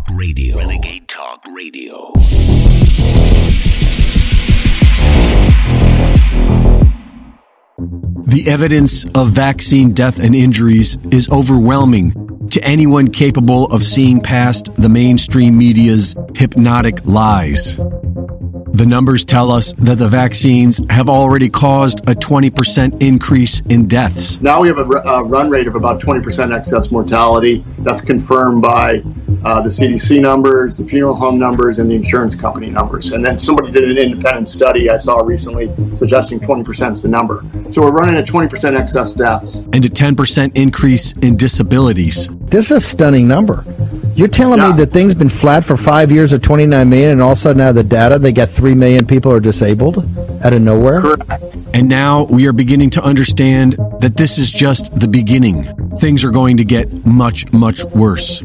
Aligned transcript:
Talk 0.00 0.18
Radio. 0.18 0.56
Renegade 0.56 1.06
Talk 1.08 1.40
Radio. 1.54 2.12
The 8.26 8.44
evidence 8.46 9.04
of 9.14 9.30
vaccine 9.30 9.92
death 9.92 10.18
and 10.20 10.34
injuries 10.34 10.96
is 11.10 11.28
overwhelming 11.30 12.48
to 12.50 12.62
anyone 12.64 13.08
capable 13.08 13.66
of 13.66 13.82
seeing 13.82 14.20
past 14.20 14.74
the 14.76 14.88
mainstream 14.88 15.58
media's 15.58 16.14
hypnotic 16.34 17.04
lies. 17.06 17.76
The 18.72 18.86
numbers 18.86 19.24
tell 19.24 19.50
us 19.50 19.74
that 19.74 19.98
the 19.98 20.08
vaccines 20.08 20.80
have 20.88 21.08
already 21.08 21.50
caused 21.50 22.00
a 22.08 22.14
20% 22.14 23.02
increase 23.02 23.60
in 23.68 23.88
deaths. 23.88 24.40
Now 24.40 24.62
we 24.62 24.68
have 24.68 24.78
a, 24.78 24.84
a 24.84 25.24
run 25.24 25.50
rate 25.50 25.66
of 25.66 25.74
about 25.74 26.00
20% 26.00 26.56
excess 26.56 26.90
mortality. 26.90 27.64
That's 27.80 28.00
confirmed 28.00 28.62
by 28.62 29.02
uh, 29.44 29.60
the 29.62 29.68
CDC 29.68 30.20
numbers, 30.20 30.76
the 30.76 30.84
funeral 30.84 31.14
home 31.14 31.38
numbers, 31.38 31.78
and 31.78 31.90
the 31.90 31.94
insurance 31.94 32.34
company 32.34 32.68
numbers. 32.68 33.12
And 33.12 33.24
then 33.24 33.38
somebody 33.38 33.70
did 33.70 33.84
an 33.88 33.96
independent 33.98 34.48
study 34.48 34.90
I 34.90 34.96
saw 34.96 35.20
recently 35.20 35.70
suggesting 35.96 36.40
20% 36.40 36.92
is 36.92 37.02
the 37.02 37.08
number. 37.08 37.44
So 37.70 37.82
we're 37.82 37.92
running 37.92 38.16
at 38.16 38.26
20% 38.26 38.78
excess 38.78 39.14
deaths. 39.14 39.56
And 39.72 39.84
a 39.84 39.88
10% 39.88 40.52
increase 40.54 41.12
in 41.18 41.36
disabilities. 41.36 42.28
This 42.42 42.70
is 42.70 42.76
a 42.78 42.80
stunning 42.80 43.26
number. 43.28 43.64
You're 44.14 44.28
telling 44.28 44.58
Yeah. 44.58 44.72
me 44.72 44.76
that 44.78 44.92
things 44.92 45.14
been 45.14 45.28
flat 45.28 45.64
for 45.64 45.76
five 45.76 46.10
years 46.12 46.32
at 46.32 46.42
29 46.42 46.90
million, 46.90 47.10
and 47.12 47.22
all 47.22 47.32
of 47.32 47.38
a 47.38 47.40
sudden 47.40 47.62
out 47.62 47.70
of 47.70 47.74
the 47.76 47.84
data, 47.84 48.18
they 48.18 48.32
got 48.32 48.50
3 48.50 48.74
million 48.74 49.06
people 49.06 49.32
are 49.32 49.40
disabled 49.40 50.04
out 50.44 50.52
of 50.52 50.60
nowhere? 50.60 51.00
Correct. 51.00 51.56
And 51.72 51.88
now 51.88 52.24
we 52.24 52.46
are 52.46 52.52
beginning 52.52 52.90
to 52.90 53.02
understand 53.02 53.76
that 54.00 54.16
this 54.16 54.38
is 54.38 54.50
just 54.50 54.92
the 54.98 55.08
beginning. 55.08 55.68
Things 55.98 56.24
are 56.24 56.30
going 56.30 56.56
to 56.56 56.64
get 56.64 57.06
much, 57.06 57.50
much 57.52 57.84
worse. 57.84 58.42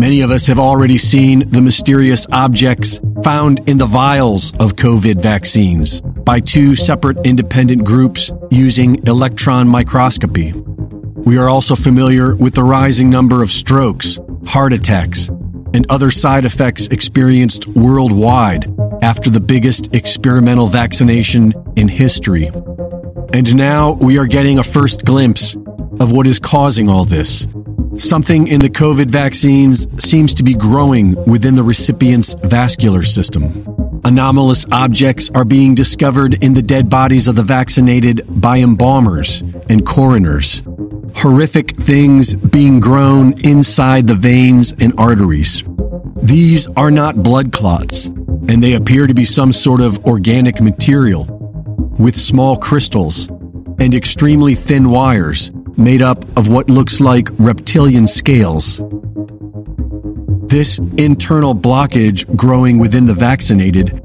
Many 0.00 0.22
of 0.22 0.30
us 0.30 0.46
have 0.46 0.58
already 0.58 0.96
seen 0.96 1.50
the 1.50 1.60
mysterious 1.60 2.26
objects 2.32 2.98
found 3.22 3.68
in 3.68 3.76
the 3.76 3.84
vials 3.84 4.50
of 4.52 4.74
COVID 4.76 5.20
vaccines 5.20 6.00
by 6.00 6.40
two 6.40 6.74
separate 6.74 7.18
independent 7.26 7.84
groups 7.84 8.30
using 8.50 9.06
electron 9.06 9.68
microscopy. 9.68 10.54
We 10.54 11.36
are 11.36 11.50
also 11.50 11.76
familiar 11.76 12.34
with 12.34 12.54
the 12.54 12.62
rising 12.62 13.10
number 13.10 13.42
of 13.42 13.50
strokes, 13.50 14.18
heart 14.46 14.72
attacks, 14.72 15.28
and 15.74 15.84
other 15.90 16.10
side 16.10 16.46
effects 16.46 16.86
experienced 16.86 17.66
worldwide 17.66 18.74
after 19.02 19.28
the 19.28 19.38
biggest 19.38 19.94
experimental 19.94 20.68
vaccination 20.68 21.52
in 21.76 21.88
history. 21.88 22.46
And 23.34 23.54
now 23.54 23.98
we 24.00 24.16
are 24.16 24.26
getting 24.26 24.58
a 24.58 24.62
first 24.62 25.04
glimpse 25.04 25.56
of 26.00 26.10
what 26.10 26.26
is 26.26 26.38
causing 26.38 26.88
all 26.88 27.04
this. 27.04 27.46
Something 28.00 28.48
in 28.48 28.60
the 28.60 28.70
COVID 28.70 29.10
vaccines 29.10 29.86
seems 30.02 30.32
to 30.34 30.42
be 30.42 30.54
growing 30.54 31.22
within 31.26 31.54
the 31.54 31.62
recipient's 31.62 32.32
vascular 32.32 33.02
system. 33.02 34.00
Anomalous 34.04 34.64
objects 34.72 35.30
are 35.34 35.44
being 35.44 35.74
discovered 35.74 36.42
in 36.42 36.54
the 36.54 36.62
dead 36.62 36.88
bodies 36.88 37.28
of 37.28 37.36
the 37.36 37.42
vaccinated 37.42 38.24
by 38.26 38.60
embalmers 38.60 39.42
and 39.68 39.84
coroners. 39.84 40.62
Horrific 41.14 41.76
things 41.76 42.32
being 42.32 42.80
grown 42.80 43.34
inside 43.46 44.06
the 44.06 44.14
veins 44.14 44.72
and 44.80 44.94
arteries. 44.98 45.62
These 46.22 46.68
are 46.68 46.90
not 46.90 47.22
blood 47.22 47.52
clots, 47.52 48.06
and 48.06 48.62
they 48.62 48.74
appear 48.74 49.08
to 49.08 49.14
be 49.14 49.26
some 49.26 49.52
sort 49.52 49.82
of 49.82 50.06
organic 50.06 50.62
material 50.62 51.26
with 51.98 52.16
small 52.16 52.56
crystals 52.56 53.28
and 53.78 53.94
extremely 53.94 54.54
thin 54.54 54.88
wires 54.88 55.50
made 55.80 56.02
up 56.02 56.24
of 56.38 56.48
what 56.48 56.68
looks 56.68 57.00
like 57.00 57.28
reptilian 57.38 58.06
scales. 58.06 58.80
This 60.46 60.78
internal 60.98 61.54
blockage 61.54 62.36
growing 62.36 62.78
within 62.78 63.06
the 63.06 63.14
vaccinated 63.14 63.98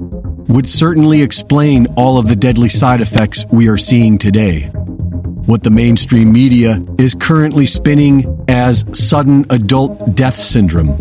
would 0.48 0.66
certainly 0.66 1.22
explain 1.22 1.86
all 1.96 2.18
of 2.18 2.28
the 2.28 2.36
deadly 2.36 2.68
side 2.68 3.00
effects 3.00 3.44
we 3.50 3.68
are 3.68 3.76
seeing 3.76 4.16
today. 4.16 4.70
What 5.46 5.62
the 5.62 5.70
mainstream 5.70 6.32
media 6.32 6.82
is 6.98 7.14
currently 7.14 7.66
spinning 7.66 8.44
as 8.48 8.84
sudden 8.92 9.44
adult 9.50 10.14
death 10.14 10.38
syndrome. 10.38 10.96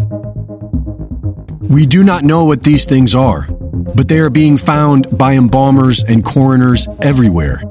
We 1.61 1.85
do 1.85 2.03
not 2.03 2.23
know 2.23 2.45
what 2.45 2.63
these 2.63 2.85
things 2.85 3.15
are, 3.15 3.47
but 3.95 4.07
they 4.07 4.19
are 4.19 4.29
being 4.29 4.57
found 4.57 5.17
by 5.17 5.33
embalmers 5.33 6.03
and 6.03 6.23
coroners 6.23 6.87
everywhere. 7.01 7.63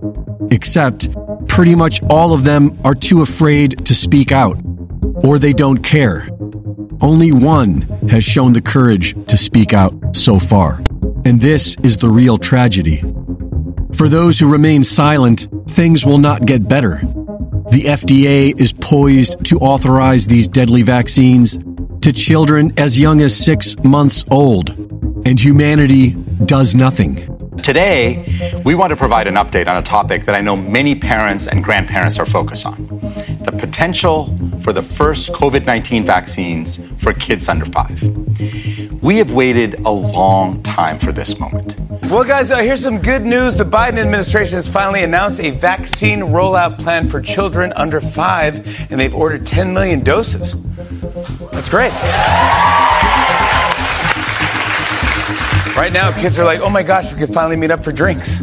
Except, 0.50 1.08
pretty 1.54 1.76
much 1.76 2.02
all 2.10 2.34
of 2.34 2.42
them 2.42 2.76
are 2.82 2.96
too 2.96 3.22
afraid 3.22 3.86
to 3.86 3.94
speak 3.94 4.32
out, 4.32 4.60
or 5.24 5.38
they 5.38 5.52
don't 5.52 5.78
care. 5.84 6.28
Only 7.00 7.30
one 7.30 7.82
has 8.08 8.24
shown 8.24 8.54
the 8.54 8.60
courage 8.60 9.14
to 9.28 9.36
speak 9.36 9.72
out 9.72 9.94
so 10.16 10.40
far. 10.40 10.82
And 11.24 11.40
this 11.40 11.76
is 11.84 11.96
the 11.96 12.08
real 12.08 12.38
tragedy. 12.38 13.04
For 13.92 14.08
those 14.08 14.40
who 14.40 14.50
remain 14.50 14.82
silent, 14.82 15.46
things 15.68 16.04
will 16.04 16.18
not 16.18 16.44
get 16.44 16.66
better. 16.66 16.96
The 17.70 17.84
FDA 17.84 18.60
is 18.60 18.72
poised 18.72 19.44
to 19.44 19.60
authorize 19.60 20.26
these 20.26 20.48
deadly 20.48 20.82
vaccines 20.82 21.56
to 22.00 22.12
children 22.12 22.72
as 22.78 22.98
young 22.98 23.20
as 23.20 23.32
six 23.36 23.76
months 23.84 24.24
old, 24.28 24.70
and 25.24 25.38
humanity 25.38 26.16
does 26.46 26.74
nothing. 26.74 27.33
Today, 27.64 28.62
we 28.62 28.74
want 28.74 28.90
to 28.90 28.96
provide 28.96 29.26
an 29.26 29.36
update 29.36 29.68
on 29.68 29.78
a 29.78 29.82
topic 29.82 30.26
that 30.26 30.34
I 30.34 30.42
know 30.42 30.54
many 30.54 30.94
parents 30.94 31.46
and 31.46 31.64
grandparents 31.64 32.18
are 32.18 32.26
focused 32.26 32.66
on 32.66 32.86
the 33.42 33.52
potential 33.52 34.26
for 34.60 34.74
the 34.74 34.82
first 34.82 35.32
COVID 35.32 35.64
19 35.64 36.04
vaccines 36.04 36.78
for 37.02 37.14
kids 37.14 37.48
under 37.48 37.64
five. 37.64 38.02
We 39.02 39.16
have 39.16 39.32
waited 39.32 39.80
a 39.86 39.90
long 39.90 40.62
time 40.62 40.98
for 40.98 41.10
this 41.10 41.38
moment. 41.38 41.80
Well, 42.10 42.24
guys, 42.24 42.52
uh, 42.52 42.58
here's 42.58 42.82
some 42.82 42.98
good 42.98 43.22
news. 43.22 43.54
The 43.56 43.64
Biden 43.64 43.96
administration 43.96 44.56
has 44.56 44.68
finally 44.68 45.02
announced 45.02 45.40
a 45.40 45.50
vaccine 45.50 46.20
rollout 46.20 46.78
plan 46.78 47.08
for 47.08 47.22
children 47.22 47.72
under 47.76 48.02
five, 48.02 48.56
and 48.90 49.00
they've 49.00 49.14
ordered 49.14 49.46
10 49.46 49.72
million 49.72 50.04
doses. 50.04 50.54
That's 51.50 51.70
great. 51.70 51.92
Right 55.76 55.92
now, 55.92 56.12
kids 56.12 56.38
are 56.38 56.44
like, 56.44 56.60
oh 56.60 56.70
my 56.70 56.84
gosh, 56.84 57.12
we 57.12 57.18
can 57.18 57.32
finally 57.32 57.56
meet 57.56 57.72
up 57.72 57.82
for 57.82 57.90
drinks. 57.90 58.42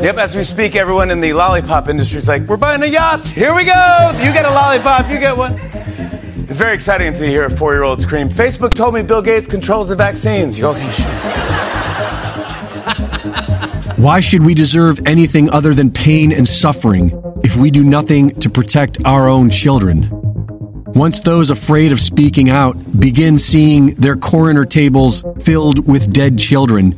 Yep, 0.00 0.16
as 0.16 0.34
we 0.34 0.42
speak, 0.42 0.74
everyone 0.74 1.12
in 1.12 1.20
the 1.20 1.32
lollipop 1.32 1.88
industry 1.88 2.18
is 2.18 2.26
like, 2.26 2.42
we're 2.42 2.56
buying 2.56 2.82
a 2.82 2.86
yacht. 2.86 3.24
Here 3.24 3.54
we 3.54 3.62
go. 3.62 4.10
You 4.14 4.32
get 4.32 4.46
a 4.46 4.50
lollipop, 4.50 5.08
you 5.08 5.20
get 5.20 5.36
one. 5.36 5.60
It's 6.48 6.58
very 6.58 6.74
exciting 6.74 7.14
you 7.14 7.26
hear 7.26 7.44
a 7.44 7.50
four 7.50 7.72
year 7.72 7.84
old 7.84 8.02
scream, 8.02 8.28
Facebook 8.28 8.74
told 8.74 8.94
me 8.94 9.02
Bill 9.02 9.22
Gates 9.22 9.46
controls 9.46 9.90
the 9.90 9.94
vaccines. 9.94 10.58
You 10.58 10.62
go, 10.62 10.72
okay, 10.72 10.90
shh. 10.90 11.06
Why 13.96 14.18
should 14.18 14.44
we 14.44 14.54
deserve 14.54 14.98
anything 15.06 15.48
other 15.50 15.72
than 15.72 15.92
pain 15.92 16.32
and 16.32 16.48
suffering 16.48 17.12
if 17.44 17.54
we 17.54 17.70
do 17.70 17.84
nothing 17.84 18.30
to 18.40 18.50
protect 18.50 18.98
our 19.04 19.28
own 19.28 19.50
children? 19.50 20.19
Once 20.94 21.20
those 21.20 21.50
afraid 21.50 21.92
of 21.92 22.00
speaking 22.00 22.50
out 22.50 22.74
begin 23.00 23.38
seeing 23.38 23.94
their 23.94 24.16
coroner 24.16 24.64
tables 24.64 25.22
filled 25.40 25.86
with 25.86 26.12
dead 26.12 26.38
children, 26.38 26.92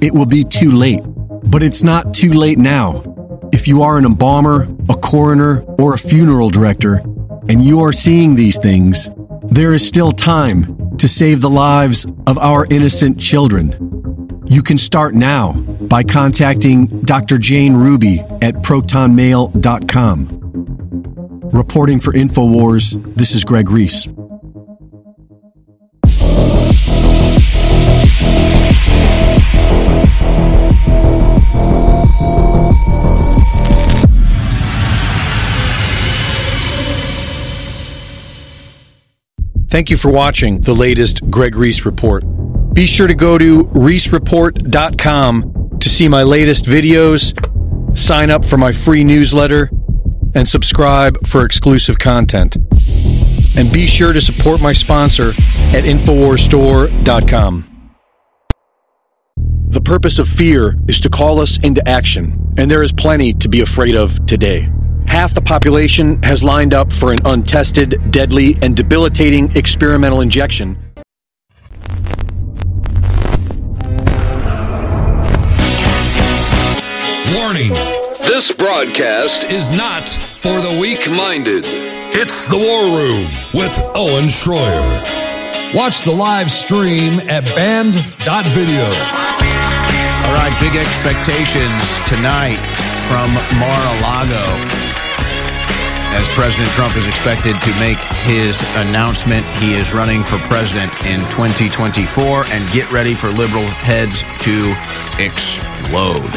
it 0.00 0.12
will 0.12 0.26
be 0.26 0.42
too 0.42 0.72
late. 0.72 1.02
But 1.44 1.62
it's 1.62 1.82
not 1.82 2.12
too 2.12 2.32
late 2.32 2.58
now. 2.58 3.02
If 3.52 3.68
you 3.68 3.82
are 3.82 3.98
an 3.98 4.04
embalmer, 4.04 4.68
a 4.88 4.94
coroner, 4.94 5.62
or 5.78 5.94
a 5.94 5.98
funeral 5.98 6.50
director, 6.50 6.96
and 7.48 7.64
you 7.64 7.80
are 7.80 7.92
seeing 7.92 8.34
these 8.34 8.58
things, 8.58 9.08
there 9.44 9.72
is 9.72 9.86
still 9.86 10.10
time 10.10 10.96
to 10.98 11.06
save 11.06 11.40
the 11.40 11.50
lives 11.50 12.04
of 12.26 12.38
our 12.38 12.66
innocent 12.70 13.18
children. 13.18 14.42
You 14.46 14.62
can 14.62 14.78
start 14.78 15.14
now 15.14 15.52
by 15.52 16.02
contacting 16.02 17.02
Dr. 17.02 17.38
Jane 17.38 17.74
Ruby 17.74 18.20
at 18.42 18.54
protonmail.com. 18.56 20.35
Reporting 21.52 22.00
for 22.00 22.12
InfoWars, 22.12 23.14
this 23.14 23.32
is 23.32 23.44
Greg 23.44 23.70
Reese. 23.70 24.08
Thank 39.68 39.90
you 39.90 39.96
for 39.96 40.10
watching 40.10 40.60
the 40.60 40.74
latest 40.74 41.28
Greg 41.30 41.56
Reese 41.56 41.84
Report. 41.84 42.24
Be 42.72 42.86
sure 42.86 43.06
to 43.06 43.14
go 43.14 43.38
to 43.38 43.64
reesereport.com 43.64 45.78
to 45.80 45.88
see 45.88 46.08
my 46.08 46.22
latest 46.22 46.64
videos, 46.64 47.96
sign 47.96 48.30
up 48.30 48.44
for 48.44 48.56
my 48.56 48.72
free 48.72 49.04
newsletter, 49.04 49.70
and 50.36 50.46
subscribe 50.46 51.26
for 51.26 51.44
exclusive 51.44 51.98
content. 51.98 52.56
And 53.56 53.72
be 53.72 53.86
sure 53.86 54.12
to 54.12 54.20
support 54.20 54.60
my 54.60 54.74
sponsor 54.74 55.30
at 55.30 55.84
InfoWarsStore.com. 55.84 57.72
The 59.68 59.80
purpose 59.80 60.18
of 60.18 60.28
fear 60.28 60.76
is 60.88 61.00
to 61.00 61.10
call 61.10 61.40
us 61.40 61.58
into 61.58 61.86
action, 61.88 62.54
and 62.56 62.70
there 62.70 62.82
is 62.82 62.92
plenty 62.92 63.32
to 63.34 63.48
be 63.48 63.62
afraid 63.62 63.96
of 63.96 64.24
today. 64.26 64.70
half 65.06 65.34
the 65.34 65.40
population 65.40 66.22
has 66.22 66.42
lined 66.42 66.74
up 66.74 66.92
for 66.92 67.12
an 67.12 67.20
untested, 67.24 68.10
deadly, 68.10 68.56
and 68.60 68.76
debilitating 68.76 69.54
experimental 69.56 70.20
injection. 70.20 70.76
Warning 77.34 77.70
This 78.26 78.50
broadcast 78.52 79.44
is 79.44 79.70
not 79.70 80.25
for 80.46 80.60
the 80.60 80.78
weak. 80.80 81.10
minded. 81.10 81.64
It's 82.14 82.46
the 82.46 82.56
War 82.56 82.86
Room 82.94 83.26
with 83.52 83.74
Owen 83.96 84.26
Schroyer. 84.26 84.86
Watch 85.74 86.04
the 86.04 86.12
live 86.12 86.52
stream 86.52 87.18
at 87.26 87.42
band.video. 87.56 88.86
All 88.86 90.34
right, 90.38 90.54
big 90.62 90.78
expectations 90.78 91.82
tonight 92.06 92.62
from 93.10 93.26
Mar-a-Lago 93.58 94.46
as 96.14 96.24
President 96.38 96.70
Trump 96.78 96.96
is 96.96 97.08
expected 97.08 97.60
to 97.60 97.80
make 97.80 97.98
his 98.22 98.62
announcement. 98.86 99.44
He 99.58 99.74
is 99.74 99.92
running 99.92 100.22
for 100.22 100.38
president 100.46 100.94
in 101.06 101.18
2024 101.34 102.46
and 102.46 102.72
get 102.72 102.92
ready 102.92 103.14
for 103.14 103.30
liberal 103.30 103.66
heads 103.82 104.22
to 104.46 104.78
explode. 105.18 106.30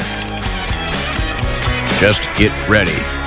Just 2.01 2.23
get 2.39 2.51
ready. 2.67 3.18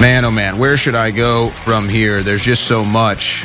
Man, 0.00 0.24
oh 0.24 0.30
man, 0.32 0.58
where 0.58 0.76
should 0.76 0.96
I 0.96 1.12
go 1.12 1.50
from 1.50 1.88
here? 1.88 2.20
There's 2.20 2.42
just 2.42 2.64
so 2.64 2.84
much. 2.84 3.44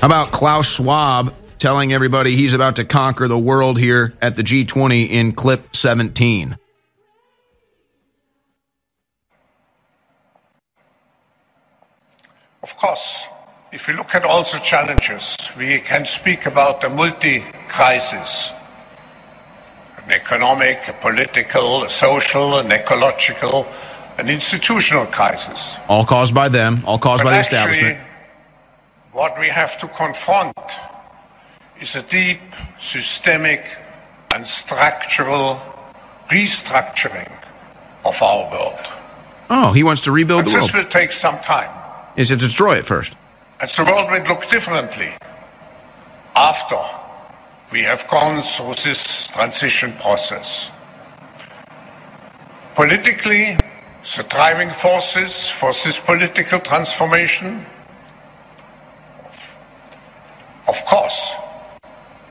How 0.00 0.06
about 0.06 0.32
Klaus 0.32 0.66
Schwab 0.66 1.34
telling 1.58 1.92
everybody 1.92 2.34
he's 2.34 2.54
about 2.54 2.76
to 2.76 2.84
conquer 2.86 3.28
the 3.28 3.38
world 3.38 3.78
here 3.78 4.14
at 4.22 4.36
the 4.36 4.42
G20 4.42 5.10
in 5.10 5.32
clip 5.32 5.76
17? 5.76 6.56
Of 12.62 12.76
course, 12.78 13.28
if 13.70 13.86
we 13.86 13.92
look 13.92 14.14
at 14.14 14.24
all 14.24 14.42
the 14.44 14.60
challenges, 14.64 15.36
we 15.58 15.78
can 15.80 16.06
speak 16.06 16.46
about 16.46 16.82
a 16.82 16.88
multi-crisis. 16.88 18.54
An 19.98 20.10
economic, 20.10 20.88
a 20.88 20.94
political, 20.94 21.84
a 21.84 21.90
social, 21.90 22.58
an 22.58 22.72
ecological, 22.72 23.66
an 24.18 24.28
institutional 24.28 25.06
crisis. 25.06 25.76
All 25.88 26.04
caused 26.04 26.34
by 26.34 26.48
them, 26.48 26.82
all 26.86 26.98
caused 26.98 27.22
But 27.22 27.30
by 27.30 27.30
the 27.30 27.36
actually, 27.38 27.58
establishment. 27.58 27.98
what 29.12 29.38
we 29.38 29.48
have 29.48 29.78
to 29.80 29.88
confront 29.88 30.56
is 31.80 31.96
a 31.96 32.02
deep, 32.02 32.40
systemic, 32.78 33.64
and 34.34 34.46
structural 34.46 35.60
restructuring 36.30 37.30
of 38.04 38.22
our 38.22 38.50
world. 38.50 38.86
Oh, 39.50 39.72
he 39.72 39.82
wants 39.82 40.02
to 40.02 40.12
rebuild 40.12 40.44
But 40.44 40.52
the 40.52 40.58
this 40.60 40.74
will 40.74 40.84
take 40.84 41.12
some 41.12 41.38
time. 41.40 41.70
Is 42.16 42.28
to 42.28 42.36
destroy 42.36 42.74
it 42.76 42.86
first. 42.86 43.14
And 43.60 43.68
the 43.70 43.84
world 43.84 44.10
will 44.10 44.22
look 44.28 44.48
differently 44.48 45.12
after 46.36 46.78
we 47.72 47.82
have 47.82 48.08
gone 48.08 48.42
through 48.42 48.74
this 48.74 49.26
transition 49.28 49.92
process. 49.94 50.70
Politically, 52.74 53.56
the 54.04 54.22
driving 54.24 54.68
forces 54.68 55.48
for 55.48 55.72
this 55.72 55.98
political 55.98 56.60
transformation, 56.60 57.64
of 60.68 60.84
course, 60.84 61.34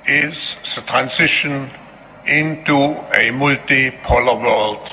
is 0.06 0.56
the 0.76 0.82
transition 0.82 1.68
into 2.28 2.76
a 3.14 3.32
multipolar 3.32 4.40
world 4.40 4.88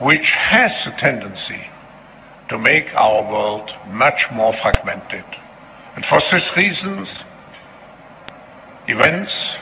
which 0.00 0.32
has 0.32 0.88
a 0.88 0.90
tendency 0.90 1.68
to 2.48 2.58
make 2.58 2.94
our 2.96 3.22
world 3.22 3.72
much 3.88 4.30
more 4.32 4.52
fragmented. 4.52 5.24
And 5.94 6.04
for 6.04 6.18
these 6.18 6.54
reasons, 6.56 7.22
events 8.88 9.58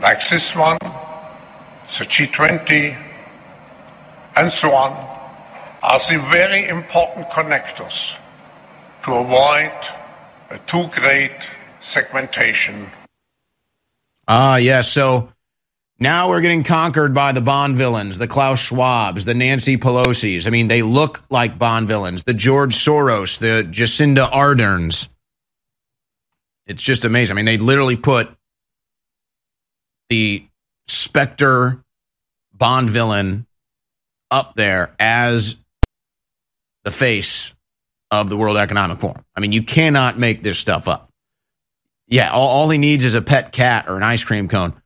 like 0.00 0.26
this 0.28 0.56
one, 0.56 0.78
the 0.80 2.04
G20, 2.06 3.09
and 4.36 4.52
so 4.52 4.72
on, 4.72 4.92
are 5.82 5.98
the 5.98 6.18
very 6.30 6.68
important 6.68 7.28
connectors 7.28 8.18
to 9.04 9.12
avoid 9.14 9.72
a 10.50 10.58
too 10.66 10.86
great 10.92 11.36
segmentation 11.80 12.90
Ah, 14.32 14.58
yes. 14.58 14.88
So 14.88 15.32
now 15.98 16.28
we're 16.28 16.40
getting 16.40 16.62
conquered 16.62 17.12
by 17.12 17.32
the 17.32 17.40
Bond 17.40 17.76
villains, 17.76 18.16
the 18.16 18.28
Klaus 18.28 18.68
Schwabs, 18.70 19.24
the 19.24 19.34
Nancy 19.34 19.76
Pelosi's. 19.76 20.46
I 20.46 20.50
mean, 20.50 20.68
they 20.68 20.82
look 20.82 21.24
like 21.30 21.58
Bond 21.58 21.88
villains. 21.88 22.22
The 22.22 22.32
George 22.32 22.76
Soros, 22.76 23.38
the 23.40 23.68
Jacinda 23.68 24.30
Arderns. 24.30 25.08
It's 26.68 26.80
just 26.80 27.04
amazing. 27.04 27.34
I 27.34 27.36
mean, 27.38 27.44
they 27.44 27.58
literally 27.58 27.96
put 27.96 28.30
the 30.10 30.46
Spectre 30.86 31.82
Bond 32.54 32.88
villain 32.88 33.46
up 34.30 34.54
there 34.54 34.94
as 34.98 35.56
the 36.84 36.90
face 36.90 37.54
of 38.10 38.28
the 38.28 38.36
World 38.36 38.56
Economic 38.56 39.00
Forum. 39.00 39.24
I 39.36 39.40
mean, 39.40 39.52
you 39.52 39.62
cannot 39.62 40.18
make 40.18 40.42
this 40.42 40.58
stuff 40.58 40.88
up. 40.88 41.10
Yeah, 42.08 42.30
all, 42.30 42.48
all 42.48 42.70
he 42.70 42.78
needs 42.78 43.04
is 43.04 43.14
a 43.14 43.22
pet 43.22 43.52
cat 43.52 43.88
or 43.88 43.96
an 43.96 44.02
ice 44.02 44.24
cream 44.24 44.48
cone, 44.48 44.80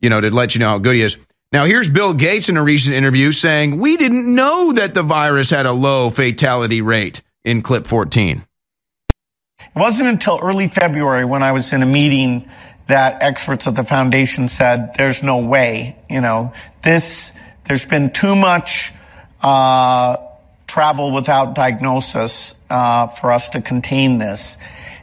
you 0.00 0.08
know, 0.08 0.20
to 0.20 0.30
let 0.30 0.54
you 0.54 0.58
know 0.60 0.68
how 0.68 0.78
good 0.78 0.96
he 0.96 1.02
is. 1.02 1.16
Now, 1.52 1.64
here's 1.64 1.88
Bill 1.88 2.14
Gates 2.14 2.48
in 2.48 2.56
a 2.56 2.62
recent 2.62 2.94
interview 2.94 3.32
saying, 3.32 3.78
We 3.78 3.96
didn't 3.96 4.34
know 4.34 4.72
that 4.72 4.94
the 4.94 5.02
virus 5.02 5.50
had 5.50 5.66
a 5.66 5.72
low 5.72 6.10
fatality 6.10 6.80
rate 6.82 7.22
in 7.44 7.62
clip 7.62 7.86
14. 7.86 8.44
It 9.60 9.66
wasn't 9.74 10.08
until 10.08 10.38
early 10.42 10.68
February 10.68 11.24
when 11.24 11.42
I 11.42 11.52
was 11.52 11.72
in 11.72 11.82
a 11.82 11.86
meeting 11.86 12.48
that 12.88 13.22
experts 13.22 13.66
at 13.66 13.74
the 13.76 13.84
foundation 13.84 14.48
said, 14.48 14.94
there's 14.94 15.22
no 15.22 15.38
way, 15.38 15.96
you 16.08 16.20
know, 16.20 16.52
this, 16.82 17.32
there's 17.68 17.84
been 17.84 18.10
too 18.10 18.34
much, 18.34 18.92
uh, 19.42 20.16
travel 20.66 21.12
without 21.12 21.54
diagnosis, 21.54 22.54
uh, 22.68 23.06
for 23.08 23.30
us 23.32 23.50
to 23.50 23.60
contain 23.60 24.18
this. 24.18 24.56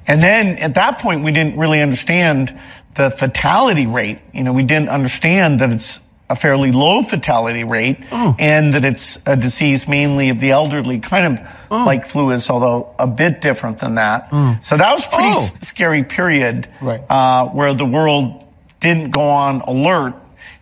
And 0.08 0.22
then 0.22 0.58
at 0.58 0.76
that 0.76 1.00
point, 1.00 1.24
we 1.24 1.32
didn't 1.32 1.58
really 1.58 1.82
understand 1.82 2.58
the 2.96 3.10
fatality 3.10 3.88
rate. 3.88 4.20
You 4.34 4.44
know, 4.44 4.54
we 4.54 4.64
didn't 4.64 4.90
understand 4.90 5.60
that 5.60 5.72
it's 5.74 6.02
a 6.30 6.36
fairly 6.36 6.72
low 6.72 7.04
fatality 7.04 7.64
rate 7.64 7.98
and 8.12 8.74
that 8.74 8.84
it's 8.84 9.20
a 9.28 9.36
disease 9.36 9.88
mainly 9.88 10.30
of 10.30 10.40
the 10.40 10.52
elderly, 10.52 11.00
kind 11.00 11.40
of 11.40 11.48
like 11.70 12.06
flu 12.08 12.32
is, 12.32 12.50
although 12.50 12.94
a 12.98 13.06
bit 13.06 13.42
different 13.42 13.78
than 13.80 13.96
that. 13.96 14.30
So 14.64 14.76
that 14.78 14.92
was 14.92 15.06
a 15.06 15.10
pretty 15.10 15.34
Oh. 15.36 15.50
scary 15.62 16.04
period 16.04 16.68
Right. 16.82 17.02
uh, 17.10 17.46
where 17.50 17.74
the 17.76 17.86
world 17.86 18.44
didn't 18.80 19.12
go 19.12 19.30
on 19.30 19.62
alert, 19.62 20.16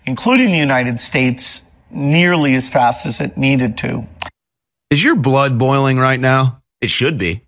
including 0.05 0.47
the 0.51 0.57
United 0.57 0.99
States, 0.99 1.63
nearly 1.93 2.55
as 2.55 2.69
fast 2.69 3.05
as 3.05 3.21
it 3.21 3.37
needed 3.37 3.77
to. 3.79 4.07
Is 4.89 5.03
your 5.03 5.15
blood 5.15 5.57
boiling 5.57 5.97
right 5.97 6.19
now? 6.19 6.61
It 6.81 6.89
should 6.89 7.17
be 7.17 7.43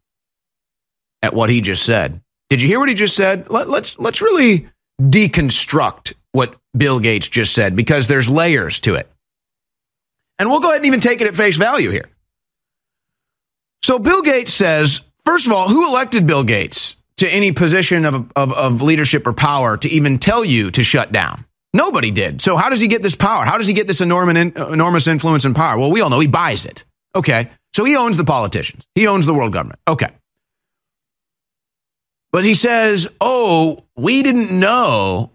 at 1.22 1.34
what 1.34 1.50
he 1.50 1.62
just 1.62 1.84
said. 1.84 2.22
Did 2.50 2.62
you 2.62 2.68
hear 2.68 2.80
what 2.80 2.90
he 2.90 2.96
just 2.96 3.16
said? 3.16 3.50
Let, 3.50 3.70
let's 3.70 3.98
let's 4.00 4.22
really 4.22 4.70
deconstruct 5.02 6.14
what 6.32 6.56
Bill 6.76 7.00
Gates 7.00 7.28
just 7.28 7.54
said 7.54 7.76
because 7.76 8.08
there's 8.08 8.30
layers 8.30 8.80
to 8.82 8.96
it. 8.96 9.10
And 10.38 10.50
we'll 10.50 10.60
go 10.60 10.70
ahead 10.70 10.78
and 10.78 10.86
even 10.86 11.00
take 11.00 11.22
it 11.22 11.28
at 11.28 11.36
face 11.36 11.58
value 11.58 11.90
here. 11.90 12.10
So 13.84 14.00
Bill 14.00 14.22
Gates 14.22 14.54
says, 14.54 15.02
first 15.26 15.48
of 15.48 15.54
all, 15.54 15.70
who 15.70 15.88
elected 15.88 16.26
Bill 16.28 16.44
Gates 16.44 16.96
to 17.18 17.28
any 17.30 17.52
position 17.52 18.06
of, 18.06 18.32
of, 18.36 18.52
of 18.52 18.82
leadership 18.82 19.26
or 19.28 19.34
power 19.34 19.78
to 19.78 19.90
even 19.90 20.20
tell 20.20 20.44
you 20.44 20.72
to 20.72 20.84
shut 20.84 21.12
down? 21.12 21.46
Nobody 21.76 22.10
did. 22.10 22.42
So 22.42 22.56
how 22.56 22.70
does 22.70 22.80
he 22.80 22.88
get 22.88 23.04
this 23.04 23.16
power? 23.16 23.44
How 23.44 23.58
does 23.58 23.68
he 23.68 23.74
get 23.74 23.86
this 23.86 24.00
enormous, 24.00 24.54
enormous 24.56 25.08
influence 25.08 25.44
and 25.44 25.54
power? 25.54 25.78
Well, 25.78 25.92
we 25.92 26.00
all 26.00 26.10
know 26.10 26.22
he 26.22 26.28
buys 26.28 26.64
it. 26.66 26.86
Okay. 27.14 27.52
So 27.74 27.84
he 27.84 27.98
owns 27.98 28.16
the 28.16 28.24
politicians. 28.24 28.86
He 28.96 29.08
owns 29.08 29.26
the 29.26 29.34
world 29.34 29.52
government. 29.52 29.82
Okay. 29.86 30.08
But 32.32 32.46
he 32.46 32.54
says, 32.54 33.10
oh, 33.20 33.84
we 33.98 34.24
didn't 34.24 34.58
know. 34.58 35.32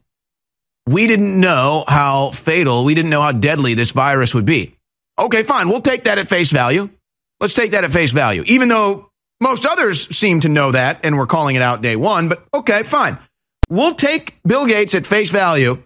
We 0.87 1.07
didn't 1.07 1.39
know 1.39 1.85
how 1.87 2.31
fatal, 2.31 2.85
we 2.85 2.95
didn't 2.95 3.11
know 3.11 3.21
how 3.21 3.33
deadly 3.33 3.75
this 3.75 3.91
virus 3.91 4.33
would 4.33 4.47
be. 4.47 4.75
Okay, 5.19 5.43
fine. 5.43 5.69
We'll 5.69 5.83
take 5.83 6.05
that 6.05 6.19
at 6.19 6.29
face 6.29 6.51
value. 6.51 6.89
Let's 7.39 7.53
take 7.53 7.73
that 7.73 7.85
at 7.85 7.93
face 7.93 8.13
value, 8.13 8.45
even 8.47 8.69
though 8.69 9.11
most 9.43 9.67
others 9.67 10.17
seem 10.17 10.41
to 10.41 10.49
know 10.49 10.73
that 10.73 11.01
and 11.05 11.19
we're 11.19 11.27
calling 11.27 11.57
it 11.57 11.63
out 11.63 11.83
day 11.83 11.97
one. 11.97 12.31
But 12.31 12.47
okay, 12.55 12.83
fine. 12.83 13.19
We'll 13.69 13.95
take 13.95 14.39
Bill 14.43 14.65
Gates 14.65 14.95
at 14.95 15.07
face 15.07 15.31
value 15.31 15.83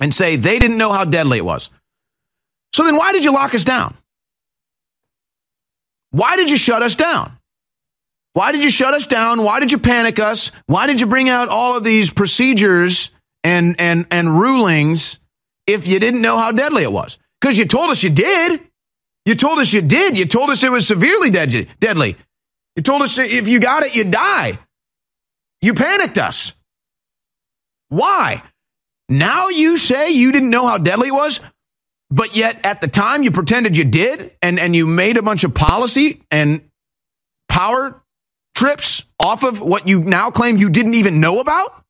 and 0.00 0.12
say 0.12 0.36
they 0.36 0.58
didn't 0.58 0.78
know 0.78 0.92
how 0.92 1.04
deadly 1.04 1.38
it 1.38 1.44
was. 1.44 1.70
So 2.72 2.84
then 2.84 2.96
why 2.96 3.12
did 3.12 3.24
you 3.24 3.32
lock 3.32 3.54
us 3.54 3.64
down? 3.64 3.96
Why 6.10 6.36
did 6.36 6.50
you 6.50 6.56
shut 6.56 6.82
us 6.82 6.94
down? 6.94 7.32
Why 8.32 8.52
did 8.52 8.62
you 8.62 8.70
shut 8.70 8.94
us 8.94 9.06
down? 9.06 9.42
Why 9.42 9.60
did 9.60 9.72
you 9.72 9.78
panic 9.78 10.18
us? 10.18 10.50
Why 10.66 10.86
did 10.86 11.00
you 11.00 11.06
bring 11.06 11.28
out 11.28 11.48
all 11.48 11.76
of 11.76 11.84
these 11.84 12.10
procedures 12.10 13.10
and 13.42 13.80
and 13.80 14.06
and 14.10 14.38
rulings 14.38 15.18
if 15.66 15.86
you 15.86 15.98
didn't 15.98 16.20
know 16.20 16.38
how 16.38 16.52
deadly 16.52 16.82
it 16.82 16.92
was? 16.92 17.18
because 17.40 17.58
you 17.58 17.66
told 17.66 17.90
us 17.90 18.02
you 18.02 18.10
did. 18.10 18.60
You 19.24 19.34
told 19.34 19.58
us 19.58 19.72
you 19.72 19.82
did. 19.82 20.18
You 20.18 20.26
told 20.26 20.50
us 20.50 20.62
it 20.62 20.70
was 20.70 20.86
severely 20.86 21.30
dead- 21.30 21.68
deadly. 21.80 22.16
You 22.76 22.82
told 22.82 23.02
us 23.02 23.18
if 23.18 23.48
you 23.48 23.60
got 23.60 23.82
it, 23.82 23.94
you'd 23.94 24.10
die. 24.10 24.58
You 25.60 25.74
panicked 25.74 26.18
us. 26.18 26.52
Why? 27.88 28.42
Now 29.08 29.48
you 29.48 29.76
say 29.76 30.10
you 30.10 30.32
didn't 30.32 30.50
know 30.50 30.66
how 30.66 30.78
deadly 30.78 31.08
it 31.08 31.14
was, 31.14 31.40
but 32.10 32.36
yet 32.36 32.64
at 32.64 32.80
the 32.80 32.88
time 32.88 33.22
you 33.22 33.30
pretended 33.30 33.76
you 33.76 33.84
did 33.84 34.32
and, 34.42 34.58
and 34.58 34.74
you 34.74 34.86
made 34.86 35.16
a 35.16 35.22
bunch 35.22 35.44
of 35.44 35.54
policy 35.54 36.22
and 36.30 36.62
power 37.48 38.02
trips 38.54 39.04
off 39.20 39.44
of 39.44 39.60
what 39.60 39.88
you 39.88 40.00
now 40.00 40.30
claim 40.30 40.56
you 40.56 40.68
didn't 40.68 40.94
even 40.94 41.20
know 41.20 41.40
about? 41.40 41.84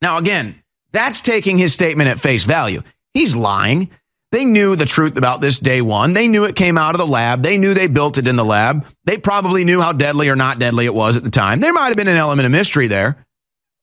Now, 0.00 0.18
again, 0.18 0.62
that's 0.92 1.20
taking 1.20 1.58
his 1.58 1.72
statement 1.72 2.08
at 2.08 2.20
face 2.20 2.44
value. 2.44 2.82
He's 3.14 3.34
lying. 3.34 3.90
They 4.32 4.44
knew 4.44 4.76
the 4.76 4.86
truth 4.86 5.16
about 5.16 5.40
this 5.40 5.58
day 5.58 5.82
one. 5.82 6.12
They 6.12 6.28
knew 6.28 6.44
it 6.44 6.54
came 6.54 6.78
out 6.78 6.94
of 6.94 7.00
the 7.00 7.06
lab. 7.06 7.42
They 7.42 7.58
knew 7.58 7.74
they 7.74 7.88
built 7.88 8.16
it 8.16 8.28
in 8.28 8.36
the 8.36 8.44
lab. 8.44 8.86
They 9.04 9.18
probably 9.18 9.64
knew 9.64 9.80
how 9.80 9.92
deadly 9.92 10.28
or 10.28 10.36
not 10.36 10.60
deadly 10.60 10.86
it 10.86 10.94
was 10.94 11.16
at 11.16 11.24
the 11.24 11.30
time. 11.30 11.58
There 11.58 11.72
might 11.72 11.88
have 11.88 11.96
been 11.96 12.08
an 12.08 12.16
element 12.16 12.46
of 12.46 12.52
mystery 12.52 12.86
there 12.86 13.26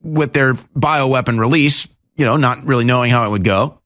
with 0.02 0.32
their 0.32 0.54
bioweapon 0.54 1.38
release, 1.38 1.86
you 2.18 2.24
know, 2.24 2.36
not 2.36 2.66
really 2.66 2.84
knowing 2.84 3.10
how 3.10 3.24
it 3.24 3.30
would 3.30 3.44
go. 3.44 3.78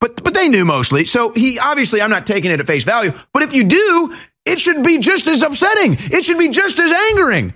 But 0.00 0.24
but 0.24 0.34
they 0.34 0.48
knew 0.48 0.64
mostly. 0.64 1.04
So 1.04 1.30
he 1.32 1.58
obviously 1.58 2.02
I'm 2.02 2.10
not 2.10 2.26
taking 2.26 2.50
it 2.50 2.58
at 2.58 2.66
face 2.66 2.84
value, 2.84 3.12
but 3.32 3.42
if 3.42 3.54
you 3.54 3.64
do, 3.64 4.16
it 4.44 4.58
should 4.58 4.82
be 4.82 4.98
just 4.98 5.26
as 5.26 5.42
upsetting. 5.42 5.96
It 6.10 6.24
should 6.24 6.38
be 6.38 6.48
just 6.48 6.78
as 6.78 6.90
angering. 6.90 7.54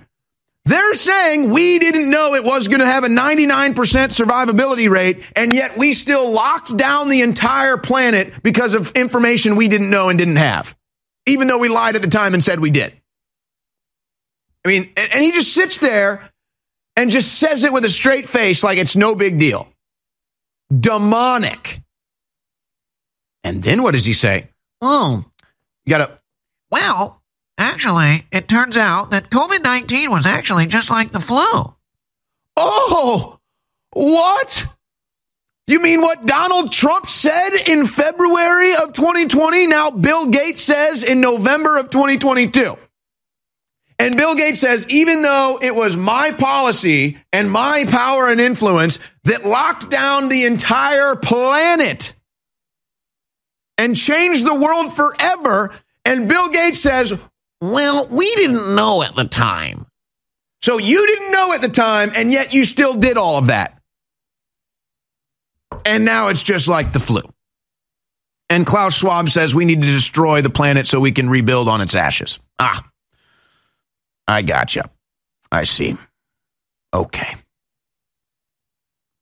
They're 0.65 0.93
saying 0.93 1.49
we 1.49 1.79
didn't 1.79 2.09
know 2.09 2.35
it 2.35 2.43
was 2.43 2.67
going 2.67 2.81
to 2.81 2.85
have 2.85 3.03
a 3.03 3.07
99% 3.07 3.73
survivability 3.73 4.89
rate, 4.89 5.23
and 5.35 5.51
yet 5.51 5.77
we 5.77 5.93
still 5.93 6.29
locked 6.29 6.75
down 6.75 7.09
the 7.09 7.21
entire 7.21 7.77
planet 7.77 8.43
because 8.43 8.75
of 8.75 8.91
information 8.91 9.55
we 9.55 9.67
didn't 9.67 9.89
know 9.89 10.09
and 10.09 10.19
didn't 10.19 10.35
have, 10.35 10.75
even 11.25 11.47
though 11.47 11.57
we 11.57 11.69
lied 11.69 11.95
at 11.95 12.03
the 12.03 12.09
time 12.09 12.35
and 12.35 12.43
said 12.43 12.59
we 12.59 12.69
did. 12.69 12.93
I 14.63 14.67
mean, 14.67 14.91
and 14.95 15.23
he 15.23 15.31
just 15.31 15.53
sits 15.53 15.77
there 15.77 16.29
and 16.95 17.09
just 17.09 17.39
says 17.39 17.63
it 17.63 17.73
with 17.73 17.85
a 17.85 17.89
straight 17.89 18.27
face 18.27 18.63
like 18.63 18.77
it's 18.77 18.95
no 18.95 19.15
big 19.15 19.39
deal. 19.39 19.67
Demonic. 20.77 21.81
And 23.43 23.63
then 23.63 23.83
what 23.83 23.91
does 23.91 24.05
he 24.05 24.13
say? 24.13 24.49
Oh, 24.81 25.25
you 25.85 25.89
got 25.89 25.99
to, 25.99 26.19
well, 26.71 27.21
actually, 27.57 28.25
it 28.31 28.47
turns 28.47 28.77
out 28.77 29.11
that 29.11 29.29
COVID 29.29 29.63
19 29.63 30.11
was 30.11 30.25
actually 30.25 30.67
just 30.67 30.89
like 30.89 31.11
the 31.11 31.19
flu. 31.19 31.73
Oh, 32.57 33.39
what? 33.93 34.67
You 35.67 35.79
mean 35.81 36.01
what 36.01 36.25
Donald 36.25 36.71
Trump 36.71 37.09
said 37.09 37.51
in 37.51 37.85
February 37.85 38.75
of 38.75 38.93
2020? 38.93 39.67
Now 39.67 39.91
Bill 39.91 40.25
Gates 40.25 40.63
says 40.63 41.03
in 41.03 41.21
November 41.21 41.77
of 41.77 41.89
2022. 41.89 42.75
And 43.99 44.15
Bill 44.15 44.33
Gates 44.33 44.61
says, 44.61 44.87
even 44.87 45.21
though 45.21 45.59
it 45.61 45.75
was 45.75 45.97
my 45.97 46.31
policy 46.31 47.17
and 47.33 47.51
my 47.51 47.85
power 47.89 48.29
and 48.29 48.39
influence 48.39 48.97
that 49.25 49.45
locked 49.45 49.89
down 49.89 50.29
the 50.29 50.45
entire 50.45 51.17
planet 51.17 52.13
and 53.77 53.97
changed 53.97 54.45
the 54.45 54.55
world 54.55 54.93
forever, 54.93 55.71
and 56.05 56.29
Bill 56.29 56.47
Gates 56.47 56.79
says, 56.79 57.13
well, 57.59 58.07
we 58.07 58.33
didn't 58.35 58.73
know 58.73 59.03
at 59.03 59.15
the 59.17 59.25
time. 59.25 59.85
So 60.61 60.77
you 60.77 61.05
didn't 61.05 61.31
know 61.31 61.51
at 61.53 61.61
the 61.61 61.69
time, 61.69 62.11
and 62.15 62.31
yet 62.31 62.53
you 62.53 62.63
still 62.63 62.93
did 62.93 63.17
all 63.17 63.37
of 63.37 63.47
that. 63.47 63.81
And 65.85 66.05
now 66.05 66.27
it's 66.27 66.43
just 66.43 66.69
like 66.69 66.93
the 66.93 66.99
flu. 66.99 67.21
And 68.49 68.65
Klaus 68.65 68.95
Schwab 68.95 69.29
says 69.29 69.53
we 69.53 69.65
need 69.65 69.81
to 69.81 69.87
destroy 69.87 70.41
the 70.41 70.49
planet 70.49 70.87
so 70.87 70.99
we 70.99 71.11
can 71.11 71.29
rebuild 71.29 71.69
on 71.69 71.81
its 71.81 71.95
ashes. 71.95 72.39
Ah, 72.57 72.83
I 74.29 74.43
gotcha. 74.43 74.91
I 75.51 75.63
see. 75.63 75.97
Okay. 76.93 77.35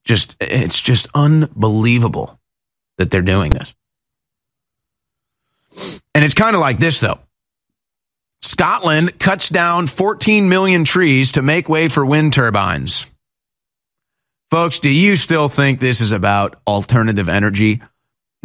Just, 0.03 0.35
it's 0.41 0.79
just 0.79 1.07
unbelievable 1.15 2.37
that 2.97 3.09
they're 3.09 3.21
doing 3.21 3.53
this. 3.53 3.73
And 6.13 6.25
it's 6.25 6.33
kind 6.33 6.55
of 6.55 6.59
like 6.59 6.79
this, 6.79 6.99
though. 6.99 7.19
Scotland 8.41 9.17
cuts 9.17 9.47
down 9.47 9.87
14 9.87 10.49
million 10.49 10.83
trees 10.83 11.31
to 11.33 11.41
make 11.41 11.69
way 11.69 11.87
for 11.87 12.05
wind 12.05 12.33
turbines. 12.33 13.07
Folks, 14.51 14.79
do 14.79 14.89
you 14.89 15.15
still 15.15 15.47
think 15.47 15.79
this 15.79 16.01
is 16.01 16.11
about 16.11 16.59
alternative 16.67 17.29
energy? 17.29 17.81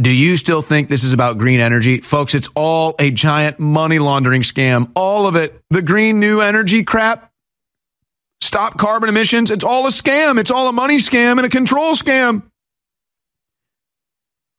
Do 0.00 0.10
you 0.10 0.36
still 0.36 0.62
think 0.62 0.88
this 0.88 1.04
is 1.04 1.12
about 1.12 1.38
green 1.38 1.60
energy? 1.60 2.00
Folks, 2.00 2.34
it's 2.34 2.48
all 2.54 2.94
a 2.98 3.10
giant 3.10 3.60
money 3.60 3.98
laundering 3.98 4.42
scam. 4.42 4.90
All 4.96 5.26
of 5.26 5.36
it. 5.36 5.60
The 5.70 5.82
green 5.82 6.18
new 6.18 6.40
energy 6.40 6.82
crap. 6.82 7.30
Stop 8.40 8.78
carbon 8.78 9.08
emissions. 9.08 9.50
It's 9.50 9.64
all 9.64 9.86
a 9.86 9.90
scam. 9.90 10.40
It's 10.40 10.50
all 10.50 10.66
a 10.68 10.72
money 10.72 10.96
scam 10.96 11.36
and 11.36 11.46
a 11.46 11.48
control 11.48 11.94
scam. 11.94 12.42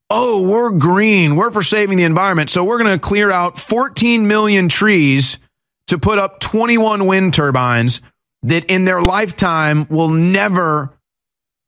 Oh, 0.10 0.42
we're 0.42 0.70
green. 0.70 1.36
We're 1.36 1.52
for 1.52 1.64
saving 1.64 1.98
the 1.98 2.04
environment. 2.04 2.50
So 2.52 2.64
we're 2.64 2.78
going 2.78 2.98
to 2.98 3.00
clear 3.00 3.32
out 3.32 3.58
14 3.58 4.28
million 4.28 4.70
trees 4.70 5.40
to 5.88 5.98
put 5.98 6.20
up 6.20 6.40
21 6.40 7.08
wind 7.08 7.34
turbines 7.34 8.00
that 8.44 8.66
in 8.66 8.86
their 8.86 9.02
lifetime 9.02 9.88
will 9.90 10.10
never 10.10 10.94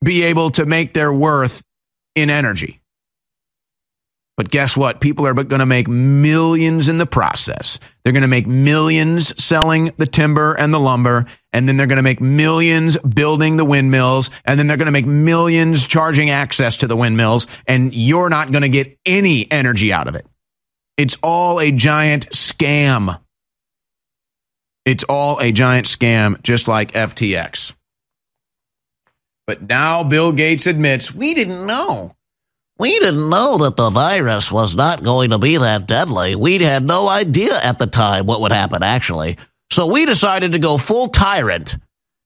be 0.04 0.24
able 0.24 0.52
to 0.52 0.66
make 0.66 0.94
their 0.94 1.12
worth 1.12 1.64
in 2.14 2.30
energy. 2.30 2.82
But 4.38 4.50
guess 4.50 4.76
what? 4.76 5.00
People 5.00 5.26
are 5.26 5.34
going 5.34 5.60
to 5.60 5.66
make 5.66 5.88
millions 5.88 6.90
in 6.90 6.98
the 6.98 7.06
process. 7.06 7.80
They're 8.04 8.12
going 8.12 8.22
to 8.22 8.28
make 8.28 8.46
millions 8.46 9.34
selling 9.42 9.94
the 9.98 10.06
timber 10.06 10.54
and 10.54 10.74
the 10.74 10.80
lumber, 10.80 11.26
and 11.54 11.70
then 11.70 11.78
they're 11.78 11.88
going 11.88 11.98
to 11.98 12.04
make 12.04 12.20
millions 12.20 12.98
building 12.98 13.56
the 13.56 13.64
windmills, 13.64 14.30
and 14.44 14.60
then 14.60 14.68
they're 14.68 14.76
going 14.76 14.88
to 14.88 14.92
make 14.92 15.06
millions 15.06 15.88
charging 15.88 16.32
access 16.32 16.78
to 16.78 16.88
the 16.88 16.98
windmills, 16.98 17.48
and 17.66 17.96
you're 17.96 18.30
not 18.30 18.52
going 18.52 18.64
to 18.64 18.70
get 18.70 18.98
any 19.06 19.50
energy 19.50 19.94
out 19.94 20.10
of 20.10 20.16
it. 20.16 20.28
It's 20.98 21.18
all 21.24 21.62
a 21.62 21.72
giant 21.72 22.30
scam. 22.32 23.20
It's 24.84 25.06
all 25.06 25.40
a 25.40 25.54
giant 25.54 25.88
scam, 25.88 26.42
just 26.44 26.68
like 26.68 26.92
FTX. 26.92 27.72
But 29.48 29.70
now 29.70 30.04
Bill 30.04 30.34
Gates 30.34 30.68
admits 30.68 31.14
we 31.14 31.34
didn't 31.34 31.66
know. 31.66 32.16
We 32.78 33.00
didn't 33.00 33.30
know 33.30 33.58
that 33.60 33.78
the 33.78 33.90
virus 33.90 34.52
was 34.52 34.76
not 34.76 35.02
going 35.02 35.30
to 35.30 35.38
be 35.38 35.56
that 35.58 35.88
deadly. 35.88 36.36
We 36.36 36.58
had 36.60 36.84
no 36.84 37.08
idea 37.08 37.58
at 37.58 37.80
the 37.80 37.88
time 37.88 38.26
what 38.26 38.42
would 38.42 38.52
happen, 38.52 38.84
actually. 38.84 39.38
So 39.72 39.88
we 39.88 40.06
decided 40.06 40.52
to 40.52 40.60
go 40.60 40.78
full 40.78 41.08
tyrant 41.08 41.78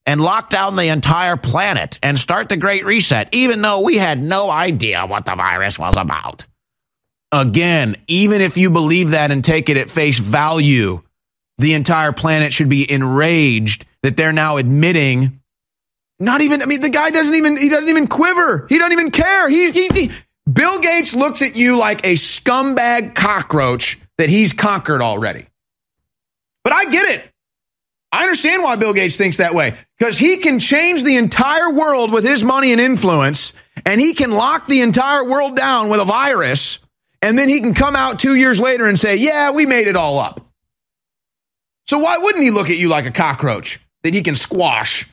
and 0.07 0.19
lock 0.19 0.49
down 0.49 0.75
the 0.75 0.87
entire 0.87 1.37
planet 1.37 1.99
and 2.01 2.17
start 2.17 2.49
the 2.49 2.57
Great 2.57 2.83
Reset, 2.83 3.29
even 3.31 3.61
though 3.61 3.81
we 3.81 3.97
had 3.97 4.23
no 4.23 4.49
idea 4.49 5.05
what 5.05 5.25
the 5.25 5.35
virus 5.35 5.77
was 5.77 5.95
about. 5.95 6.47
Again, 7.31 7.95
even 8.07 8.41
if 8.41 8.57
you 8.57 8.71
believe 8.71 9.11
that 9.11 9.29
and 9.29 9.45
take 9.45 9.69
it 9.69 9.77
at 9.77 9.91
face 9.91 10.17
value, 10.17 11.03
the 11.59 11.75
entire 11.75 12.11
planet 12.11 12.53
should 12.53 12.69
be 12.69 12.91
enraged 12.91 13.85
that 14.01 14.17
they're 14.17 14.33
now 14.33 14.57
admitting. 14.57 15.41
Not 16.19 16.41
even, 16.41 16.63
I 16.63 16.65
mean, 16.65 16.81
the 16.81 16.89
guy 16.89 17.11
doesn't 17.11 17.35
even, 17.35 17.55
he 17.55 17.69
doesn't 17.69 17.89
even 17.89 18.07
quiver. 18.07 18.65
He 18.67 18.79
doesn't 18.79 18.93
even 18.93 19.11
care. 19.11 19.47
He, 19.47 19.69
he, 19.71 19.89
he 19.93 20.11
Bill 20.51 20.79
Gates 20.79 21.13
looks 21.13 21.41
at 21.41 21.55
you 21.55 21.77
like 21.77 22.05
a 22.05 22.13
scumbag 22.13 23.13
cockroach 23.13 23.99
that 24.17 24.29
he's 24.29 24.53
conquered 24.53 25.01
already. 25.01 25.45
But 26.63 26.73
I 26.73 26.85
get 26.85 27.09
it. 27.09 27.29
I 28.11 28.23
understand 28.23 28.63
why 28.63 28.75
Bill 28.75 28.93
Gates 28.93 29.17
thinks 29.17 29.37
that 29.37 29.53
way 29.53 29.75
because 29.97 30.17
he 30.17 30.37
can 30.37 30.59
change 30.59 31.03
the 31.03 31.17
entire 31.17 31.69
world 31.69 32.11
with 32.11 32.25
his 32.25 32.43
money 32.43 32.71
and 32.71 32.81
influence, 32.81 33.53
and 33.85 34.01
he 34.01 34.13
can 34.13 34.31
lock 34.31 34.67
the 34.67 34.81
entire 34.81 35.23
world 35.23 35.55
down 35.55 35.89
with 35.89 35.99
a 35.99 36.05
virus, 36.05 36.79
and 37.21 37.37
then 37.37 37.49
he 37.49 37.59
can 37.59 37.75
come 37.75 37.95
out 37.95 38.19
two 38.19 38.33
years 38.35 38.59
later 38.59 38.87
and 38.87 38.99
say, 38.99 39.15
Yeah, 39.17 39.51
we 39.51 39.65
made 39.67 39.87
it 39.87 39.95
all 39.95 40.17
up. 40.17 40.41
So 41.87 41.99
why 41.99 42.17
wouldn't 42.17 42.43
he 42.43 42.49
look 42.49 42.69
at 42.69 42.77
you 42.77 42.87
like 42.89 43.05
a 43.05 43.11
cockroach 43.11 43.79
that 44.03 44.13
he 44.13 44.21
can 44.21 44.35
squash? 44.35 45.07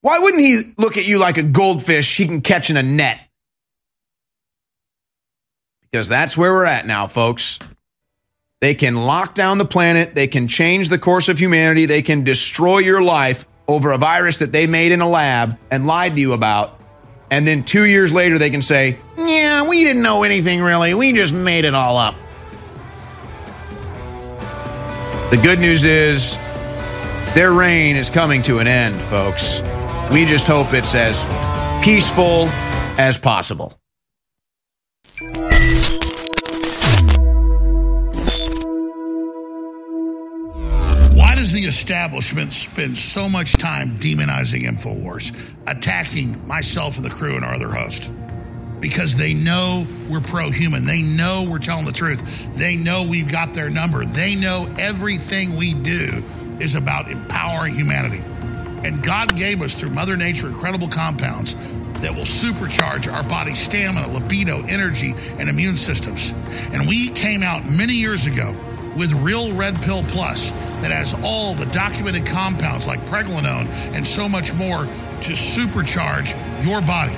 Why 0.00 0.18
wouldn't 0.18 0.42
he 0.42 0.72
look 0.78 0.96
at 0.96 1.06
you 1.06 1.18
like 1.18 1.36
a 1.36 1.42
goldfish 1.42 2.16
he 2.16 2.26
can 2.26 2.40
catch 2.40 2.70
in 2.70 2.76
a 2.76 2.82
net? 2.82 3.25
Because 5.90 6.08
that's 6.08 6.36
where 6.36 6.52
we're 6.52 6.64
at 6.64 6.86
now, 6.86 7.06
folks. 7.06 7.58
They 8.60 8.74
can 8.74 8.94
lock 8.96 9.34
down 9.34 9.58
the 9.58 9.64
planet. 9.64 10.14
They 10.14 10.26
can 10.26 10.48
change 10.48 10.88
the 10.88 10.98
course 10.98 11.28
of 11.28 11.38
humanity. 11.38 11.86
They 11.86 12.02
can 12.02 12.24
destroy 12.24 12.78
your 12.78 13.02
life 13.02 13.46
over 13.68 13.92
a 13.92 13.98
virus 13.98 14.38
that 14.38 14.52
they 14.52 14.66
made 14.66 14.92
in 14.92 15.00
a 15.00 15.08
lab 15.08 15.58
and 15.70 15.86
lied 15.86 16.14
to 16.14 16.20
you 16.20 16.32
about. 16.32 16.80
And 17.30 17.46
then 17.46 17.64
two 17.64 17.84
years 17.84 18.12
later, 18.12 18.38
they 18.38 18.50
can 18.50 18.62
say, 18.62 18.98
Yeah, 19.18 19.68
we 19.68 19.84
didn't 19.84 20.02
know 20.02 20.22
anything 20.22 20.62
really. 20.62 20.94
We 20.94 21.12
just 21.12 21.34
made 21.34 21.64
it 21.64 21.74
all 21.74 21.96
up. 21.96 22.14
The 25.30 25.36
good 25.42 25.58
news 25.58 25.82
is 25.82 26.36
their 27.34 27.52
reign 27.52 27.96
is 27.96 28.08
coming 28.08 28.42
to 28.42 28.60
an 28.60 28.68
end, 28.68 29.02
folks. 29.02 29.60
We 30.12 30.24
just 30.24 30.46
hope 30.46 30.72
it's 30.72 30.94
as 30.94 31.24
peaceful 31.84 32.46
as 32.96 33.18
possible. 33.18 33.76
Establishment 41.66 42.52
spends 42.52 43.02
so 43.02 43.28
much 43.28 43.52
time 43.54 43.98
demonizing 43.98 44.62
InfoWars, 44.62 45.34
attacking 45.66 46.46
myself 46.46 46.96
and 46.96 47.04
the 47.04 47.10
crew 47.10 47.36
and 47.36 47.44
our 47.44 47.54
other 47.54 47.70
host? 47.70 48.10
Because 48.80 49.14
they 49.14 49.34
know 49.34 49.86
we're 50.08 50.20
pro 50.20 50.50
human. 50.50 50.84
They 50.84 51.02
know 51.02 51.46
we're 51.48 51.58
telling 51.58 51.86
the 51.86 51.92
truth. 51.92 52.54
They 52.56 52.76
know 52.76 53.06
we've 53.08 53.30
got 53.30 53.54
their 53.54 53.70
number. 53.70 54.04
They 54.04 54.34
know 54.34 54.72
everything 54.78 55.56
we 55.56 55.74
do 55.74 56.22
is 56.60 56.74
about 56.74 57.10
empowering 57.10 57.74
humanity. 57.74 58.22
And 58.86 59.02
God 59.02 59.36
gave 59.36 59.62
us 59.62 59.74
through 59.74 59.90
Mother 59.90 60.16
Nature 60.16 60.46
incredible 60.46 60.88
compounds 60.88 61.54
that 62.00 62.14
will 62.14 62.22
supercharge 62.22 63.12
our 63.12 63.22
body's 63.24 63.58
stamina, 63.58 64.08
libido, 64.08 64.62
energy, 64.68 65.14
and 65.38 65.48
immune 65.48 65.76
systems. 65.76 66.32
And 66.72 66.86
we 66.86 67.08
came 67.08 67.42
out 67.42 67.66
many 67.66 67.94
years 67.94 68.26
ago 68.26 68.54
with 68.96 69.12
Real 69.12 69.54
Red 69.54 69.76
Pill 69.82 70.02
Plus 70.04 70.50
that 70.80 70.90
has 70.90 71.14
all 71.22 71.52
the 71.54 71.66
documented 71.66 72.26
compounds 72.26 72.86
like 72.86 73.04
pregnenolone 73.06 73.66
and 73.94 74.06
so 74.06 74.28
much 74.28 74.54
more 74.54 74.86
to 74.86 75.32
supercharge 75.32 76.32
your 76.64 76.80
body 76.80 77.14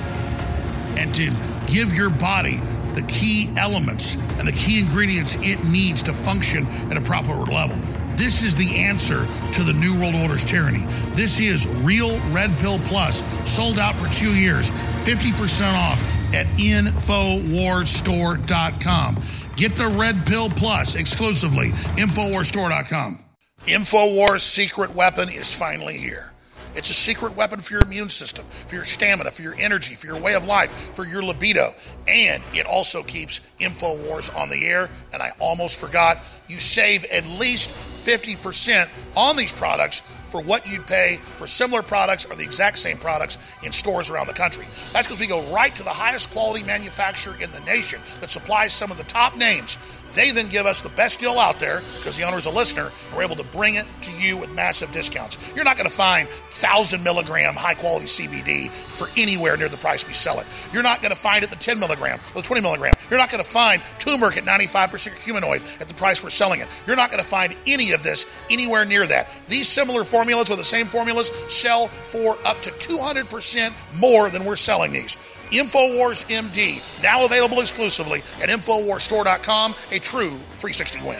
and 0.99 1.15
to 1.15 1.31
give 1.67 1.93
your 1.93 2.09
body 2.09 2.59
the 2.95 3.03
key 3.07 3.49
elements 3.57 4.15
and 4.37 4.47
the 4.47 4.51
key 4.51 4.79
ingredients 4.79 5.37
it 5.41 5.63
needs 5.65 6.01
to 6.03 6.13
function 6.13 6.65
at 6.91 6.97
a 6.97 7.01
proper 7.01 7.33
level. 7.33 7.77
This 8.15 8.43
is 8.43 8.55
the 8.55 8.75
answer 8.75 9.25
to 9.53 9.63
the 9.63 9.73
New 9.73 9.97
World 9.97 10.15
Order's 10.15 10.43
tyranny. 10.43 10.85
This 11.11 11.39
is 11.39 11.65
Real 11.67 12.19
Red 12.31 12.51
Pill 12.57 12.79
Plus, 12.79 13.23
sold 13.49 13.79
out 13.79 13.95
for 13.95 14.11
two 14.11 14.35
years, 14.35 14.69
50% 15.05 15.73
off 15.73 16.03
at 16.33 16.47
InfoWarsStore.com. 16.57 19.38
Get 19.59 19.75
the 19.75 19.89
Red 19.89 20.25
Pill 20.25 20.49
Plus 20.49 20.95
exclusively, 20.95 21.71
InfoWarsStore.com. 21.97 23.19
InfoWars' 23.65 24.39
secret 24.39 24.95
weapon 24.95 25.27
is 25.27 25.53
finally 25.53 25.97
here. 25.97 26.31
It's 26.75 26.89
a 26.89 26.93
secret 26.93 27.35
weapon 27.35 27.59
for 27.59 27.73
your 27.73 27.83
immune 27.83 28.07
system, 28.07 28.45
for 28.45 28.75
your 28.75 28.85
stamina, 28.85 29.31
for 29.31 29.41
your 29.41 29.55
energy, 29.55 29.95
for 29.95 30.07
your 30.07 30.17
way 30.17 30.33
of 30.35 30.45
life, 30.45 30.71
for 30.95 31.05
your 31.05 31.21
libido. 31.21 31.75
And 32.07 32.41
it 32.53 32.67
also 32.67 33.03
keeps 33.03 33.41
InfoWars 33.59 34.33
on 34.33 34.47
the 34.47 34.65
air. 34.65 34.89
And 35.11 35.21
I 35.21 35.33
almost 35.39 35.77
forgot, 35.77 36.19
you 36.47 36.57
save 36.57 37.03
at 37.11 37.27
least 37.27 37.69
50% 37.69 38.87
on 39.17 39.35
these 39.35 39.51
products 39.51 40.09
for 40.29 40.41
what 40.41 40.69
you'd 40.69 40.85
pay 40.85 41.17
for 41.33 41.47
similar 41.47 41.81
products 41.81 42.25
or 42.25 42.35
the 42.35 42.43
exact 42.43 42.77
same 42.77 42.97
products 42.97 43.37
in 43.63 43.71
stores 43.71 44.09
around 44.09 44.27
the 44.27 44.33
country. 44.33 44.65
That's 44.93 45.07
because 45.07 45.19
we 45.19 45.27
go 45.27 45.41
right 45.51 45.75
to 45.75 45.83
the 45.83 45.89
highest 45.89 46.31
quality 46.31 46.63
manufacturer 46.63 47.33
in 47.41 47.51
the 47.51 47.59
nation 47.61 47.99
that 48.21 48.29
supplies 48.29 48.73
some 48.73 48.91
of 48.91 48.97
the 48.97 49.03
top 49.05 49.35
names. 49.35 49.77
They 50.15 50.31
then 50.31 50.49
give 50.49 50.65
us 50.65 50.81
the 50.81 50.89
best 50.89 51.19
deal 51.19 51.39
out 51.39 51.59
there 51.59 51.81
because 51.97 52.17
the 52.17 52.23
owner 52.23 52.37
is 52.37 52.45
a 52.45 52.51
listener 52.51 52.91
and 53.07 53.15
we're 53.15 53.23
able 53.23 53.35
to 53.37 53.43
bring 53.43 53.75
it 53.75 53.85
to 54.01 54.11
you 54.11 54.37
with 54.37 54.53
massive 54.53 54.91
discounts. 54.91 55.37
You're 55.55 55.65
not 55.65 55.77
going 55.77 55.89
to 55.89 55.95
find 55.95 56.27
1,000 56.27 57.03
milligram 57.03 57.55
high 57.55 57.73
quality 57.73 58.05
CBD 58.05 58.69
for 58.69 59.07
anywhere 59.17 59.57
near 59.57 59.69
the 59.69 59.77
price 59.77 60.07
we 60.07 60.13
sell 60.13 60.39
it. 60.39 60.47
You're 60.73 60.83
not 60.83 61.01
going 61.01 61.13
to 61.13 61.19
find 61.19 61.43
it 61.43 61.49
the 61.49 61.55
10 61.55 61.79
milligram 61.79 62.19
or 62.35 62.41
the 62.41 62.47
20 62.47 62.61
milligram. 62.61 62.93
You're 63.09 63.19
not 63.19 63.31
going 63.31 63.43
to 63.43 63.49
find 63.49 63.81
turmeric 63.99 64.37
at 64.37 64.43
95% 64.43 64.89
curcuminoid 64.89 65.81
at 65.81 65.87
the 65.87 65.93
price 65.93 66.23
we're 66.23 66.29
selling 66.29 66.61
it. 66.61 66.67
You're 66.87 66.95
not 66.95 67.11
going 67.11 67.23
to 67.23 67.29
find 67.29 67.55
any 67.67 67.91
of 67.91 68.03
this 68.03 68.35
anywhere 68.49 68.85
near 68.85 69.05
that. 69.07 69.29
These 69.47 69.67
similar 69.67 70.03
formulas 70.03 70.49
or 70.49 70.55
the 70.55 70.63
same 70.63 70.87
formulas 70.87 71.29
sell 71.47 71.87
for 71.87 72.37
up 72.45 72.61
to 72.61 72.71
200% 72.71 73.73
more 73.99 74.29
than 74.29 74.45
we're 74.45 74.55
selling 74.55 74.91
these. 74.91 75.17
InfoWars 75.51 76.29
MD, 76.29 77.03
now 77.03 77.25
available 77.25 77.59
exclusively 77.59 78.19
at 78.41 78.49
InfoWarsStore.com, 78.49 79.73
a 79.91 79.99
true 79.99 80.37
360 80.57 81.01
win. 81.07 81.19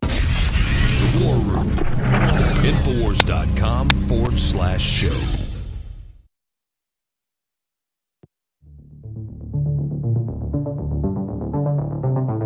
The 0.00 1.24
War 1.24 1.36
Room. 1.36 1.70
Infowars.com 2.62 3.88
forward 3.88 4.38
slash 4.38 4.82
show. 4.82 5.20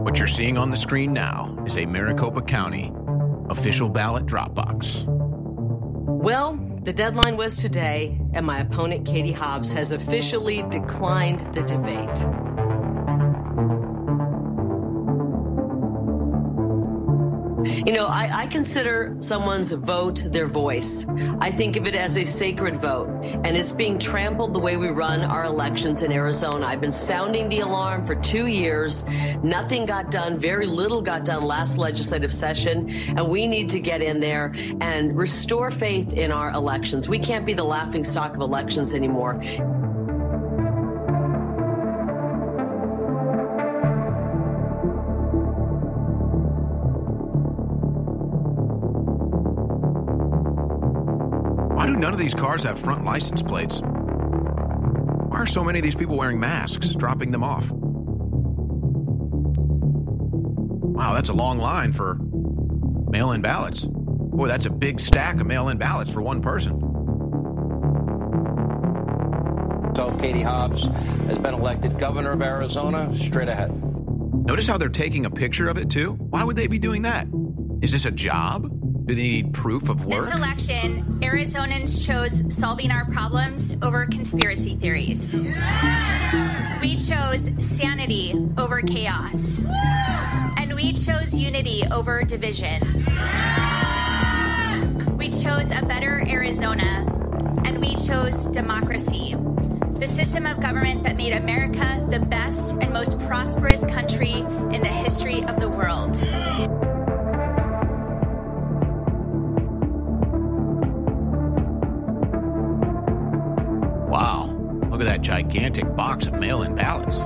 What 0.03 0.19
you're 0.19 0.29
seeing 0.29 0.59
on 0.59 0.71
the 0.71 0.77
screen 0.77 1.13
now 1.13 1.57
is 1.67 1.77
a 1.77 1.87
Maricopa 1.87 2.43
County 2.43 2.93
official 3.51 3.89
ballot 3.89 4.27
drop 4.27 4.55
box. 4.55 5.05
Well, 5.07 6.55
the 6.85 6.93
deadline 6.93 7.39
was 7.39 7.57
today, 7.57 8.21
and 8.35 8.45
my 8.45 8.59
opponent, 8.59 9.07
Katie 9.07 9.33
Hobbs, 9.33 9.73
has 9.73 9.91
officially 9.91 10.63
declined 10.65 11.41
the 11.55 11.63
debate. 11.63 12.64
You 17.65 17.93
know, 17.93 18.07
I, 18.07 18.43
I, 18.43 18.47
consider 18.47 19.17
someone's 19.21 19.73
vote 19.73 20.23
their 20.27 20.47
voice. 20.47 21.05
I 21.41 21.51
think 21.51 21.77
of 21.77 21.87
it 21.87 21.95
as 21.95 22.19
a 22.19 22.25
sacred 22.25 22.77
vote, 22.77 23.09
and 23.23 23.57
it's 23.57 23.73
being 23.73 23.99
trampled 23.99 24.53
the 24.53 24.61
way 24.61 24.77
we 24.77 24.89
run 24.89 25.23
our 25.23 25.45
elections 25.45 26.03
in 26.03 26.13
Arizona. 26.13 26.67
I've 26.67 26.83
been 26.83 26.93
sounding 26.93 27.49
the 27.49 27.61
alarm 27.61 28.05
for 28.05 28.17
two 28.17 28.47
years. 28.49 29.05
Nothing 29.43 29.87
got 29.87 30.11
done, 30.11 30.39
very 30.39 30.67
little 30.67 31.01
got 31.01 31.25
done 31.25 31.45
last 31.45 31.79
legislative 31.79 32.35
session, 32.35 32.91
and 32.91 33.29
we 33.29 33.47
need 33.47 33.71
to 33.71 33.81
get 33.81 34.03
in 34.03 34.21
there 34.21 34.55
and 34.83 35.17
restore 35.17 35.71
faith 35.71 36.13
in 36.13 36.33
our 36.33 36.51
elections. 36.51 37.09
We 37.09 37.19
can't 37.19 37.47
be 37.47 37.55
the 37.55 37.65
laughing 37.65 38.05
stock 38.05 38.35
of 38.35 38.43
elections 38.43 38.93
anymore. 38.93 39.41
None 52.05 52.13
of 52.13 52.19
these 52.19 52.35
cars 52.35 52.63
have 52.65 52.79
front 52.79 53.03
license 53.03 53.43
plates? 53.43 53.81
Why 53.81 55.39
are 55.39 55.47
so 55.47 55.65
many 55.65 55.79
of 55.79 55.83
these 55.83 55.95
people 55.95 56.19
wearing 56.19 56.39
masks, 56.39 56.95
dropping 56.95 57.31
them 57.31 57.43
off? 57.43 57.71
Wow, 60.93 61.15
that's 61.15 61.31
a 61.31 61.33
long 61.33 61.59
line 61.59 61.95
for 61.95 62.19
mail 63.09 63.33
in 63.33 63.41
ballots. 63.41 63.87
Boy, 63.89 64.49
that's 64.49 64.67
a 64.67 64.71
big 64.71 65.01
stack 65.01 65.41
of 65.41 65.47
mail 65.47 65.71
in 65.71 65.79
ballots 65.79 66.11
for 66.11 66.21
one 66.21 66.43
person. 66.43 66.79
So 69.97 70.15
Katie 70.19 70.43
Hobbs 70.43 70.85
has 71.29 71.39
been 71.39 71.55
elected 71.55 71.99
governor 71.99 72.33
of 72.33 72.43
Arizona. 72.43 73.17
Straight 73.17 73.49
ahead. 73.49 73.73
Notice 74.45 74.67
how 74.67 74.77
they're 74.77 74.91
taking 74.91 75.25
a 75.25 75.31
picture 75.31 75.69
of 75.69 75.79
it 75.79 75.89
too? 75.89 76.13
Why 76.13 76.45
would 76.45 76.57
they 76.57 76.67
be 76.67 76.79
doing 76.79 77.01
that? 77.03 77.27
Is 77.81 77.93
this 77.93 78.05
a 78.05 78.11
job? 78.11 78.71
Do 79.05 79.15
they 79.15 79.23
need 79.23 79.53
proof 79.53 79.91
of 79.91 80.07
work? 80.07 80.25
This 80.25 80.35
election, 80.35 81.19
Arizonans 81.21 82.07
chose 82.07 82.43
solving 82.55 82.91
our 82.91 83.05
problems 83.05 83.77
over 83.83 84.07
conspiracy 84.07 84.77
theories. 84.77 85.39
We 86.81 86.97
chose 86.97 87.51
sanity 87.59 88.35
over 88.57 88.81
chaos. 88.81 89.61
And 90.59 90.75
we 90.75 90.95
chose 90.95 91.37
unity 91.37 91.83
over 91.93 92.25
division. 92.25 93.05
We 95.19 95.29
chose 95.29 95.71
a 95.71 95.85
better 95.87 96.25
Arizona. 96.27 97.05
And 97.67 97.81
we 97.81 97.97
chose 97.97 98.47
democracy. 98.49 99.37
The 99.99 100.07
system 100.07 100.47
of 100.47 100.61
government 100.61 101.03
that 101.03 101.17
made 101.17 101.35
America 101.35 102.07
the 102.11 102.21
best 102.21 102.73
and 102.81 102.91
most 102.91 103.21
prosperous 103.21 103.85
country 103.85 104.33
in 104.33 104.81
the 104.81 104.89
history 104.89 105.45
of 105.45 105.61
the 105.61 105.69
world. 105.69 106.84
Gigantic 115.35 115.97
box 115.97 116.29
of 116.29 116.35
mail 116.35 116.63
in 116.63 116.77
ballots. 116.77 117.23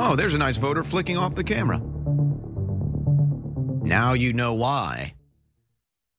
Oh, 0.00 0.14
there's 0.14 0.34
a 0.34 0.38
nice 0.38 0.56
voter 0.56 0.84
flicking 0.84 1.16
off 1.16 1.34
the 1.34 1.42
camera. 1.42 1.80
Now 3.82 4.12
you 4.12 4.32
know 4.32 4.54
why 4.54 5.14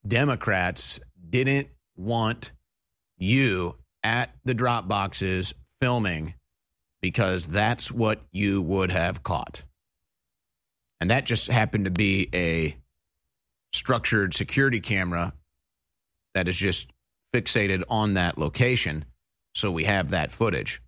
Democrats 0.06 1.00
didn't 1.30 1.68
want 1.96 2.52
you 3.16 3.76
at 4.02 4.34
the 4.44 4.52
drop 4.52 4.88
boxes 4.88 5.54
filming 5.80 6.34
because 7.00 7.46
that's 7.46 7.90
what 7.90 8.20
you 8.30 8.60
would 8.60 8.90
have 8.90 9.22
caught. 9.22 9.64
And 11.00 11.10
that 11.10 11.24
just 11.24 11.46
happened 11.46 11.86
to 11.86 11.90
be 11.90 12.28
a 12.34 12.76
structured 13.72 14.34
security 14.34 14.80
camera 14.80 15.32
that 16.34 16.48
is 16.48 16.56
just 16.56 16.88
fixated 17.34 17.82
on 17.88 18.14
that 18.14 18.38
location. 18.38 19.04
So 19.54 19.70
we 19.70 19.84
have 19.84 20.10
that 20.10 20.32
footage. 20.32 20.82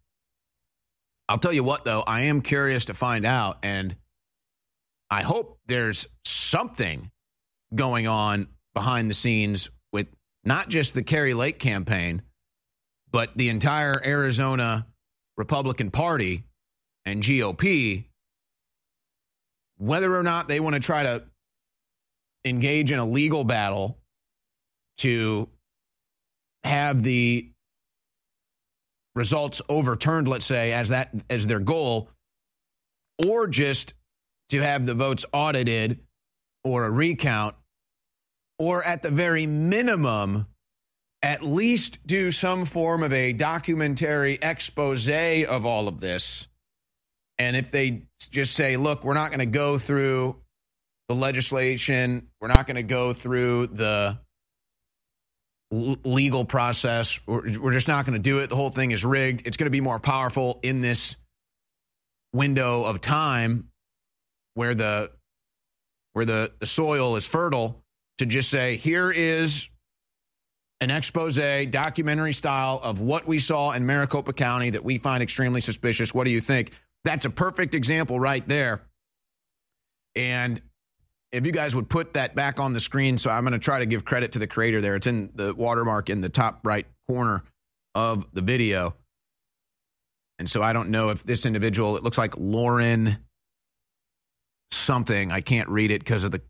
I'll 1.28 1.38
tell 1.38 1.52
you 1.52 1.64
what, 1.64 1.84
though, 1.84 2.02
I 2.02 2.22
am 2.22 2.42
curious 2.42 2.86
to 2.86 2.94
find 2.94 3.24
out, 3.24 3.58
and 3.62 3.96
I 5.08 5.22
hope 5.22 5.58
there's 5.66 6.06
something 6.24 7.10
going 7.74 8.06
on 8.06 8.48
behind 8.74 9.08
the 9.08 9.14
scenes 9.14 9.70
with 9.92 10.08
not 10.44 10.68
just 10.68 10.94
the 10.94 11.02
Kari 11.02 11.34
Lake 11.34 11.58
campaign, 11.58 12.22
but 13.10 13.36
the 13.36 13.48
entire 13.48 14.00
Arizona 14.04 14.86
Republican 15.36 15.90
Party 15.90 16.44
and 17.04 17.22
GOP, 17.22 18.04
whether 19.82 20.16
or 20.16 20.22
not 20.22 20.46
they 20.46 20.60
want 20.60 20.74
to 20.74 20.80
try 20.80 21.02
to 21.02 21.24
engage 22.44 22.92
in 22.92 23.00
a 23.00 23.04
legal 23.04 23.42
battle 23.42 23.98
to 24.98 25.48
have 26.62 27.02
the 27.02 27.50
results 29.16 29.60
overturned, 29.68 30.28
let's 30.28 30.46
say, 30.46 30.72
as 30.72 30.90
that 30.90 31.12
as 31.28 31.48
their 31.48 31.58
goal, 31.58 32.08
or 33.26 33.48
just 33.48 33.94
to 34.50 34.60
have 34.60 34.86
the 34.86 34.94
votes 34.94 35.24
audited 35.32 35.98
or 36.62 36.84
a 36.84 36.90
recount, 36.90 37.56
or 38.60 38.84
at 38.84 39.02
the 39.02 39.10
very 39.10 39.46
minimum, 39.46 40.46
at 41.22 41.42
least 41.42 41.98
do 42.06 42.30
some 42.30 42.64
form 42.66 43.02
of 43.02 43.12
a 43.12 43.32
documentary 43.32 44.38
expose 44.40 45.08
of 45.08 45.66
all 45.66 45.88
of 45.88 46.00
this. 46.00 46.46
And 47.38 47.56
if 47.56 47.70
they 47.70 48.02
just 48.30 48.54
say, 48.54 48.76
look, 48.76 49.04
we're 49.04 49.14
not 49.14 49.30
going 49.30 49.40
to 49.40 49.46
go 49.46 49.78
through 49.78 50.36
the 51.08 51.14
legislation, 51.14 52.28
we're 52.40 52.48
not 52.48 52.66
going 52.66 52.76
to 52.76 52.82
go 52.82 53.12
through 53.12 53.68
the 53.68 54.18
legal 55.72 56.44
process. 56.44 57.18
We're, 57.26 57.58
we're 57.58 57.72
just 57.72 57.88
not 57.88 58.04
going 58.04 58.14
to 58.14 58.22
do 58.22 58.40
it. 58.40 58.48
The 58.48 58.56
whole 58.56 58.70
thing 58.70 58.90
is 58.90 59.04
rigged. 59.04 59.46
It's 59.46 59.56
going 59.56 59.66
to 59.66 59.70
be 59.70 59.80
more 59.80 59.98
powerful 59.98 60.60
in 60.62 60.80
this 60.80 61.16
window 62.32 62.84
of 62.84 63.00
time 63.00 63.68
where 64.54 64.74
the 64.74 65.10
where 66.12 66.24
the, 66.24 66.52
the 66.58 66.66
soil 66.66 67.16
is 67.16 67.26
fertile 67.26 67.82
to 68.18 68.26
just 68.26 68.50
say 68.50 68.76
here 68.76 69.10
is 69.10 69.68
an 70.82 70.90
expose 70.90 71.36
documentary 71.70 72.34
style 72.34 72.80
of 72.82 73.00
what 73.00 73.26
we 73.26 73.38
saw 73.38 73.70
in 73.70 73.86
Maricopa 73.86 74.32
County 74.32 74.70
that 74.70 74.84
we 74.84 74.98
find 74.98 75.22
extremely 75.22 75.60
suspicious. 75.60 76.12
What 76.12 76.24
do 76.24 76.30
you 76.30 76.40
think? 76.40 76.72
That's 77.04 77.24
a 77.24 77.30
perfect 77.30 77.74
example 77.74 78.20
right 78.20 78.46
there. 78.46 78.82
And 80.14 80.60
if 81.32 81.46
you 81.46 81.52
guys 81.52 81.74
would 81.74 81.88
put 81.88 82.14
that 82.14 82.34
back 82.34 82.60
on 82.60 82.74
the 82.74 82.80
screen, 82.80 83.18
so 83.18 83.30
I'm 83.30 83.42
going 83.44 83.52
to 83.52 83.58
try 83.58 83.78
to 83.78 83.86
give 83.86 84.04
credit 84.04 84.32
to 84.32 84.38
the 84.38 84.46
creator 84.46 84.80
there. 84.80 84.96
It's 84.96 85.06
in 85.06 85.30
the 85.34 85.54
watermark 85.54 86.10
in 86.10 86.20
the 86.20 86.28
top 86.28 86.60
right 86.64 86.86
corner 87.08 87.42
of 87.94 88.26
the 88.32 88.42
video. 88.42 88.94
And 90.38 90.50
so 90.50 90.62
I 90.62 90.72
don't 90.72 90.90
know 90.90 91.08
if 91.08 91.24
this 91.24 91.46
individual, 91.46 91.96
it 91.96 92.02
looks 92.02 92.18
like 92.18 92.34
Lauren 92.36 93.18
something. 94.72 95.32
I 95.32 95.40
can't 95.40 95.68
read 95.68 95.90
it 95.90 96.00
because 96.00 96.24
of 96.24 96.30
the 96.30 96.42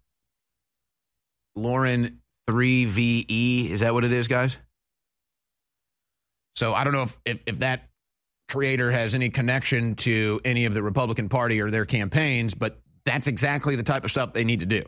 Lauren 1.54 2.20
3VE. 2.48 3.70
Is 3.70 3.80
that 3.80 3.94
what 3.94 4.04
it 4.04 4.12
is, 4.12 4.28
guys? 4.28 4.58
So 6.56 6.74
I 6.74 6.84
don't 6.84 6.92
know 6.92 7.02
if, 7.02 7.20
if, 7.24 7.42
if 7.46 7.58
that 7.60 7.88
creator 8.52 8.92
has 8.92 9.14
any 9.14 9.30
connection 9.30 9.94
to 9.94 10.38
any 10.44 10.66
of 10.66 10.74
the 10.74 10.82
Republican 10.82 11.26
Party 11.26 11.58
or 11.58 11.70
their 11.70 11.86
campaigns, 11.86 12.52
but 12.52 12.78
that's 13.06 13.26
exactly 13.26 13.76
the 13.76 13.82
type 13.82 14.04
of 14.04 14.10
stuff 14.10 14.34
they 14.34 14.44
need 14.44 14.60
to 14.60 14.66
do. 14.66 14.84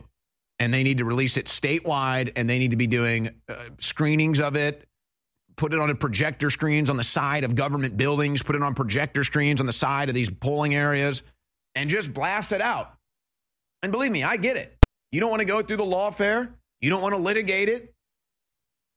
And 0.59 0.71
they 0.71 0.83
need 0.83 0.99
to 0.99 1.05
release 1.05 1.35
it 1.35 1.47
statewide 1.47 2.31
and 2.35 2.47
they 2.47 2.59
need 2.59 2.71
to 2.71 2.77
be 2.77 2.85
doing 2.85 3.31
uh, 3.49 3.55
screenings 3.79 4.39
of 4.39 4.55
it, 4.55 4.87
put 5.55 5.73
it 5.73 5.79
on 5.79 5.89
a 5.89 5.95
projector 5.95 6.51
screens 6.51 6.91
on 6.91 6.95
the 6.95 7.03
side 7.03 7.43
of 7.43 7.55
government 7.55 7.97
buildings, 7.97 8.43
put 8.43 8.55
it 8.55 8.61
on 8.61 8.75
projector 8.75 9.23
screens 9.23 9.59
on 9.59 9.65
the 9.65 9.73
side 9.73 10.09
of 10.09 10.15
these 10.15 10.29
polling 10.29 10.75
areas, 10.75 11.23
and 11.73 11.89
just 11.89 12.13
blast 12.13 12.51
it 12.51 12.61
out. 12.61 12.93
And 13.81 13.91
believe 13.91 14.11
me, 14.11 14.23
I 14.23 14.37
get 14.37 14.57
it. 14.57 14.77
You 15.11 15.19
don't 15.19 15.31
want 15.31 15.39
to 15.39 15.45
go 15.45 15.63
through 15.63 15.77
the 15.77 15.83
lawfare, 15.83 16.53
you 16.81 16.91
don't 16.91 17.01
want 17.01 17.15
to 17.15 17.19
litigate 17.19 17.69
it. 17.69 17.95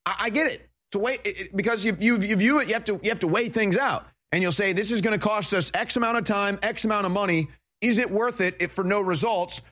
I, 0.05 0.17
I 0.25 0.31
get 0.31 0.47
it. 0.47 0.69
To 0.93 0.99
wait 0.99 1.21
it, 1.25 1.57
because 1.57 1.87
if 1.87 2.03
you, 2.03 2.19
you 2.19 2.37
view 2.37 2.61
it, 2.61 2.69
you 2.69 2.75
have 2.75 2.85
to 2.85 3.01
you 3.03 3.11
have 3.11 3.21
to 3.21 3.29
weigh 3.29 3.49
things 3.51 3.77
out, 3.77 4.07
and 4.33 4.43
you'll 4.43 4.53
say 4.53 4.73
this 4.73 4.93
is 4.93 5.01
going 5.01 5.19
to 5.19 5.25
cost 5.25 5.55
us 5.55 5.71
X 5.75 5.97
amount 5.97 6.19
of 6.19 6.25
time, 6.25 6.59
X 6.63 6.85
amount 6.85 7.07
of 7.07 7.13
money 7.13 7.49
is 7.81 7.99
it 7.99 8.11
worth 8.11 8.41
it 8.41 8.57
if 8.61 8.73
for 8.73 8.85
no 8.85 9.01
results? 9.01 9.63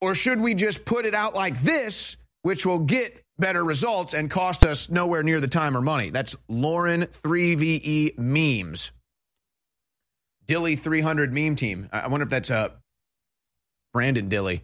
Or 0.00 0.14
should 0.14 0.40
we 0.40 0.54
just 0.54 0.84
put 0.84 1.06
it 1.06 1.14
out 1.14 1.34
like 1.34 1.62
this, 1.62 2.16
which 2.42 2.66
will 2.66 2.78
get 2.78 3.24
better 3.38 3.64
results 3.64 4.14
and 4.14 4.30
cost 4.30 4.64
us 4.64 4.88
nowhere 4.88 5.22
near 5.22 5.40
the 5.40 5.48
time 5.48 5.76
or 5.76 5.80
money? 5.80 6.10
That's 6.10 6.36
Lauren 6.48 7.06
3VE 7.06 8.18
memes. 8.18 8.92
Dilly 10.46 10.76
300 10.76 11.32
meme 11.32 11.56
team. 11.56 11.88
I 11.92 12.06
wonder 12.06 12.24
if 12.24 12.30
that's 12.30 12.50
uh, 12.50 12.68
Brandon 13.92 14.28
Dilly, 14.28 14.62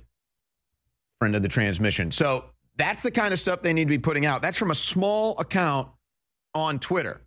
friend 1.18 1.34
of 1.34 1.42
the 1.42 1.48
transmission. 1.48 2.12
So 2.12 2.44
that's 2.76 3.02
the 3.02 3.10
kind 3.10 3.32
of 3.32 3.40
stuff 3.40 3.62
they 3.62 3.72
need 3.72 3.84
to 3.84 3.90
be 3.90 3.98
putting 3.98 4.26
out. 4.26 4.42
That's 4.42 4.58
from 4.58 4.70
a 4.70 4.76
small 4.76 5.36
account 5.38 5.88
on 6.54 6.78
Twitter. 6.78 7.20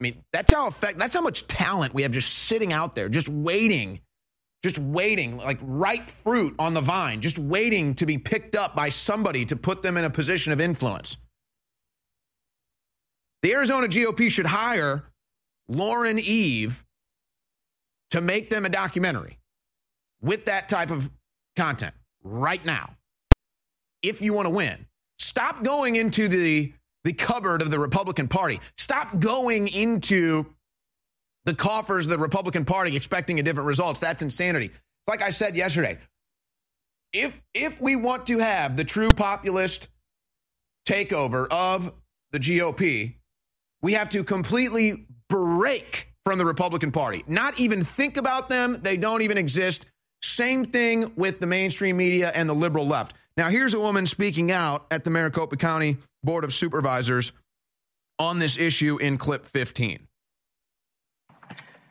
I 0.00 0.02
mean, 0.02 0.24
that's 0.32 0.52
how 0.52 0.66
effect. 0.66 0.98
That's 0.98 1.14
how 1.14 1.20
much 1.20 1.46
talent 1.46 1.92
we 1.92 2.02
have 2.02 2.12
just 2.12 2.32
sitting 2.32 2.72
out 2.72 2.94
there, 2.94 3.08
just 3.10 3.28
waiting, 3.28 4.00
just 4.64 4.78
waiting, 4.78 5.36
like 5.36 5.58
ripe 5.60 6.10
fruit 6.10 6.54
on 6.58 6.72
the 6.72 6.80
vine, 6.80 7.20
just 7.20 7.38
waiting 7.38 7.94
to 7.96 8.06
be 8.06 8.16
picked 8.16 8.54
up 8.54 8.74
by 8.74 8.88
somebody 8.88 9.44
to 9.44 9.56
put 9.56 9.82
them 9.82 9.98
in 9.98 10.04
a 10.04 10.10
position 10.10 10.52
of 10.52 10.60
influence. 10.60 11.18
The 13.42 13.52
Arizona 13.52 13.88
GOP 13.88 14.30
should 14.30 14.46
hire 14.46 15.04
Lauren 15.68 16.18
Eve 16.18 16.84
to 18.10 18.20
make 18.20 18.50
them 18.50 18.64
a 18.64 18.68
documentary 18.68 19.38
with 20.22 20.46
that 20.46 20.68
type 20.68 20.90
of 20.90 21.10
content 21.56 21.94
right 22.22 22.64
now. 22.64 22.96
If 24.02 24.22
you 24.22 24.32
want 24.32 24.46
to 24.46 24.50
win, 24.50 24.86
stop 25.18 25.62
going 25.62 25.96
into 25.96 26.28
the 26.28 26.72
the 27.04 27.12
cupboard 27.12 27.62
of 27.62 27.70
the 27.70 27.78
Republican 27.78 28.28
Party. 28.28 28.60
Stop 28.76 29.18
going 29.18 29.68
into 29.68 30.46
the 31.44 31.54
coffers 31.54 32.04
of 32.04 32.10
the 32.10 32.18
Republican 32.18 32.64
Party 32.64 32.96
expecting 32.96 33.40
a 33.40 33.42
different 33.42 33.66
results. 33.66 34.00
That's 34.00 34.22
insanity. 34.22 34.70
Like 35.06 35.22
I 35.22 35.30
said 35.30 35.56
yesterday, 35.56 35.98
if 37.12 37.40
if 37.54 37.80
we 37.80 37.96
want 37.96 38.26
to 38.26 38.38
have 38.38 38.76
the 38.76 38.84
true 38.84 39.10
populist 39.10 39.88
takeover 40.86 41.46
of 41.50 41.92
the 42.32 42.38
GOP, 42.38 43.14
we 43.82 43.92
have 43.94 44.10
to 44.10 44.22
completely 44.22 45.06
break 45.28 46.08
from 46.24 46.38
the 46.38 46.44
Republican 46.44 46.92
Party. 46.92 47.24
Not 47.26 47.58
even 47.58 47.82
think 47.82 48.16
about 48.16 48.48
them. 48.48 48.78
They 48.82 48.96
don't 48.96 49.22
even 49.22 49.38
exist. 49.38 49.86
Same 50.22 50.66
thing 50.66 51.12
with 51.16 51.40
the 51.40 51.46
mainstream 51.46 51.96
media 51.96 52.30
and 52.34 52.48
the 52.48 52.54
liberal 52.54 52.86
left. 52.86 53.14
Now, 53.36 53.48
here's 53.48 53.72
a 53.72 53.80
woman 53.80 54.06
speaking 54.06 54.52
out 54.52 54.86
at 54.90 55.02
the 55.04 55.10
Maricopa 55.10 55.56
County 55.56 55.96
Board 56.22 56.44
of 56.44 56.52
Supervisors 56.52 57.32
on 58.18 58.38
this 58.38 58.58
issue 58.58 58.98
in 58.98 59.16
clip 59.16 59.46
15. 59.46 60.06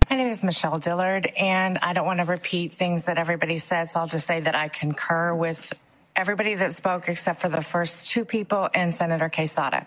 My 0.10 0.16
name 0.16 0.28
is 0.28 0.44
Michelle 0.44 0.80
Dillard, 0.80 1.28
and 1.38 1.78
I 1.80 1.94
don't 1.94 2.06
want 2.06 2.20
to 2.20 2.26
repeat 2.26 2.74
things 2.74 3.06
that 3.06 3.18
everybody 3.18 3.58
said, 3.60 3.90
so 3.90 4.00
I'll 4.00 4.08
just 4.08 4.26
say 4.26 4.40
that 4.40 4.56
I 4.56 4.68
concur 4.68 5.36
with 5.36 5.80
everybody 6.16 6.56
that 6.56 6.74
spoke 6.74 7.10
except 7.10 7.42
for 7.42 7.50
the 7.50 7.62
first 7.62 8.10
two 8.10 8.26
people 8.26 8.70
and 8.74 8.92
Senator 8.92 9.30
Quezada. 9.30 9.86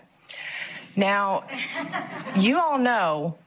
Now, 0.95 1.45
you 2.35 2.59
all 2.59 2.77
know 2.77 3.37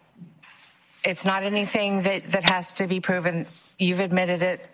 it's 1.04 1.24
not 1.24 1.44
anything 1.44 2.02
that, 2.02 2.30
that 2.32 2.50
has 2.50 2.74
to 2.74 2.86
be 2.86 3.00
proven. 3.00 3.46
You've 3.78 4.00
admitted 4.00 4.42
it. 4.42 4.68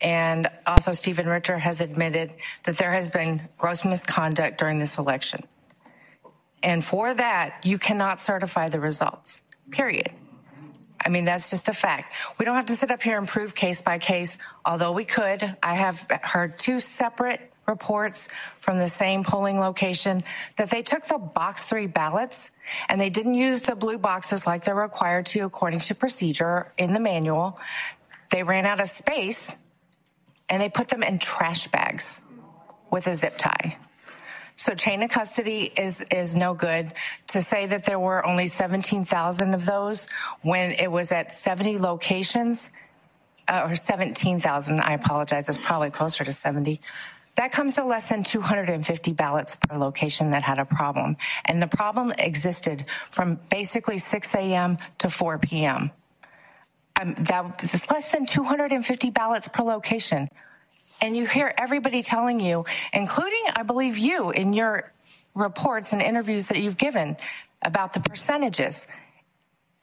And 0.00 0.48
also, 0.66 0.92
Stephen 0.92 1.28
Richer 1.28 1.58
has 1.58 1.80
admitted 1.80 2.32
that 2.64 2.76
there 2.76 2.92
has 2.92 3.10
been 3.10 3.42
gross 3.58 3.84
misconduct 3.84 4.58
during 4.58 4.78
this 4.78 4.98
election. 4.98 5.44
And 6.62 6.84
for 6.84 7.12
that, 7.12 7.64
you 7.64 7.78
cannot 7.78 8.20
certify 8.20 8.68
the 8.68 8.80
results, 8.80 9.40
period. 9.70 10.10
I 11.04 11.08
mean, 11.08 11.24
that's 11.24 11.50
just 11.50 11.68
a 11.68 11.72
fact. 11.72 12.14
We 12.38 12.44
don't 12.44 12.54
have 12.54 12.66
to 12.66 12.76
sit 12.76 12.90
up 12.90 13.02
here 13.02 13.18
and 13.18 13.26
prove 13.26 13.54
case 13.54 13.82
by 13.82 13.98
case, 13.98 14.38
although 14.64 14.92
we 14.92 15.04
could. 15.04 15.56
I 15.62 15.74
have 15.74 16.06
heard 16.22 16.58
two 16.58 16.78
separate 16.78 17.52
reports 17.66 18.28
from 18.58 18.78
the 18.78 18.88
same 18.88 19.24
polling 19.24 19.58
location 19.58 20.22
that 20.56 20.70
they 20.70 20.82
took 20.82 21.04
the 21.06 21.18
box 21.18 21.64
three 21.64 21.86
ballots 21.86 22.50
and 22.88 23.00
they 23.00 23.10
didn't 23.10 23.34
use 23.34 23.62
the 23.62 23.74
blue 23.74 23.98
boxes 23.98 24.46
like 24.46 24.64
they're 24.64 24.74
required 24.74 25.26
to 25.26 25.40
according 25.40 25.80
to 25.80 25.94
procedure 25.94 26.72
in 26.78 26.92
the 26.92 27.00
manual. 27.00 27.58
They 28.30 28.42
ran 28.42 28.66
out 28.66 28.80
of 28.80 28.88
space 28.88 29.56
and 30.50 30.60
they 30.60 30.68
put 30.68 30.88
them 30.88 31.02
in 31.02 31.18
trash 31.18 31.68
bags 31.68 32.20
with 32.90 33.06
a 33.06 33.14
zip 33.14 33.38
tie. 33.38 33.76
So 34.56 34.74
chain 34.74 35.02
of 35.02 35.10
custody 35.10 35.72
is 35.76 36.04
is 36.10 36.34
no 36.34 36.54
good. 36.54 36.92
To 37.28 37.42
say 37.42 37.66
that 37.66 37.84
there 37.84 37.98
were 37.98 38.24
only 38.26 38.46
17,000 38.46 39.54
of 39.54 39.66
those 39.66 40.06
when 40.42 40.72
it 40.72 40.90
was 40.90 41.12
at 41.12 41.34
70 41.34 41.78
locations, 41.78 42.70
uh, 43.48 43.66
or 43.68 43.74
17,000, 43.74 44.80
I 44.80 44.92
apologize, 44.92 45.48
it's 45.48 45.58
probably 45.58 45.90
closer 45.90 46.24
to 46.24 46.32
70. 46.32 46.80
That 47.36 47.50
comes 47.50 47.76
to 47.76 47.84
less 47.84 48.10
than 48.10 48.22
250 48.24 49.12
ballots 49.12 49.56
per 49.56 49.78
location 49.78 50.32
that 50.32 50.42
had 50.42 50.58
a 50.58 50.66
problem. 50.66 51.16
And 51.46 51.62
the 51.62 51.66
problem 51.66 52.12
existed 52.18 52.84
from 53.10 53.40
basically 53.50 53.98
6 53.98 54.34
a.m. 54.34 54.78
to 54.98 55.08
4 55.08 55.38
p.m 55.38 55.90
um, 57.00 57.14
that 57.14 57.62
is 57.64 57.90
less 57.90 58.12
than 58.12 58.26
250 58.26 59.10
ballots 59.10 59.48
per 59.48 59.62
location. 59.62 60.28
And 61.02 61.16
you 61.16 61.26
hear 61.26 61.52
everybody 61.58 62.04
telling 62.04 62.38
you, 62.38 62.64
including, 62.92 63.42
I 63.56 63.64
believe, 63.64 63.98
you 63.98 64.30
in 64.30 64.52
your 64.52 64.92
reports 65.34 65.92
and 65.92 66.00
interviews 66.00 66.46
that 66.46 66.58
you've 66.58 66.76
given 66.76 67.16
about 67.60 67.92
the 67.92 67.98
percentages. 68.00 68.86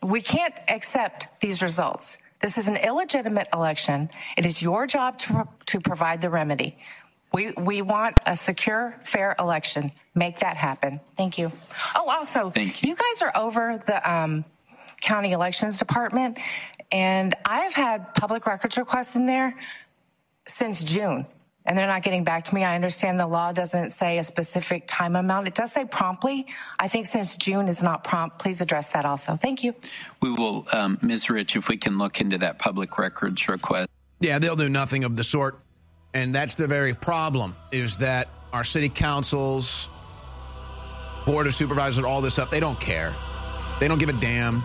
We 0.01 0.21
can't 0.21 0.53
accept 0.69 1.27
these 1.41 1.61
results. 1.61 2.17
This 2.39 2.57
is 2.57 2.69
an 2.69 2.77
illegitimate 2.77 3.49
election. 3.53 4.09
It 4.37 4.45
is 4.45 4.61
your 4.61 4.87
job 4.87 5.17
to, 5.19 5.45
to 5.65 5.81
provide 5.81 6.21
the 6.21 6.29
remedy. 6.29 6.77
We, 7.33 7.51
we 7.51 7.81
want 7.81 8.21
a 8.25 8.37
secure, 8.37 8.97
fair 9.03 9.35
election. 9.37 9.91
Make 10.15 10.39
that 10.39 10.55
happen. 10.55 11.01
Thank 11.17 11.37
you. 11.37 11.51
Oh, 11.97 12.09
also, 12.09 12.49
Thank 12.49 12.81
you. 12.81 12.89
you 12.89 12.95
guys 12.95 13.21
are 13.21 13.35
over 13.35 13.83
the 13.85 14.09
um, 14.09 14.45
county 15.01 15.33
elections 15.33 15.79
department, 15.79 16.39
and 16.93 17.33
I've 17.45 17.73
had 17.73 18.15
public 18.15 18.47
records 18.47 18.77
requests 18.77 19.17
in 19.17 19.25
there 19.25 19.53
since 20.49 20.83
June 20.83 21.25
and 21.69 21.77
they're 21.77 21.87
not 21.87 22.01
getting 22.01 22.23
back 22.23 22.45
to 22.45 22.55
me. 22.55 22.63
I 22.63 22.73
understand 22.73 23.19
the 23.19 23.27
law 23.27 23.51
doesn't 23.51 23.91
say 23.91 24.17
a 24.17 24.23
specific 24.23 24.85
time 24.87 25.15
amount. 25.15 25.47
It 25.47 25.53
does 25.53 25.71
say 25.71 25.85
promptly. 25.85 26.47
I 26.79 26.87
think 26.87 27.05
since 27.05 27.37
June 27.37 27.67
is 27.67 27.83
not 27.83 28.03
prompt, 28.03 28.39
please 28.39 28.59
address 28.59 28.89
that 28.89 29.05
also. 29.05 29.35
Thank 29.35 29.63
you. 29.63 29.75
We 30.19 30.31
will, 30.31 30.65
um, 30.73 30.97
Ms. 31.03 31.29
Rich, 31.29 31.55
if 31.55 31.69
we 31.69 31.77
can 31.77 31.99
look 31.99 32.21
into 32.21 32.39
that 32.39 32.57
public 32.57 32.97
records 32.97 33.47
request. 33.47 33.87
Yeah, 34.19 34.39
they'll 34.39 34.55
do 34.55 34.67
nothing 34.67 35.03
of 35.03 35.15
the 35.15 35.23
sort. 35.23 35.59
And 36.13 36.33
that's 36.33 36.55
the 36.55 36.67
very 36.67 36.95
problem 36.95 37.55
is 37.71 37.97
that 37.97 38.29
our 38.51 38.63
city 38.63 38.89
councils, 38.89 39.89
board 41.25 41.45
of 41.45 41.53
supervisors, 41.53 42.03
all 42.03 42.21
this 42.21 42.33
stuff, 42.33 42.49
they 42.49 42.59
don't 42.59 42.79
care. 42.79 43.13
They 43.79 43.87
don't 43.87 43.99
give 43.99 44.09
a 44.09 44.13
damn. 44.13 44.63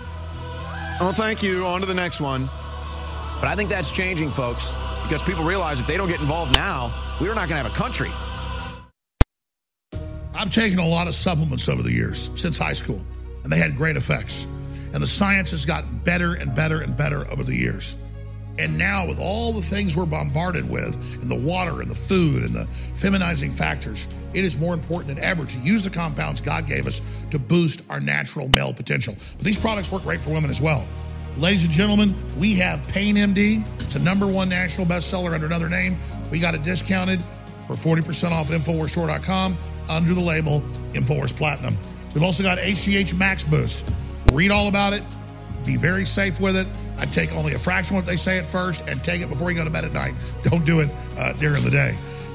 Oh, 1.00 1.12
thank 1.14 1.42
you. 1.42 1.66
On 1.66 1.80
to 1.80 1.86
the 1.86 1.92
next 1.92 2.20
one. 2.20 2.48
But 3.40 3.48
I 3.48 3.56
think 3.56 3.70
that's 3.70 3.90
changing, 3.90 4.30
folks 4.30 4.72
because 5.04 5.22
people 5.22 5.44
realize 5.44 5.78
if 5.78 5.86
they 5.86 5.96
don't 5.96 6.08
get 6.08 6.20
involved 6.20 6.54
now, 6.54 6.92
we're 7.20 7.34
not 7.34 7.48
going 7.48 7.62
to 7.62 7.62
have 7.62 7.66
a 7.66 7.74
country. 7.74 8.10
I've 10.34 10.52
taken 10.52 10.78
a 10.78 10.88
lot 10.88 11.06
of 11.06 11.14
supplements 11.14 11.68
over 11.68 11.82
the 11.82 11.92
years 11.92 12.30
since 12.34 12.58
high 12.58 12.72
school, 12.72 13.00
and 13.44 13.52
they 13.52 13.58
had 13.58 13.76
great 13.76 13.96
effects. 13.96 14.46
And 14.92 15.02
the 15.02 15.06
science 15.06 15.50
has 15.50 15.64
gotten 15.64 15.98
better 15.98 16.34
and 16.34 16.54
better 16.54 16.80
and 16.80 16.96
better 16.96 17.30
over 17.30 17.44
the 17.44 17.54
years. 17.54 17.94
And 18.58 18.78
now, 18.78 19.06
with 19.06 19.18
all 19.20 19.52
the 19.52 19.60
things 19.60 19.96
we're 19.96 20.06
bombarded 20.06 20.68
with, 20.70 20.94
and 21.20 21.30
the 21.30 21.34
water 21.34 21.80
and 21.82 21.90
the 21.90 21.94
food 21.94 22.44
and 22.44 22.54
the 22.54 22.68
feminizing 22.94 23.50
factors, 23.52 24.06
it 24.32 24.44
is 24.44 24.56
more 24.56 24.74
important 24.74 25.14
than 25.14 25.24
ever 25.24 25.44
to 25.44 25.58
use 25.58 25.82
the 25.82 25.90
compounds 25.90 26.40
God 26.40 26.66
gave 26.66 26.86
us 26.86 27.00
to 27.30 27.38
boost 27.38 27.82
our 27.90 28.00
natural 28.00 28.48
male 28.48 28.72
potential. 28.72 29.16
But 29.36 29.44
these 29.44 29.58
products 29.58 29.90
work 29.90 30.04
great 30.04 30.20
for 30.20 30.30
women 30.30 30.50
as 30.50 30.60
well. 30.60 30.86
Ladies 31.36 31.64
and 31.64 31.72
gentlemen, 31.72 32.14
we 32.38 32.54
have 32.54 32.86
Pain 32.86 33.16
MD. 33.16 33.66
It's 33.82 33.96
a 33.96 33.98
number 33.98 34.24
one 34.24 34.48
national 34.48 34.86
bestseller 34.86 35.34
under 35.34 35.46
another 35.46 35.68
name. 35.68 35.96
We 36.30 36.38
got 36.38 36.54
it 36.54 36.62
discounted 36.62 37.20
for 37.66 37.74
40% 37.74 38.30
off 38.30 38.52
at 38.52 38.60
InfoWarsStore.com 38.60 39.56
under 39.90 40.14
the 40.14 40.20
label 40.20 40.60
InfoWars 40.92 41.36
Platinum. 41.36 41.76
We've 42.14 42.22
also 42.22 42.44
got 42.44 42.58
HGH 42.58 43.18
Max 43.18 43.42
Boost. 43.42 43.90
Read 44.32 44.52
all 44.52 44.68
about 44.68 44.92
it. 44.92 45.02
Be 45.64 45.76
very 45.76 46.04
safe 46.04 46.38
with 46.38 46.56
it. 46.56 46.68
I 46.98 47.06
take 47.06 47.34
only 47.34 47.54
a 47.54 47.58
fraction 47.58 47.96
of 47.96 48.04
what 48.04 48.06
they 48.08 48.16
say 48.16 48.38
at 48.38 48.46
first 48.46 48.86
and 48.86 49.02
take 49.02 49.20
it 49.20 49.28
before 49.28 49.50
you 49.50 49.56
go 49.56 49.64
to 49.64 49.70
bed 49.70 49.84
at 49.84 49.92
night. 49.92 50.14
Don't 50.44 50.64
do 50.64 50.80
it 50.80 50.90
uh, 51.18 51.32
during 51.32 51.64
the 51.64 51.70
day. 51.70 51.94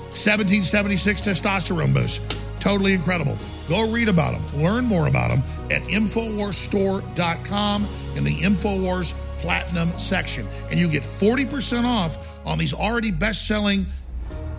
1776 0.10 1.22
testosterone 1.22 1.94
boost. 1.94 2.20
Totally 2.60 2.92
incredible. 2.92 3.38
Go 3.70 3.90
read 3.90 4.10
about 4.10 4.34
them. 4.34 4.62
Learn 4.62 4.84
more 4.84 5.08
about 5.08 5.30
them 5.30 5.42
at 5.72 5.84
InfoWarsStore.com 5.84 7.88
in 8.16 8.24
the 8.24 8.36
InfoWars 8.42 9.14
Platinum 9.40 9.92
section. 9.98 10.46
And 10.70 10.80
you 10.80 10.88
get 10.90 11.04
40% 11.04 11.86
off 11.86 12.18
on 12.46 12.58
these 12.58 12.74
already 12.74 13.12
best 13.12 13.48
selling 13.48 13.86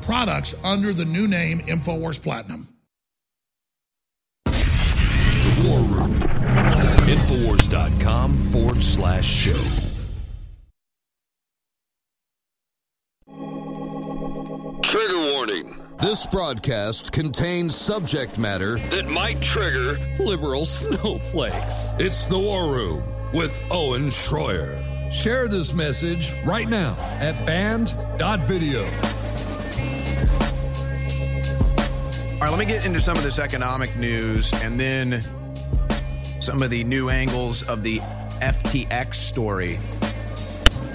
products 0.02 0.54
under 0.64 0.92
the 0.92 1.04
new 1.04 1.26
name 1.28 1.60
InfoWars 1.60 2.22
Platinum. 2.22 2.68
The 4.44 5.68
War 5.68 5.80
Room. 5.80 6.14
Infowars.com 7.10 8.32
forward 8.32 8.80
slash 8.80 9.26
show. 9.26 9.60
Trigger 14.82 15.18
warning. 15.18 15.79
This 16.02 16.24
broadcast 16.24 17.12
contains 17.12 17.76
subject 17.76 18.38
matter 18.38 18.78
that 18.88 19.06
might 19.06 19.38
trigger 19.42 19.98
liberal 20.18 20.64
snowflakes. 20.64 21.92
It's 21.98 22.26
the 22.26 22.38
War 22.38 22.72
Room 22.72 23.04
with 23.34 23.62
Owen 23.70 24.06
Schroyer. 24.08 24.82
Share 25.12 25.46
this 25.46 25.74
message 25.74 26.32
right 26.42 26.66
now 26.66 26.96
at 27.20 27.44
band.video. 27.44 28.80
All 28.80 28.86
right, 32.40 32.50
let 32.50 32.58
me 32.58 32.64
get 32.64 32.86
into 32.86 33.02
some 33.02 33.18
of 33.18 33.22
this 33.22 33.38
economic 33.38 33.94
news 33.96 34.50
and 34.62 34.80
then 34.80 35.20
some 36.40 36.62
of 36.62 36.70
the 36.70 36.82
new 36.82 37.10
angles 37.10 37.68
of 37.68 37.82
the 37.82 37.98
FTX 38.40 39.16
story 39.16 39.78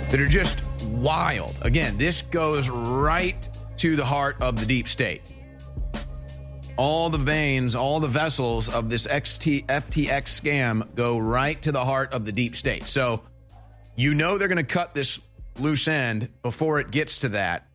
that 0.10 0.20
are 0.20 0.28
just 0.28 0.64
wild. 0.86 1.60
Again, 1.62 1.96
this 2.00 2.24
goes 2.24 2.70
right 2.70 3.48
to 3.78 3.96
the 3.96 4.06
heart 4.06 4.38
of 4.42 4.60
the 4.60 4.66
deep 4.66 4.88
state. 4.88 5.22
All 6.78 7.10
the 7.10 7.18
veins, 7.18 7.76
all 7.76 8.00
the 8.00 8.08
vessels 8.08 8.68
of 8.68 8.90
this 8.90 9.08
XT, 9.08 9.66
FTX 9.68 10.42
scam 10.42 10.94
go 10.96 11.18
right 11.18 11.62
to 11.62 11.72
the 11.72 11.84
heart 11.84 12.14
of 12.14 12.26
the 12.26 12.32
deep 12.32 12.56
state. 12.56 12.84
So 12.84 13.24
you 13.96 14.14
know 14.14 14.38
they're 14.38 14.50
going 14.50 14.58
to 14.58 14.64
cut 14.64 14.94
this 14.94 15.20
loose 15.60 15.88
end 15.88 16.30
before 16.42 16.80
it 16.80 16.92
gets 16.92 17.20
to 17.20 17.30
that. 17.30 17.68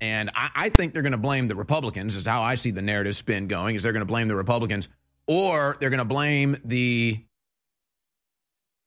And 0.00 0.30
I, 0.34 0.50
I 0.54 0.68
think 0.68 0.92
they're 0.92 1.02
going 1.02 1.12
to 1.12 1.18
blame 1.18 1.48
the 1.48 1.56
Republicans, 1.56 2.16
is 2.16 2.26
how 2.26 2.42
I 2.42 2.54
see 2.54 2.70
the 2.70 2.82
narrative 2.82 3.16
spin 3.16 3.48
going, 3.48 3.74
is 3.74 3.82
they're 3.82 3.92
going 3.92 4.00
to 4.00 4.06
blame 4.06 4.28
the 4.28 4.36
Republicans 4.36 4.88
or 5.26 5.76
they're 5.80 5.90
going 5.90 5.98
to 5.98 6.04
blame 6.04 6.56
the 6.64 7.20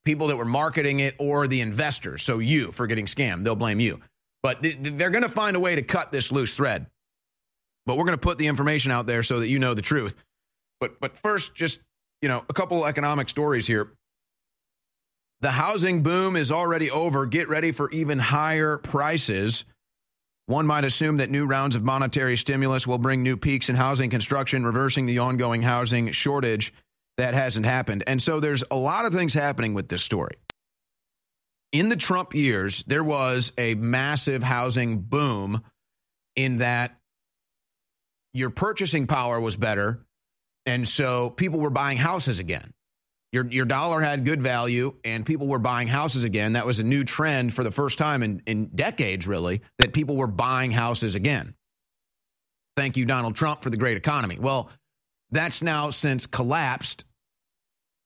people 0.05 0.27
that 0.27 0.37
were 0.37 0.45
marketing 0.45 1.01
it 1.01 1.15
or 1.19 1.47
the 1.47 1.61
investors. 1.61 2.23
So 2.23 2.39
you 2.39 2.71
for 2.71 2.87
getting 2.87 3.05
scammed, 3.05 3.43
they'll 3.43 3.55
blame 3.55 3.79
you. 3.79 3.99
But 4.41 4.59
they're 4.61 5.09
going 5.09 5.23
to 5.23 5.29
find 5.29 5.55
a 5.55 5.59
way 5.59 5.75
to 5.75 5.81
cut 5.81 6.11
this 6.11 6.31
loose 6.31 6.53
thread. 6.53 6.87
But 7.85 7.97
we're 7.97 8.05
going 8.05 8.17
to 8.17 8.17
put 8.17 8.37
the 8.37 8.47
information 8.47 8.91
out 8.91 9.05
there 9.05 9.23
so 9.23 9.39
that 9.39 9.47
you 9.47 9.59
know 9.59 9.73
the 9.73 9.81
truth. 9.81 10.15
But 10.79 10.99
but 10.99 11.17
first, 11.17 11.53
just 11.55 11.79
you 12.21 12.29
know, 12.29 12.43
a 12.49 12.53
couple 12.53 12.85
economic 12.85 13.29
stories 13.29 13.67
here. 13.67 13.91
The 15.41 15.51
housing 15.51 16.03
boom 16.03 16.35
is 16.35 16.51
already 16.51 16.91
over. 16.91 17.25
Get 17.25 17.47
ready 17.47 17.71
for 17.71 17.89
even 17.91 18.19
higher 18.19 18.77
prices. 18.77 19.63
One 20.47 20.67
might 20.67 20.83
assume 20.83 21.17
that 21.17 21.29
new 21.29 21.45
rounds 21.45 21.75
of 21.75 21.83
monetary 21.83 22.35
stimulus 22.35 22.85
will 22.85 22.97
bring 22.97 23.23
new 23.23 23.37
peaks 23.37 23.69
in 23.69 23.75
housing 23.75 24.09
construction, 24.09 24.65
reversing 24.65 25.05
the 25.05 25.19
ongoing 25.19 25.61
housing 25.61 26.11
shortage. 26.11 26.73
That 27.17 27.33
hasn't 27.33 27.65
happened. 27.65 28.03
And 28.07 28.21
so 28.21 28.39
there's 28.39 28.63
a 28.71 28.75
lot 28.75 29.05
of 29.05 29.13
things 29.13 29.33
happening 29.33 29.73
with 29.73 29.89
this 29.89 30.03
story 30.03 30.37
in 31.71 31.89
the 31.89 31.95
Trump 31.95 32.33
years, 32.33 32.83
there 32.87 33.03
was 33.03 33.51
a 33.57 33.75
massive 33.75 34.43
housing 34.43 34.99
boom 34.99 35.61
in 36.35 36.57
that 36.57 36.97
your 38.33 38.49
purchasing 38.49 39.07
power 39.07 39.39
was 39.39 39.55
better. 39.55 40.05
And 40.65 40.87
so 40.87 41.29
people 41.29 41.59
were 41.59 41.69
buying 41.69 41.97
houses 41.97 42.39
again. 42.39 42.73
Your, 43.31 43.45
your 43.45 43.65
dollar 43.65 44.01
had 44.01 44.25
good 44.25 44.41
value 44.41 44.95
and 45.03 45.25
people 45.25 45.47
were 45.47 45.59
buying 45.59 45.87
houses 45.87 46.23
again. 46.23 46.53
That 46.53 46.65
was 46.65 46.79
a 46.79 46.83
new 46.83 47.03
trend 47.03 47.53
for 47.53 47.63
the 47.63 47.71
first 47.71 47.97
time 47.97 48.23
in, 48.23 48.41
in 48.47 48.67
decades, 48.73 49.27
really, 49.27 49.61
that 49.77 49.93
people 49.93 50.15
were 50.15 50.27
buying 50.27 50.71
houses 50.71 51.13
again. 51.13 51.53
Thank 52.75 52.97
you, 52.97 53.05
Donald 53.05 53.35
Trump, 53.35 53.61
for 53.61 53.69
the 53.69 53.77
great 53.77 53.97
economy. 53.97 54.39
Well, 54.39 54.69
that's 55.31 55.61
now 55.61 55.91
since 55.91 56.25
collapsed 56.25 57.03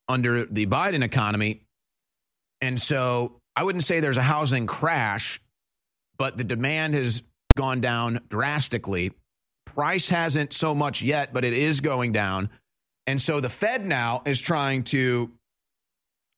under 0.09 0.45
the 0.45 0.65
Biden 0.65 1.03
economy. 1.03 1.65
And 2.59 2.81
so 2.81 3.39
I 3.55 3.63
wouldn't 3.63 3.83
say 3.83 3.99
there's 3.99 4.17
a 4.17 4.21
housing 4.21 4.65
crash, 4.65 5.41
but 6.17 6.37
the 6.37 6.43
demand 6.43 6.95
has 6.95 7.21
gone 7.55 7.81
down 7.81 8.19
drastically. 8.29 9.11
Price 9.65 10.07
hasn't 10.09 10.53
so 10.53 10.73
much 10.73 11.01
yet, 11.01 11.33
but 11.33 11.43
it 11.43 11.53
is 11.53 11.79
going 11.79 12.11
down. 12.11 12.49
And 13.07 13.21
so 13.21 13.39
the 13.39 13.49
Fed 13.49 13.85
now 13.85 14.21
is 14.25 14.39
trying 14.39 14.83
to 14.85 15.31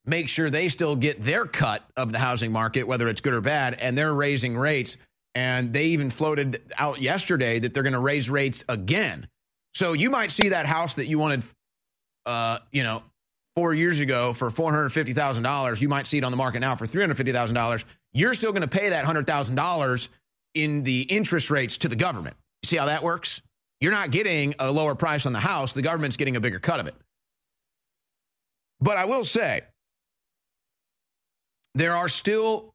make 0.05 0.29
sure 0.29 0.49
they 0.49 0.67
still 0.67 0.95
get 0.95 1.21
their 1.21 1.45
cut 1.45 1.83
of 1.97 2.11
the 2.11 2.19
housing 2.19 2.51
market, 2.51 2.83
whether 2.83 3.07
it's 3.07 3.21
good 3.21 3.33
or 3.33 3.41
bad, 3.41 3.75
and 3.75 3.97
they're 3.97 4.13
raising 4.13 4.57
rates. 4.57 4.97
And 5.33 5.73
they 5.73 5.87
even 5.87 6.09
floated 6.09 6.61
out 6.77 7.01
yesterday 7.01 7.59
that 7.59 7.73
they're 7.73 7.83
going 7.83 7.93
to 7.93 7.99
raise 7.99 8.29
rates 8.29 8.63
again. 8.69 9.27
So 9.73 9.93
you 9.93 10.09
might 10.09 10.31
see 10.31 10.49
that 10.49 10.65
house 10.65 10.93
that 10.93 11.07
you 11.07 11.19
wanted, 11.19 11.43
uh, 12.25 12.59
you 12.71 12.83
know, 12.83 13.03
four 13.55 13.73
years 13.73 13.99
ago 13.99 14.33
for 14.33 14.49
$450,000, 14.49 15.81
you 15.81 15.89
might 15.89 16.07
see 16.07 16.17
it 16.17 16.23
on 16.23 16.31
the 16.31 16.37
market 16.37 16.59
now 16.59 16.75
for 16.75 16.85
$350,000. 16.85 17.83
You're 18.13 18.33
still 18.33 18.51
going 18.51 18.61
to 18.61 18.67
pay 18.67 18.89
that 18.89 19.05
$100,000 19.05 20.07
in 20.53 20.83
the 20.83 21.01
interest 21.01 21.49
rates 21.49 21.77
to 21.79 21.87
the 21.87 21.95
government. 21.95 22.35
You 22.63 22.67
see 22.67 22.77
how 22.77 22.85
that 22.85 23.03
works? 23.03 23.41
You're 23.79 23.91
not 23.91 24.11
getting 24.11 24.55
a 24.59 24.71
lower 24.71 24.95
price 24.95 25.25
on 25.25 25.33
the 25.33 25.39
house, 25.39 25.71
the 25.71 25.81
government's 25.81 26.17
getting 26.17 26.35
a 26.35 26.39
bigger 26.39 26.59
cut 26.59 26.79
of 26.79 26.87
it. 26.87 26.95
But 28.79 28.97
I 28.97 29.05
will 29.05 29.23
say, 29.23 29.61
there 31.75 31.95
are 31.95 32.09
still, 32.09 32.73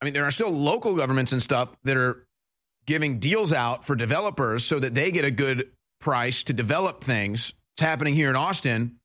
I 0.00 0.04
mean, 0.04 0.14
there 0.14 0.24
are 0.24 0.30
still 0.30 0.50
local 0.50 0.94
governments 0.94 1.32
and 1.32 1.42
stuff 1.42 1.70
that 1.84 1.96
are 1.96 2.26
giving 2.86 3.18
deals 3.18 3.52
out 3.52 3.84
for 3.84 3.96
developers 3.96 4.64
so 4.64 4.78
that 4.78 4.94
they 4.94 5.10
get 5.10 5.24
a 5.24 5.30
good 5.30 5.70
price 6.00 6.44
to 6.44 6.52
develop 6.52 7.02
things 7.02 7.52
It's 7.74 7.82
happening 7.82 8.14
here 8.14 8.30
in 8.30 8.36
Austin. 8.36 8.96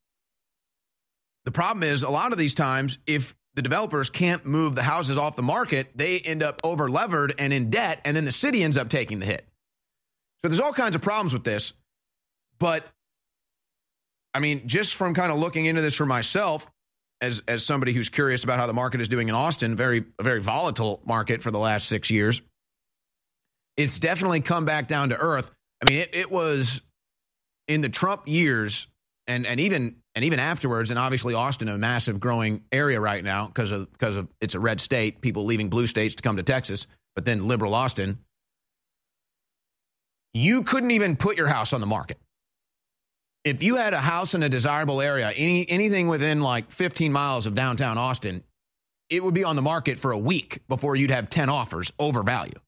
The 1.45 1.51
problem 1.51 1.83
is 1.83 2.03
a 2.03 2.09
lot 2.09 2.31
of 2.31 2.37
these 2.37 2.53
times, 2.53 2.97
if 3.07 3.35
the 3.55 3.61
developers 3.61 4.09
can't 4.09 4.45
move 4.45 4.75
the 4.75 4.83
houses 4.83 5.17
off 5.17 5.35
the 5.35 5.41
market, 5.41 5.91
they 5.95 6.19
end 6.19 6.43
up 6.43 6.61
over 6.63 6.89
levered 6.89 7.33
and 7.37 7.51
in 7.51 7.69
debt, 7.69 7.99
and 8.05 8.15
then 8.15 8.25
the 8.25 8.31
city 8.31 8.63
ends 8.63 8.77
up 8.77 8.89
taking 8.89 9.19
the 9.19 9.25
hit. 9.25 9.45
So 10.43 10.49
there's 10.49 10.61
all 10.61 10.73
kinds 10.73 10.95
of 10.95 11.01
problems 11.01 11.33
with 11.33 11.43
this. 11.43 11.73
But 12.59 12.85
I 14.33 14.39
mean, 14.39 14.67
just 14.67 14.95
from 14.95 15.13
kind 15.13 15.31
of 15.31 15.39
looking 15.39 15.65
into 15.65 15.81
this 15.81 15.95
for 15.95 16.05
myself, 16.05 16.69
as 17.19 17.41
as 17.47 17.65
somebody 17.65 17.93
who's 17.93 18.09
curious 18.09 18.43
about 18.43 18.59
how 18.59 18.67
the 18.67 18.73
market 18.73 19.01
is 19.01 19.07
doing 19.07 19.29
in 19.29 19.35
Austin, 19.35 19.75
very 19.75 20.05
a 20.19 20.23
very 20.23 20.41
volatile 20.41 21.01
market 21.05 21.43
for 21.43 21.51
the 21.51 21.59
last 21.59 21.87
six 21.87 22.09
years. 22.09 22.41
It's 23.77 23.99
definitely 23.99 24.41
come 24.41 24.65
back 24.65 24.87
down 24.87 25.09
to 25.09 25.17
earth. 25.17 25.51
I 25.81 25.85
mean, 25.85 25.97
it, 25.97 26.09
it 26.13 26.31
was 26.31 26.81
in 27.67 27.81
the 27.81 27.89
Trump 27.89 28.27
years, 28.27 28.87
and 29.27 29.45
and 29.45 29.59
even 29.59 29.97
and 30.15 30.25
even 30.25 30.39
afterwards, 30.39 30.89
and 30.89 30.99
obviously 30.99 31.33
Austin, 31.33 31.69
a 31.69 31.77
massive 31.77 32.19
growing 32.19 32.63
area 32.71 32.99
right 32.99 33.23
now 33.23 33.47
because 33.47 33.71
of 33.71 33.91
because 33.91 34.17
of 34.17 34.27
it's 34.41 34.55
a 34.55 34.59
red 34.59 34.81
state, 34.81 35.21
people 35.21 35.45
leaving 35.45 35.69
blue 35.69 35.87
states 35.87 36.15
to 36.15 36.21
come 36.21 36.37
to 36.37 36.43
Texas, 36.43 36.87
but 37.15 37.25
then 37.25 37.47
liberal 37.47 37.73
Austin. 37.73 38.19
You 40.33 40.63
couldn't 40.63 40.91
even 40.91 41.17
put 41.17 41.37
your 41.37 41.47
house 41.47 41.73
on 41.73 41.81
the 41.81 41.87
market 41.87 42.17
if 43.43 43.63
you 43.63 43.75
had 43.77 43.93
a 43.93 43.99
house 43.99 44.33
in 44.33 44.43
a 44.43 44.49
desirable 44.49 45.01
area, 45.01 45.31
any 45.31 45.69
anything 45.69 46.07
within 46.07 46.41
like 46.41 46.71
15 46.71 47.11
miles 47.11 47.45
of 47.45 47.55
downtown 47.55 47.97
Austin, 47.97 48.43
it 49.09 49.23
would 49.23 49.33
be 49.33 49.43
on 49.43 49.55
the 49.55 49.61
market 49.61 49.97
for 49.97 50.11
a 50.11 50.17
week 50.17 50.59
before 50.67 50.95
you'd 50.95 51.11
have 51.11 51.29
10 51.29 51.49
offers 51.49 51.91
over 51.99 52.23
value. 52.23 52.59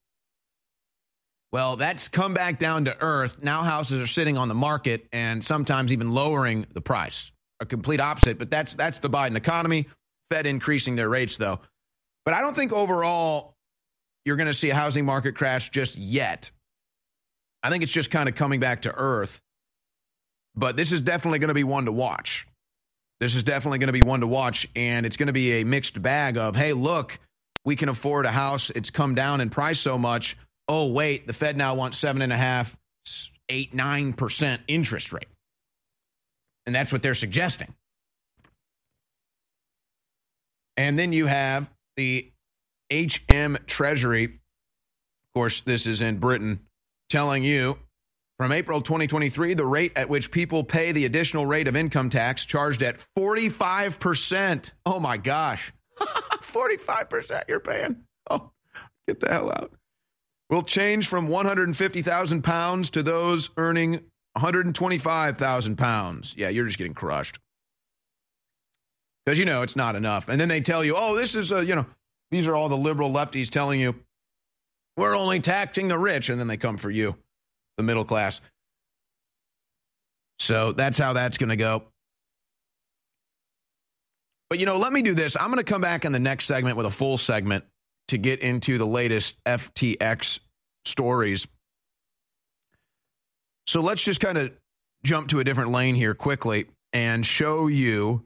Well, 1.51 1.75
that's 1.75 2.08
come 2.10 2.34
back 2.34 2.58
down 2.58 2.86
to 2.86 2.99
earth. 2.99 3.43
Now 3.43 3.62
houses 3.62 4.01
are 4.01 4.08
sitting 4.08 4.38
on 4.38 4.47
the 4.47 4.56
market 4.56 5.08
and 5.13 5.43
sometimes 5.43 5.91
even 5.91 6.12
lowering 6.12 6.65
the 6.73 6.82
price. 6.82 7.32
A 7.63 7.65
complete 7.65 8.02
opposite, 8.02 8.38
but 8.38 8.52
that's 8.52 8.73
that's 8.73 8.99
the 8.99 9.10
Biden 9.10 9.38
economy. 9.38 9.88
Fed 10.30 10.45
increasing 10.45 10.97
their 10.97 11.08
rates 11.08 11.38
though. 11.38 11.62
But 12.26 12.34
I 12.34 12.41
don't 12.41 12.54
think 12.54 12.73
overall 12.73 13.56
you're 14.26 14.36
going 14.36 14.47
to 14.47 14.54
see 14.54 14.69
a 14.69 14.76
housing 14.76 15.06
market 15.06 15.36
crash 15.36 15.69
just 15.69 15.95
yet. 15.95 16.52
I 17.63 17.69
think 17.69 17.82
it's 17.82 17.91
just 17.91 18.12
kind 18.12 18.28
of 18.28 18.36
coming 18.36 18.60
back 18.60 18.82
to 18.82 18.93
earth. 18.93 19.39
But 20.56 20.76
this 20.76 20.91
is 20.91 20.99
definitely 20.99 21.39
going 21.39 21.47
to 21.47 21.54
be 21.54 21.63
one 21.63 21.86
to 21.86 21.93
watch. 21.93 22.47
This 23.21 23.34
is 23.34 23.43
definitely 23.43 23.80
going 23.80 23.88
to 23.88 23.93
be 23.93 24.02
one 24.02 24.19
to 24.19 24.28
watch, 24.28 24.67
and 24.76 25.06
it's 25.06 25.15
going 25.15 25.28
to 25.28 25.34
be 25.34 25.62
a 25.62 25.63
mixed 25.63 26.02
bag 26.02 26.38
of, 26.38 26.58
hey, 26.58 26.73
look, 26.73 27.17
we 27.63 27.78
can 27.78 27.88
afford 27.88 28.26
a 28.26 28.32
house. 28.32 28.71
It's 28.71 28.89
come 28.89 29.15
down 29.15 29.39
in 29.39 29.49
price 29.49 29.80
so 29.80 29.97
much. 29.97 30.38
Oh, 30.67 30.91
wait, 30.91 31.28
the 31.28 31.34
Fed 31.34 31.56
now 31.56 31.76
wants 31.76 31.97
seven 31.97 32.21
and 32.21 32.34
a 32.34 32.38
half, 32.38 32.78
eight, 33.47 33.73
nine 33.73 34.12
percent 34.12 34.62
interest 34.67 35.13
rate. 35.13 35.28
And 36.65 36.73
that's 36.73 36.91
what 36.91 37.02
they're 37.02 37.13
suggesting. 37.13 37.73
And 40.78 40.97
then 40.97 41.13
you 41.13 41.28
have 41.28 41.69
the 41.97 42.32
HM 42.91 43.58
Treasury. 43.67 44.26
Of 44.26 45.34
course, 45.34 45.62
this 45.62 45.86
is 45.86 46.02
in 46.02 46.17
Britain, 46.17 46.62
telling 47.10 47.43
you 47.43 47.78
from 48.39 48.52
April 48.52 48.82
2023, 48.82 49.54
the 49.54 49.65
rate 49.65 49.93
at 49.95 50.10
which 50.10 50.32
people 50.32 50.63
pay 50.63 50.91
the 50.91 51.06
additional 51.06 51.45
rate 51.45 51.67
of 51.67 51.76
income 51.76 52.10
tax 52.10 52.45
charged 52.45 52.82
at 52.82 52.97
45%. 53.17 54.71
Oh 54.86 54.99
my 54.99 55.17
gosh. 55.17 55.71
45% 55.99 57.43
you're 57.47 57.60
paying. 57.60 58.04
Oh, 58.30 58.52
get 59.08 59.19
the 59.19 59.30
hell 59.30 59.49
out. 59.49 59.71
Will 60.49 60.63
change 60.63 61.08
from 61.08 61.28
150,000 61.30 62.43
pounds 62.43 62.89
to 62.91 63.04
those 63.04 63.49
earning 63.58 64.02
125,000 64.34 65.78
pounds. 65.78 66.34
Yeah, 66.38 66.50
you're 66.50 66.65
just 66.65 66.78
getting 66.78 66.93
crushed. 66.93 67.39
Because 69.26 69.39
you 69.39 69.46
know 69.46 69.62
it's 69.62 69.76
not 69.76 69.96
enough. 69.96 70.28
And 70.28 70.39
then 70.39 70.50
they 70.50 70.60
tell 70.60 70.84
you, 70.84 70.96
oh, 70.98 71.15
this 71.15 71.36
is, 71.36 71.52
a, 71.52 71.65
you 71.65 71.76
know, 71.76 71.86
these 72.32 72.48
are 72.48 72.56
all 72.56 72.67
the 72.67 72.78
liberal 72.78 73.12
lefties 73.12 73.50
telling 73.50 73.80
you, 73.80 73.96
we're 74.98 75.15
only 75.15 75.39
taxing 75.39 75.88
the 75.88 75.98
rich. 75.98 76.30
And 76.30 76.39
then 76.39 76.48
they 76.48 76.58
come 76.58 76.78
for 76.78 76.91
you 76.91 77.15
the 77.78 77.84
middle 77.84 78.06
class. 78.06 78.41
So 80.39 80.72
that's 80.72 80.98
how 80.98 81.13
that's 81.13 81.38
going 81.38 81.50
to 81.50 81.56
go. 81.56 81.84
But, 84.50 84.60
you 84.60 84.65
know, 84.65 84.78
let 84.78 84.91
me 84.91 85.02
do 85.02 85.13
this. 85.13 85.36
I'm 85.36 85.48
going 85.48 85.58
to 85.58 85.63
come 85.63 85.82
back 85.82 86.06
in 86.06 86.12
the 86.12 86.19
next 86.19 86.46
segment 86.46 86.78
with 86.78 86.86
a 86.86 86.91
full 86.91 87.17
segment 87.17 87.63
to 88.10 88.17
get 88.17 88.41
into 88.41 88.78
the 88.78 88.86
latest 88.86 89.36
FTX 89.48 90.39
stories. 90.86 91.48
So 93.65 93.82
let's 93.82 94.04
just 94.04 94.19
kind 94.19 94.38
of 94.38 94.52
jump 95.04 95.30
to 95.30 95.39
a 95.39 95.43
different 95.43 95.71
lane 95.71 95.95
here 95.95 96.13
quickly 96.13 96.65
and 96.91 97.26
show 97.26 97.67
you 97.67 98.23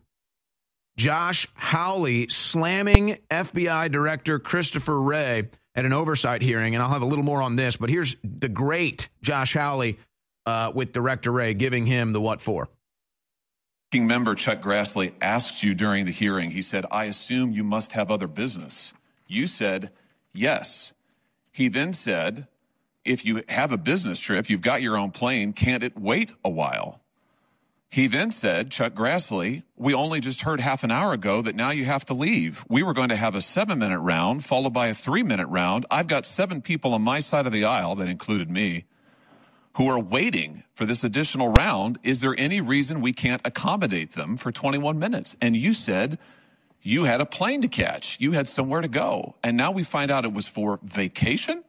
Josh 0.97 1.47
Hawley 1.55 2.27
slamming 2.27 3.19
FBI 3.29 3.91
Director 3.91 4.39
Christopher 4.39 4.99
Wray 4.99 5.49
at 5.75 5.85
an 5.85 5.93
oversight 5.93 6.41
hearing, 6.41 6.73
and 6.73 6.83
I'll 6.83 6.89
have 6.89 7.03
a 7.03 7.05
little 7.05 7.23
more 7.23 7.41
on 7.41 7.55
this. 7.55 7.77
But 7.77 7.89
here's 7.89 8.15
the 8.23 8.49
great 8.49 9.09
Josh 9.21 9.53
Hawley 9.53 9.99
uh, 10.47 10.71
with 10.73 10.91
Director 10.91 11.31
Wray 11.31 11.53
giving 11.53 11.85
him 11.85 12.13
the 12.13 12.21
what 12.21 12.41
for. 12.41 12.67
Member 13.93 14.35
Chuck 14.35 14.61
Grassley 14.61 15.13
asked 15.21 15.63
you 15.63 15.73
during 15.73 16.05
the 16.05 16.11
hearing, 16.11 16.51
he 16.51 16.61
said, 16.61 16.85
I 16.91 17.05
assume 17.05 17.53
you 17.53 17.63
must 17.63 17.93
have 17.93 18.11
other 18.11 18.27
business. 18.27 18.91
You 19.27 19.47
said, 19.47 19.91
yes. 20.33 20.93
He 21.51 21.67
then 21.67 21.93
said, 21.93 22.47
if 23.07 23.25
you 23.25 23.43
have 23.49 23.71
a 23.71 23.77
business 23.77 24.19
trip, 24.19 24.49
you've 24.49 24.61
got 24.61 24.81
your 24.81 24.97
own 24.97 25.11
plane, 25.11 25.53
can't 25.53 25.83
it 25.83 25.97
wait 25.97 26.33
a 26.43 26.49
while? 26.49 27.01
He 27.89 28.07
then 28.07 28.31
said, 28.31 28.69
Chuck 28.69 28.93
Grassley, 28.93 29.63
we 29.77 29.93
only 29.93 30.19
just 30.19 30.41
heard 30.41 30.59
half 30.59 30.83
an 30.83 30.91
hour 30.91 31.13
ago 31.13 31.41
that 31.41 31.55
now 31.55 31.71
you 31.71 31.85
have 31.85 32.05
to 32.05 32.13
leave. 32.13 32.65
We 32.67 32.83
were 32.83 32.93
going 32.93 33.09
to 33.09 33.15
have 33.15 33.33
a 33.33 33.41
seven 33.41 33.79
minute 33.79 34.01
round 34.01 34.43
followed 34.43 34.73
by 34.73 34.87
a 34.87 34.93
three 34.93 35.23
minute 35.23 35.47
round. 35.47 35.85
I've 35.89 36.07
got 36.07 36.25
seven 36.25 36.61
people 36.61 36.93
on 36.93 37.01
my 37.01 37.19
side 37.19 37.45
of 37.45 37.53
the 37.53 37.63
aisle, 37.63 37.95
that 37.95 38.09
included 38.09 38.49
me, 38.49 38.85
who 39.77 39.87
are 39.87 39.99
waiting 39.99 40.63
for 40.73 40.85
this 40.85 41.05
additional 41.05 41.47
round. 41.47 41.97
Is 42.03 42.19
there 42.19 42.35
any 42.37 42.59
reason 42.59 42.99
we 42.99 43.13
can't 43.13 43.41
accommodate 43.45 44.11
them 44.11 44.35
for 44.35 44.51
21 44.51 44.99
minutes? 44.99 45.37
And 45.41 45.55
you 45.55 45.73
said 45.73 46.19
you 46.81 47.05
had 47.05 47.21
a 47.21 47.25
plane 47.25 47.61
to 47.61 47.67
catch. 47.69 48.19
You 48.19 48.33
had 48.33 48.49
somewhere 48.49 48.81
to 48.81 48.87
go. 48.87 49.35
And 49.43 49.55
now 49.55 49.71
we 49.71 49.83
find 49.83 50.11
out 50.11 50.25
it 50.25 50.33
was 50.33 50.47
for 50.47 50.79
vacation? 50.83 51.63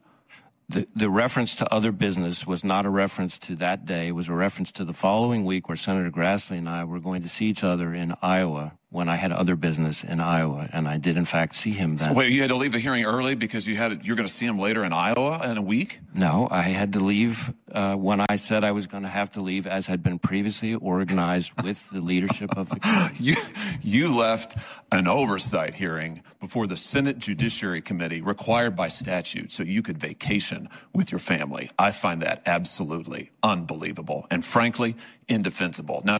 The, 0.69 1.09
reference 1.09 1.55
to 1.55 1.73
other 1.73 1.91
business 1.91 2.45
was 2.45 2.63
not 2.63 2.85
a 2.85 2.89
reference 2.89 3.37
to 3.39 3.55
that 3.57 3.85
day. 3.85 4.07
It 4.07 4.15
was 4.15 4.29
a 4.29 4.33
reference 4.33 4.71
to 4.73 4.85
the 4.85 4.93
following 4.93 5.43
week 5.43 5.67
where 5.67 5.75
Senator 5.75 6.11
Grassley 6.11 6.57
and 6.57 6.69
I 6.69 6.83
were 6.83 6.99
going 6.99 7.23
to 7.23 7.29
see 7.29 7.47
each 7.47 7.63
other 7.63 7.93
in 7.93 8.13
Iowa 8.21 8.78
when 8.91 9.07
I 9.07 9.15
had 9.17 9.31
other 9.31 9.55
business 9.55 10.03
in 10.03 10.19
Iowa, 10.19 10.67
and 10.73 10.87
I 10.87 10.97
did 10.97 11.15
in 11.15 11.25
fact 11.25 11.53
see 11.55 11.71
him 11.71 11.95
then. 11.95 12.09
So 12.09 12.13
wait, 12.13 12.31
you 12.31 12.41
had 12.41 12.47
to 12.47 12.55
leave 12.55 12.71
the 12.71 12.79
hearing 12.79 13.05
early 13.05 13.35
because 13.35 13.67
you 13.67 13.75
had 13.75 14.03
you're 14.03 14.15
going 14.15 14.27
to 14.27 14.33
see 14.33 14.45
him 14.45 14.57
later 14.57 14.83
in 14.83 14.93
Iowa 14.93 15.41
in 15.49 15.57
a 15.57 15.61
week? 15.61 15.99
No, 16.13 16.47
I 16.49 16.63
had 16.63 16.93
to 16.93 16.99
leave 16.99 17.53
uh, 17.71 17.95
when 17.95 18.25
I 18.27 18.35
said 18.37 18.63
I 18.63 18.71
was 18.71 18.87
going 18.87 19.03
to 19.03 19.09
have 19.09 19.31
to 19.31 19.41
leave, 19.41 19.67
as 19.67 19.85
had 19.85 20.01
been 20.01 20.17
previously 20.17 20.73
organized 20.73 21.61
with 21.61 21.87
the 21.91 22.01
leadership 22.01 22.57
of 22.57 22.69
the 22.69 22.79
committee. 22.79 23.23
you 23.23 23.35
you 23.81 24.15
left 24.15 24.57
an 24.91 25.07
oversight 25.07 25.75
hearing 25.75 26.23
before 26.39 26.65
the 26.65 26.77
Senate 26.77 27.19
Judiciary 27.19 27.81
Committee, 27.81 28.21
required 28.21 28.75
by 28.75 28.87
statute, 28.87 29.51
so 29.51 29.61
you 29.61 29.83
could 29.83 29.99
vacation 29.99 30.67
with 30.95 31.11
your 31.11 31.19
family. 31.19 31.69
I 31.77 31.91
find 31.91 32.23
that 32.23 32.41
absolutely 32.47 33.29
unbelievable 33.43 34.25
and 34.31 34.43
frankly 34.43 34.95
indefensible. 35.27 36.01
Now. 36.03 36.17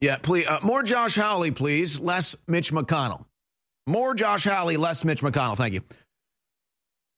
Yeah, 0.00 0.16
please. 0.16 0.46
Uh, 0.46 0.58
more 0.62 0.82
Josh 0.82 1.14
Hawley, 1.16 1.50
please. 1.50 1.98
Less 1.98 2.36
Mitch 2.46 2.72
McConnell. 2.72 3.24
More 3.86 4.14
Josh 4.14 4.44
Hawley, 4.44 4.76
less 4.76 5.04
Mitch 5.04 5.22
McConnell. 5.22 5.56
Thank 5.56 5.74
you. 5.74 5.82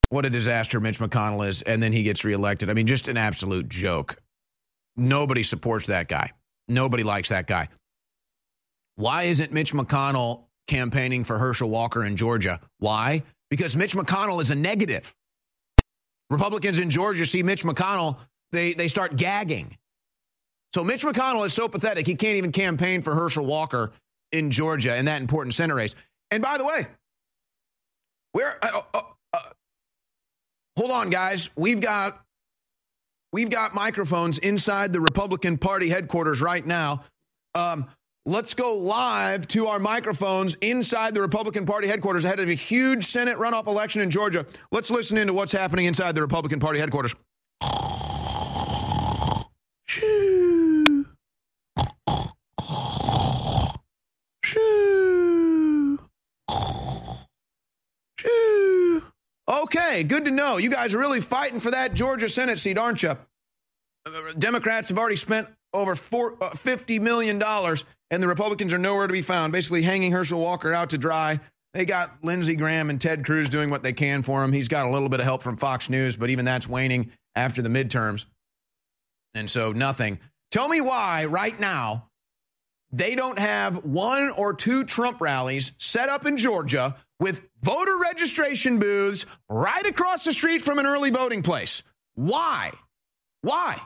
What 0.09 0.25
a 0.25 0.29
disaster 0.29 0.79
Mitch 0.79 0.99
McConnell 0.99 1.47
is, 1.47 1.61
and 1.61 1.83
then 1.83 1.93
he 1.93 2.03
gets 2.03 2.23
reelected. 2.23 2.69
I 2.69 2.73
mean, 2.73 2.87
just 2.87 3.07
an 3.07 3.17
absolute 3.17 3.69
joke. 3.69 4.17
Nobody 4.95 5.43
supports 5.43 5.87
that 5.87 6.07
guy. 6.07 6.31
Nobody 6.67 7.03
likes 7.03 7.29
that 7.29 7.47
guy. 7.47 7.69
Why 8.95 9.23
isn't 9.23 9.51
Mitch 9.51 9.73
McConnell 9.73 10.45
campaigning 10.67 11.23
for 11.23 11.37
Herschel 11.37 11.69
Walker 11.69 12.05
in 12.05 12.15
Georgia? 12.17 12.59
Why? 12.79 13.23
Because 13.49 13.75
Mitch 13.77 13.95
McConnell 13.95 14.41
is 14.41 14.51
a 14.51 14.55
negative. 14.55 15.13
Republicans 16.29 16.79
in 16.79 16.89
Georgia 16.89 17.25
see 17.25 17.41
Mitch 17.41 17.63
McConnell, 17.63 18.17
they, 18.51 18.73
they 18.73 18.87
start 18.87 19.15
gagging. 19.15 19.77
So 20.73 20.83
Mitch 20.83 21.01
McConnell 21.01 21.45
is 21.45 21.53
so 21.53 21.67
pathetic, 21.67 22.05
he 22.05 22.15
can't 22.15 22.37
even 22.37 22.51
campaign 22.51 23.01
for 23.01 23.15
Herschel 23.15 23.45
Walker 23.45 23.91
in 24.31 24.51
Georgia 24.51 24.95
in 24.95 25.05
that 25.05 25.21
important 25.21 25.55
Senate 25.55 25.73
race. 25.73 25.95
And 26.31 26.43
by 26.43 26.57
the 26.57 26.65
way, 26.65 26.85
where 28.33 28.63
uh, 28.63 28.81
uh, 28.93 29.01
uh, 29.33 29.39
hold 30.77 30.91
on, 30.91 31.09
guys, 31.09 31.49
we've 31.55 31.81
got 31.81 32.21
we've 33.33 33.49
got 33.49 33.73
microphones 33.73 34.37
inside 34.37 34.93
the 34.93 35.01
Republican 35.01 35.57
Party 35.57 35.89
headquarters 35.89 36.41
right 36.41 36.65
now. 36.65 37.03
Um, 37.55 37.87
let's 38.27 38.53
go 38.53 38.75
live 38.77 39.47
to 39.49 39.65
our 39.67 39.79
microphones 39.79 40.55
inside 40.61 41.15
the 41.15 41.21
Republican 41.21 41.65
Party 41.65 41.87
headquarters 41.87 42.25
ahead 42.25 42.39
of 42.39 42.47
a 42.47 42.53
huge 42.53 43.07
Senate 43.07 43.37
runoff 43.37 43.65
election 43.65 44.01
in 44.01 44.11
Georgia. 44.11 44.45
Let's 44.71 44.91
listen 44.91 45.17
into 45.17 45.33
what's 45.33 45.51
happening 45.51 45.85
inside 45.85 46.13
the 46.13 46.21
Republican 46.21 46.59
Party 46.59 46.79
headquarters. 46.79 47.15
Okay, 59.69 60.03
good 60.03 60.25
to 60.25 60.31
know. 60.31 60.57
You 60.57 60.71
guys 60.71 60.95
are 60.95 60.97
really 60.97 61.21
fighting 61.21 61.59
for 61.59 61.69
that 61.69 61.93
Georgia 61.93 62.27
Senate 62.27 62.57
seat, 62.57 62.79
aren't 62.79 63.03
you? 63.03 63.15
Democrats 64.39 64.89
have 64.89 64.97
already 64.97 65.15
spent 65.15 65.47
over 65.75 65.95
four, 65.95 66.43
uh, 66.43 66.49
$50 66.49 66.99
million, 66.99 67.39
and 68.09 68.23
the 68.23 68.27
Republicans 68.27 68.73
are 68.73 68.79
nowhere 68.79 69.05
to 69.05 69.13
be 69.13 69.21
found, 69.21 69.53
basically 69.53 69.83
hanging 69.83 70.11
Herschel 70.11 70.39
Walker 70.39 70.73
out 70.73 70.89
to 70.89 70.97
dry. 70.97 71.39
They 71.75 71.85
got 71.85 72.17
Lindsey 72.23 72.55
Graham 72.55 72.89
and 72.89 72.99
Ted 72.99 73.23
Cruz 73.23 73.47
doing 73.47 73.69
what 73.69 73.83
they 73.83 73.93
can 73.93 74.23
for 74.23 74.43
him. 74.43 74.51
He's 74.53 74.69
got 74.69 74.87
a 74.87 74.89
little 74.89 75.07
bit 75.07 75.19
of 75.19 75.25
help 75.27 75.43
from 75.43 75.55
Fox 75.55 75.87
News, 75.87 76.15
but 76.15 76.31
even 76.31 76.45
that's 76.45 76.67
waning 76.67 77.11
after 77.35 77.61
the 77.61 77.69
midterms. 77.69 78.25
And 79.35 79.47
so 79.47 79.71
nothing. 79.71 80.17
Tell 80.49 80.67
me 80.67 80.81
why 80.81 81.25
right 81.25 81.59
now 81.59 82.09
they 82.91 83.13
don't 83.13 83.37
have 83.37 83.85
one 83.85 84.31
or 84.31 84.55
two 84.55 84.83
Trump 84.83 85.21
rallies 85.21 85.73
set 85.77 86.09
up 86.09 86.25
in 86.25 86.37
Georgia 86.37 86.95
with 87.19 87.41
voter 87.61 87.97
registration 87.97 88.79
booths 88.79 89.25
right 89.49 89.85
across 89.85 90.23
the 90.23 90.33
street 90.33 90.61
from 90.61 90.79
an 90.79 90.85
early 90.85 91.09
voting 91.09 91.43
place. 91.43 91.83
Why? 92.15 92.71
Why? 93.41 93.81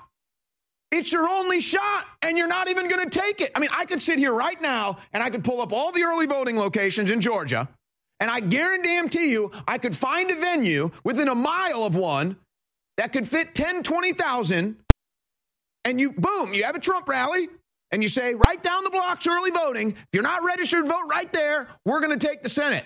It's 0.91 1.11
your 1.11 1.27
only 1.27 1.59
shot, 1.59 2.05
and 2.21 2.37
you're 2.37 2.47
not 2.47 2.69
even 2.69 2.87
going 2.87 3.09
to 3.09 3.19
take 3.19 3.41
it. 3.41 3.51
I 3.55 3.59
mean, 3.59 3.71
I 3.75 3.85
could 3.85 3.99
sit 4.01 4.19
here 4.19 4.31
right 4.33 4.61
now 4.61 4.97
and 5.11 5.23
I 5.23 5.31
could 5.31 5.43
pull 5.43 5.59
up 5.59 5.73
all 5.73 5.91
the 5.91 6.03
early 6.03 6.27
voting 6.27 6.55
locations 6.55 7.09
in 7.09 7.19
Georgia, 7.19 7.67
and 8.19 8.29
I 8.29 8.39
guarantee 8.39 9.31
you 9.31 9.51
I 9.67 9.79
could 9.79 9.97
find 9.97 10.29
a 10.29 10.35
venue 10.35 10.91
within 11.03 11.29
a 11.29 11.35
mile 11.35 11.83
of 11.83 11.95
one 11.95 12.37
that 12.97 13.11
could 13.11 13.27
fit 13.27 13.55
10, 13.55 13.81
20,000, 13.81 14.77
and 15.85 15.99
you, 15.99 16.11
boom, 16.11 16.53
you 16.53 16.63
have 16.63 16.75
a 16.75 16.79
Trump 16.79 17.09
rally, 17.09 17.49
and 17.91 18.03
you 18.03 18.09
say, 18.09 18.35
right 18.35 18.61
down 18.61 18.83
the 18.83 18.89
blocks, 18.91 19.25
early 19.25 19.51
voting. 19.51 19.91
If 19.91 20.07
you're 20.13 20.23
not 20.23 20.43
registered, 20.43 20.87
vote 20.87 21.07
right 21.09 21.31
there. 21.33 21.69
We're 21.85 22.01
going 22.01 22.17
to 22.17 22.27
take 22.27 22.43
the 22.43 22.49
Senate. 22.49 22.85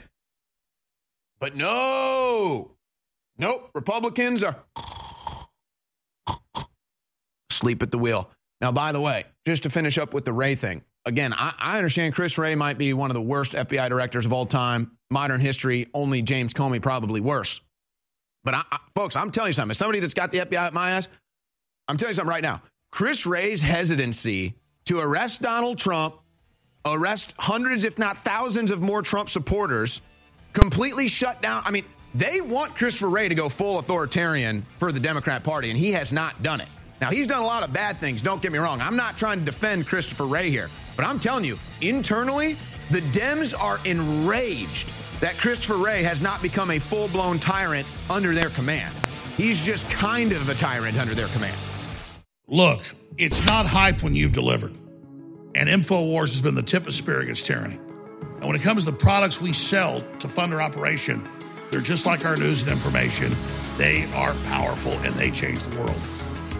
But 1.39 1.55
no, 1.55 2.71
nope, 3.37 3.69
Republicans 3.73 4.43
are 4.43 4.55
sleep 7.51 7.81
at 7.81 7.91
the 7.91 7.97
wheel. 7.97 8.29
Now, 8.61 8.71
by 8.71 8.91
the 8.91 9.01
way, 9.01 9.25
just 9.45 9.63
to 9.63 9.69
finish 9.69 9.97
up 9.97 10.13
with 10.13 10.25
the 10.25 10.33
Wray 10.33 10.55
thing, 10.55 10.83
again, 11.05 11.33
I, 11.33 11.53
I, 11.57 11.77
understand 11.77 12.15
Chris 12.15 12.37
Wray 12.37 12.55
might 12.55 12.77
be 12.77 12.93
one 12.93 13.09
of 13.09 13.15
the 13.15 13.21
worst 13.21 13.53
FBI 13.53 13.89
directors 13.89 14.25
of 14.25 14.33
all 14.33 14.45
time, 14.45 14.97
modern 15.11 15.41
history. 15.41 15.87
Only 15.93 16.21
James 16.21 16.53
Comey 16.53 16.81
probably 16.81 17.21
worse. 17.21 17.61
But 18.43 18.55
I, 18.55 18.63
I, 18.71 18.79
folks, 18.95 19.15
I'm 19.15 19.31
telling 19.31 19.49
you 19.49 19.53
something. 19.53 19.71
As 19.71 19.77
somebody 19.77 19.99
that's 19.99 20.13
got 20.13 20.31
the 20.31 20.39
FBI 20.39 20.67
at 20.67 20.73
my 20.73 20.91
ass, 20.91 21.07
I'm 21.87 21.97
telling 21.97 22.11
you 22.11 22.15
something 22.15 22.29
right 22.29 22.43
now. 22.43 22.61
Chris 22.91 23.25
Wray's 23.25 23.61
hesitancy 23.61 24.55
to 24.85 24.99
arrest 24.99 25.41
Donald 25.41 25.77
Trump, 25.77 26.15
arrest 26.85 27.33
hundreds, 27.37 27.83
if 27.83 27.99
not 27.99 28.23
thousands, 28.23 28.71
of 28.71 28.81
more 28.81 29.01
Trump 29.01 29.29
supporters, 29.29 30.01
completely 30.57 31.07
shut 31.07 31.39
down. 31.41 31.61
I 31.65 31.71
mean, 31.71 31.85
they 32.15 32.41
want 32.41 32.75
Christopher 32.75 33.09
Wray 33.09 33.29
to 33.29 33.35
go 33.35 33.47
full 33.47 33.77
authoritarian 33.77 34.65
for 34.79 34.91
the 34.91 34.99
Democrat 34.99 35.43
Party, 35.43 35.69
and 35.69 35.77
he 35.77 35.91
has 35.91 36.11
not 36.11 36.41
done 36.41 36.61
it. 36.61 36.67
Now, 36.99 37.11
he's 37.11 37.27
done 37.27 37.43
a 37.43 37.45
lot 37.45 37.61
of 37.61 37.71
bad 37.71 37.99
things, 37.99 38.23
don't 38.23 38.41
get 38.41 38.51
me 38.51 38.57
wrong. 38.57 38.81
I'm 38.81 38.95
not 38.95 39.19
trying 39.19 39.37
to 39.37 39.45
defend 39.45 39.85
Christopher 39.85 40.25
Wray 40.25 40.49
here, 40.49 40.69
but 40.95 41.05
I'm 41.05 41.19
telling 41.19 41.45
you, 41.45 41.59
internally, 41.81 42.57
the 42.89 43.01
Dems 43.01 43.53
are 43.57 43.79
enraged 43.85 44.91
that 45.21 45.37
Christopher 45.37 45.77
Wray 45.77 46.01
has 46.01 46.23
not 46.23 46.41
become 46.41 46.71
a 46.71 46.79
full 46.79 47.07
blown 47.07 47.39
tyrant 47.39 47.85
under 48.09 48.33
their 48.33 48.49
command. 48.49 48.95
He's 49.35 49.63
just 49.63 49.87
kind 49.91 50.31
of 50.31 50.49
a 50.49 50.55
tyrant 50.55 50.97
under 50.97 51.13
their 51.13 51.27
command. 51.27 51.57
Look, 52.47 52.81
it's 53.17 53.45
not 53.45 53.67
hype 53.67 54.01
when 54.01 54.15
you've 54.15 54.33
delivered. 54.33 54.75
And 55.53 55.69
InfoWars 55.69 56.31
has 56.31 56.41
been 56.41 56.55
the 56.55 56.63
tip 56.63 56.87
of 56.87 56.95
spear 56.95 57.19
against 57.19 57.45
tyranny. 57.45 57.79
And 58.37 58.45
when 58.45 58.55
it 58.55 58.61
comes 58.61 58.85
to 58.85 58.91
the 58.91 58.97
products 58.97 59.41
we 59.41 59.53
sell 59.53 60.03
to 60.19 60.27
fund 60.27 60.53
our 60.53 60.61
operation, 60.61 61.27
they're 61.71 61.81
just 61.81 62.05
like 62.05 62.25
our 62.25 62.37
news 62.37 62.61
and 62.61 62.71
information. 62.71 63.31
They 63.77 64.05
are 64.13 64.33
powerful 64.45 64.93
and 64.99 65.13
they 65.15 65.31
change 65.31 65.63
the 65.63 65.77
world. 65.79 66.01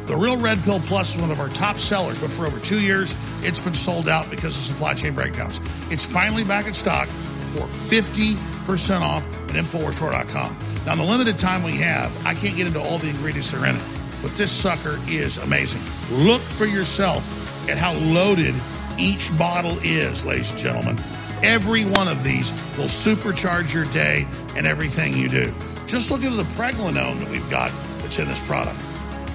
The 0.08 0.16
Real 0.16 0.38
Red 0.38 0.58
Pill 0.64 0.80
Plus 0.80 1.16
is 1.16 1.22
one 1.22 1.32
of 1.32 1.40
our 1.40 1.50
top 1.50 1.78
sellers, 1.78 2.18
but 2.20 2.30
for 2.32 2.46
over 2.46 2.60
two 2.60 2.80
years, 2.80 3.14
it's 3.42 3.60
been 3.60 3.74
sold 3.74 4.08
out 4.08 4.30
because 4.30 4.58
of 4.58 4.64
supply 4.64 4.94
chain 4.94 5.14
breakdowns. 5.14 5.60
It's 5.92 6.04
finally 6.04 6.44
back 6.44 6.66
in 6.66 6.74
stock 6.74 7.08
for 7.08 7.68
50% 7.90 9.02
off 9.02 9.26
at 9.28 9.50
InfoWarsStore.com. 9.50 10.58
Now, 10.86 10.94
in 10.94 11.00
the 11.00 11.04
limited 11.04 11.38
time 11.38 11.64
we 11.64 11.76
have, 11.78 12.26
I 12.26 12.34
can't 12.34 12.56
get 12.56 12.68
into 12.68 12.80
all 12.80 12.98
the 12.98 13.10
ingredients 13.10 13.52
that 13.52 13.62
are 13.62 13.68
in 13.68 13.76
it, 13.76 13.84
but 14.22 14.32
this 14.32 14.52
sucker 14.52 14.98
is 15.10 15.38
amazing. 15.38 15.82
Look 16.26 16.42
for 16.42 16.66
yourself 16.66 17.70
at 17.70 17.78
how 17.78 17.94
loaded 17.94 18.56
each 18.98 19.36
bottle 19.38 19.78
is, 19.84 20.24
ladies 20.24 20.52
and 20.52 20.60
gentlemen. 20.60 20.98
Every 21.44 21.86
one 21.86 22.08
of 22.08 22.24
these 22.24 22.52
will 22.78 22.86
supercharge 22.86 23.74
your 23.74 23.86
day 23.86 24.28
and 24.56 24.66
everything 24.66 25.14
you 25.14 25.30
do. 25.30 25.54
Just 25.86 26.10
look 26.10 26.24
into 26.24 26.36
the 26.36 26.42
pregnenolone 26.56 27.20
that 27.20 27.30
we've 27.30 27.48
got 27.50 27.72
that's 28.00 28.18
in 28.20 28.28
this 28.28 28.42
product. 28.42 28.78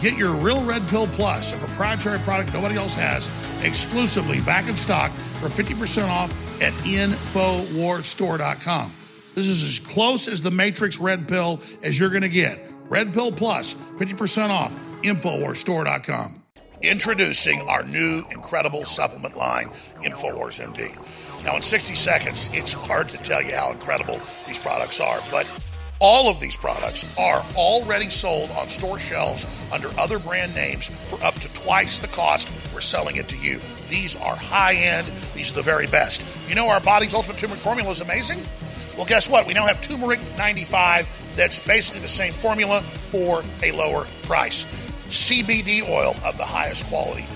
Get 0.00 0.18
your 0.18 0.32
Real 0.32 0.64
Red 0.64 0.86
Pill 0.88 1.06
Plus, 1.06 1.54
a 1.54 1.58
proprietary 1.58 2.18
product 2.18 2.52
nobody 2.52 2.74
else 2.74 2.96
has, 2.96 3.28
exclusively 3.64 4.40
back 4.40 4.68
in 4.68 4.74
stock 4.74 5.12
for 5.12 5.48
50% 5.48 6.08
off 6.08 6.32
at 6.60 6.72
InfoWarsStore.com. 6.72 8.92
This 9.36 9.46
is 9.46 9.62
as 9.62 9.78
close 9.78 10.26
as 10.26 10.42
the 10.42 10.50
Matrix 10.50 10.98
Red 10.98 11.28
Pill 11.28 11.60
as 11.84 11.96
you're 11.98 12.10
going 12.10 12.22
to 12.22 12.28
get. 12.28 12.66
Red 12.88 13.14
Pill 13.14 13.30
Plus, 13.30 13.74
50% 13.74 14.50
off, 14.50 14.74
InfoWarsStore.com. 15.02 16.42
Introducing 16.82 17.60
our 17.68 17.84
new 17.84 18.24
incredible 18.32 18.84
supplement 18.84 19.36
line, 19.36 19.68
InfoWars 20.00 20.60
MD. 20.60 20.98
Now, 21.44 21.56
in 21.56 21.62
60 21.62 21.94
seconds, 21.94 22.50
it's 22.52 22.72
hard 22.72 23.08
to 23.10 23.18
tell 23.18 23.42
you 23.42 23.54
how 23.54 23.72
incredible 23.72 24.20
these 24.46 24.58
products 24.58 25.00
are, 25.00 25.18
but 25.30 25.46
all 26.00 26.28
of 26.28 26.40
these 26.40 26.56
products 26.56 27.16
are 27.16 27.44
already 27.56 28.10
sold 28.10 28.50
on 28.52 28.68
store 28.68 28.98
shelves 28.98 29.46
under 29.72 29.88
other 29.98 30.18
brand 30.18 30.54
names 30.54 30.88
for 31.04 31.22
up 31.22 31.34
to 31.36 31.52
twice 31.52 32.00
the 32.00 32.08
cost 32.08 32.50
we're 32.74 32.80
selling 32.80 33.16
it 33.16 33.28
to 33.28 33.36
you. 33.38 33.60
These 33.88 34.16
are 34.16 34.34
high 34.34 34.74
end, 34.74 35.06
these 35.34 35.52
are 35.52 35.54
the 35.54 35.62
very 35.62 35.86
best. 35.86 36.26
You 36.48 36.54
know, 36.54 36.68
our 36.68 36.80
body's 36.80 37.14
ultimate 37.14 37.38
turmeric 37.38 37.60
formula 37.60 37.90
is 37.90 38.00
amazing. 38.00 38.42
Well, 38.96 39.06
guess 39.06 39.28
what? 39.28 39.46
We 39.46 39.54
now 39.54 39.66
have 39.66 39.80
Turmeric 39.80 40.20
95 40.36 41.34
that's 41.34 41.64
basically 41.64 42.02
the 42.02 42.08
same 42.08 42.32
formula 42.32 42.82
for 42.82 43.42
a 43.62 43.72
lower 43.72 44.06
price. 44.24 44.64
CBD 45.06 45.88
oil 45.88 46.14
of 46.24 46.36
the 46.36 46.44
highest 46.44 46.86
quality, 46.86 47.26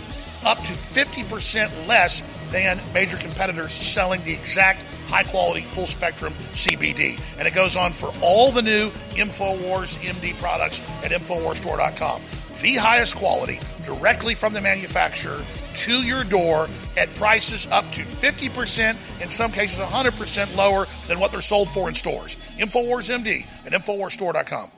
up 0.45 0.59
to 0.59 0.73
50% 0.73 1.87
less 1.87 2.36
than 2.51 2.79
major 2.95 3.17
competitors 3.17 3.73
selling 3.73 4.23
the 4.25 4.33
exact 4.33 4.85
high 5.09 5.23
quality, 5.23 5.63
full 5.63 5.87
spectrum 5.87 6.33
CBD. 6.53 7.21
And 7.39 7.47
it 7.47 7.55
goes 7.55 7.77
on 7.77 7.93
for 7.93 8.13
all 8.23 8.51
the 8.51 8.63
new 8.63 8.91
InfoWars 9.11 9.99
MD 9.99 10.37
products 10.39 10.81
at 11.05 11.11
InfoWarsStore.com. 11.11 12.23
The 12.63 12.77
highest 12.77 13.17
quality 13.17 13.61
directly 13.85 14.35
from 14.35 14.53
the 14.53 14.61
manufacturer 14.61 15.45
to 15.75 15.93
your 16.05 16.25
door 16.25 16.69
at 16.97 17.15
prices 17.15 17.71
up 17.71 17.91
to 17.93 18.03
50%, 18.03 18.97
in 19.23 19.31
some 19.31 19.53
cases 19.53 19.79
100% 19.79 20.57
lower 20.57 20.87
than 21.07 21.21
what 21.21 21.31
they're 21.33 21.41
sold 21.41 21.69
for 21.69 21.89
in 21.89 21.95
stores. 21.95 22.37
InfoWars 22.59 23.11
MD 23.11 23.47
at 23.67 23.73
InfoWarsStore.com. 23.73 24.71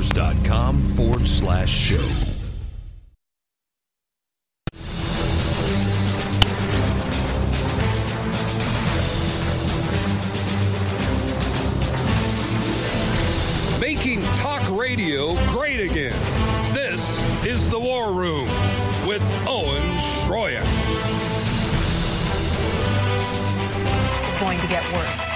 Infowars.com 0.00 0.76
forward 0.76 1.26
slash 1.26 1.68
show. 1.68 1.98
Making 13.78 14.22
talk 14.36 14.62
radio 14.70 15.34
great 15.48 15.80
again. 15.80 16.12
This 16.72 17.44
is 17.44 17.68
the 17.68 17.78
War 17.78 18.12
Room 18.12 18.46
with 19.06 19.22
Owen 19.46 19.82
Schroyer. 20.24 20.62
It's 24.28 24.40
going 24.40 24.58
to 24.60 24.66
get 24.68 24.82
worse. 24.94 25.29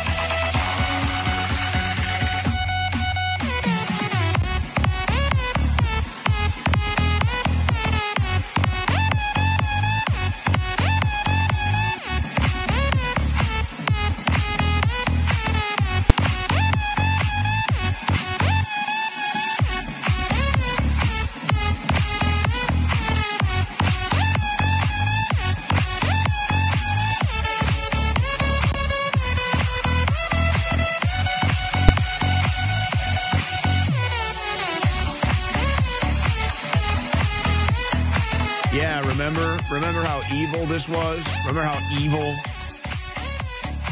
Evil 40.55 40.67
this 40.67 40.89
was? 40.89 41.25
Remember 41.41 41.63
how 41.63 41.79
evil 41.99 42.33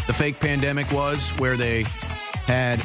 the 0.06 0.12
fake 0.12 0.38
pandemic 0.38 0.90
was 0.92 1.28
where 1.38 1.56
they 1.56 1.84
had 2.46 2.80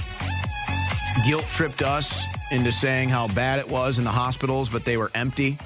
guilt 1.28 1.45
tripped 1.53 1.82
us 1.82 2.23
into 2.51 2.71
saying 2.71 3.09
how 3.09 3.28
bad 3.30 3.59
it 3.59 3.69
was 3.69 3.97
in 3.97 4.03
the 4.03 4.11
hospitals, 4.11 4.69
but 4.69 4.84
they 4.84 4.97
were 4.97 5.11
empty. 5.13 5.57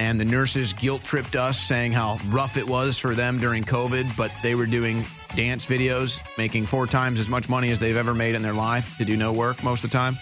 And 0.00 0.18
the 0.18 0.24
nurses 0.24 0.72
guilt 0.72 1.02
tripped 1.04 1.36
us 1.36 1.60
saying 1.60 1.92
how 1.92 2.18
rough 2.28 2.56
it 2.56 2.66
was 2.66 2.98
for 2.98 3.14
them 3.14 3.38
during 3.38 3.64
COVID, 3.64 4.16
but 4.16 4.32
they 4.42 4.54
were 4.54 4.66
doing 4.66 5.04
dance 5.36 5.66
videos, 5.66 6.20
making 6.38 6.66
four 6.66 6.86
times 6.86 7.20
as 7.20 7.28
much 7.28 7.48
money 7.48 7.70
as 7.70 7.78
they've 7.78 7.96
ever 7.96 8.14
made 8.14 8.34
in 8.34 8.42
their 8.42 8.54
life 8.54 8.96
to 8.98 9.04
do 9.04 9.16
no 9.16 9.32
work 9.32 9.62
most 9.62 9.84
of 9.84 9.90
the 9.90 9.96
time. 9.96 10.16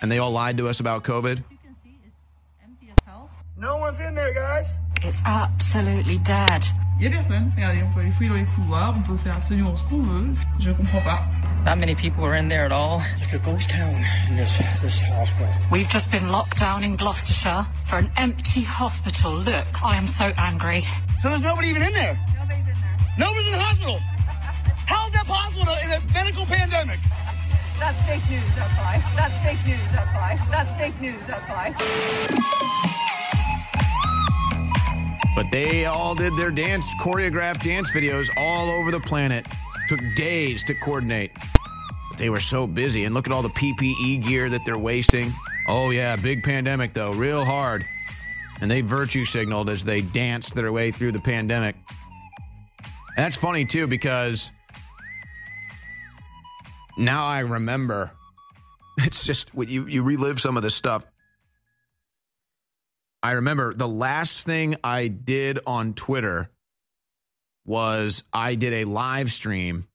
And 0.00 0.10
they 0.10 0.18
all 0.18 0.32
lied 0.32 0.56
to 0.58 0.68
us 0.68 0.80
about 0.80 1.04
COVID. 1.04 1.42
No 3.58 3.78
one's 3.78 4.00
in 4.00 4.14
there, 4.14 4.34
guys. 4.34 4.68
It's 5.02 5.22
absolutely 5.24 6.18
dead. 6.18 6.64
Il 6.98 7.04
y 7.04 7.06
a 7.08 7.10
personne. 7.10 7.52
Regardez, 7.54 7.82
on 7.82 7.92
peut 7.92 8.00
aller 8.00 8.10
fouiller 8.10 8.30
dans 8.30 8.36
les 8.36 8.44
couloirs, 8.44 8.94
on 8.96 9.02
peut 9.02 9.16
faire 9.16 9.36
absolument 9.36 9.74
ce 9.74 9.84
qu'on 9.84 9.98
veut. 9.98 10.32
Je 10.58 10.70
comprends 10.72 11.02
pas. 11.02 11.22
Not 11.64 11.78
many 11.78 11.94
people 11.94 12.22
were 12.22 12.36
in 12.36 12.48
there 12.48 12.64
at 12.64 12.72
all. 12.72 13.02
Like 13.20 13.34
a 13.34 13.38
ghost 13.38 13.68
town 13.68 13.94
in 14.30 14.36
this 14.36 14.56
this 14.82 15.02
hospital. 15.02 15.52
We've 15.70 15.88
just 15.88 16.10
been 16.10 16.30
locked 16.30 16.58
down 16.58 16.84
in 16.84 16.96
Gloucestershire 16.96 17.66
for 17.84 17.98
an 17.98 18.10
empty 18.16 18.62
hospital. 18.62 19.36
Look, 19.36 19.66
I 19.84 19.96
am 19.96 20.06
so 20.06 20.32
angry. 20.38 20.84
So 21.18 21.28
there's 21.28 21.42
nobody 21.42 21.68
even 21.68 21.82
in 21.82 21.92
there. 21.92 22.18
Nobody's 22.38 22.58
in 22.60 22.64
there. 22.64 23.16
Nobody's 23.18 23.46
in 23.46 23.52
the 23.52 23.58
hospital. 23.58 23.98
How 24.86 25.06
is 25.08 25.12
that 25.12 25.26
possible 25.26 25.74
in 25.84 25.92
a 25.92 26.00
medical 26.14 26.46
pandemic? 26.46 27.00
That's 27.78 28.00
fake 28.06 28.22
news, 28.30 28.54
that's 28.54 28.78
why. 28.78 29.02
That's 29.16 29.36
fake 29.44 29.66
news, 29.66 29.92
that's 29.92 30.14
why. 30.14 30.38
That's 30.50 30.72
fake 30.80 31.00
news, 31.00 31.26
that's 31.26 31.50
why. 31.50 31.74
But 35.36 35.50
they 35.50 35.84
all 35.84 36.14
did 36.14 36.34
their 36.36 36.50
dance, 36.50 36.86
choreographed 36.98 37.62
dance 37.62 37.90
videos 37.90 38.30
all 38.38 38.70
over 38.70 38.90
the 38.90 38.98
planet. 38.98 39.46
Took 39.86 40.00
days 40.16 40.64
to 40.64 40.74
coordinate. 40.74 41.30
But 42.08 42.16
they 42.16 42.30
were 42.30 42.40
so 42.40 42.66
busy. 42.66 43.04
And 43.04 43.14
look 43.14 43.26
at 43.26 43.34
all 43.34 43.42
the 43.42 43.50
PPE 43.50 44.24
gear 44.26 44.48
that 44.48 44.62
they're 44.64 44.78
wasting. 44.78 45.30
Oh, 45.68 45.90
yeah, 45.90 46.16
big 46.16 46.42
pandemic, 46.42 46.94
though, 46.94 47.12
real 47.12 47.44
hard. 47.44 47.84
And 48.62 48.70
they 48.70 48.80
virtue 48.80 49.26
signaled 49.26 49.68
as 49.68 49.84
they 49.84 50.00
danced 50.00 50.54
their 50.54 50.72
way 50.72 50.90
through 50.90 51.12
the 51.12 51.20
pandemic. 51.20 51.76
And 53.16 53.24
that's 53.24 53.36
funny, 53.36 53.66
too, 53.66 53.86
because 53.86 54.50
now 56.96 57.26
I 57.26 57.40
remember. 57.40 58.10
It's 58.98 59.26
just 59.26 59.50
you, 59.54 59.86
you 59.86 60.02
relive 60.02 60.40
some 60.40 60.56
of 60.56 60.62
this 60.62 60.74
stuff. 60.74 61.04
I 63.26 63.32
remember 63.32 63.74
the 63.74 63.88
last 63.88 64.46
thing 64.46 64.76
I 64.84 65.08
did 65.08 65.58
on 65.66 65.94
Twitter 65.94 66.48
was 67.64 68.22
I 68.32 68.54
did 68.54 68.72
a 68.72 68.84
live 68.84 69.32
stream 69.32 69.88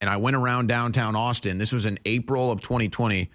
and 0.00 0.10
I 0.10 0.16
went 0.16 0.34
around 0.34 0.66
downtown 0.66 1.14
Austin. 1.14 1.58
This 1.58 1.70
was 1.70 1.86
in 1.86 2.00
April 2.04 2.50
of 2.50 2.60
2020. 2.60 3.30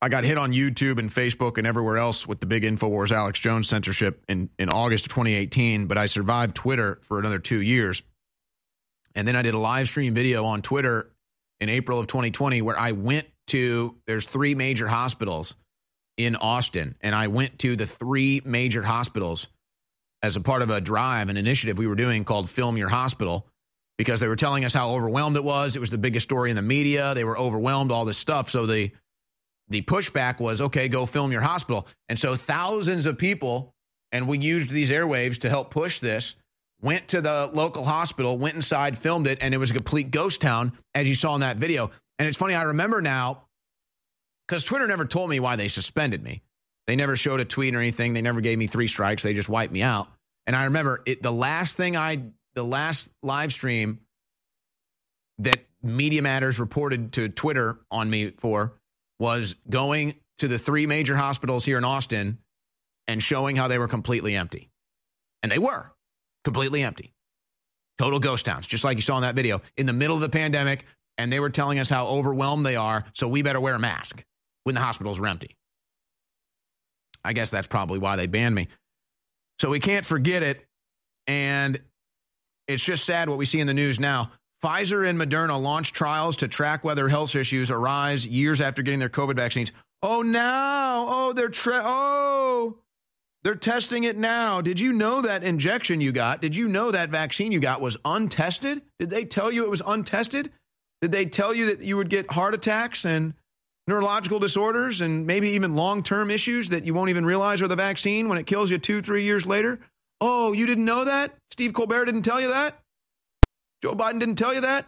I 0.00 0.08
got 0.08 0.24
hit 0.24 0.38
on 0.38 0.54
YouTube 0.54 0.98
and 0.98 1.10
Facebook 1.10 1.58
and 1.58 1.66
everywhere 1.66 1.98
else 1.98 2.26
with 2.26 2.40
the 2.40 2.46
big 2.46 2.62
InfoWars 2.62 3.12
Alex 3.12 3.38
Jones 3.38 3.68
censorship 3.68 4.24
in, 4.28 4.48
in 4.58 4.70
August 4.70 5.04
of 5.04 5.12
2018, 5.12 5.86
but 5.86 5.98
I 5.98 6.06
survived 6.06 6.56
Twitter 6.56 6.98
for 7.02 7.18
another 7.18 7.38
two 7.38 7.60
years. 7.60 8.02
And 9.14 9.28
then 9.28 9.36
I 9.36 9.42
did 9.42 9.52
a 9.52 9.58
live 9.58 9.88
stream 9.88 10.14
video 10.14 10.46
on 10.46 10.62
Twitter 10.62 11.10
in 11.60 11.68
April 11.68 11.98
of 11.98 12.06
2020 12.06 12.62
where 12.62 12.78
I 12.80 12.92
went 12.92 13.26
to, 13.48 13.94
there's 14.06 14.24
three 14.24 14.54
major 14.54 14.88
hospitals 14.88 15.54
in 16.16 16.36
Austin, 16.36 16.94
and 17.00 17.14
I 17.14 17.28
went 17.28 17.58
to 17.60 17.76
the 17.76 17.86
three 17.86 18.40
major 18.44 18.82
hospitals 18.82 19.48
as 20.22 20.36
a 20.36 20.40
part 20.40 20.62
of 20.62 20.70
a 20.70 20.80
drive, 20.80 21.28
an 21.28 21.36
initiative 21.36 21.76
we 21.76 21.86
were 21.86 21.96
doing 21.96 22.24
called 22.24 22.48
Film 22.48 22.76
Your 22.76 22.88
Hospital, 22.88 23.46
because 23.98 24.20
they 24.20 24.28
were 24.28 24.36
telling 24.36 24.64
us 24.64 24.74
how 24.74 24.90
overwhelmed 24.92 25.36
it 25.36 25.44
was. 25.44 25.76
It 25.76 25.80
was 25.80 25.90
the 25.90 25.98
biggest 25.98 26.24
story 26.24 26.50
in 26.50 26.56
the 26.56 26.62
media. 26.62 27.14
They 27.14 27.24
were 27.24 27.38
overwhelmed, 27.38 27.92
all 27.92 28.04
this 28.04 28.18
stuff. 28.18 28.50
So 28.50 28.66
the 28.66 28.90
the 29.68 29.82
pushback 29.82 30.40
was, 30.40 30.60
okay, 30.60 30.88
go 30.88 31.06
film 31.06 31.32
your 31.32 31.40
hospital. 31.40 31.86
And 32.10 32.18
so 32.18 32.36
thousands 32.36 33.06
of 33.06 33.16
people, 33.16 33.74
and 34.12 34.28
we 34.28 34.38
used 34.38 34.68
these 34.68 34.90
airwaves 34.90 35.40
to 35.40 35.48
help 35.48 35.70
push 35.70 36.00
this, 36.00 36.36
went 36.82 37.08
to 37.08 37.22
the 37.22 37.50
local 37.52 37.82
hospital, 37.82 38.36
went 38.36 38.56
inside, 38.56 38.98
filmed 38.98 39.26
it, 39.26 39.38
and 39.40 39.54
it 39.54 39.56
was 39.56 39.70
a 39.70 39.74
complete 39.74 40.10
ghost 40.10 40.42
town, 40.42 40.72
as 40.94 41.08
you 41.08 41.14
saw 41.14 41.34
in 41.34 41.40
that 41.40 41.56
video. 41.56 41.90
And 42.18 42.28
it's 42.28 42.36
funny, 42.36 42.54
I 42.54 42.64
remember 42.64 43.00
now 43.00 43.43
because 44.46 44.64
Twitter 44.64 44.86
never 44.86 45.04
told 45.04 45.30
me 45.30 45.40
why 45.40 45.56
they 45.56 45.68
suspended 45.68 46.22
me. 46.22 46.42
They 46.86 46.96
never 46.96 47.16
showed 47.16 47.40
a 47.40 47.44
tweet 47.44 47.74
or 47.74 47.78
anything. 47.78 48.12
They 48.12 48.22
never 48.22 48.40
gave 48.40 48.58
me 48.58 48.66
three 48.66 48.88
strikes. 48.88 49.22
They 49.22 49.34
just 49.34 49.48
wiped 49.48 49.72
me 49.72 49.82
out. 49.82 50.08
And 50.46 50.54
I 50.54 50.64
remember 50.64 51.02
it. 51.06 51.22
The 51.22 51.32
last 51.32 51.76
thing 51.76 51.96
I, 51.96 52.22
the 52.54 52.64
last 52.64 53.10
live 53.22 53.52
stream 53.52 54.00
that 55.38 55.60
Media 55.82 56.22
Matters 56.22 56.58
reported 56.58 57.12
to 57.14 57.28
Twitter 57.28 57.78
on 57.90 58.08
me 58.08 58.30
for 58.30 58.74
was 59.18 59.54
going 59.68 60.14
to 60.38 60.48
the 60.48 60.58
three 60.58 60.86
major 60.86 61.16
hospitals 61.16 61.64
here 61.64 61.78
in 61.78 61.84
Austin 61.84 62.38
and 63.08 63.22
showing 63.22 63.56
how 63.56 63.68
they 63.68 63.78
were 63.78 63.88
completely 63.88 64.36
empty. 64.36 64.70
And 65.42 65.50
they 65.50 65.58
were 65.58 65.90
completely 66.44 66.82
empty. 66.82 67.14
Total 67.96 68.18
ghost 68.18 68.44
towns, 68.44 68.66
just 68.66 68.84
like 68.84 68.96
you 68.96 69.02
saw 69.02 69.16
in 69.16 69.22
that 69.22 69.36
video, 69.36 69.62
in 69.76 69.86
the 69.86 69.92
middle 69.92 70.16
of 70.16 70.22
the 70.22 70.28
pandemic. 70.28 70.84
And 71.16 71.32
they 71.32 71.38
were 71.38 71.50
telling 71.50 71.78
us 71.78 71.88
how 71.88 72.08
overwhelmed 72.08 72.66
they 72.66 72.76
are. 72.76 73.04
So 73.14 73.28
we 73.28 73.42
better 73.42 73.60
wear 73.60 73.74
a 73.74 73.78
mask 73.78 74.24
when 74.64 74.74
the 74.74 74.80
hospitals 74.80 75.18
were 75.18 75.26
empty. 75.26 75.56
I 77.24 77.32
guess 77.32 77.50
that's 77.50 77.66
probably 77.66 77.98
why 77.98 78.16
they 78.16 78.26
banned 78.26 78.54
me. 78.54 78.68
So 79.60 79.70
we 79.70 79.80
can't 79.80 80.04
forget 80.04 80.42
it. 80.42 80.66
And 81.26 81.80
it's 82.68 82.82
just 82.82 83.04
sad 83.04 83.28
what 83.28 83.38
we 83.38 83.46
see 83.46 83.60
in 83.60 83.66
the 83.66 83.74
news 83.74 83.98
now. 83.98 84.32
Pfizer 84.62 85.08
and 85.08 85.18
Moderna 85.18 85.60
launched 85.60 85.94
trials 85.94 86.36
to 86.36 86.48
track 86.48 86.84
whether 86.84 87.08
health 87.08 87.34
issues 87.36 87.70
arise 87.70 88.26
years 88.26 88.60
after 88.60 88.82
getting 88.82 89.00
their 89.00 89.08
COVID 89.08 89.36
vaccines. 89.36 89.72
Oh, 90.02 90.22
now. 90.22 91.06
Oh, 91.08 91.32
they're 91.32 91.48
tra- 91.48 91.82
oh, 91.84 92.78
they're 93.42 93.54
testing 93.54 94.04
it 94.04 94.16
now. 94.16 94.62
Did 94.62 94.80
you 94.80 94.92
know 94.92 95.20
that 95.20 95.44
injection 95.44 96.00
you 96.00 96.12
got? 96.12 96.40
Did 96.40 96.56
you 96.56 96.66
know 96.66 96.90
that 96.90 97.10
vaccine 97.10 97.52
you 97.52 97.60
got 97.60 97.82
was 97.82 97.98
untested? 98.04 98.82
Did 98.98 99.10
they 99.10 99.26
tell 99.26 99.52
you 99.52 99.64
it 99.64 99.70
was 99.70 99.82
untested? 99.86 100.50
Did 101.02 101.12
they 101.12 101.26
tell 101.26 101.54
you 101.54 101.66
that 101.66 101.82
you 101.82 101.98
would 101.98 102.08
get 102.08 102.30
heart 102.30 102.54
attacks 102.54 103.04
and 103.04 103.34
neurological 103.86 104.38
disorders 104.38 105.00
and 105.00 105.26
maybe 105.26 105.50
even 105.50 105.76
long 105.76 106.02
term 106.02 106.30
issues 106.30 106.70
that 106.70 106.84
you 106.84 106.94
won't 106.94 107.10
even 107.10 107.26
realize 107.26 107.62
are 107.62 107.68
the 107.68 107.76
vaccine 107.76 108.28
when 108.28 108.38
it 108.38 108.46
kills 108.46 108.70
you 108.70 108.78
two, 108.78 109.02
three 109.02 109.24
years 109.24 109.46
later? 109.46 109.80
Oh, 110.20 110.52
you 110.52 110.66
didn't 110.66 110.84
know 110.84 111.04
that? 111.04 111.34
Steve 111.50 111.72
Colbert 111.72 112.06
didn't 112.06 112.22
tell 112.22 112.40
you 112.40 112.48
that? 112.48 112.80
Joe 113.82 113.94
Biden 113.94 114.20
didn't 114.20 114.36
tell 114.36 114.54
you 114.54 114.62
that? 114.62 114.86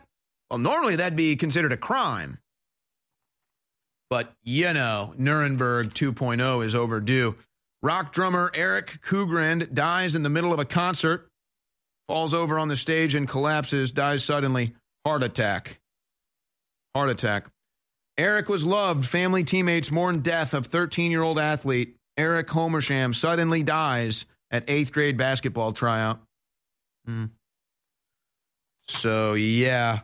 Well, 0.51 0.59
normally 0.59 0.97
that'd 0.97 1.17
be 1.17 1.37
considered 1.37 1.73
a 1.73 1.77
crime. 1.77 2.39
But, 4.09 4.33
you 4.43 4.73
know, 4.73 5.15
Nuremberg 5.19 5.93
2.0 5.93 6.65
is 6.65 6.75
overdue. 6.75 7.35
Rock 7.83 8.13
drummer 8.13 8.51
Eric 8.55 9.01
Kugrand 9.03 9.75
dies 9.75 10.15
in 10.15 10.23
the 10.23 10.31
middle 10.31 10.53
of 10.53 10.61
a 10.61 10.65
concert, 10.65 11.29
falls 12.09 12.33
over 12.33 12.59
on 12.59 12.69
the 12.69 12.77
stage 12.77 13.15
and 13.15 13.29
collapses, 13.29 13.91
dies 13.91 14.25
suddenly. 14.25 14.75
Heart 15.05 15.25
attack. 15.25 15.81
Heart 16.95 17.11
attack. 17.11 17.47
Eric 18.19 18.49
was 18.49 18.65
loved. 18.65 19.07
Family 19.07 19.45
teammates 19.45 19.91
mourn 19.91 20.21
death 20.21 20.55
of 20.55 20.67
13 20.67 21.11
year 21.11 21.23
old 21.23 21.39
athlete 21.39 21.97
Eric 22.17 22.49
Homersham 22.51 23.13
suddenly 23.13 23.63
dies 23.63 24.25
at 24.51 24.65
eighth 24.69 24.93
grade 24.93 25.17
basketball 25.17 25.73
tryout. 25.73 26.21
Hmm. 27.05 27.27
So, 28.89 29.35
yeah. 29.35 30.01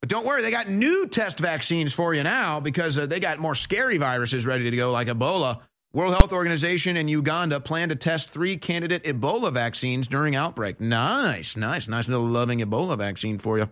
But 0.00 0.08
don't 0.08 0.24
worry, 0.24 0.42
they 0.42 0.50
got 0.50 0.68
new 0.68 1.06
test 1.08 1.38
vaccines 1.38 1.92
for 1.92 2.14
you 2.14 2.22
now 2.22 2.60
because 2.60 2.96
uh, 2.96 3.06
they 3.06 3.20
got 3.20 3.38
more 3.38 3.54
scary 3.54 3.98
viruses 3.98 4.46
ready 4.46 4.70
to 4.70 4.76
go, 4.76 4.92
like 4.92 5.08
Ebola. 5.08 5.60
World 5.92 6.14
Health 6.14 6.32
Organization 6.32 6.96
and 6.96 7.10
Uganda 7.10 7.58
plan 7.58 7.88
to 7.88 7.96
test 7.96 8.30
three 8.30 8.56
candidate 8.56 9.02
Ebola 9.04 9.52
vaccines 9.52 10.06
during 10.06 10.36
outbreak. 10.36 10.80
Nice, 10.80 11.56
nice, 11.56 11.88
nice 11.88 12.08
little 12.08 12.26
loving 12.26 12.60
Ebola 12.60 12.96
vaccine 12.96 13.38
for 13.38 13.58
you. 13.58 13.68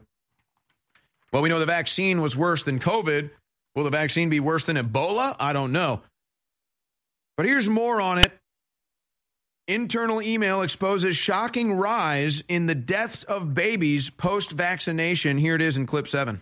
Well, 1.33 1.43
we 1.43 1.49
know 1.49 1.59
the 1.59 1.67
vaccine 1.67 2.21
was 2.21 2.37
worse 2.37 2.63
than 2.63 2.79
COVID. 2.79 3.31
Will 3.75 3.85
the 3.85 3.91
vaccine 3.91 4.31
be 4.31 4.41
worse 4.41 4.65
than 4.65 4.77
Ebola? 4.77 5.37
I 5.39 5.53
don't 5.53 5.73
know. 5.73 6.03
But 7.37 7.47
here's 7.47 7.69
more 7.69 8.01
on 8.01 8.19
it. 8.19 8.33
Internal 9.69 10.23
email 10.23 10.63
exposes 10.63 11.15
shocking 11.17 11.75
rise 11.75 12.43
in 12.49 12.67
the 12.67 12.75
deaths 12.75 13.23
of 13.25 13.53
babies 13.53 14.09
post 14.09 14.51
vaccination. 14.53 15.37
Here 15.37 15.55
it 15.55 15.61
is 15.61 15.77
in 15.77 15.87
clip 15.87 16.09
seven. 16.09 16.41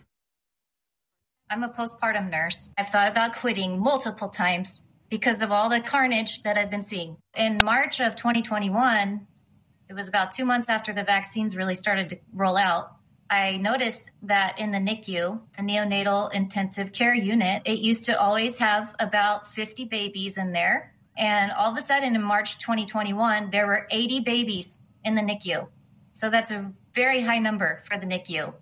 I'm 1.51 1.64
a 1.64 1.68
postpartum 1.68 2.30
nurse. 2.30 2.70
I've 2.78 2.89
thought 2.89 3.09
about 3.09 3.34
quitting 3.34 3.80
multiple 3.80 4.28
times 4.28 4.82
because 5.11 5.43
of 5.43 5.51
all 5.51 5.68
the 5.68 5.80
carnage 5.80 6.43
that 6.45 6.57
I've 6.57 6.70
been 6.70 6.82
seeing. 6.82 7.16
In 7.37 7.59
March 7.64 8.01
of 8.01 8.14
2021, 8.14 9.26
it 9.89 9.95
was 9.95 10.09
about 10.09 10.30
two 10.30 10.45
months 10.45 10.68
after 10.68 10.93
the 10.93 11.05
vaccines 11.05 11.57
really 11.57 11.74
started 11.74 12.09
to 12.11 12.18
roll 12.32 12.57
out. 12.57 12.93
I 13.29 13.57
noticed 13.57 14.11
that 14.22 14.59
in 14.59 14.70
the 14.70 14.79
NICU, 14.79 15.41
the 15.57 15.62
neonatal 15.62 16.33
intensive 16.33 16.93
care 16.93 17.14
unit, 17.14 17.62
it 17.64 17.79
used 17.79 18.05
to 18.05 18.20
always 18.20 18.59
have 18.59 18.95
about 18.99 19.49
50 19.53 19.87
babies 19.87 20.39
in 20.39 20.53
there 20.53 20.93
And 21.16 21.51
all 21.53 21.70
of 21.72 21.79
a 21.79 21.81
sudden 21.81 22.14
in 22.14 22.22
March 22.22 22.59
2021, 22.59 23.51
there 23.51 23.66
were 23.66 23.87
80 23.91 24.20
babies 24.20 24.79
in 25.05 25.14
the 25.14 25.22
NICU. 25.22 25.66
So 26.12 26.31
that's 26.31 26.51
a 26.51 26.72
very 26.95 27.20
high 27.22 27.39
number 27.39 27.83
for 27.85 27.99
the 27.99 28.07
NICU. 28.07 28.53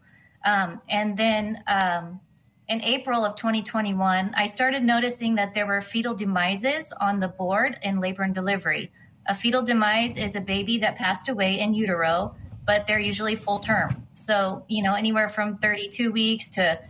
Um, 0.44 0.80
and 0.88 1.16
then 1.16 1.62
um, 1.66 2.20
in 2.68 2.80
April 2.82 3.24
of 3.24 3.34
2021, 3.34 4.34
I 4.36 4.46
started 4.46 4.84
noticing 4.84 5.34
that 5.36 5.54
there 5.54 5.66
were 5.66 5.80
fetal 5.80 6.14
demises 6.14 6.92
on 7.00 7.18
the 7.18 7.28
board 7.28 7.78
in 7.82 8.00
labor 8.00 8.22
and 8.22 8.34
delivery. 8.34 8.92
A 9.26 9.34
fetal 9.34 9.62
demise 9.62 10.16
is 10.16 10.36
a 10.36 10.40
baby 10.40 10.78
that 10.78 10.96
passed 10.96 11.28
away 11.28 11.58
in 11.58 11.74
utero, 11.74 12.36
but 12.66 12.86
they're 12.86 13.00
usually 13.00 13.36
full 13.36 13.58
term. 13.58 14.03
So, 14.24 14.64
you 14.68 14.82
know, 14.82 14.94
anywhere 14.94 15.28
from 15.28 15.56
32 15.58 16.10
weeks 16.10 16.48
to 16.50 16.80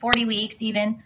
40 0.00 0.24
weeks, 0.24 0.60
even. 0.62 1.02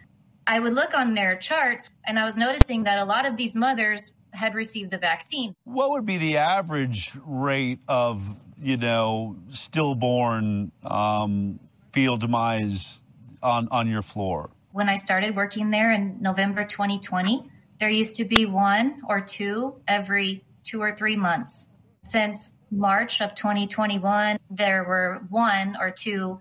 I 0.47 0.59
would 0.59 0.75
look 0.75 0.95
on 0.95 1.15
their 1.15 1.37
charts 1.37 1.91
and 2.07 2.19
I 2.19 2.25
was 2.25 2.37
noticing 2.37 2.85
that 2.85 2.99
a 2.99 3.05
lot 3.05 3.27
of 3.27 3.37
these 3.37 3.55
mothers 3.55 4.13
had 4.33 4.55
received 4.55 4.91
the 4.91 4.99
vaccine. 4.99 5.55
What 5.65 5.91
would 5.91 6.07
be 6.07 6.19
the 6.19 6.37
average 6.39 7.13
rate 7.27 7.81
of, 7.89 8.23
you 8.63 8.77
know, 8.77 9.37
stillborn 9.49 10.73
um, 10.85 11.59
fetal 11.93 12.17
demise 12.17 13.01
on, 13.43 13.69
on 13.71 13.89
your 13.89 14.03
floor? 14.03 14.51
When 14.73 14.89
I 14.89 14.95
started 14.97 15.35
working 15.35 15.71
there 15.71 15.91
in 15.91 16.19
November 16.21 16.65
2020, 16.65 17.51
there 17.81 17.91
used 17.91 18.17
to 18.17 18.25
be 18.25 18.47
one 18.47 19.03
or 19.09 19.21
two 19.21 19.77
every 19.89 20.45
two 20.63 20.81
or 20.81 20.95
three 20.95 21.17
months. 21.17 21.69
Since 22.03 22.55
March 22.77 23.21
of 23.21 23.35
2021, 23.35 24.39
there 24.51 24.85
were 24.85 25.23
one 25.31 25.77
or 25.81 25.91
two 25.91 26.39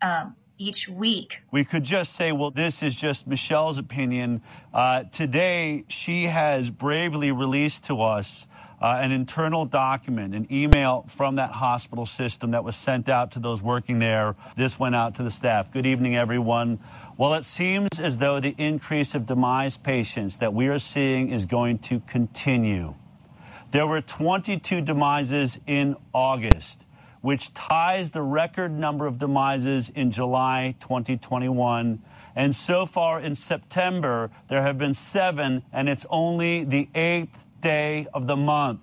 um, 0.00 0.34
each 0.56 0.88
week. 0.88 1.38
We 1.50 1.64
could 1.64 1.84
just 1.84 2.14
say, 2.14 2.32
well, 2.32 2.50
this 2.50 2.82
is 2.82 2.94
just 2.94 3.26
Michelle's 3.26 3.78
opinion. 3.78 4.42
Uh, 4.72 5.04
today, 5.04 5.84
she 5.88 6.24
has 6.24 6.70
bravely 6.70 7.32
released 7.32 7.84
to 7.84 8.00
us 8.02 8.46
uh, 8.80 8.98
an 9.00 9.12
internal 9.12 9.64
document, 9.64 10.34
an 10.34 10.46
email 10.50 11.04
from 11.08 11.36
that 11.36 11.50
hospital 11.50 12.06
system 12.06 12.50
that 12.52 12.64
was 12.64 12.76
sent 12.76 13.08
out 13.08 13.32
to 13.32 13.38
those 13.38 13.62
working 13.62 13.98
there. 13.98 14.36
This 14.56 14.78
went 14.78 14.94
out 14.94 15.16
to 15.16 15.22
the 15.22 15.30
staff. 15.30 15.72
Good 15.72 15.86
evening, 15.86 16.16
everyone. 16.16 16.78
Well, 17.16 17.34
it 17.34 17.44
seems 17.44 17.88
as 17.98 18.18
though 18.18 18.40
the 18.40 18.54
increase 18.58 19.14
of 19.14 19.26
demise 19.26 19.76
patients 19.76 20.38
that 20.38 20.52
we 20.52 20.68
are 20.68 20.78
seeing 20.78 21.30
is 21.30 21.46
going 21.46 21.78
to 21.80 22.00
continue. 22.00 22.94
There 23.74 23.88
were 23.88 24.00
22 24.00 24.82
demises 24.82 25.58
in 25.66 25.96
August 26.12 26.86
which 27.22 27.52
ties 27.54 28.10
the 28.10 28.22
record 28.22 28.70
number 28.70 29.04
of 29.04 29.18
demises 29.18 29.88
in 29.88 30.12
July 30.12 30.76
2021. 30.78 32.00
And 32.36 32.54
so 32.54 32.86
far 32.86 33.18
in 33.18 33.34
September, 33.34 34.30
there 34.48 34.62
have 34.62 34.78
been 34.78 34.94
seven, 34.94 35.64
and 35.72 35.88
it's 35.88 36.06
only 36.08 36.62
the 36.62 36.88
eighth 36.94 37.46
day 37.60 38.06
of 38.14 38.28
the 38.28 38.36
month. 38.36 38.82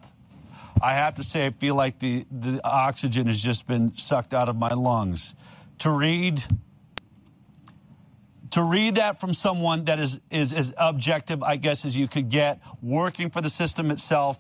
I 0.82 0.96
have 0.96 1.16
to 1.16 1.24
say, 1.24 1.46
I 1.46 1.52
feel 1.52 1.76
like 1.76 2.00
the, 2.00 2.26
the 2.30 2.60
oxygen 2.62 3.28
has 3.28 3.42
just 3.42 3.68
been 3.68 3.96
sucked 3.96 4.34
out 4.34 4.50
of 4.50 4.58
my 4.58 4.74
lungs. 4.74 5.36
To 5.80 5.90
read 5.90 6.44
to 8.52 8.64
read 8.64 8.96
that 8.96 9.20
from 9.20 9.34
someone 9.34 9.86
that 9.86 10.00
is, 10.00 10.20
is 10.30 10.54
as 10.54 10.74
objective, 10.78 11.42
I 11.42 11.56
guess, 11.56 11.86
as 11.86 11.96
you 11.98 12.08
could 12.08 12.30
get, 12.30 12.60
working 12.82 13.30
for 13.30 13.42
the 13.42 13.50
system 13.50 13.92
itself, 13.92 14.40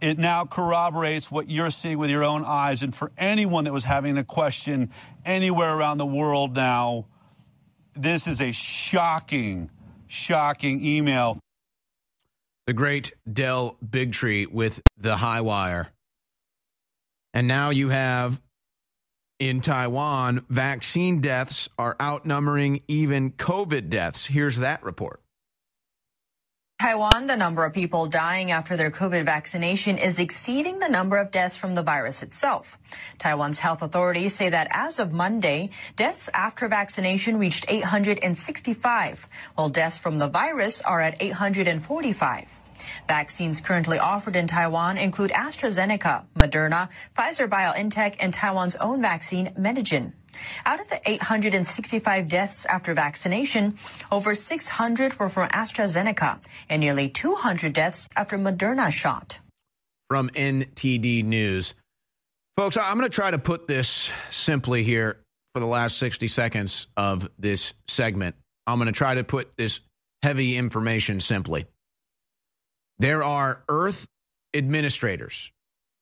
it 0.00 0.18
now 0.18 0.44
corroborates 0.44 1.30
what 1.30 1.50
you're 1.50 1.70
seeing 1.70 1.98
with 1.98 2.10
your 2.10 2.24
own 2.24 2.44
eyes. 2.44 2.82
And 2.82 2.94
for 2.94 3.10
anyone 3.18 3.64
that 3.64 3.72
was 3.72 3.84
having 3.84 4.18
a 4.18 4.24
question 4.24 4.90
anywhere 5.24 5.76
around 5.76 5.98
the 5.98 6.06
world 6.06 6.54
now, 6.54 7.06
this 7.94 8.26
is 8.26 8.40
a 8.40 8.52
shocking, 8.52 9.70
shocking 10.06 10.84
email. 10.84 11.38
The 12.66 12.72
great 12.74 13.12
Del 13.30 13.76
Bigtree 13.84 14.46
with 14.46 14.80
the 14.96 15.16
high 15.16 15.40
wire. 15.40 15.88
And 17.34 17.48
now 17.48 17.70
you 17.70 17.88
have 17.88 18.40
in 19.38 19.60
Taiwan, 19.60 20.44
vaccine 20.48 21.20
deaths 21.20 21.68
are 21.78 21.96
outnumbering 22.00 22.82
even 22.88 23.32
COVID 23.32 23.88
deaths. 23.88 24.26
Here's 24.26 24.58
that 24.58 24.82
report. 24.82 25.20
Taiwan, 26.80 27.26
the 27.26 27.36
number 27.36 27.64
of 27.64 27.72
people 27.72 28.06
dying 28.06 28.52
after 28.52 28.76
their 28.76 28.92
COVID 28.92 29.24
vaccination 29.24 29.98
is 29.98 30.20
exceeding 30.20 30.78
the 30.78 30.88
number 30.88 31.16
of 31.16 31.32
deaths 31.32 31.56
from 31.56 31.74
the 31.74 31.82
virus 31.82 32.22
itself. 32.22 32.78
Taiwan's 33.18 33.58
health 33.58 33.82
authorities 33.82 34.32
say 34.36 34.48
that 34.48 34.68
as 34.70 35.00
of 35.00 35.10
Monday, 35.10 35.70
deaths 35.96 36.30
after 36.32 36.68
vaccination 36.68 37.36
reached 37.36 37.64
865, 37.66 39.26
while 39.56 39.68
deaths 39.68 39.98
from 39.98 40.20
the 40.20 40.28
virus 40.28 40.80
are 40.80 41.00
at 41.00 41.20
845. 41.20 42.46
Vaccines 43.08 43.60
currently 43.60 43.98
offered 43.98 44.36
in 44.36 44.46
Taiwan 44.46 44.98
include 44.98 45.32
AstraZeneca, 45.32 46.26
Moderna, 46.36 46.90
Pfizer 47.16 47.48
BioNTech, 47.48 48.14
and 48.20 48.32
Taiwan's 48.32 48.76
own 48.76 49.02
vaccine, 49.02 49.52
Medigen. 49.58 50.12
Out 50.66 50.80
of 50.80 50.88
the 50.88 51.00
865 51.08 52.28
deaths 52.28 52.66
after 52.66 52.94
vaccination, 52.94 53.78
over 54.10 54.34
600 54.34 55.18
were 55.18 55.28
from 55.28 55.48
AstraZeneca 55.50 56.40
and 56.68 56.80
nearly 56.80 57.08
200 57.08 57.72
deaths 57.72 58.08
after 58.16 58.38
Moderna 58.38 58.90
shot. 58.90 59.38
From 60.08 60.30
NTD 60.30 61.24
News. 61.24 61.74
Folks, 62.56 62.76
I'm 62.76 62.98
going 62.98 63.08
to 63.08 63.14
try 63.14 63.30
to 63.30 63.38
put 63.38 63.68
this 63.68 64.10
simply 64.30 64.82
here 64.82 65.20
for 65.54 65.60
the 65.60 65.66
last 65.66 65.98
60 65.98 66.28
seconds 66.28 66.86
of 66.96 67.28
this 67.38 67.74
segment. 67.86 68.36
I'm 68.66 68.78
going 68.78 68.86
to 68.86 68.92
try 68.92 69.14
to 69.14 69.24
put 69.24 69.56
this 69.56 69.80
heavy 70.22 70.56
information 70.56 71.20
simply. 71.20 71.66
There 72.98 73.22
are 73.22 73.62
Earth 73.68 74.06
administrators. 74.54 75.52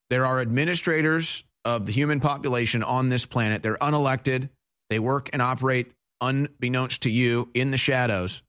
There 0.09 0.25
are 0.25 0.41
administrators 0.41 1.45
of 1.67 1.85
the 1.85 1.91
human 1.91 2.21
population 2.21 2.85
on 2.85 3.09
this 3.09 3.27
planet. 3.27 3.61
They're 3.61 3.77
unelected. 3.77 4.49
They 4.89 5.01
work 5.01 5.29
and 5.33 5.43
operate 5.43 5.91
unbeknownst 6.21 7.03
to 7.03 7.11
you 7.11 7.51
in 7.55 7.73
the 7.73 7.77
shadows. 7.77 8.41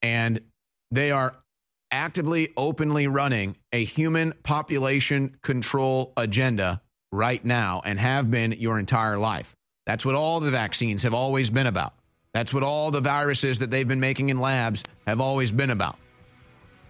And 0.00 0.40
they 0.90 1.10
are 1.10 1.36
actively, 1.90 2.54
openly 2.56 3.08
running 3.08 3.56
a 3.72 3.84
human 3.84 4.32
population 4.42 5.36
control 5.42 6.14
agenda 6.16 6.80
right 7.12 7.44
now 7.44 7.82
and 7.84 8.00
have 8.00 8.30
been 8.30 8.52
your 8.52 8.78
entire 8.78 9.18
life. 9.18 9.54
That's 9.84 10.04
what 10.04 10.14
all 10.14 10.40
the 10.40 10.50
vaccines 10.50 11.02
have 11.02 11.14
always 11.14 11.50
been 11.50 11.66
about. 11.66 11.92
That's 12.32 12.54
what 12.54 12.62
all 12.62 12.90
the 12.90 13.02
viruses 13.02 13.58
that 13.58 13.70
they've 13.70 13.86
been 13.86 14.00
making 14.00 14.30
in 14.30 14.40
labs 14.40 14.82
have 15.06 15.20
always 15.20 15.52
been 15.52 15.70
about. 15.70 15.98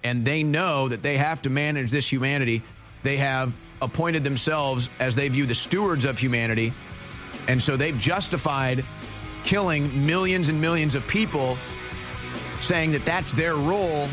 And 0.05 0.24
they 0.24 0.45
know 0.45 0.89
that 0.89 1.03
they 1.03 1.16
have 1.16 1.43
to 1.43 1.51
manage 1.51 1.91
this 1.91 2.11
humanity. 2.11 2.62
They 3.03 3.16
have 3.16 3.53
appointed 3.83 4.24
themselves 4.24 4.89
as 5.01 5.14
they 5.14 5.29
view 5.29 5.45
the 5.47 5.55
stewards 5.55 6.05
of 6.05 6.18
humanity. 6.18 6.72
And 7.49 7.62
so 7.62 7.77
they've 7.77 7.99
justified 7.99 8.85
killing 9.45 10.07
millions 10.07 10.49
and 10.49 10.61
millions 10.61 10.95
of 10.95 11.07
people, 11.07 11.57
saying 12.61 12.93
that 12.93 13.05
that's 13.05 13.33
their 13.33 13.55
role 13.55 14.09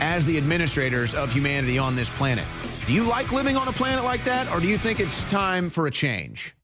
as 0.00 0.24
the 0.26 0.36
administrators 0.36 1.14
of 1.14 1.32
humanity 1.32 1.78
on 1.78 1.94
this 1.96 2.10
planet. 2.10 2.44
Do 2.86 2.92
you 2.92 3.04
like 3.04 3.32
living 3.32 3.56
on 3.56 3.68
a 3.68 3.72
planet 3.72 4.04
like 4.04 4.24
that, 4.24 4.52
or 4.52 4.60
do 4.60 4.68
you 4.68 4.78
think 4.78 5.00
it's 5.00 5.28
time 5.30 5.70
for 5.70 5.86
a 5.86 5.90
change? 5.90 6.54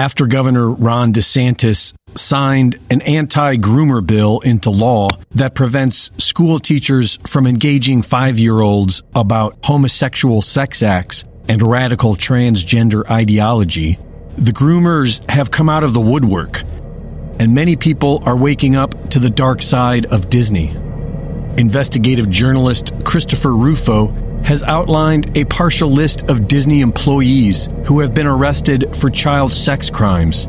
after 0.05 0.27
Governor 0.27 0.69
Ron 0.69 1.13
DeSantis 1.13 1.95
signed 2.13 2.77
an 2.91 3.01
anti 3.01 3.55
groomer 3.57 4.05
bill 4.05 4.39
into 4.41 4.69
law 4.69 5.17
that 5.31 5.55
prevents 5.55 6.11
school 6.19 6.59
teachers 6.59 7.17
from 7.25 7.47
engaging 7.47 8.03
five 8.03 8.37
year 8.37 8.59
olds 8.59 9.01
about 9.15 9.57
homosexual 9.63 10.43
sex 10.43 10.83
acts 10.83 11.25
and 11.49 11.63
radical 11.63 12.13
transgender 12.15 13.09
ideology, 13.09 13.97
the 14.37 14.51
groomers 14.51 15.27
have 15.27 15.49
come 15.49 15.69
out 15.69 15.83
of 15.83 15.95
the 15.95 16.01
woodwork, 16.01 16.61
and 17.39 17.55
many 17.55 17.75
people 17.75 18.21
are 18.27 18.37
waking 18.37 18.75
up 18.75 19.09
to 19.09 19.17
the 19.17 19.31
dark 19.31 19.63
side 19.63 20.05
of 20.05 20.29
Disney. 20.29 20.67
Investigative 21.57 22.29
journalist 22.29 22.93
Christopher 23.03 23.53
Rufo 23.55 24.09
has 24.45 24.61
outlined 24.63 25.35
a 25.35 25.43
partial 25.45 25.89
list 25.89 26.29
of 26.29 26.47
Disney 26.47 26.81
employees 26.81 27.67
who 27.87 27.99
have 28.01 28.13
been 28.13 28.27
arrested 28.27 28.95
for 28.95 29.09
child 29.09 29.51
sex 29.51 29.89
crimes. 29.89 30.45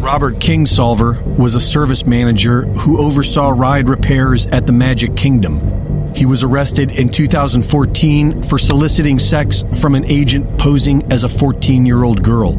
Robert 0.00 0.34
Kingsolver 0.36 1.22
was 1.38 1.54
a 1.54 1.60
service 1.60 2.06
manager 2.06 2.62
who 2.62 2.98
oversaw 2.98 3.50
ride 3.50 3.88
repairs 3.88 4.46
at 4.48 4.66
the 4.66 4.72
Magic 4.72 5.16
Kingdom. 5.16 6.14
He 6.14 6.26
was 6.26 6.42
arrested 6.42 6.90
in 6.90 7.08
2014 7.08 8.42
for 8.42 8.58
soliciting 8.58 9.20
sex 9.20 9.64
from 9.80 9.94
an 9.94 10.04
agent 10.06 10.58
posing 10.58 11.12
as 11.12 11.22
a 11.22 11.28
14 11.28 11.86
year 11.86 12.02
old 12.02 12.24
girl. 12.24 12.56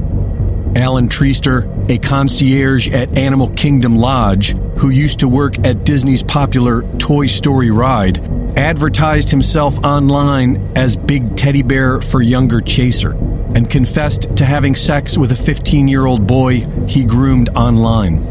Alan 0.80 1.10
Treaster, 1.10 1.90
a 1.90 1.98
concierge 1.98 2.88
at 2.88 3.18
Animal 3.18 3.54
Kingdom 3.54 3.98
Lodge, 3.98 4.56
who 4.78 4.90
used 4.90 5.20
to 5.20 5.28
work 5.28 5.60
at 5.66 5.84
Disney's 5.84 6.24
popular 6.24 6.84
Toy 6.98 7.28
Story 7.28 7.70
ride, 7.70 8.18
advertised 8.58 9.30
himself 9.30 9.78
online 9.80 10.72
as 10.78 10.96
Big 10.96 11.36
Teddy 11.36 11.64
Bear 11.64 12.02
for 12.02 12.22
Younger 12.22 12.62
Chaser 12.62 13.12
and 13.56 13.70
confessed 13.70 14.38
to 14.38 14.46
having 14.46 14.74
sex 14.74 15.18
with 15.18 15.34
a 15.34 15.36
15 15.36 15.90
year 15.90 16.06
old 16.06 16.26
boy 16.26 16.62
he 16.88 17.04
groomed 17.04 17.50
online. 17.50 18.24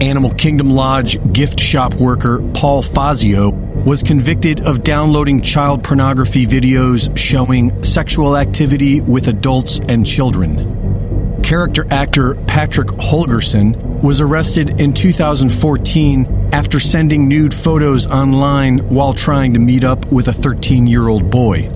Animal 0.00 0.34
Kingdom 0.34 0.70
Lodge 0.70 1.16
gift 1.32 1.60
shop 1.60 1.94
worker 1.94 2.40
Paul 2.54 2.82
Fazio 2.82 3.50
was 3.50 4.02
convicted 4.02 4.66
of 4.66 4.82
downloading 4.82 5.42
child 5.42 5.84
pornography 5.84 6.44
videos 6.44 7.16
showing 7.16 7.84
sexual 7.84 8.36
activity 8.36 9.00
with 9.00 9.28
adults 9.28 9.78
and 9.78 10.04
children 10.04 10.87
character 11.42 11.86
actor 11.90 12.34
Patrick 12.46 12.88
Holgerson 12.88 14.02
was 14.02 14.20
arrested 14.20 14.80
in 14.80 14.92
2014 14.92 16.50
after 16.52 16.80
sending 16.80 17.28
nude 17.28 17.54
photos 17.54 18.06
online 18.06 18.78
while 18.88 19.14
trying 19.14 19.54
to 19.54 19.60
meet 19.60 19.84
up 19.84 20.06
with 20.06 20.28
a 20.28 20.32
13 20.32 20.86
year 20.86 21.08
old 21.08 21.30
boy. 21.30 21.70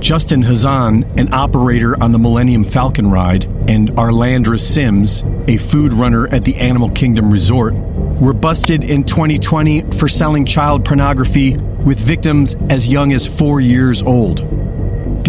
Justin 0.00 0.42
Hazan, 0.42 1.04
an 1.18 1.34
operator 1.34 2.02
on 2.02 2.12
the 2.12 2.18
Millennium 2.18 2.64
Falcon 2.64 3.10
ride, 3.10 3.44
and 3.68 3.90
Arlandra 3.90 4.58
Sims, 4.58 5.22
a 5.46 5.58
food 5.58 5.92
runner 5.92 6.26
at 6.28 6.44
the 6.44 6.56
Animal 6.56 6.90
Kingdom 6.90 7.30
Resort, 7.30 7.74
were 7.74 8.32
busted 8.32 8.82
in 8.82 9.04
2020 9.04 9.82
for 9.92 10.08
selling 10.08 10.46
child 10.46 10.86
pornography 10.86 11.56
with 11.56 11.98
victims 11.98 12.54
as 12.70 12.88
young 12.88 13.12
as 13.12 13.26
four 13.26 13.60
years 13.60 14.02
old. 14.02 14.40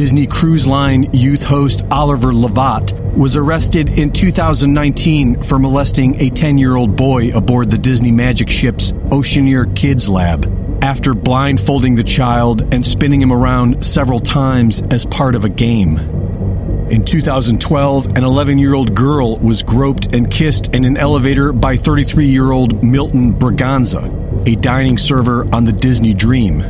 Disney 0.01 0.25
Cruise 0.25 0.65
Line 0.65 1.13
youth 1.13 1.43
host 1.43 1.83
Oliver 1.91 2.31
Lavatt 2.31 2.91
was 3.15 3.35
arrested 3.35 3.99
in 3.99 4.11
2019 4.11 5.43
for 5.43 5.59
molesting 5.59 6.19
a 6.19 6.31
10 6.31 6.57
year 6.57 6.75
old 6.75 6.95
boy 6.95 7.29
aboard 7.37 7.69
the 7.69 7.77
Disney 7.77 8.09
Magic 8.09 8.49
ship's 8.49 8.93
Oceaneer 9.11 9.67
Kids 9.75 10.09
Lab 10.09 10.47
after 10.81 11.13
blindfolding 11.13 11.93
the 11.93 12.03
child 12.03 12.73
and 12.73 12.83
spinning 12.83 13.21
him 13.21 13.31
around 13.31 13.85
several 13.85 14.19
times 14.19 14.81
as 14.89 15.05
part 15.05 15.35
of 15.35 15.45
a 15.45 15.49
game. 15.49 15.99
In 16.89 17.05
2012, 17.05 18.17
an 18.17 18.23
11 18.23 18.57
year 18.57 18.73
old 18.73 18.95
girl 18.95 19.37
was 19.37 19.61
groped 19.61 20.15
and 20.15 20.31
kissed 20.31 20.73
in 20.73 20.83
an 20.83 20.97
elevator 20.97 21.53
by 21.53 21.77
33 21.77 22.25
year 22.25 22.51
old 22.51 22.83
Milton 22.83 23.35
Braganza, 23.35 24.47
a 24.47 24.55
dining 24.55 24.97
server 24.97 25.47
on 25.53 25.65
the 25.65 25.71
Disney 25.71 26.15
Dream. 26.15 26.61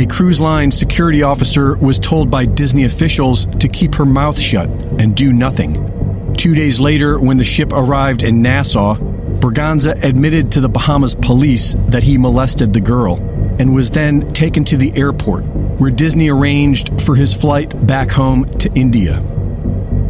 A 0.00 0.06
cruise 0.06 0.40
line 0.40 0.70
security 0.70 1.22
officer 1.22 1.76
was 1.76 1.98
told 1.98 2.30
by 2.30 2.46
Disney 2.46 2.84
officials 2.84 3.44
to 3.56 3.68
keep 3.68 3.96
her 3.96 4.06
mouth 4.06 4.40
shut 4.40 4.70
and 4.98 5.14
do 5.14 5.30
nothing. 5.30 5.74
Two 6.38 6.54
days 6.54 6.80
later, 6.80 7.20
when 7.20 7.36
the 7.36 7.44
ship 7.44 7.70
arrived 7.70 8.22
in 8.22 8.40
Nassau, 8.40 8.94
Braganza 8.94 10.02
admitted 10.02 10.52
to 10.52 10.62
the 10.62 10.70
Bahamas 10.70 11.14
police 11.14 11.74
that 11.88 12.02
he 12.02 12.16
molested 12.16 12.72
the 12.72 12.80
girl 12.80 13.18
and 13.58 13.74
was 13.74 13.90
then 13.90 14.26
taken 14.28 14.64
to 14.64 14.78
the 14.78 14.96
airport, 14.96 15.44
where 15.44 15.90
Disney 15.90 16.30
arranged 16.30 17.02
for 17.02 17.14
his 17.14 17.34
flight 17.34 17.86
back 17.86 18.08
home 18.10 18.50
to 18.60 18.72
India. 18.72 19.22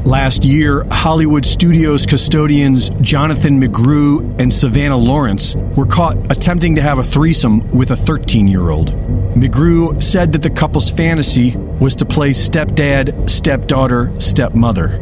Last 0.05 0.47
year, 0.47 0.85
Hollywood 0.85 1.45
Studios 1.45 2.07
custodians 2.07 2.89
Jonathan 3.03 3.61
McGrew 3.61 4.41
and 4.41 4.53
Savannah 4.53 4.97
Lawrence 4.97 5.55
were 5.55 5.85
caught 5.85 6.17
attempting 6.33 6.77
to 6.77 6.83
have 6.83 6.99
a 6.99 7.05
threesome 7.05 7.71
with 7.71 7.91
a 7.91 7.97
13 7.97 8.49
year 8.49 8.71
old. 8.71 8.93
McGrew 9.35 10.03
said 10.03 10.33
that 10.33 10.43
the 10.43 10.51
couple's 10.51 10.91
fantasy 10.91 11.55
was 11.55 11.95
to 11.97 12.07
play 12.07 12.31
stepdad, 12.31 13.29
stepdaughter, 13.29 14.11
stepmother. 14.19 14.99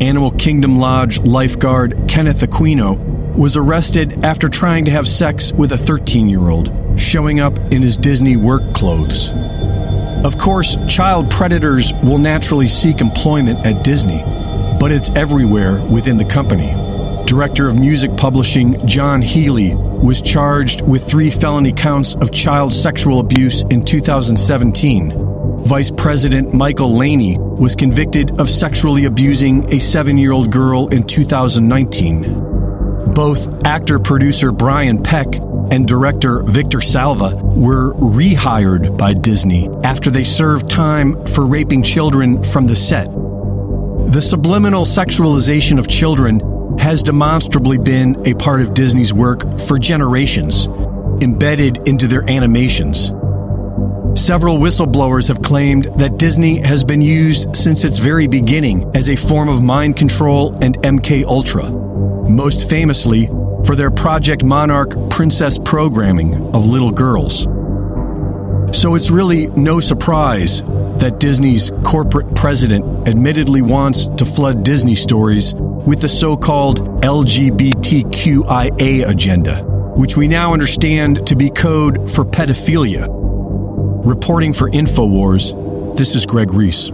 Animal 0.00 0.30
Kingdom 0.32 0.76
Lodge 0.76 1.18
lifeguard 1.20 1.96
Kenneth 2.06 2.40
Aquino 2.40 2.98
was 3.34 3.56
arrested 3.56 4.24
after 4.24 4.48
trying 4.50 4.84
to 4.84 4.90
have 4.90 5.08
sex 5.08 5.52
with 5.52 5.72
a 5.72 5.78
13 5.78 6.28
year 6.28 6.50
old, 6.50 6.70
showing 7.00 7.40
up 7.40 7.56
in 7.72 7.80
his 7.80 7.96
Disney 7.96 8.36
work 8.36 8.74
clothes. 8.74 9.30
Of 10.24 10.38
course, 10.38 10.76
child 10.88 11.30
predators 11.30 11.92
will 12.02 12.16
naturally 12.16 12.66
seek 12.66 13.02
employment 13.02 13.58
at 13.66 13.84
Disney, 13.84 14.22
but 14.80 14.90
it's 14.90 15.10
everywhere 15.10 15.74
within 15.92 16.16
the 16.16 16.24
company. 16.24 16.72
Director 17.26 17.68
of 17.68 17.78
Music 17.78 18.10
Publishing 18.16 18.86
John 18.86 19.20
Healy 19.20 19.74
was 19.74 20.22
charged 20.22 20.80
with 20.80 21.06
three 21.06 21.30
felony 21.30 21.72
counts 21.72 22.14
of 22.14 22.32
child 22.32 22.72
sexual 22.72 23.20
abuse 23.20 23.64
in 23.64 23.84
2017. 23.84 25.12
Vice 25.66 25.90
President 25.90 26.54
Michael 26.54 26.96
Laney 26.96 27.36
was 27.38 27.76
convicted 27.76 28.40
of 28.40 28.48
sexually 28.48 29.04
abusing 29.04 29.74
a 29.74 29.78
seven 29.78 30.16
year 30.16 30.32
old 30.32 30.50
girl 30.50 30.88
in 30.88 31.02
2019. 31.02 33.12
Both 33.12 33.66
actor 33.66 33.98
producer 33.98 34.52
Brian 34.52 35.02
Peck 35.02 35.38
and 35.70 35.86
director 35.88 36.42
Victor 36.42 36.80
Salva 36.80 37.36
were 37.36 37.94
rehired 37.94 38.96
by 38.96 39.12
Disney 39.12 39.68
after 39.82 40.10
they 40.10 40.24
served 40.24 40.68
time 40.68 41.24
for 41.26 41.46
raping 41.46 41.82
children 41.82 42.42
from 42.44 42.64
the 42.64 42.76
set. 42.76 43.06
The 43.06 44.20
subliminal 44.20 44.84
sexualization 44.84 45.78
of 45.78 45.88
children 45.88 46.78
has 46.78 47.02
demonstrably 47.02 47.78
been 47.78 48.26
a 48.26 48.34
part 48.34 48.60
of 48.60 48.74
Disney's 48.74 49.12
work 49.12 49.58
for 49.60 49.78
generations, 49.78 50.66
embedded 51.20 51.88
into 51.88 52.06
their 52.06 52.28
animations. 52.28 53.12
Several 54.14 54.58
whistleblowers 54.58 55.28
have 55.28 55.42
claimed 55.42 55.86
that 55.96 56.18
Disney 56.18 56.60
has 56.60 56.84
been 56.84 57.00
used 57.00 57.56
since 57.56 57.82
its 57.82 57.98
very 57.98 58.28
beginning 58.28 58.90
as 58.94 59.10
a 59.10 59.16
form 59.16 59.48
of 59.48 59.62
mind 59.62 59.96
control 59.96 60.56
and 60.62 60.78
MK 60.82 61.24
Ultra, 61.24 61.70
most 62.28 62.68
famously 62.68 63.28
for 63.64 63.76
their 63.76 63.90
Project 63.90 64.44
Monarch 64.44 64.94
princess 65.10 65.58
programming 65.58 66.34
of 66.54 66.66
little 66.66 66.90
girls. 66.90 67.44
So 68.78 68.94
it's 68.94 69.10
really 69.10 69.46
no 69.48 69.80
surprise 69.80 70.62
that 70.98 71.18
Disney's 71.20 71.70
corporate 71.84 72.34
president 72.34 73.08
admittedly 73.08 73.62
wants 73.62 74.06
to 74.06 74.24
flood 74.24 74.64
Disney 74.64 74.94
stories 74.94 75.54
with 75.54 76.00
the 76.00 76.08
so 76.08 76.36
called 76.36 76.80
LGBTQIA 77.02 77.48
agenda, 79.08 79.62
which 79.96 80.16
we 80.16 80.28
now 80.28 80.52
understand 80.52 81.26
to 81.26 81.36
be 81.36 81.50
code 81.50 82.10
for 82.10 82.24
pedophilia. 82.24 83.06
Reporting 84.04 84.52
for 84.52 84.68
InfoWars, 84.70 85.96
this 85.96 86.14
is 86.14 86.26
Greg 86.26 86.52
Reese. 86.52 86.90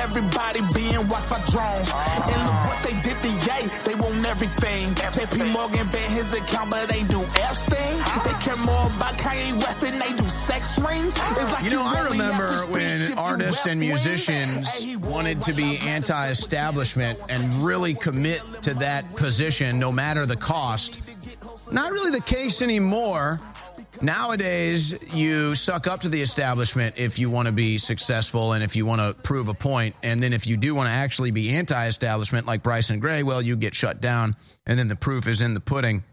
Everybody 0.00 0.60
being 0.74 1.06
watched 1.08 1.30
by 1.30 1.40
drones. 1.50 1.90
And 1.90 2.40
look 2.46 2.58
what 2.68 2.80
they 2.82 2.96
did 3.00 3.20
to 3.22 3.28
Ye. 3.28 3.68
They 3.84 3.94
want 3.94 4.24
everything. 4.24 4.94
JP 4.94 5.52
Morgan 5.52 5.86
banned 5.92 6.12
his 6.12 6.32
account, 6.32 6.70
but 6.70 6.88
they 6.88 7.02
do 7.04 7.20
Epstein. 7.40 7.98
They 8.24 8.36
care 8.40 8.56
more 8.56 8.86
about 8.96 9.18
Kanye 9.18 9.54
West 9.54 9.80
than 9.80 9.98
they 9.98 10.12
do 10.12 10.28
sex 10.28 10.78
rings. 10.78 11.16
It's 11.16 11.52
like 11.52 11.64
You 11.64 11.70
know, 11.70 11.82
I 11.84 12.08
remember 12.08 12.66
when 12.70 13.16
artists 13.18 13.66
and 13.66 13.80
musicians 13.80 14.68
wanted 15.02 15.42
to 15.42 15.52
be 15.52 15.78
anti 15.78 16.30
establishment 16.30 17.20
and 17.28 17.52
really 17.54 17.94
commit 17.94 18.42
to 18.62 18.74
that 18.74 19.14
position 19.16 19.78
no 19.78 19.90
matter 19.92 20.26
the 20.26 20.36
cost. 20.36 21.00
Not 21.70 21.92
really 21.92 22.10
the 22.10 22.20
case 22.20 22.62
anymore. 22.62 23.40
Nowadays, 24.00 25.02
you 25.14 25.54
suck 25.54 25.86
up 25.86 26.00
to 26.02 26.08
the 26.08 26.20
establishment 26.20 26.94
if 26.98 27.18
you 27.18 27.30
want 27.30 27.46
to 27.46 27.52
be 27.52 27.78
successful 27.78 28.52
and 28.52 28.62
if 28.62 28.76
you 28.76 28.86
want 28.86 29.00
to 29.00 29.20
prove 29.22 29.48
a 29.48 29.54
point. 29.54 29.96
And 30.02 30.22
then 30.22 30.32
if 30.32 30.46
you 30.46 30.56
do 30.56 30.74
want 30.74 30.88
to 30.88 30.92
actually 30.92 31.30
be 31.30 31.50
anti 31.50 31.86
establishment, 31.86 32.46
like 32.46 32.62
Bryson 32.62 33.00
Gray, 33.00 33.22
well, 33.22 33.42
you 33.42 33.56
get 33.56 33.74
shut 33.74 34.00
down. 34.00 34.36
And 34.66 34.78
then 34.78 34.88
the 34.88 34.96
proof 34.96 35.26
is 35.26 35.40
in 35.40 35.54
the 35.54 35.60
pudding. 35.60 36.04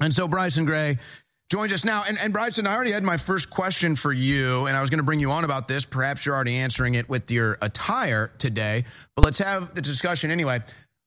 And 0.00 0.14
so 0.14 0.26
Bryson 0.28 0.64
Gray 0.64 0.98
joins 1.50 1.72
us 1.72 1.84
now. 1.84 2.04
And, 2.06 2.18
and 2.18 2.32
Bryson, 2.32 2.66
I 2.66 2.74
already 2.74 2.92
had 2.92 3.02
my 3.02 3.16
first 3.16 3.50
question 3.50 3.96
for 3.96 4.12
you, 4.12 4.66
and 4.66 4.76
I 4.76 4.80
was 4.80 4.90
going 4.90 4.98
to 4.98 5.04
bring 5.04 5.20
you 5.20 5.30
on 5.30 5.44
about 5.44 5.68
this. 5.68 5.84
Perhaps 5.84 6.24
you're 6.24 6.34
already 6.34 6.56
answering 6.56 6.94
it 6.94 7.08
with 7.08 7.30
your 7.30 7.58
attire 7.62 8.32
today, 8.38 8.84
but 9.16 9.24
let's 9.24 9.38
have 9.38 9.74
the 9.74 9.82
discussion 9.82 10.30
anyway. 10.30 10.60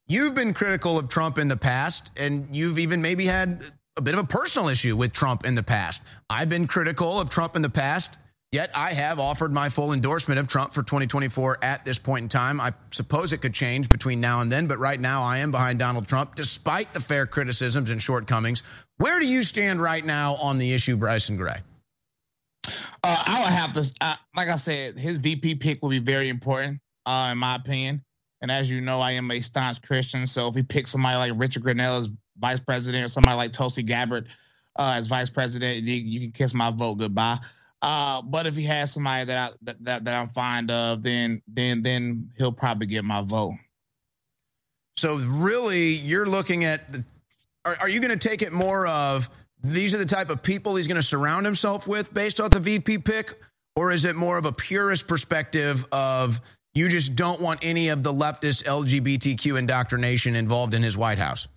You've 0.08 0.36
been 0.36 0.54
critical 0.54 0.98
of 0.98 1.08
Trump 1.08 1.38
in 1.38 1.48
the 1.48 1.58
past, 1.58 2.12
and 2.18 2.54
you've 2.54 2.80
even 2.80 3.02
maybe 3.02 3.26
had 3.26 3.64
a 3.98 4.02
bit 4.02 4.14
of 4.14 4.20
a 4.20 4.28
personal 4.28 4.70
issue 4.70 4.96
with 4.96 5.14
Trump 5.14 5.46
in 5.46 5.56
the 5.56 5.64
past. 5.64 6.02
I've 6.30 6.50
been 6.50 6.68
critical 6.68 7.20
of 7.20 7.30
Trump 7.30 7.56
in 7.56 7.62
the 7.62 7.70
past. 7.70 8.18
Yet 8.52 8.70
I 8.76 8.92
have 8.92 9.18
offered 9.18 9.54
my 9.54 9.70
full 9.70 9.94
endorsement 9.94 10.38
of 10.38 10.46
Trump 10.46 10.74
for 10.74 10.84
2024 10.84 11.60
at 11.62 11.86
this 11.86 11.98
point 11.98 12.24
in 12.24 12.30
time. 12.30 12.60
I 12.60 12.74
suppose 12.92 13.32
it 13.32 13.38
could 13.38 13.54
change 13.54 13.88
between 13.88 14.20
now 14.20 14.42
and 14.42 14.52
then, 14.52 14.68
but 14.68 14.78
right 14.78 15.00
now 15.00 15.24
I 15.24 15.38
am 15.38 15.52
behind 15.52 15.80
Donald 15.80 16.06
Trump, 16.06 16.36
despite 16.36 16.94
the 16.94 17.00
fair 17.00 17.26
criticisms 17.26 17.90
and 17.90 18.02
shortcomings. 18.02 18.62
Where 18.98 19.22
do 19.22 19.26
you 19.26 19.44
stand 19.44 19.82
right 19.82 20.06
now 20.06 20.36
on 20.36 20.58
the 20.58 20.74
issue, 20.74 20.98
Bryson 20.98 21.38
Gray? 21.38 21.62
Uh, 22.68 23.24
I 23.26 23.40
would 23.40 23.54
have 23.54 23.72
to, 23.74 23.94
uh, 24.02 24.16
like 24.36 24.50
I 24.50 24.58
said, 24.58 25.00
his 25.00 25.18
VP 25.18 25.56
pick 25.56 25.82
will 25.82 25.90
be 25.90 26.00
very 26.00 26.28
important, 26.28 26.82
uh, 27.06 27.30
in 27.32 27.38
my 27.38 27.56
opinion. 27.56 28.04
And 28.42 28.52
as 28.52 28.70
you 28.70 28.82
know, 28.82 29.00
I 29.00 29.12
am 29.12 29.32
a 29.32 29.40
staunch 29.40 29.82
Christian. 29.82 30.28
So 30.28 30.50
if 30.50 30.56
he 30.56 30.64
picks 30.64 30.92
somebody 30.92 31.16
like 31.16 31.40
Richard 31.40 31.64
Grenell 31.64 32.00
as 32.00 32.10
vice 32.42 32.60
president 32.60 33.06
or 33.06 33.08
somebody 33.08 33.38
like 33.38 33.54
Tulsi 33.54 33.84
Gabbard 33.84 34.28
uh, 34.78 34.94
as 34.96 35.08
vice 35.08 35.30
president, 35.30 35.84
you, 35.84 35.96
you 35.96 36.20
can 36.20 36.32
kiss 36.32 36.54
my 36.54 36.72
vote 36.72 36.96
goodbye. 36.96 37.40
Uh, 37.82 38.22
but 38.22 38.46
if 38.46 38.56
he 38.56 38.64
has 38.64 38.92
somebody 38.92 39.26
that 39.26 39.52
I 39.52 39.56
that, 39.64 39.84
that, 39.84 40.06
that 40.06 40.14
I'm 40.14 40.30
fond 40.30 40.70
of, 40.70 41.02
then 41.02 41.42
then 41.48 41.82
then 41.82 42.30
he'll 42.38 42.52
probably 42.52 42.88
get 42.88 43.04
my 43.04 43.22
vote. 43.22 43.56
So 44.98 45.16
really, 45.16 45.90
you're 45.90 46.28
looking 46.28 46.66
at 46.66 46.92
the. 46.92 47.04
Are, 47.66 47.78
are 47.82 47.90
you 47.90 48.00
going 48.00 48.18
to 48.18 48.28
take 48.30 48.42
it 48.42 48.52
more 48.52 48.88
of 48.88 49.30
these 49.64 49.94
are 49.94 49.98
the 49.98 50.06
type 50.06 50.30
of 50.30 50.42
people 50.42 50.76
he's 50.76 50.88
going 50.88 51.00
to 51.00 51.06
surround 51.06 51.46
himself 51.46 51.88
with 51.88 52.14
based 52.14 52.40
off 52.40 52.52
the 52.52 52.60
VP 52.60 53.00
pick, 53.00 53.40
or 53.76 53.92
is 53.92 54.06
it 54.06 54.16
more 54.16 54.38
of 54.38 54.46
a 54.46 54.52
purist 54.52 55.08
perspective 55.08 55.86
of 55.92 56.40
you 56.74 56.88
just 56.88 57.16
don't 57.16 57.42
want 57.42 57.60
any 57.64 57.90
of 57.90 58.04
the 58.04 58.14
leftist 58.14 58.64
LGBTQ 58.64 59.58
indoctrination 59.58 60.36
involved 60.36 60.74
in 60.74 60.84
his 60.84 60.96
White 60.98 61.18
House? 61.18 61.48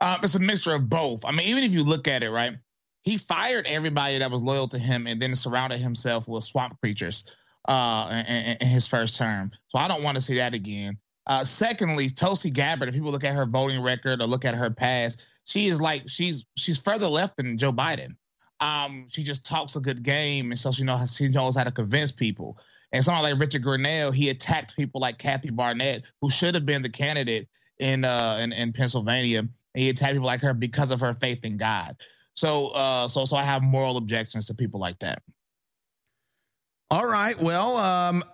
Uh, 0.00 0.18
it's 0.22 0.34
a 0.34 0.38
mixture 0.38 0.72
of 0.72 0.88
both. 0.88 1.24
I 1.24 1.30
mean, 1.30 1.48
even 1.48 1.64
if 1.64 1.72
you 1.72 1.84
look 1.84 2.08
at 2.08 2.22
it, 2.22 2.30
right, 2.30 2.54
he 3.02 3.16
fired 3.16 3.66
everybody 3.66 4.18
that 4.18 4.30
was 4.30 4.42
loyal 4.42 4.68
to 4.68 4.78
him 4.78 5.06
and 5.06 5.20
then 5.20 5.34
surrounded 5.34 5.80
himself 5.80 6.26
with 6.26 6.44
swamp 6.44 6.78
creatures 6.80 7.24
uh, 7.68 8.22
in, 8.28 8.56
in 8.60 8.66
his 8.66 8.86
first 8.86 9.16
term. 9.16 9.50
So 9.68 9.78
I 9.78 9.88
don't 9.88 10.02
want 10.02 10.16
to 10.16 10.22
see 10.22 10.36
that 10.36 10.54
again. 10.54 10.98
Uh, 11.26 11.44
secondly, 11.44 12.08
Tulsi 12.08 12.50
Gabbard, 12.50 12.88
if 12.88 12.94
people 12.94 13.10
look 13.10 13.24
at 13.24 13.34
her 13.34 13.46
voting 13.46 13.82
record 13.82 14.20
or 14.20 14.26
look 14.26 14.44
at 14.44 14.54
her 14.54 14.70
past, 14.70 15.24
she 15.44 15.68
is 15.68 15.80
like 15.80 16.08
she's 16.08 16.44
she's 16.56 16.78
further 16.78 17.08
left 17.08 17.36
than 17.36 17.58
Joe 17.58 17.72
Biden. 17.72 18.16
Um, 18.60 19.06
she 19.10 19.22
just 19.22 19.44
talks 19.44 19.76
a 19.76 19.80
good 19.80 20.02
game, 20.02 20.50
and 20.50 20.58
so 20.58 20.72
she 20.72 20.84
knows 20.84 21.16
she 21.16 21.28
knows 21.28 21.56
how 21.56 21.64
to 21.64 21.72
convince 21.72 22.12
people. 22.12 22.58
And 22.92 23.04
someone 23.04 23.22
like 23.22 23.40
Richard 23.40 23.62
Grenell, 23.62 24.14
he 24.14 24.28
attacked 24.28 24.76
people 24.76 25.00
like 25.00 25.18
Kathy 25.18 25.50
Barnette, 25.50 26.04
who 26.20 26.30
should 26.30 26.54
have 26.54 26.64
been 26.64 26.82
the 26.82 26.88
candidate 26.88 27.48
in 27.78 28.04
uh 28.04 28.38
in, 28.40 28.52
in 28.52 28.72
Pennsylvania. 28.72 29.48
And 29.76 29.82
he 29.82 29.90
attacked 29.90 30.14
people 30.14 30.26
like 30.26 30.40
her 30.40 30.54
because 30.54 30.90
of 30.90 31.00
her 31.00 31.14
faith 31.14 31.44
in 31.44 31.58
God. 31.58 31.96
So 32.34 32.68
uh 32.68 33.06
so 33.08 33.26
so 33.26 33.36
I 33.36 33.44
have 33.44 33.62
moral 33.62 33.98
objections 33.98 34.46
to 34.46 34.54
people 34.54 34.80
like 34.80 34.98
that. 35.00 35.22
All 36.90 37.06
right. 37.06 37.40
Well, 37.40 37.76
um, 37.76 38.24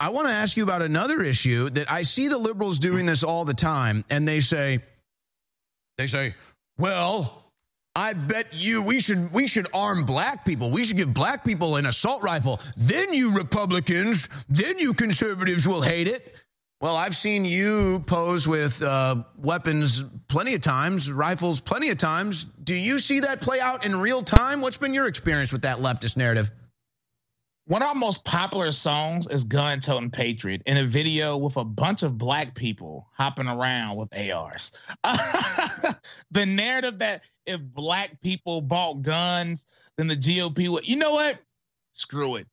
I 0.00 0.08
want 0.08 0.26
to 0.28 0.34
ask 0.34 0.56
you 0.56 0.62
about 0.62 0.82
another 0.82 1.22
issue 1.22 1.68
that 1.70 1.90
I 1.90 2.02
see 2.02 2.28
the 2.28 2.38
liberals 2.38 2.78
doing 2.78 3.06
this 3.06 3.22
all 3.22 3.44
the 3.44 3.54
time, 3.54 4.04
and 4.08 4.26
they 4.26 4.40
say, 4.40 4.80
they 5.98 6.06
say, 6.06 6.34
well, 6.78 7.52
I 7.94 8.14
bet 8.14 8.54
you 8.54 8.80
we 8.80 9.00
should 9.00 9.30
we 9.32 9.46
should 9.46 9.68
arm 9.74 10.06
black 10.06 10.44
people. 10.46 10.70
We 10.70 10.84
should 10.84 10.96
give 10.96 11.12
black 11.12 11.44
people 11.44 11.76
an 11.76 11.86
assault 11.86 12.22
rifle. 12.22 12.60
Then 12.76 13.12
you 13.12 13.32
Republicans, 13.32 14.28
then 14.48 14.78
you 14.78 14.94
conservatives 14.94 15.68
will 15.68 15.82
hate 15.82 16.08
it. 16.08 16.34
Well, 16.80 16.96
I've 16.96 17.14
seen 17.14 17.44
you 17.44 18.02
pose 18.06 18.48
with 18.48 18.82
uh, 18.82 19.24
weapons 19.36 20.02
plenty 20.28 20.54
of 20.54 20.62
times, 20.62 21.12
rifles 21.12 21.60
plenty 21.60 21.90
of 21.90 21.98
times. 21.98 22.46
Do 22.64 22.74
you 22.74 22.98
see 22.98 23.20
that 23.20 23.42
play 23.42 23.60
out 23.60 23.84
in 23.84 23.94
real 24.00 24.22
time? 24.22 24.62
What's 24.62 24.78
been 24.78 24.94
your 24.94 25.06
experience 25.06 25.52
with 25.52 25.60
that 25.62 25.80
leftist 25.80 26.16
narrative? 26.16 26.50
One 27.66 27.82
of 27.82 27.88
our 27.88 27.94
most 27.94 28.24
popular 28.24 28.72
songs 28.72 29.26
is 29.26 29.44
Gun 29.44 29.80
Toting 29.80 30.10
Patriot 30.10 30.62
in 30.64 30.78
a 30.78 30.86
video 30.86 31.36
with 31.36 31.58
a 31.58 31.64
bunch 31.64 32.02
of 32.02 32.16
black 32.16 32.54
people 32.54 33.06
hopping 33.12 33.46
around 33.46 33.96
with 33.96 34.08
ARs. 34.16 34.72
the 36.30 36.46
narrative 36.46 36.98
that 37.00 37.24
if 37.44 37.60
black 37.60 38.18
people 38.22 38.62
bought 38.62 39.02
guns, 39.02 39.66
then 39.98 40.08
the 40.08 40.16
GOP 40.16 40.70
would, 40.70 40.88
you 40.88 40.96
know 40.96 41.12
what? 41.12 41.40
Screw 41.92 42.36
it. 42.36 42.46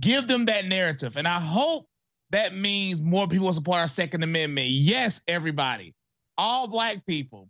Give 0.00 0.26
them 0.26 0.46
that 0.46 0.64
narrative. 0.64 1.18
And 1.18 1.28
I 1.28 1.38
hope 1.38 1.86
that 2.30 2.54
means 2.54 3.00
more 3.00 3.28
people 3.28 3.52
support 3.52 3.78
our 3.78 3.88
Second 3.88 4.22
Amendment. 4.22 4.68
Yes, 4.68 5.22
everybody, 5.28 5.94
all 6.36 6.66
black 6.66 7.06
people. 7.06 7.48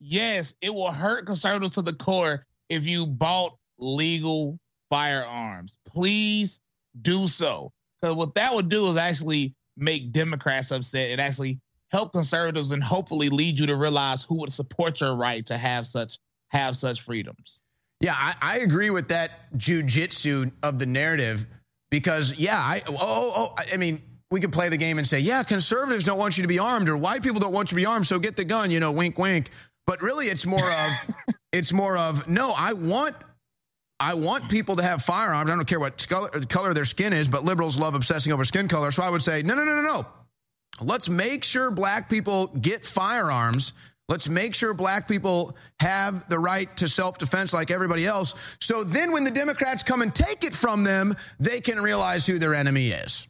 Yes, 0.00 0.54
it 0.60 0.70
will 0.70 0.90
hurt 0.90 1.26
conservatives 1.26 1.72
to 1.72 1.82
the 1.82 1.92
core 1.92 2.46
if 2.68 2.86
you 2.86 3.06
bought 3.06 3.56
legal 3.78 4.58
firearms. 4.90 5.78
Please 5.86 6.60
do 7.00 7.28
so. 7.28 7.72
Because 8.00 8.16
what 8.16 8.34
that 8.34 8.54
would 8.54 8.68
do 8.68 8.88
is 8.88 8.96
actually 8.96 9.54
make 9.76 10.12
Democrats 10.12 10.70
upset 10.70 11.10
and 11.10 11.20
actually 11.20 11.60
help 11.90 12.12
conservatives 12.12 12.72
and 12.72 12.82
hopefully 12.82 13.28
lead 13.28 13.58
you 13.58 13.66
to 13.66 13.76
realize 13.76 14.22
who 14.22 14.36
would 14.36 14.52
support 14.52 15.00
your 15.00 15.14
right 15.14 15.44
to 15.46 15.56
have 15.56 15.86
such 15.86 16.18
have 16.48 16.76
such 16.76 17.02
freedoms. 17.02 17.60
Yeah, 18.00 18.14
I, 18.14 18.34
I 18.42 18.58
agree 18.58 18.90
with 18.90 19.08
that 19.08 19.52
jujitsu 19.56 20.50
of 20.62 20.78
the 20.78 20.86
narrative 20.86 21.46
because 21.90 22.36
yeah, 22.36 22.58
I 22.58 22.82
oh, 22.86 22.96
oh, 22.98 23.32
oh 23.36 23.54
I 23.72 23.76
mean 23.76 24.02
we 24.32 24.40
could 24.40 24.52
play 24.52 24.70
the 24.70 24.78
game 24.78 24.96
and 24.96 25.06
say, 25.06 25.20
yeah, 25.20 25.42
conservatives 25.42 26.04
don't 26.04 26.18
want 26.18 26.38
you 26.38 26.42
to 26.42 26.48
be 26.48 26.58
armed, 26.58 26.88
or 26.88 26.96
white 26.96 27.22
people 27.22 27.38
don't 27.38 27.52
want 27.52 27.70
you 27.70 27.76
to 27.76 27.80
be 27.82 27.84
armed, 27.84 28.06
so 28.06 28.18
get 28.18 28.34
the 28.34 28.44
gun. 28.44 28.70
You 28.70 28.80
know, 28.80 28.90
wink, 28.90 29.18
wink. 29.18 29.50
But 29.86 30.00
really, 30.00 30.28
it's 30.28 30.46
more 30.46 30.72
of, 30.72 30.92
it's 31.52 31.70
more 31.70 31.98
of, 31.98 32.26
no, 32.26 32.52
I 32.52 32.72
want 32.72 33.14
I 34.00 34.14
want 34.14 34.48
people 34.48 34.74
to 34.76 34.82
have 34.82 35.02
firearms. 35.02 35.50
I 35.50 35.54
don't 35.54 35.66
care 35.66 35.78
what 35.78 36.08
color, 36.08 36.28
color 36.46 36.74
their 36.74 36.86
skin 36.86 37.12
is, 37.12 37.28
but 37.28 37.44
liberals 37.44 37.76
love 37.76 37.94
obsessing 37.94 38.32
over 38.32 38.44
skin 38.44 38.66
color. 38.66 38.90
So 38.90 39.02
I 39.02 39.10
would 39.10 39.22
say, 39.22 39.42
no, 39.42 39.54
no, 39.54 39.64
no, 39.64 39.76
no, 39.76 39.82
no. 39.82 40.06
Let's 40.80 41.08
make 41.08 41.44
sure 41.44 41.70
black 41.70 42.08
people 42.08 42.48
get 42.48 42.84
firearms. 42.86 43.74
Let's 44.08 44.28
make 44.28 44.54
sure 44.54 44.74
black 44.74 45.06
people 45.06 45.56
have 45.78 46.28
the 46.28 46.38
right 46.38 46.74
to 46.78 46.88
self 46.88 47.18
defense 47.18 47.52
like 47.52 47.70
everybody 47.70 48.06
else. 48.06 48.34
So 48.60 48.82
then 48.82 49.12
when 49.12 49.24
the 49.24 49.30
Democrats 49.30 49.82
come 49.82 50.00
and 50.00 50.12
take 50.12 50.42
it 50.42 50.54
from 50.54 50.82
them, 50.82 51.14
they 51.38 51.60
can 51.60 51.80
realize 51.80 52.26
who 52.26 52.38
their 52.38 52.54
enemy 52.54 52.90
is. 52.90 53.28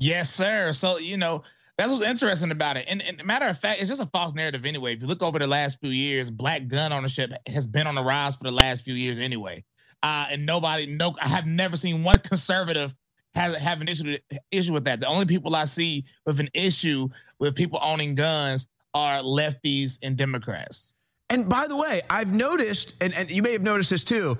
Yes, 0.00 0.32
sir. 0.32 0.72
So, 0.72 0.98
you 0.98 1.18
know, 1.18 1.44
that's 1.76 1.92
what's 1.92 2.04
interesting 2.04 2.50
about 2.50 2.76
it. 2.76 2.86
And, 2.88 3.02
and 3.02 3.24
matter 3.24 3.46
of 3.46 3.58
fact, 3.58 3.80
it's 3.80 3.88
just 3.88 4.00
a 4.00 4.06
false 4.06 4.34
narrative 4.34 4.64
anyway. 4.64 4.94
If 4.94 5.02
you 5.02 5.06
look 5.06 5.22
over 5.22 5.38
the 5.38 5.46
last 5.46 5.78
few 5.80 5.90
years, 5.90 6.30
black 6.30 6.66
gun 6.68 6.92
ownership 6.92 7.30
has 7.46 7.66
been 7.66 7.86
on 7.86 7.94
the 7.94 8.02
rise 8.02 8.34
for 8.34 8.44
the 8.44 8.52
last 8.52 8.82
few 8.82 8.94
years 8.94 9.18
anyway. 9.18 9.62
Uh, 10.02 10.26
and 10.30 10.46
nobody, 10.46 10.86
no, 10.86 11.14
I 11.20 11.28
have 11.28 11.46
never 11.46 11.76
seen 11.76 12.02
one 12.02 12.18
conservative 12.18 12.94
have 13.34 13.54
have 13.54 13.80
an 13.80 13.88
issue 13.88 14.16
issue 14.50 14.72
with 14.72 14.84
that. 14.84 15.00
The 15.00 15.06
only 15.06 15.26
people 15.26 15.54
I 15.54 15.66
see 15.66 16.04
with 16.26 16.40
an 16.40 16.48
issue 16.52 17.08
with 17.38 17.54
people 17.54 17.78
owning 17.80 18.14
guns 18.14 18.66
are 18.94 19.20
lefties 19.20 19.98
and 20.02 20.16
Democrats. 20.16 20.92
And 21.28 21.48
by 21.48 21.68
the 21.68 21.76
way, 21.76 22.02
I've 22.10 22.34
noticed, 22.34 22.94
and, 23.00 23.14
and 23.14 23.30
you 23.30 23.42
may 23.42 23.52
have 23.52 23.62
noticed 23.62 23.90
this 23.90 24.02
too, 24.02 24.36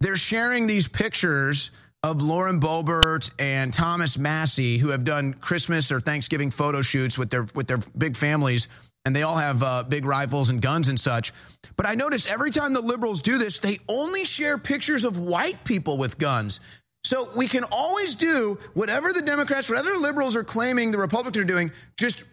they're 0.00 0.16
sharing 0.16 0.66
these 0.66 0.86
pictures 0.86 1.70
of 2.04 2.20
Lauren 2.20 2.60
Boebert 2.60 3.30
and 3.38 3.72
Thomas 3.72 4.18
Massie, 4.18 4.76
who 4.76 4.90
have 4.90 5.04
done 5.04 5.32
Christmas 5.32 5.90
or 5.90 6.02
Thanksgiving 6.02 6.50
photo 6.50 6.82
shoots 6.82 7.16
with 7.16 7.30
their 7.30 7.46
with 7.54 7.66
their 7.66 7.78
big 7.96 8.14
families, 8.14 8.68
and 9.06 9.16
they 9.16 9.22
all 9.22 9.38
have 9.38 9.62
uh, 9.62 9.84
big 9.84 10.04
rifles 10.04 10.50
and 10.50 10.60
guns 10.60 10.88
and 10.88 11.00
such. 11.00 11.32
But 11.76 11.86
I 11.86 11.94
notice 11.94 12.26
every 12.26 12.50
time 12.50 12.74
the 12.74 12.82
liberals 12.82 13.22
do 13.22 13.38
this, 13.38 13.58
they 13.58 13.78
only 13.88 14.26
share 14.26 14.58
pictures 14.58 15.04
of 15.04 15.16
white 15.18 15.64
people 15.64 15.96
with 15.96 16.18
guns. 16.18 16.60
So 17.04 17.30
we 17.34 17.48
can 17.48 17.64
always 17.72 18.14
do 18.14 18.58
whatever 18.74 19.14
the 19.14 19.22
Democrats, 19.22 19.70
whatever 19.70 19.90
the 19.90 19.98
liberals 19.98 20.36
are 20.36 20.44
claiming 20.44 20.90
the 20.90 20.98
Republicans 20.98 21.38
are 21.38 21.46
doing, 21.46 21.72
just 21.98 22.24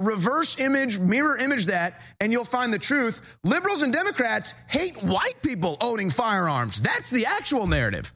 reverse 0.00 0.58
image, 0.58 0.98
mirror 0.98 1.36
image 1.36 1.66
that, 1.66 2.00
and 2.20 2.32
you'll 2.32 2.44
find 2.44 2.72
the 2.72 2.78
truth. 2.78 3.20
Liberals 3.44 3.82
and 3.82 3.92
Democrats 3.92 4.54
hate 4.66 5.00
white 5.00 5.40
people 5.42 5.76
owning 5.80 6.10
firearms. 6.10 6.82
That's 6.82 7.10
the 7.10 7.26
actual 7.26 7.68
narrative. 7.68 8.12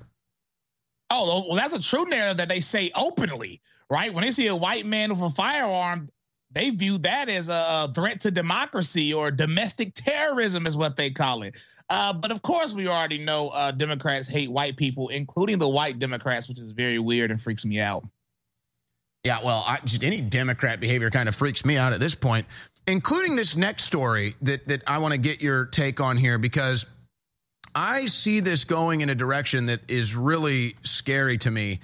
Oh, 1.10 1.46
well, 1.48 1.56
that's 1.56 1.74
a 1.74 1.80
true 1.80 2.04
narrative 2.04 2.38
that 2.38 2.48
they 2.48 2.60
say 2.60 2.90
openly, 2.94 3.60
right? 3.88 4.12
When 4.12 4.24
they 4.24 4.30
see 4.30 4.48
a 4.48 4.56
white 4.56 4.86
man 4.86 5.10
with 5.10 5.20
a 5.20 5.34
firearm, 5.34 6.10
they 6.50 6.70
view 6.70 6.98
that 6.98 7.28
as 7.28 7.48
a 7.48 7.90
threat 7.94 8.20
to 8.22 8.30
democracy 8.30 9.12
or 9.12 9.30
domestic 9.30 9.94
terrorism, 9.94 10.66
is 10.66 10.76
what 10.76 10.96
they 10.96 11.10
call 11.10 11.42
it. 11.42 11.54
Uh, 11.88 12.12
but 12.12 12.32
of 12.32 12.42
course, 12.42 12.72
we 12.72 12.88
already 12.88 13.18
know 13.18 13.48
uh, 13.50 13.70
Democrats 13.70 14.26
hate 14.26 14.50
white 14.50 14.76
people, 14.76 15.08
including 15.10 15.58
the 15.58 15.68
white 15.68 15.98
Democrats, 15.98 16.48
which 16.48 16.58
is 16.58 16.72
very 16.72 16.98
weird 16.98 17.30
and 17.30 17.40
freaks 17.40 17.64
me 17.64 17.78
out. 17.78 18.04
Yeah, 19.22 19.40
well, 19.44 19.64
I, 19.66 19.78
just 19.84 20.04
any 20.04 20.20
Democrat 20.20 20.80
behavior 20.80 21.10
kind 21.10 21.28
of 21.28 21.34
freaks 21.34 21.64
me 21.64 21.76
out 21.76 21.92
at 21.92 22.00
this 22.00 22.14
point, 22.14 22.46
including 22.86 23.36
this 23.36 23.56
next 23.56 23.84
story 23.84 24.36
that 24.42 24.66
that 24.68 24.82
I 24.86 24.98
want 24.98 25.12
to 25.12 25.18
get 25.18 25.40
your 25.40 25.66
take 25.66 26.00
on 26.00 26.16
here 26.16 26.38
because 26.38 26.86
I 27.76 28.06
see 28.06 28.40
this 28.40 28.64
going 28.64 29.02
in 29.02 29.10
a 29.10 29.14
direction 29.14 29.66
that 29.66 29.82
is 29.86 30.16
really 30.16 30.76
scary 30.82 31.36
to 31.38 31.50
me. 31.50 31.80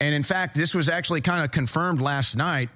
And 0.00 0.14
in 0.14 0.22
fact, 0.22 0.56
this 0.56 0.74
was 0.74 0.88
actually 0.88 1.20
kind 1.20 1.44
of 1.44 1.50
confirmed 1.50 2.00
last 2.00 2.34
night. 2.34 2.70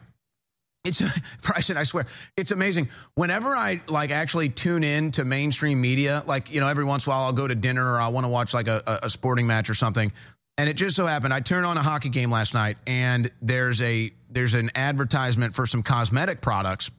It's 0.84 1.00
Bryson, 1.42 1.76
I 1.78 1.84
swear, 1.84 2.06
it's 2.36 2.50
amazing. 2.50 2.90
Whenever 3.14 3.48
I 3.48 3.80
like 3.88 4.10
actually 4.10 4.50
tune 4.50 4.84
in 4.84 5.12
to 5.12 5.24
mainstream 5.24 5.80
media, 5.80 6.24
like 6.26 6.52
you 6.52 6.60
know, 6.60 6.68
every 6.68 6.84
once 6.84 7.06
in 7.06 7.10
a 7.10 7.14
while 7.14 7.22
I'll 7.22 7.32
go 7.32 7.46
to 7.46 7.54
dinner 7.54 7.90
or 7.90 7.98
I 7.98 8.08
want 8.08 8.24
to 8.24 8.28
watch 8.28 8.52
like 8.52 8.68
a, 8.68 9.00
a 9.02 9.08
sporting 9.08 9.46
match 9.46 9.70
or 9.70 9.74
something. 9.74 10.12
And 10.58 10.68
it 10.68 10.74
just 10.74 10.94
so 10.94 11.06
happened 11.06 11.32
I 11.32 11.40
turned 11.40 11.64
on 11.64 11.78
a 11.78 11.82
hockey 11.82 12.10
game 12.10 12.30
last 12.30 12.52
night, 12.52 12.76
and 12.86 13.30
there's 13.40 13.80
a 13.80 14.12
there's 14.28 14.52
an 14.52 14.70
advertisement 14.74 15.54
for 15.54 15.66
some 15.66 15.82
cosmetic 15.82 16.42
products. 16.42 16.90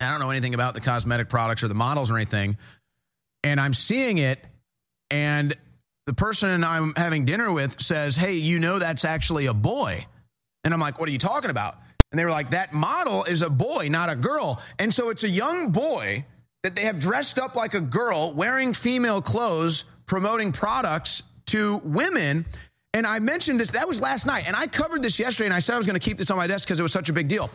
I 0.00 0.10
don't 0.10 0.18
know 0.18 0.30
anything 0.30 0.54
about 0.54 0.74
the 0.74 0.80
cosmetic 0.80 1.28
products 1.28 1.62
or 1.62 1.68
the 1.68 1.74
models 1.74 2.10
or 2.10 2.16
anything, 2.16 2.56
and 3.44 3.60
I'm 3.60 3.74
seeing 3.74 4.18
it, 4.18 4.44
and 5.10 5.54
the 6.06 6.14
person 6.14 6.64
I'm 6.64 6.92
having 6.96 7.24
dinner 7.24 7.52
with 7.52 7.80
says, 7.80 8.16
Hey, 8.16 8.34
you 8.34 8.58
know, 8.58 8.78
that's 8.78 9.04
actually 9.04 9.46
a 9.46 9.54
boy. 9.54 10.06
And 10.64 10.74
I'm 10.74 10.80
like, 10.80 10.98
What 10.98 11.08
are 11.08 11.12
you 11.12 11.18
talking 11.18 11.50
about? 11.50 11.76
And 12.12 12.18
they 12.18 12.24
were 12.24 12.30
like, 12.30 12.50
That 12.50 12.72
model 12.72 13.24
is 13.24 13.42
a 13.42 13.50
boy, 13.50 13.88
not 13.88 14.10
a 14.10 14.16
girl. 14.16 14.60
And 14.78 14.92
so 14.92 15.08
it's 15.08 15.24
a 15.24 15.28
young 15.28 15.70
boy 15.70 16.24
that 16.62 16.74
they 16.74 16.82
have 16.82 16.98
dressed 16.98 17.38
up 17.38 17.54
like 17.54 17.74
a 17.74 17.80
girl, 17.80 18.34
wearing 18.34 18.72
female 18.72 19.20
clothes, 19.20 19.84
promoting 20.06 20.52
products 20.52 21.22
to 21.46 21.80
women. 21.84 22.46
And 22.94 23.06
I 23.06 23.18
mentioned 23.18 23.60
this, 23.60 23.70
that 23.72 23.86
was 23.86 24.00
last 24.00 24.24
night. 24.24 24.44
And 24.46 24.56
I 24.56 24.66
covered 24.66 25.02
this 25.02 25.18
yesterday, 25.18 25.46
and 25.46 25.54
I 25.54 25.58
said 25.58 25.74
I 25.74 25.76
was 25.76 25.86
going 25.86 25.98
to 25.98 26.04
keep 26.04 26.16
this 26.16 26.30
on 26.30 26.36
my 26.36 26.46
desk 26.46 26.66
because 26.66 26.80
it 26.80 26.82
was 26.82 26.92
such 26.92 27.08
a 27.08 27.12
big 27.12 27.28
deal. 27.28 27.50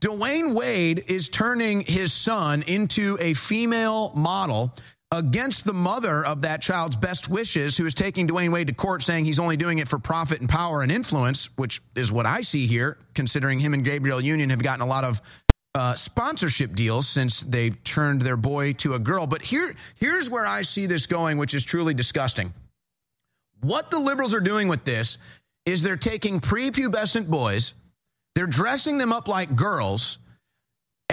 Dwyane 0.00 0.54
Wade 0.54 1.04
is 1.08 1.28
turning 1.28 1.82
his 1.82 2.12
son 2.12 2.62
into 2.62 3.18
a 3.20 3.34
female 3.34 4.12
model 4.14 4.72
against 5.14 5.64
the 5.64 5.72
mother 5.72 6.24
of 6.24 6.42
that 6.42 6.60
child's 6.60 6.96
best 6.96 7.28
wishes, 7.28 7.76
who 7.76 7.86
is 7.86 7.94
taking 7.94 8.26
Dwyane 8.26 8.52
Wade 8.52 8.66
to 8.66 8.74
court 8.74 9.02
saying 9.02 9.24
he's 9.24 9.38
only 9.38 9.56
doing 9.56 9.78
it 9.78 9.88
for 9.88 9.98
profit 9.98 10.40
and 10.40 10.48
power 10.48 10.82
and 10.82 10.90
influence, 10.90 11.48
which 11.56 11.80
is 11.94 12.10
what 12.10 12.26
I 12.26 12.42
see 12.42 12.66
here, 12.66 12.98
considering 13.14 13.60
him 13.60 13.74
and 13.74 13.84
Gabrielle 13.84 14.20
Union 14.20 14.50
have 14.50 14.62
gotten 14.62 14.82
a 14.82 14.86
lot 14.86 15.04
of 15.04 15.22
uh, 15.74 15.94
sponsorship 15.94 16.74
deals 16.74 17.08
since 17.08 17.40
they've 17.40 17.82
turned 17.84 18.22
their 18.22 18.36
boy 18.36 18.72
to 18.74 18.94
a 18.94 18.98
girl. 18.98 19.26
But 19.26 19.42
here, 19.42 19.74
here's 19.96 20.30
where 20.30 20.46
I 20.46 20.62
see 20.62 20.86
this 20.86 21.06
going, 21.06 21.38
which 21.38 21.54
is 21.54 21.64
truly 21.64 21.94
disgusting. 21.94 22.52
What 23.60 23.90
the 23.90 23.98
liberals 23.98 24.34
are 24.34 24.40
doing 24.40 24.68
with 24.68 24.84
this 24.84 25.18
is 25.66 25.82
they're 25.82 25.96
taking 25.96 26.40
prepubescent 26.40 27.28
boys, 27.28 27.74
they're 28.34 28.46
dressing 28.46 28.98
them 28.98 29.12
up 29.12 29.28
like 29.28 29.56
girls 29.56 30.18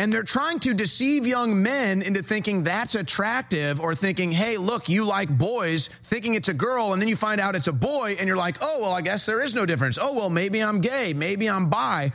and 0.02 0.12
they're 0.12 0.24
trying 0.24 0.60
to 0.60 0.74
deceive 0.74 1.28
young 1.28 1.62
men 1.62 2.02
into 2.02 2.24
thinking 2.24 2.64
that's 2.64 2.96
attractive 2.96 3.80
or 3.80 3.94
thinking, 3.94 4.32
hey, 4.32 4.58
look, 4.58 4.90
you 4.90 5.06
like 5.06 5.30
boys, 5.30 5.92
thinking 6.06 6.34
it's 6.34 6.50
a 6.50 6.56
girl, 6.56 6.94
and 6.94 7.00
then 7.00 7.08
you 7.08 7.16
find 7.16 7.40
out 7.40 7.56
it's 7.56 7.68
a 7.68 7.72
boy, 7.72 8.16
and 8.18 8.28
you're 8.28 8.36
like, 8.36 8.58
oh, 8.62 8.82
well, 8.82 8.94
I 8.94 9.02
guess 9.02 9.28
there 9.28 9.42
is 9.42 9.54
no 9.54 9.64
difference. 9.64 10.00
Oh, 10.02 10.14
well, 10.14 10.32
maybe 10.32 10.60
I'm 10.60 10.82
gay, 10.82 11.14
maybe 11.14 11.48
I'm 11.48 11.70
bi. 11.70 12.14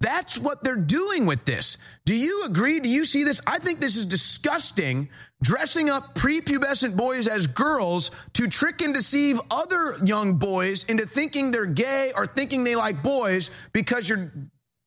That's 0.00 0.36
what 0.36 0.64
they're 0.64 0.74
doing 0.74 1.24
with 1.24 1.44
this. 1.44 1.76
Do 2.04 2.16
you 2.16 2.42
agree? 2.46 2.80
Do 2.80 2.88
you 2.88 3.04
see 3.04 3.22
this? 3.22 3.40
I 3.46 3.60
think 3.60 3.80
this 3.80 3.94
is 3.94 4.06
disgusting. 4.06 5.08
Dressing 5.40 5.90
up 5.90 6.16
prepubescent 6.16 6.96
boys 6.96 7.28
as 7.28 7.46
girls 7.46 8.10
to 8.32 8.48
trick 8.48 8.82
and 8.82 8.92
deceive 8.92 9.40
other 9.52 9.98
young 10.04 10.34
boys 10.34 10.82
into 10.88 11.06
thinking 11.06 11.52
they're 11.52 11.64
gay 11.64 12.12
or 12.16 12.26
thinking 12.26 12.64
they 12.64 12.74
like 12.74 13.04
boys 13.04 13.50
because 13.72 14.08
you're 14.08 14.32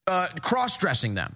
uh, 0.07 0.27
cross 0.41 0.77
dressing 0.77 1.15
them. 1.15 1.33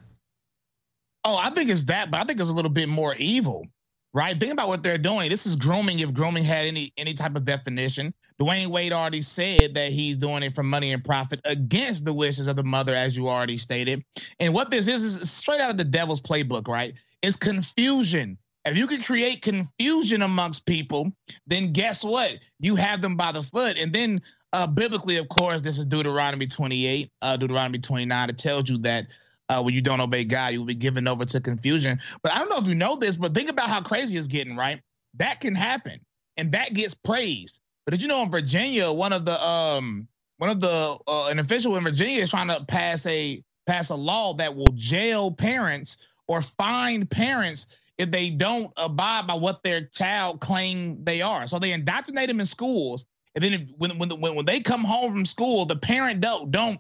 Oh, 1.23 1.37
I 1.37 1.51
think 1.51 1.69
it's 1.69 1.83
that, 1.85 2.09
but 2.09 2.19
I 2.19 2.23
think 2.23 2.39
it's 2.39 2.49
a 2.49 2.53
little 2.53 2.71
bit 2.71 2.89
more 2.89 3.15
evil, 3.15 3.67
right? 4.13 4.39
Think 4.39 4.53
about 4.53 4.67
what 4.69 4.81
they're 4.81 4.97
doing. 4.97 5.29
This 5.29 5.45
is 5.45 5.55
grooming. 5.55 5.99
If 5.99 6.13
grooming 6.13 6.43
had 6.43 6.65
any 6.65 6.93
any 6.97 7.13
type 7.13 7.35
of 7.35 7.45
definition, 7.45 8.13
Dwyane 8.39 8.67
Wade 8.69 8.91
already 8.91 9.21
said 9.21 9.75
that 9.75 9.91
he's 9.91 10.17
doing 10.17 10.41
it 10.41 10.55
for 10.55 10.63
money 10.63 10.93
and 10.93 11.03
profit 11.03 11.39
against 11.45 12.05
the 12.05 12.13
wishes 12.13 12.47
of 12.47 12.55
the 12.55 12.63
mother, 12.63 12.95
as 12.95 13.15
you 13.15 13.29
already 13.29 13.57
stated. 13.57 14.03
And 14.39 14.53
what 14.53 14.71
this 14.71 14.87
is 14.87 15.03
is 15.03 15.31
straight 15.31 15.61
out 15.61 15.69
of 15.69 15.77
the 15.77 15.83
devil's 15.83 16.21
playbook, 16.21 16.67
right? 16.67 16.95
It's 17.21 17.35
confusion. 17.35 18.37
If 18.65 18.77
you 18.77 18.87
can 18.87 19.01
create 19.01 19.41
confusion 19.41 20.21
amongst 20.21 20.65
people, 20.65 21.11
then 21.47 21.73
guess 21.73 22.03
what? 22.03 22.33
You 22.59 22.75
have 22.75 23.01
them 23.01 23.15
by 23.15 23.31
the 23.31 23.43
foot. 23.43 23.77
And 23.77 23.93
then 23.93 24.21
uh, 24.53 24.67
biblically, 24.67 25.17
of 25.17 25.29
course, 25.29 25.61
this 25.61 25.77
is 25.77 25.85
Deuteronomy 25.85 26.47
28, 26.47 27.11
uh, 27.21 27.37
Deuteronomy 27.37 27.79
29. 27.79 28.29
It 28.29 28.37
tells 28.37 28.69
you 28.69 28.77
that 28.79 29.07
uh, 29.51 29.61
when 29.61 29.73
you 29.73 29.81
don't 29.81 29.99
obey 29.99 30.23
God, 30.23 30.53
you'll 30.53 30.65
be 30.65 30.73
given 30.75 31.07
over 31.07 31.25
to 31.25 31.41
confusion. 31.41 31.99
But 32.23 32.33
I 32.33 32.39
don't 32.39 32.49
know 32.49 32.57
if 32.57 32.67
you 32.67 32.75
know 32.75 32.95
this, 32.95 33.17
but 33.17 33.33
think 33.33 33.49
about 33.49 33.69
how 33.69 33.81
crazy 33.81 34.15
it's 34.17 34.27
getting, 34.27 34.55
right? 34.55 34.81
That 35.15 35.41
can 35.41 35.55
happen, 35.55 35.99
and 36.37 36.53
that 36.53 36.73
gets 36.73 36.93
praised. 36.93 37.59
But 37.85 37.91
did 37.91 38.01
you 38.01 38.07
know 38.07 38.23
in 38.23 38.31
Virginia, 38.31 38.91
one 38.91 39.11
of 39.11 39.25
the 39.25 39.45
um 39.45 40.07
one 40.37 40.49
of 40.49 40.61
the 40.61 40.97
uh, 41.05 41.27
an 41.27 41.39
official 41.39 41.75
in 41.75 41.83
Virginia 41.83 42.21
is 42.21 42.29
trying 42.29 42.47
to 42.47 42.63
pass 42.65 43.05
a 43.05 43.43
pass 43.67 43.89
a 43.89 43.95
law 43.95 44.33
that 44.35 44.55
will 44.55 44.71
jail 44.73 45.31
parents 45.31 45.97
or 46.27 46.41
fine 46.41 47.05
parents 47.05 47.67
if 47.97 48.09
they 48.09 48.29
don't 48.29 48.71
abide 48.77 49.27
by 49.27 49.33
what 49.33 49.61
their 49.63 49.85
child 49.87 50.39
claim 50.39 51.03
they 51.03 51.21
are. 51.21 51.45
So 51.47 51.59
they 51.59 51.73
indoctrinate 51.73 52.29
them 52.29 52.39
in 52.39 52.45
schools, 52.45 53.05
and 53.35 53.43
then 53.43 53.53
if, 53.53 53.61
when 53.77 53.97
when 53.97 54.09
when 54.21 54.45
they 54.45 54.61
come 54.61 54.85
home 54.85 55.11
from 55.11 55.25
school, 55.25 55.65
the 55.65 55.75
parent 55.75 56.21
don't 56.21 56.51
don't 56.51 56.79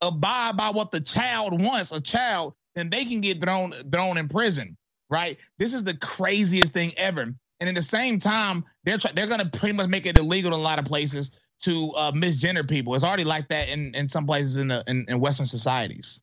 abide 0.00 0.56
by 0.56 0.70
what 0.70 0.90
the 0.90 1.00
child 1.00 1.60
wants, 1.60 1.92
a 1.92 2.00
child, 2.00 2.54
then 2.74 2.90
they 2.90 3.04
can 3.04 3.20
get 3.20 3.40
thrown 3.42 3.72
thrown 3.92 4.18
in 4.18 4.28
prison, 4.28 4.76
right? 5.10 5.38
This 5.58 5.74
is 5.74 5.84
the 5.84 5.94
craziest 5.94 6.72
thing 6.72 6.92
ever. 6.96 7.34
And 7.60 7.68
at 7.68 7.74
the 7.74 7.82
same 7.82 8.18
time, 8.18 8.64
they're 8.84 8.98
try- 8.98 9.12
they're 9.12 9.26
gonna 9.26 9.50
pretty 9.50 9.74
much 9.74 9.88
make 9.88 10.06
it 10.06 10.16
illegal 10.16 10.54
in 10.54 10.60
a 10.60 10.62
lot 10.62 10.78
of 10.78 10.84
places 10.84 11.32
to 11.62 11.90
uh, 11.96 12.12
misgender 12.12 12.68
people. 12.68 12.94
It's 12.94 13.02
already 13.02 13.24
like 13.24 13.48
that 13.48 13.68
in, 13.68 13.94
in 13.96 14.08
some 14.08 14.26
places 14.26 14.58
in, 14.58 14.68
the, 14.68 14.84
in 14.86 15.04
in 15.08 15.18
Western 15.20 15.46
societies. 15.46 16.20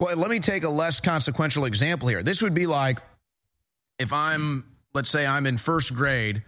Well, 0.00 0.16
let 0.16 0.28
me 0.28 0.40
take 0.40 0.64
a 0.64 0.68
less 0.68 1.00
consequential 1.00 1.64
example 1.64 2.08
here. 2.08 2.22
This 2.22 2.42
would 2.42 2.54
be 2.54 2.66
like 2.66 3.00
if 3.98 4.12
I'm, 4.12 4.64
let's 4.92 5.08
say, 5.08 5.26
I'm 5.26 5.46
in 5.46 5.56
first 5.56 5.94
grade 5.94 6.42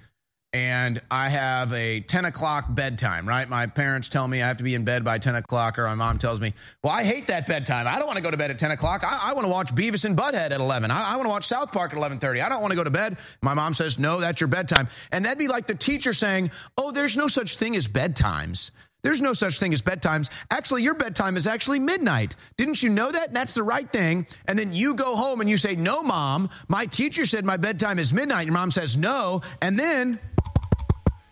and 0.54 1.02
I 1.10 1.28
have 1.28 1.72
a 1.74 2.00
10 2.00 2.24
o'clock 2.24 2.64
bedtime, 2.70 3.28
right? 3.28 3.46
My 3.46 3.66
parents 3.66 4.08
tell 4.08 4.26
me 4.26 4.42
I 4.42 4.48
have 4.48 4.56
to 4.58 4.64
be 4.64 4.74
in 4.74 4.82
bed 4.82 5.04
by 5.04 5.18
10 5.18 5.34
o'clock, 5.34 5.78
or 5.78 5.84
my 5.84 5.94
mom 5.94 6.18
tells 6.18 6.40
me, 6.40 6.54
well, 6.82 6.92
I 6.92 7.04
hate 7.04 7.26
that 7.26 7.46
bedtime. 7.46 7.86
I 7.86 7.98
don't 7.98 8.06
want 8.06 8.16
to 8.16 8.22
go 8.22 8.30
to 8.30 8.36
bed 8.36 8.50
at 8.50 8.58
10 8.58 8.70
o'clock. 8.70 9.04
I, 9.04 9.30
I 9.30 9.32
want 9.34 9.44
to 9.44 9.50
watch 9.50 9.74
Beavis 9.74 10.06
and 10.06 10.16
Butthead 10.16 10.50
at 10.50 10.52
11. 10.52 10.90
I, 10.90 11.12
I 11.12 11.16
want 11.16 11.26
to 11.26 11.30
watch 11.30 11.46
South 11.46 11.70
Park 11.70 11.92
at 11.92 11.98
11.30. 11.98 12.42
I 12.42 12.48
don't 12.48 12.62
want 12.62 12.70
to 12.72 12.76
go 12.76 12.84
to 12.84 12.90
bed. 12.90 13.18
My 13.42 13.52
mom 13.52 13.74
says, 13.74 13.98
no, 13.98 14.20
that's 14.20 14.40
your 14.40 14.48
bedtime. 14.48 14.88
And 15.12 15.24
that'd 15.24 15.38
be 15.38 15.48
like 15.48 15.66
the 15.66 15.74
teacher 15.74 16.14
saying, 16.14 16.50
oh, 16.78 16.92
there's 16.92 17.16
no 17.16 17.28
such 17.28 17.58
thing 17.58 17.76
as 17.76 17.86
bedtimes. 17.86 18.70
There's 19.02 19.20
no 19.20 19.32
such 19.32 19.60
thing 19.60 19.72
as 19.72 19.80
bedtimes. 19.80 20.28
Actually, 20.50 20.82
your 20.82 20.94
bedtime 20.94 21.36
is 21.36 21.46
actually 21.46 21.78
midnight. 21.78 22.34
Didn't 22.56 22.82
you 22.82 22.88
know 22.88 23.12
that? 23.12 23.32
That's 23.32 23.54
the 23.54 23.62
right 23.62 23.90
thing. 23.92 24.26
And 24.46 24.58
then 24.58 24.72
you 24.72 24.94
go 24.94 25.14
home 25.14 25.40
and 25.40 25.48
you 25.48 25.56
say, 25.56 25.76
No, 25.76 26.02
mom, 26.02 26.50
my 26.66 26.84
teacher 26.84 27.24
said 27.24 27.44
my 27.44 27.56
bedtime 27.56 27.98
is 27.98 28.12
midnight. 28.12 28.46
Your 28.46 28.54
mom 28.54 28.72
says, 28.72 28.96
No. 28.96 29.42
And 29.62 29.78
then 29.78 30.18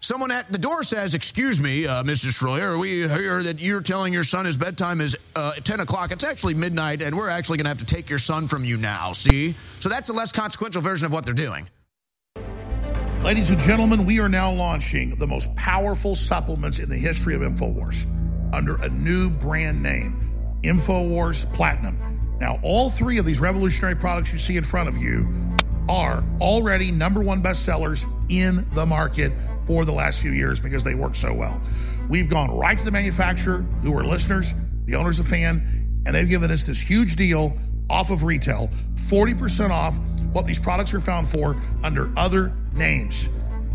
someone 0.07 0.31
at 0.31 0.51
the 0.53 0.59
door 0.59 0.85
says, 0.85 1.15
Excuse 1.15 1.61
me, 1.61 1.87
uh, 1.87 2.03
Mrs. 2.05 2.39
Shroyer, 2.39 2.79
we 2.79 3.09
hear 3.09 3.43
that 3.43 3.59
you're 3.59 3.81
telling 3.81 4.13
your 4.13 4.23
son 4.23 4.47
his 4.47 4.57
bedtime 4.57 5.01
is 5.01 5.17
uh, 5.35 5.53
10 5.53 5.81
o'clock. 5.81 6.13
It's 6.13 6.25
actually 6.25 6.55
midnight, 6.55 7.03
and 7.03 7.17
we're 7.17 7.29
actually 7.29 7.59
going 7.59 7.65
to 7.65 7.71
have 7.71 7.79
to 7.79 7.85
take 7.85 8.09
your 8.09 8.21
son 8.21 8.47
from 8.47 8.65
you 8.65 8.77
now. 8.77 9.13
See? 9.13 9.57
So 9.81 9.89
that's 9.89 10.09
a 10.09 10.13
less 10.13 10.31
consequential 10.31 10.81
version 10.81 11.07
of 11.07 11.13
what 11.13 11.25
they're 11.25 11.35
doing. 11.35 11.69
Ladies 13.23 13.51
and 13.51 13.59
gentlemen, 13.59 14.07
we 14.07 14.21
are 14.21 14.29
now 14.29 14.53
launching 14.53 15.17
the 15.17 15.27
most 15.27 15.55
powerful 15.57 16.15
supplements 16.15 16.79
in 16.79 16.89
the 16.89 16.97
history 16.97 17.35
of 17.35 17.41
InfoWars 17.43 18.07
under 18.55 18.77
a 18.77 18.89
new 18.89 19.29
brand 19.29 19.83
name 19.83 20.21
InfoWars 20.63 21.53
Platinum. 21.53 21.99
Now, 22.41 22.59
all 22.63 22.91
three 22.91 23.19
of 23.19 23.25
these 23.25 23.41
revolutionary 23.41 23.97
products 23.97 24.33
you 24.33 24.39
see 24.39 24.57
in 24.57 24.63
front 24.63 24.89
of 24.89 24.97
you 24.97 25.29
are 25.89 26.25
already 26.41 26.93
number 26.93 27.21
one 27.21 27.43
bestsellers 27.43 28.05
in 28.31 28.69
the 28.71 28.87
market 28.87 29.33
for 29.67 29.85
the 29.85 29.93
last 29.93 30.23
few 30.23 30.31
years 30.31 30.61
because 30.61 30.85
they 30.85 30.95
work 30.95 31.15
so 31.15 31.35
well. 31.35 31.61
We've 32.09 32.31
gone 32.31 32.57
right 32.57 32.79
to 32.79 32.85
the 32.85 32.91
manufacturer, 32.91 33.63
who 33.83 33.97
are 33.99 34.05
listeners, 34.05 34.53
the 34.85 34.95
owners 34.95 35.19
of 35.19 35.27
Fan, 35.27 36.03
and 36.07 36.15
they've 36.15 36.29
given 36.29 36.51
us 36.51 36.63
this 36.63 36.81
huge 36.81 37.17
deal 37.17 37.57
off 37.91 38.11
of 38.11 38.23
retail 38.23 38.71
40% 38.95 39.71
off 39.71 39.99
what 40.33 40.47
these 40.47 40.59
products 40.59 40.93
are 40.93 41.01
found 41.01 41.29
for 41.29 41.57
under 41.83 42.11
other 42.19 42.53
names. 42.73 43.29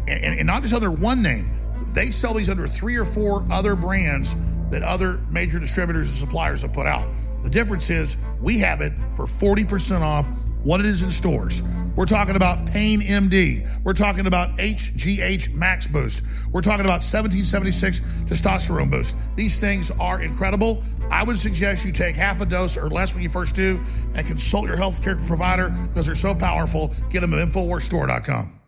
And, 0.07 0.23
and, 0.23 0.39
and, 0.39 0.47
not 0.47 0.61
just 0.61 0.73
under 0.73 0.91
one 0.91 1.21
name, 1.21 1.51
they 1.93 2.11
sell 2.11 2.33
these 2.33 2.49
under 2.49 2.67
three 2.67 2.95
or 2.97 3.05
four 3.05 3.45
other 3.51 3.75
brands 3.75 4.35
that 4.69 4.83
other 4.83 5.19
major 5.29 5.59
distributors 5.59 6.07
and 6.07 6.17
suppliers 6.17 6.61
have 6.61 6.73
put 6.73 6.87
out. 6.87 7.07
The 7.43 7.49
difference 7.49 7.89
is 7.89 8.17
we 8.39 8.59
have 8.59 8.81
it 8.81 8.93
for 9.15 9.25
40% 9.25 10.01
off 10.01 10.27
what 10.63 10.79
it 10.79 10.85
is 10.85 11.01
in 11.01 11.11
stores. 11.11 11.61
We're 11.95 12.05
talking 12.05 12.35
about 12.35 12.65
Pain 12.67 13.01
MD. 13.01 13.67
We're 13.83 13.93
talking 13.93 14.25
about 14.25 14.57
HGH 14.57 15.53
Max 15.53 15.87
Boost. 15.87 16.23
We're 16.51 16.61
talking 16.61 16.85
about 16.85 17.03
1776 17.03 17.99
Testosterone 18.29 18.89
Boost. 18.89 19.15
These 19.35 19.59
things 19.59 19.91
are 19.99 20.21
incredible. 20.21 20.83
I 21.09 21.23
would 21.23 21.37
suggest 21.37 21.85
you 21.85 21.91
take 21.91 22.15
half 22.15 22.39
a 22.39 22.45
dose 22.45 22.77
or 22.77 22.89
less 22.89 23.13
when 23.13 23.23
you 23.23 23.29
first 23.29 23.55
do 23.55 23.81
and 24.15 24.25
consult 24.25 24.67
your 24.67 24.77
healthcare 24.77 25.25
provider 25.27 25.69
because 25.69 26.05
they're 26.05 26.15
so 26.15 26.33
powerful. 26.33 26.93
Get 27.09 27.19
them 27.19 27.33
at 27.33 27.45
InfoWarsStore.com. 27.47 28.59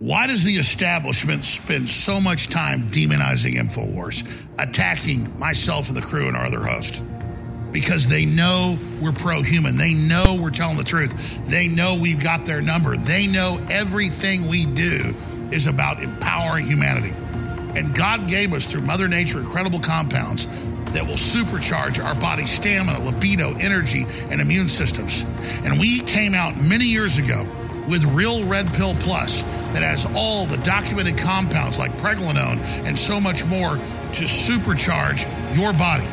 Why 0.00 0.26
does 0.26 0.42
the 0.42 0.56
establishment 0.56 1.44
spend 1.44 1.88
so 1.88 2.20
much 2.20 2.48
time 2.48 2.90
demonizing 2.90 3.54
InfoWars, 3.54 4.26
attacking 4.58 5.38
myself 5.38 5.86
and 5.86 5.96
the 5.96 6.02
crew 6.02 6.26
and 6.26 6.36
our 6.36 6.46
other 6.46 6.64
host? 6.64 7.04
Because 7.72 8.06
they 8.06 8.24
know 8.24 8.78
we're 9.00 9.12
pro 9.12 9.42
human. 9.42 9.76
They 9.76 9.94
know 9.94 10.38
we're 10.40 10.50
telling 10.50 10.76
the 10.76 10.84
truth. 10.84 11.44
They 11.46 11.68
know 11.68 11.98
we've 12.00 12.22
got 12.22 12.44
their 12.46 12.60
number. 12.60 12.96
They 12.96 13.26
know 13.26 13.64
everything 13.70 14.46
we 14.46 14.66
do 14.66 15.14
is 15.50 15.66
about 15.66 16.02
empowering 16.02 16.66
humanity. 16.66 17.14
And 17.78 17.94
God 17.94 18.28
gave 18.28 18.52
us 18.52 18.66
through 18.66 18.82
Mother 18.82 19.08
Nature 19.08 19.38
incredible 19.40 19.80
compounds 19.80 20.46
that 20.92 21.06
will 21.06 21.14
supercharge 21.14 22.04
our 22.04 22.14
body's 22.14 22.50
stamina, 22.50 23.02
libido, 23.02 23.54
energy, 23.54 24.06
and 24.28 24.40
immune 24.40 24.68
systems. 24.68 25.24
And 25.64 25.80
we 25.80 26.00
came 26.00 26.34
out 26.34 26.58
many 26.58 26.84
years 26.84 27.16
ago 27.16 27.46
with 27.88 28.04
Real 28.04 28.44
Red 28.44 28.72
Pill 28.74 28.94
Plus 29.00 29.40
that 29.72 29.82
has 29.82 30.06
all 30.14 30.44
the 30.44 30.58
documented 30.58 31.16
compounds 31.16 31.78
like 31.78 31.96
pregnenolone 31.96 32.60
and 32.84 32.98
so 32.98 33.18
much 33.18 33.44
more 33.46 33.76
to 33.76 34.24
supercharge 34.24 35.26
your 35.56 35.72
body 35.72 36.06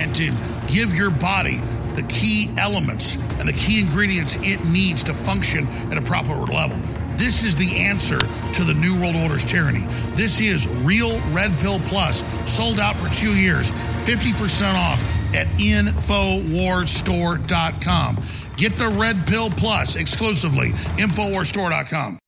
and 0.00 0.14
to 0.16 0.32
give 0.68 0.94
your 0.94 1.10
body 1.10 1.60
the 1.94 2.02
key 2.08 2.50
elements 2.58 3.14
and 3.38 3.48
the 3.48 3.52
key 3.52 3.80
ingredients 3.80 4.36
it 4.40 4.64
needs 4.64 5.02
to 5.04 5.14
function 5.14 5.66
at 5.90 5.98
a 5.98 6.02
proper 6.02 6.34
level. 6.34 6.76
This 7.16 7.44
is 7.44 7.54
the 7.54 7.76
answer 7.76 8.18
to 8.18 8.64
the 8.64 8.74
New 8.74 9.00
World 9.00 9.14
Order's 9.16 9.44
tyranny. 9.44 9.84
This 10.10 10.40
is 10.40 10.66
Real 10.68 11.20
Red 11.30 11.52
Pill 11.58 11.78
Plus, 11.80 12.24
sold 12.50 12.80
out 12.80 12.96
for 12.96 13.12
two 13.14 13.36
years, 13.36 13.70
50% 14.04 14.74
off 14.74 15.00
at 15.34 15.46
InfoWarsStore.com. 15.58 18.18
Get 18.56 18.76
the 18.76 18.88
Red 18.88 19.26
Pill 19.26 19.50
Plus 19.50 19.96
exclusively, 19.96 20.70
InfoWarsStore.com. 20.96 22.18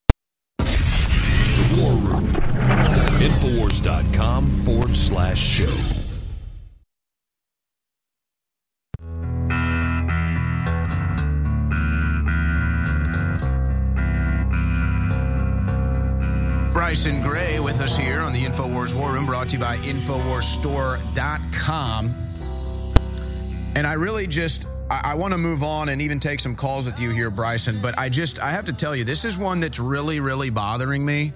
The 0.58 1.80
War 1.80 1.92
Room, 1.92 2.28
Infowars.com 3.20 4.46
forward 4.46 4.94
slash 4.94 5.38
show. 5.38 5.72
Bryson 16.76 17.22
Gray 17.22 17.58
with 17.58 17.80
us 17.80 17.96
here 17.96 18.20
on 18.20 18.34
the 18.34 18.44
InfoWars 18.44 18.92
War 18.92 19.12
Room, 19.12 19.24
brought 19.24 19.48
to 19.48 19.54
you 19.54 19.58
by 19.58 19.78
InfoWarsStore.com. 19.78 22.14
And 23.74 23.86
I 23.86 23.94
really 23.94 24.26
just, 24.26 24.66
I, 24.90 25.00
I 25.04 25.14
want 25.14 25.32
to 25.32 25.38
move 25.38 25.62
on 25.62 25.88
and 25.88 26.02
even 26.02 26.20
take 26.20 26.38
some 26.38 26.54
calls 26.54 26.84
with 26.84 27.00
you 27.00 27.12
here, 27.12 27.30
Bryson. 27.30 27.80
But 27.80 27.98
I 27.98 28.10
just, 28.10 28.38
I 28.40 28.50
have 28.50 28.66
to 28.66 28.74
tell 28.74 28.94
you, 28.94 29.04
this 29.04 29.24
is 29.24 29.38
one 29.38 29.60
that's 29.60 29.78
really, 29.78 30.20
really 30.20 30.50
bothering 30.50 31.02
me 31.02 31.32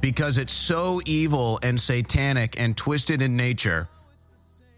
because 0.00 0.36
it's 0.36 0.52
so 0.52 1.00
evil 1.06 1.60
and 1.62 1.80
satanic 1.80 2.58
and 2.58 2.76
twisted 2.76 3.22
in 3.22 3.36
nature 3.36 3.86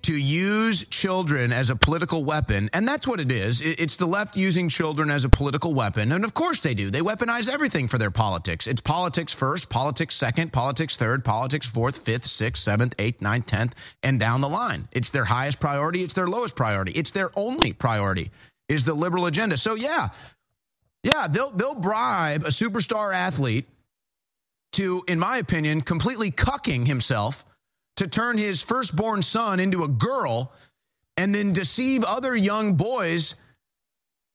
to 0.03 0.15
use 0.15 0.85
children 0.91 1.53
as 1.53 1.71
a 1.71 1.77
political 1.77 2.25
weapon, 2.25 2.71
and 2.73 2.87
that's 2.87 3.07
what 3.07 3.21
it 3.21 3.31
is. 3.31 3.61
It's 3.61 3.97
the 3.97 4.07
left 4.07 4.37
using 4.37 4.69
children 4.69 5.11
as 5.11 5.25
a 5.25 5.29
political 5.29 5.75
weapon, 5.75 6.13
and 6.13 6.25
of 6.25 6.35
course 6.35 6.61
they 6.61 6.75
do. 6.75 6.91
They 6.91 7.01
weaponize 7.01 7.49
everything 7.49 7.89
for 7.89 7.99
their 7.99 8.11
politics. 8.11 8.67
It's 8.67 8.81
politics 8.81 9.33
first, 9.33 9.69
politics 9.69 10.15
second, 10.15 10.53
politics 10.53 10.97
third, 10.97 11.25
politics 11.25 11.67
fourth, 11.67 11.99
fifth, 11.99 12.27
sixth, 12.27 12.63
seventh, 12.63 12.95
eighth, 12.99 13.21
ninth, 13.21 13.47
tenth, 13.47 13.75
and 14.03 14.19
down 14.21 14.41
the 14.41 14.49
line. 14.49 14.89
It's 14.93 15.11
their 15.11 15.25
highest 15.25 15.61
priority. 15.61 16.03
It's 16.03 16.15
their 16.15 16.29
lowest 16.29 16.57
priority. 16.57 16.93
It's 16.93 17.11
their 17.11 17.31
only 17.37 17.73
priority 17.73 18.31
is 18.69 18.85
the 18.85 18.95
liberal 18.95 19.27
agenda. 19.27 19.57
So 19.57 19.75
yeah, 19.75 20.09
yeah, 21.03 21.27
they'll 21.29 21.51
they'll 21.51 21.75
bribe 21.75 22.45
a 22.45 22.49
superstar 22.49 23.15
athlete 23.15 23.67
to, 24.73 25.03
in 25.09 25.19
my 25.19 25.39
opinion, 25.39 25.81
completely 25.81 26.31
cucking 26.31 26.87
himself 26.87 27.45
to 27.99 28.07
turn 28.07 28.39
his 28.39 28.63
firstborn 28.63 29.23
son 29.23 29.59
into 29.59 29.83
a 29.83 29.89
girl 29.89 30.53
and 31.17 31.35
then 31.35 31.53
deceive 31.53 32.05
other 32.05 32.37
young 32.37 32.75
boys 32.75 33.35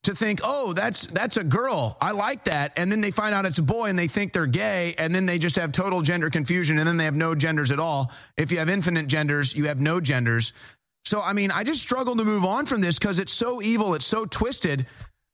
to 0.04 0.14
think, 0.14 0.42
oh, 0.44 0.74
that's 0.74 1.08
that's 1.08 1.38
a 1.38 1.46
girl. 1.46 1.98
I 2.02 2.12
like 2.12 2.44
that. 2.44 2.74
And 2.76 2.92
then 2.92 3.00
they 3.00 3.12
find 3.12 3.34
out 3.34 3.46
it's 3.46 3.60
a 3.60 3.64
boy 3.64 3.86
and 3.86 3.98
they 3.98 4.08
think 4.08 4.34
they're 4.34 4.46
gay, 4.46 4.96
and 4.98 5.16
then 5.16 5.26
they 5.26 5.40
just 5.40 5.56
have 5.56 5.72
total 5.72 6.02
gender 6.02 6.30
confusion, 6.30 6.78
and 6.78 6.86
then 6.86 6.98
they 6.98 7.06
have 7.06 7.16
no 7.16 7.34
genders 7.36 7.72
at 7.72 7.80
all. 7.80 8.12
If 8.36 8.52
you 8.52 8.60
have 8.60 8.68
infinite 8.68 9.08
genders, 9.08 9.56
you 9.56 9.68
have 9.68 9.80
no 9.80 10.02
genders. 10.02 10.52
So 11.06 11.22
I 11.22 11.32
mean, 11.32 11.50
I 11.50 11.64
just 11.64 11.80
struggle 11.80 12.18
to 12.18 12.26
move 12.26 12.44
on 12.44 12.66
from 12.66 12.82
this 12.82 13.00
because 13.00 13.18
it's 13.18 13.32
so 13.32 13.62
evil, 13.62 13.94
it's 13.96 14.06
so 14.06 14.26
twisted. 14.26 14.88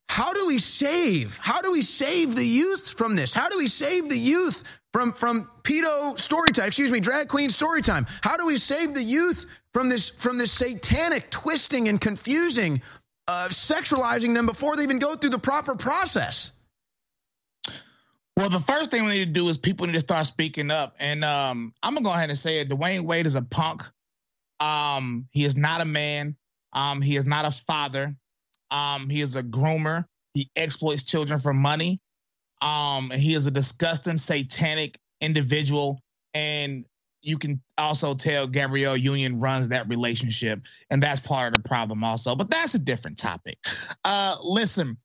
How 0.08 0.32
do 0.32 0.46
we 0.46 0.58
save? 0.58 1.36
How 1.38 1.60
do 1.60 1.72
we 1.72 1.82
save 1.82 2.36
the 2.36 2.46
youth 2.46 2.90
from 2.90 3.16
this? 3.16 3.34
How 3.34 3.48
do 3.48 3.58
we 3.58 3.66
save 3.66 4.08
the 4.08 4.18
youth 4.18 4.62
from 4.92 5.12
from 5.12 5.50
pedo 5.62 6.18
story 6.18 6.52
time? 6.52 6.66
Excuse 6.66 6.90
me, 6.90 7.00
drag 7.00 7.28
queen 7.28 7.50
story 7.50 7.82
time. 7.82 8.06
How 8.22 8.36
do 8.36 8.46
we 8.46 8.56
save 8.56 8.94
the 8.94 9.02
youth 9.02 9.46
from 9.72 9.88
this 9.88 10.10
from 10.10 10.38
this 10.38 10.52
satanic 10.52 11.30
twisting 11.30 11.88
and 11.88 12.00
confusing, 12.00 12.82
uh, 13.28 13.48
sexualizing 13.50 14.34
them 14.34 14.46
before 14.46 14.76
they 14.76 14.82
even 14.82 14.98
go 14.98 15.14
through 15.14 15.30
the 15.30 15.38
proper 15.38 15.74
process? 15.74 16.52
Well, 18.36 18.48
the 18.48 18.60
first 18.60 18.90
thing 18.90 19.04
we 19.04 19.12
need 19.12 19.24
to 19.26 19.32
do 19.32 19.48
is 19.48 19.58
people 19.58 19.86
need 19.86 19.92
to 19.92 20.00
start 20.00 20.26
speaking 20.26 20.70
up, 20.70 20.96
and 20.98 21.24
um, 21.24 21.74
I'm 21.82 21.94
gonna 21.94 22.04
go 22.04 22.12
ahead 22.12 22.30
and 22.30 22.38
say 22.38 22.60
it. 22.60 22.68
Dwyane 22.68 23.02
Wade 23.02 23.26
is 23.26 23.34
a 23.34 23.42
punk. 23.42 23.82
Um, 24.60 25.28
he 25.30 25.44
is 25.44 25.56
not 25.56 25.80
a 25.80 25.84
man. 25.84 26.36
Um, 26.72 27.02
he 27.02 27.16
is 27.16 27.24
not 27.24 27.44
a 27.44 27.50
father. 27.50 28.14
Um, 28.70 29.08
he 29.10 29.20
is 29.20 29.36
a 29.36 29.42
groomer. 29.42 30.04
He 30.34 30.50
exploits 30.54 31.02
children 31.02 31.40
for 31.40 31.52
money. 31.52 32.00
Um, 32.60 33.10
he 33.10 33.34
is 33.34 33.46
a 33.46 33.50
disgusting, 33.50 34.18
satanic 34.18 34.98
individual. 35.20 36.00
And 36.34 36.84
you 37.22 37.38
can 37.38 37.60
also 37.76 38.14
tell 38.14 38.46
Gabrielle 38.46 38.96
Union 38.96 39.38
runs 39.38 39.68
that 39.68 39.88
relationship, 39.88 40.62
and 40.90 41.02
that's 41.02 41.20
part 41.20 41.54
of 41.54 41.62
the 41.62 41.68
problem 41.68 42.02
also. 42.02 42.34
But 42.34 42.50
that's 42.50 42.74
a 42.74 42.78
different 42.78 43.18
topic. 43.18 43.58
Uh, 44.04 44.36
listen, 44.42 44.96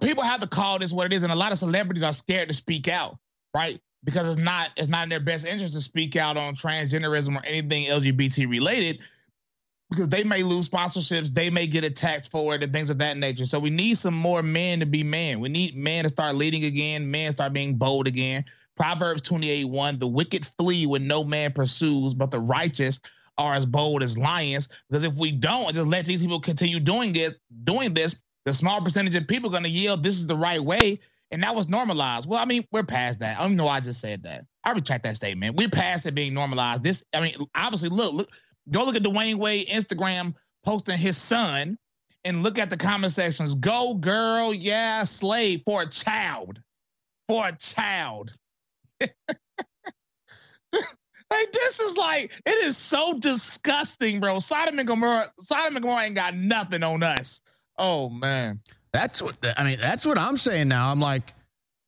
people 0.00 0.22
have 0.22 0.40
to 0.40 0.46
call 0.46 0.78
this 0.78 0.92
what 0.92 1.06
it 1.06 1.12
is, 1.12 1.22
and 1.22 1.32
a 1.32 1.36
lot 1.36 1.52
of 1.52 1.58
celebrities 1.58 2.02
are 2.02 2.12
scared 2.12 2.48
to 2.48 2.54
speak 2.54 2.88
out, 2.88 3.18
right? 3.54 3.80
Because 4.04 4.28
it's 4.28 4.40
not 4.40 4.70
it's 4.76 4.88
not 4.88 5.04
in 5.04 5.08
their 5.08 5.20
best 5.20 5.46
interest 5.46 5.74
to 5.74 5.80
speak 5.80 6.16
out 6.16 6.36
on 6.36 6.56
transgenderism 6.56 7.36
or 7.36 7.44
anything 7.44 7.86
LGBT 7.86 8.48
related, 8.48 9.00
because 9.90 10.08
they 10.08 10.24
may 10.24 10.42
lose 10.42 10.68
sponsorships, 10.68 11.32
they 11.32 11.50
may 11.50 11.66
get 11.66 11.84
attacked 11.84 12.28
for 12.28 12.54
it, 12.54 12.62
and 12.62 12.72
things 12.72 12.90
of 12.90 12.98
that 12.98 13.16
nature. 13.16 13.46
So 13.46 13.58
we 13.58 13.70
need 13.70 13.96
some 13.96 14.14
more 14.14 14.42
men 14.42 14.80
to 14.80 14.86
be 14.86 15.02
men. 15.02 15.40
We 15.40 15.48
need 15.48 15.76
men 15.76 16.04
to 16.04 16.10
start 16.10 16.34
leading 16.34 16.64
again, 16.64 17.10
men 17.10 17.32
start 17.32 17.52
being 17.52 17.76
bold 17.76 18.06
again. 18.06 18.44
Proverbs 18.76 19.22
28 19.22 19.64
1, 19.64 19.98
the 19.98 20.06
wicked 20.06 20.46
flee 20.58 20.86
when 20.86 21.06
no 21.06 21.24
man 21.24 21.52
pursues, 21.52 22.14
but 22.14 22.30
the 22.30 22.40
righteous 22.40 23.00
are 23.36 23.54
as 23.54 23.64
bold 23.64 24.02
as 24.02 24.18
lions. 24.18 24.68
Because 24.88 25.04
if 25.04 25.14
we 25.14 25.32
don't 25.32 25.72
just 25.74 25.86
let 25.86 26.04
these 26.04 26.20
people 26.20 26.40
continue 26.40 26.80
doing 26.80 27.14
it, 27.16 27.38
doing 27.64 27.94
this, 27.94 28.16
the 28.44 28.54
small 28.54 28.80
percentage 28.80 29.14
of 29.14 29.26
people 29.26 29.48
are 29.48 29.52
going 29.52 29.64
to 29.64 29.68
yield 29.70 30.02
this 30.02 30.18
is 30.18 30.26
the 30.26 30.36
right 30.36 30.62
way. 30.62 31.00
And 31.30 31.42
that 31.42 31.54
was 31.54 31.68
normalized. 31.68 32.28
Well, 32.28 32.40
I 32.40 32.46
mean, 32.46 32.66
we're 32.72 32.84
past 32.84 33.20
that. 33.20 33.38
I 33.38 33.42
don't 33.42 33.56
know 33.56 33.66
why 33.66 33.76
I 33.76 33.80
just 33.80 34.00
said 34.00 34.22
that. 34.22 34.46
I 34.64 34.72
retract 34.72 35.02
that 35.04 35.16
statement. 35.16 35.56
We're 35.56 35.68
past 35.68 36.06
it 36.06 36.14
being 36.14 36.32
normalized. 36.32 36.82
This, 36.82 37.04
I 37.12 37.20
mean, 37.20 37.34
obviously, 37.54 37.90
look, 37.90 38.14
look, 38.14 38.28
go 38.70 38.84
look 38.84 38.96
at 38.96 39.02
Dwyane 39.02 39.36
Wade 39.36 39.68
Instagram 39.68 40.34
posting 40.64 40.98
his 40.98 41.16
son 41.16 41.78
and 42.24 42.42
look 42.42 42.58
at 42.58 42.70
the 42.70 42.76
comment 42.76 43.12
sections. 43.12 43.54
Go, 43.54 43.94
girl, 43.94 44.52
yeah, 44.52 45.04
slave 45.04 45.62
for 45.64 45.82
a 45.82 45.86
child. 45.86 46.60
For 47.28 47.48
a 47.48 47.56
child. 47.56 48.34
like 49.00 49.12
this 51.52 51.80
is 51.80 51.96
like 51.96 52.32
it 52.44 52.64
is 52.64 52.76
so 52.76 53.18
disgusting, 53.18 54.20
bro. 54.20 54.40
Sodom 54.40 54.78
and 54.78 54.88
Gomorrah, 54.88 55.30
Sodom 55.40 55.76
and 55.76 55.82
Gomorrah 55.82 56.04
ain't 56.04 56.14
got 56.14 56.34
nothing 56.36 56.82
on 56.82 57.02
us. 57.02 57.40
Oh 57.76 58.08
man, 58.08 58.60
that's 58.92 59.22
what 59.22 59.36
I 59.56 59.62
mean. 59.62 59.78
That's 59.80 60.04
what 60.04 60.18
I'm 60.18 60.36
saying 60.36 60.68
now. 60.68 60.90
I'm 60.90 61.00
like, 61.00 61.32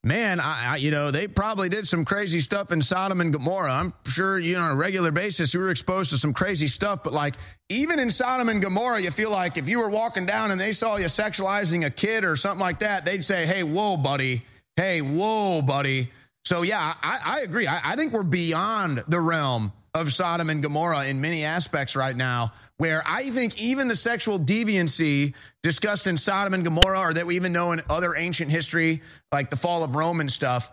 man, 0.03 0.41
I, 0.41 0.73
I, 0.73 0.77
you 0.77 0.91
know 0.91 1.11
they 1.11 1.29
probably 1.29 1.69
did 1.69 1.87
some 1.87 2.05
crazy 2.05 2.41
stuff 2.41 2.73
in 2.73 2.83
Sodom 2.83 3.21
and 3.21 3.33
Gomorrah. 3.33 3.73
I'm 3.73 3.95
sure 4.07 4.39
you 4.39 4.55
know 4.55 4.63
on 4.63 4.73
a 4.73 4.77
regular 4.77 5.11
basis 5.11 5.53
you 5.53 5.61
were 5.61 5.71
exposed 5.71 6.11
to 6.11 6.19
some 6.19 6.33
crazy 6.33 6.67
stuff, 6.67 7.03
but 7.03 7.13
like 7.13 7.37
even 7.69 7.99
in 7.99 8.11
Sodom 8.11 8.49
and 8.49 8.63
Gomorrah, 8.63 9.01
you 9.01 9.11
feel 9.11 9.31
like 9.31 9.57
if 9.57 9.69
you 9.69 9.79
were 9.79 9.91
walking 9.91 10.27
down 10.27 10.51
and 10.51 10.61
they 10.61 10.73
saw 10.73 10.97
you 10.97 11.07
sexualizing 11.07 11.87
a 11.87 11.91
kid 11.91 12.25
or 12.25 12.37
something 12.37 12.61
like 12.61 12.81
that, 12.81 13.05
they'd 13.05 13.25
say, 13.25 13.47
"Hey, 13.47 13.63
whoa, 13.63 13.97
buddy." 13.97 14.43
Hey, 14.77 15.03
whoa, 15.03 15.61
buddy. 15.61 16.11
So 16.45 16.63
yeah, 16.63 16.95
I, 17.03 17.21
I 17.25 17.41
agree. 17.41 17.67
I, 17.67 17.93
I 17.93 17.97
think 17.97 18.13
we're 18.13 18.23
beyond 18.23 19.05
the 19.09 19.21
realm 19.21 19.73
of 19.95 20.13
Sodom 20.13 20.51
and 20.51 20.63
Gomorrah 20.63 21.07
in 21.07 21.21
many 21.21 21.45
aspects 21.45 21.97
right 21.97 22.17
now, 22.17 22.53
where 22.77 23.03
I 23.07 23.31
think 23.31 23.61
even 23.61 23.89
the 23.89 23.97
sexual 23.97 24.39
deviancy 24.39 25.35
discussed 25.63 26.07
in 26.07 26.17
Sodom 26.17 26.55
and 26.55 26.65
Gomorrah, 26.65 27.01
or 27.01 27.15
that 27.15 27.27
we 27.27 27.37
even 27.37 27.53
know 27.53 27.73
in 27.73 27.83
other 27.91 28.15
ancient 28.15 28.51
history, 28.51 29.03
like 29.33 29.51
the 29.51 29.57
fall 29.57 29.83
of 29.83 29.95
Rome 29.95 30.21
and 30.21 30.31
stuff, 30.31 30.71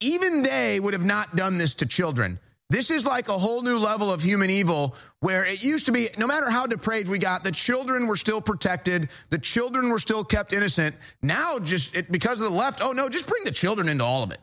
even 0.00 0.42
they 0.42 0.78
would 0.78 0.92
have 0.92 1.04
not 1.04 1.36
done 1.36 1.58
this 1.58 1.74
to 1.76 1.86
children. 1.86 2.38
This 2.68 2.90
is 2.90 3.06
like 3.06 3.28
a 3.28 3.38
whole 3.38 3.62
new 3.62 3.78
level 3.78 4.10
of 4.10 4.20
human 4.20 4.50
evil 4.50 4.96
where 5.20 5.44
it 5.44 5.62
used 5.62 5.86
to 5.86 5.92
be, 5.92 6.08
no 6.18 6.26
matter 6.26 6.50
how 6.50 6.66
depraved 6.66 7.08
we 7.08 7.18
got, 7.18 7.44
the 7.44 7.52
children 7.52 8.08
were 8.08 8.16
still 8.16 8.40
protected. 8.40 9.08
The 9.30 9.38
children 9.38 9.88
were 9.88 10.00
still 10.00 10.24
kept 10.24 10.52
innocent. 10.52 10.96
Now, 11.22 11.60
just 11.60 11.94
it, 11.94 12.10
because 12.10 12.40
of 12.40 12.50
the 12.50 12.56
left, 12.58 12.80
oh 12.82 12.90
no, 12.90 13.08
just 13.08 13.28
bring 13.28 13.44
the 13.44 13.52
children 13.52 13.88
into 13.88 14.04
all 14.04 14.24
of 14.24 14.32
it. 14.32 14.40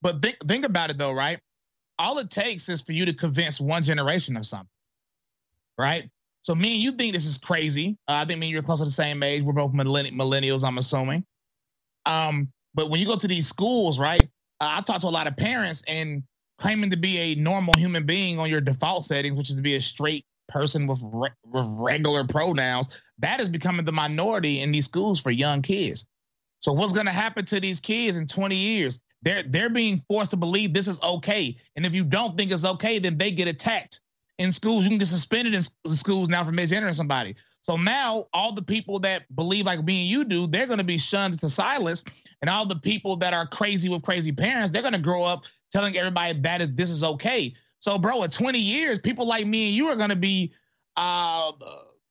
But 0.00 0.22
think 0.22 0.36
think 0.46 0.64
about 0.64 0.90
it 0.90 0.98
though, 0.98 1.12
right? 1.12 1.40
All 1.98 2.18
it 2.18 2.30
takes 2.30 2.68
is 2.68 2.82
for 2.82 2.92
you 2.92 3.06
to 3.06 3.14
convince 3.14 3.60
one 3.60 3.82
generation 3.82 4.36
of 4.36 4.46
something, 4.46 4.68
right? 5.78 6.10
So 6.42 6.54
me 6.54 6.74
and 6.74 6.82
you 6.82 6.92
think 6.92 7.14
this 7.14 7.26
is 7.26 7.38
crazy. 7.38 7.96
Uh, 8.08 8.12
I 8.12 8.24
think 8.26 8.38
me 8.38 8.46
and 8.46 8.52
you're 8.52 8.62
close 8.62 8.80
to 8.80 8.84
the 8.84 8.90
same 8.90 9.22
age. 9.22 9.42
We're 9.42 9.54
both 9.54 9.72
millennials, 9.72 10.62
I'm 10.62 10.76
assuming. 10.76 11.24
Um, 12.04 12.52
but 12.74 12.90
when 12.90 13.00
you 13.00 13.06
go 13.06 13.16
to 13.16 13.28
these 13.28 13.48
schools, 13.48 13.98
right? 13.98 14.28
Uh, 14.60 14.76
I 14.76 14.80
talk 14.82 15.00
to 15.00 15.06
a 15.06 15.08
lot 15.08 15.26
of 15.26 15.36
parents 15.36 15.82
and 15.88 16.22
claiming 16.58 16.90
to 16.90 16.96
be 16.96 17.18
a 17.18 17.34
normal 17.36 17.74
human 17.74 18.04
being 18.04 18.38
on 18.38 18.50
your 18.50 18.60
default 18.60 19.06
settings, 19.06 19.36
which 19.36 19.50
is 19.50 19.56
to 19.56 19.62
be 19.62 19.76
a 19.76 19.80
straight 19.80 20.26
person 20.48 20.86
with 20.86 21.00
re- 21.02 21.30
with 21.46 21.66
regular 21.78 22.24
pronouns, 22.24 22.88
that 23.18 23.40
is 23.40 23.48
becoming 23.48 23.84
the 23.84 23.92
minority 23.92 24.60
in 24.60 24.70
these 24.70 24.84
schools 24.84 25.20
for 25.20 25.30
young 25.30 25.62
kids. 25.62 26.04
So 26.60 26.72
what's 26.72 26.92
going 26.92 27.06
to 27.06 27.12
happen 27.12 27.44
to 27.46 27.60
these 27.60 27.80
kids 27.80 28.16
in 28.16 28.26
20 28.26 28.56
years? 28.56 29.00
They're 29.24 29.42
they're 29.42 29.70
being 29.70 30.02
forced 30.08 30.30
to 30.32 30.36
believe 30.36 30.74
this 30.74 30.86
is 30.86 31.02
okay, 31.02 31.56
and 31.74 31.86
if 31.86 31.94
you 31.94 32.04
don't 32.04 32.36
think 32.36 32.52
it's 32.52 32.64
okay, 32.64 32.98
then 32.98 33.16
they 33.16 33.30
get 33.30 33.48
attacked 33.48 34.00
in 34.38 34.52
schools. 34.52 34.84
You 34.84 34.90
can 34.90 34.98
get 34.98 35.08
suspended 35.08 35.54
in 35.54 35.62
schools 35.92 36.28
now 36.28 36.44
for 36.44 36.52
misgendering 36.52 36.94
somebody. 36.94 37.36
So 37.62 37.76
now 37.76 38.26
all 38.34 38.52
the 38.52 38.62
people 38.62 39.00
that 39.00 39.22
believe 39.34 39.64
like 39.64 39.82
me 39.82 40.02
and 40.02 40.08
you 40.08 40.24
do, 40.24 40.46
they're 40.46 40.66
going 40.66 40.78
to 40.78 40.84
be 40.84 40.98
shunned 40.98 41.38
to 41.38 41.48
silence, 41.48 42.04
and 42.42 42.50
all 42.50 42.66
the 42.66 42.76
people 42.76 43.16
that 43.16 43.32
are 43.32 43.46
crazy 43.46 43.88
with 43.88 44.02
crazy 44.02 44.32
parents, 44.32 44.70
they're 44.70 44.82
going 44.82 44.92
to 44.92 44.98
grow 44.98 45.24
up 45.24 45.44
telling 45.72 45.96
everybody 45.96 46.38
that 46.42 46.76
this 46.76 46.90
is 46.90 47.02
okay. 47.02 47.54
So, 47.80 47.98
bro, 47.98 48.22
in 48.22 48.30
20 48.30 48.58
years, 48.58 48.98
people 48.98 49.26
like 49.26 49.46
me 49.46 49.68
and 49.68 49.74
you 49.74 49.88
are 49.88 49.96
going 49.96 50.10
to 50.10 50.16
be 50.16 50.52
uh, 50.96 51.52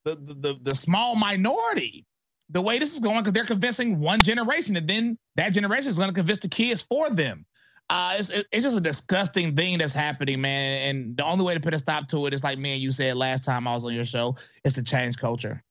the, 0.03 0.15
the 0.15 0.33
the 0.33 0.59
the 0.63 0.75
small 0.75 1.15
minority 1.15 2.07
the 2.53 2.61
way 2.61 2.79
this 2.79 2.93
is 2.93 2.99
going 2.99 3.17
because 3.17 3.33
they're 3.33 3.45
convincing 3.45 3.99
one 3.99 4.21
generation, 4.21 4.75
and 4.77 4.87
then 4.87 5.17
that 5.35 5.49
generation 5.49 5.89
is 5.89 5.97
going 5.97 6.09
to 6.09 6.13
convince 6.13 6.39
the 6.39 6.47
kids 6.47 6.81
for 6.83 7.09
them. 7.09 7.45
Uh, 7.89 8.15
it's 8.17 8.29
it's 8.29 8.63
just 8.63 8.77
a 8.77 8.81
disgusting 8.81 9.55
thing 9.55 9.77
that's 9.79 9.91
happening, 9.91 10.39
man. 10.39 10.89
And 10.89 11.17
the 11.17 11.25
only 11.25 11.43
way 11.43 11.55
to 11.55 11.59
put 11.59 11.73
a 11.73 11.79
stop 11.79 12.07
to 12.09 12.27
it 12.27 12.33
is 12.33 12.43
like 12.43 12.57
me 12.57 12.73
and 12.73 12.81
you 12.81 12.91
said 12.91 13.17
last 13.17 13.43
time 13.43 13.67
I 13.67 13.73
was 13.73 13.83
on 13.83 13.93
your 13.93 14.05
show, 14.05 14.37
is 14.63 14.73
to 14.73 14.83
change 14.83 15.17
culture. 15.17 15.63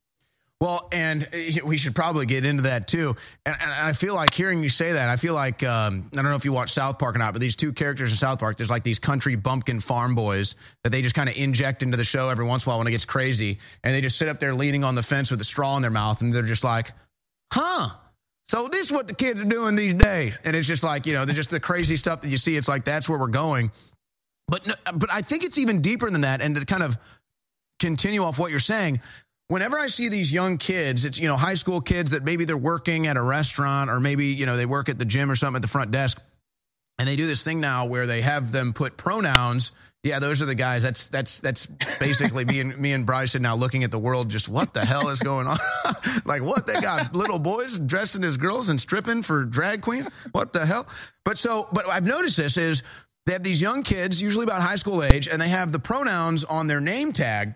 Well, 0.62 0.86
and 0.92 1.26
eh, 1.32 1.58
we 1.64 1.76
should 1.76 1.96
probably 1.96 2.24
get 2.24 2.46
into 2.46 2.62
that 2.62 2.86
too. 2.86 3.16
And, 3.44 3.56
and 3.60 3.72
I 3.72 3.94
feel 3.94 4.14
like 4.14 4.32
hearing 4.32 4.62
you 4.62 4.68
say 4.68 4.92
that, 4.92 5.08
I 5.08 5.16
feel 5.16 5.34
like 5.34 5.64
um, 5.64 6.08
I 6.12 6.14
don't 6.14 6.24
know 6.26 6.36
if 6.36 6.44
you 6.44 6.52
watch 6.52 6.70
South 6.70 7.00
Park 7.00 7.16
or 7.16 7.18
not, 7.18 7.32
but 7.32 7.40
these 7.40 7.56
two 7.56 7.72
characters 7.72 8.12
in 8.12 8.16
South 8.16 8.38
Park, 8.38 8.58
there's 8.58 8.70
like 8.70 8.84
these 8.84 9.00
country 9.00 9.34
bumpkin 9.34 9.80
farm 9.80 10.14
boys 10.14 10.54
that 10.84 10.90
they 10.90 11.02
just 11.02 11.16
kind 11.16 11.28
of 11.28 11.36
inject 11.36 11.82
into 11.82 11.96
the 11.96 12.04
show 12.04 12.28
every 12.28 12.44
once 12.44 12.64
in 12.64 12.68
a 12.68 12.70
while 12.70 12.78
when 12.78 12.86
it 12.86 12.92
gets 12.92 13.04
crazy, 13.04 13.58
and 13.82 13.92
they 13.92 14.00
just 14.00 14.16
sit 14.16 14.28
up 14.28 14.38
there 14.38 14.54
leaning 14.54 14.84
on 14.84 14.94
the 14.94 15.02
fence 15.02 15.32
with 15.32 15.40
a 15.40 15.44
straw 15.44 15.74
in 15.74 15.82
their 15.82 15.90
mouth, 15.90 16.20
and 16.20 16.32
they're 16.32 16.42
just 16.42 16.62
like, 16.62 16.92
"Huh." 17.52 17.88
So 18.46 18.68
this 18.68 18.86
is 18.86 18.92
what 18.92 19.08
the 19.08 19.14
kids 19.14 19.40
are 19.40 19.44
doing 19.44 19.74
these 19.74 19.94
days, 19.94 20.38
and 20.44 20.54
it's 20.54 20.68
just 20.68 20.84
like 20.84 21.06
you 21.06 21.12
know, 21.12 21.26
just 21.26 21.50
the 21.50 21.58
crazy 21.58 21.96
stuff 21.96 22.20
that 22.20 22.28
you 22.28 22.36
see. 22.36 22.56
It's 22.56 22.68
like 22.68 22.84
that's 22.84 23.08
where 23.08 23.18
we're 23.18 23.26
going, 23.26 23.72
but 24.46 24.64
but 24.94 25.12
I 25.12 25.22
think 25.22 25.42
it's 25.42 25.58
even 25.58 25.82
deeper 25.82 26.08
than 26.08 26.20
that. 26.20 26.40
And 26.40 26.54
to 26.54 26.64
kind 26.64 26.84
of 26.84 26.96
continue 27.82 28.22
off 28.22 28.38
what 28.38 28.52
you're 28.52 28.60
saying, 28.60 29.00
whenever 29.48 29.78
I 29.78 29.86
see 29.86 30.08
these 30.08 30.32
young 30.32 30.58
kids, 30.58 31.04
it's, 31.04 31.18
you 31.18 31.28
know, 31.28 31.36
high 31.36 31.54
school 31.54 31.80
kids 31.80 32.12
that 32.12 32.24
maybe 32.24 32.44
they're 32.44 32.56
working 32.56 33.06
at 33.06 33.16
a 33.16 33.22
restaurant 33.22 33.90
or 33.90 34.00
maybe, 34.00 34.26
you 34.26 34.46
know, 34.46 34.56
they 34.56 34.66
work 34.66 34.88
at 34.88 34.98
the 34.98 35.04
gym 35.04 35.30
or 35.30 35.36
something 35.36 35.56
at 35.56 35.62
the 35.62 35.68
front 35.68 35.90
desk. 35.90 36.20
And 36.98 37.08
they 37.08 37.16
do 37.16 37.26
this 37.26 37.42
thing 37.42 37.60
now 37.60 37.86
where 37.86 38.06
they 38.06 38.22
have 38.22 38.52
them 38.52 38.72
put 38.72 38.96
pronouns. 38.96 39.72
Yeah, 40.04 40.18
those 40.18 40.42
are 40.42 40.46
the 40.46 40.54
guys. 40.54 40.82
That's 40.82 41.08
that's 41.08 41.40
that's 41.40 41.66
basically 42.00 42.44
me 42.44 42.60
and 42.60 42.76
me 42.76 42.92
and 42.92 43.06
Bryson 43.06 43.40
now 43.42 43.56
looking 43.56 43.84
at 43.84 43.90
the 43.90 43.98
world. 43.98 44.28
Just 44.30 44.48
what 44.48 44.74
the 44.74 44.84
hell 44.84 45.08
is 45.10 45.20
going 45.20 45.46
on? 45.46 45.58
like 46.24 46.42
what 46.42 46.66
they 46.66 46.80
got 46.80 47.14
little 47.14 47.38
boys 47.38 47.78
dressing 47.78 48.24
as 48.24 48.36
girls 48.36 48.68
and 48.68 48.80
stripping 48.80 49.22
for 49.22 49.44
drag 49.44 49.80
queens. 49.80 50.08
What 50.32 50.52
the 50.52 50.66
hell? 50.66 50.86
But 51.24 51.38
so, 51.38 51.68
but 51.72 51.88
I've 51.88 52.04
noticed 52.04 52.36
this 52.36 52.56
is 52.56 52.82
they 53.26 53.32
have 53.32 53.44
these 53.44 53.60
young 53.60 53.84
kids, 53.84 54.20
usually 54.20 54.44
about 54.44 54.60
high 54.60 54.76
school 54.76 55.04
age, 55.04 55.28
and 55.28 55.40
they 55.40 55.48
have 55.48 55.70
the 55.70 55.78
pronouns 55.78 56.42
on 56.44 56.66
their 56.66 56.80
name 56.80 57.12
tag 57.12 57.54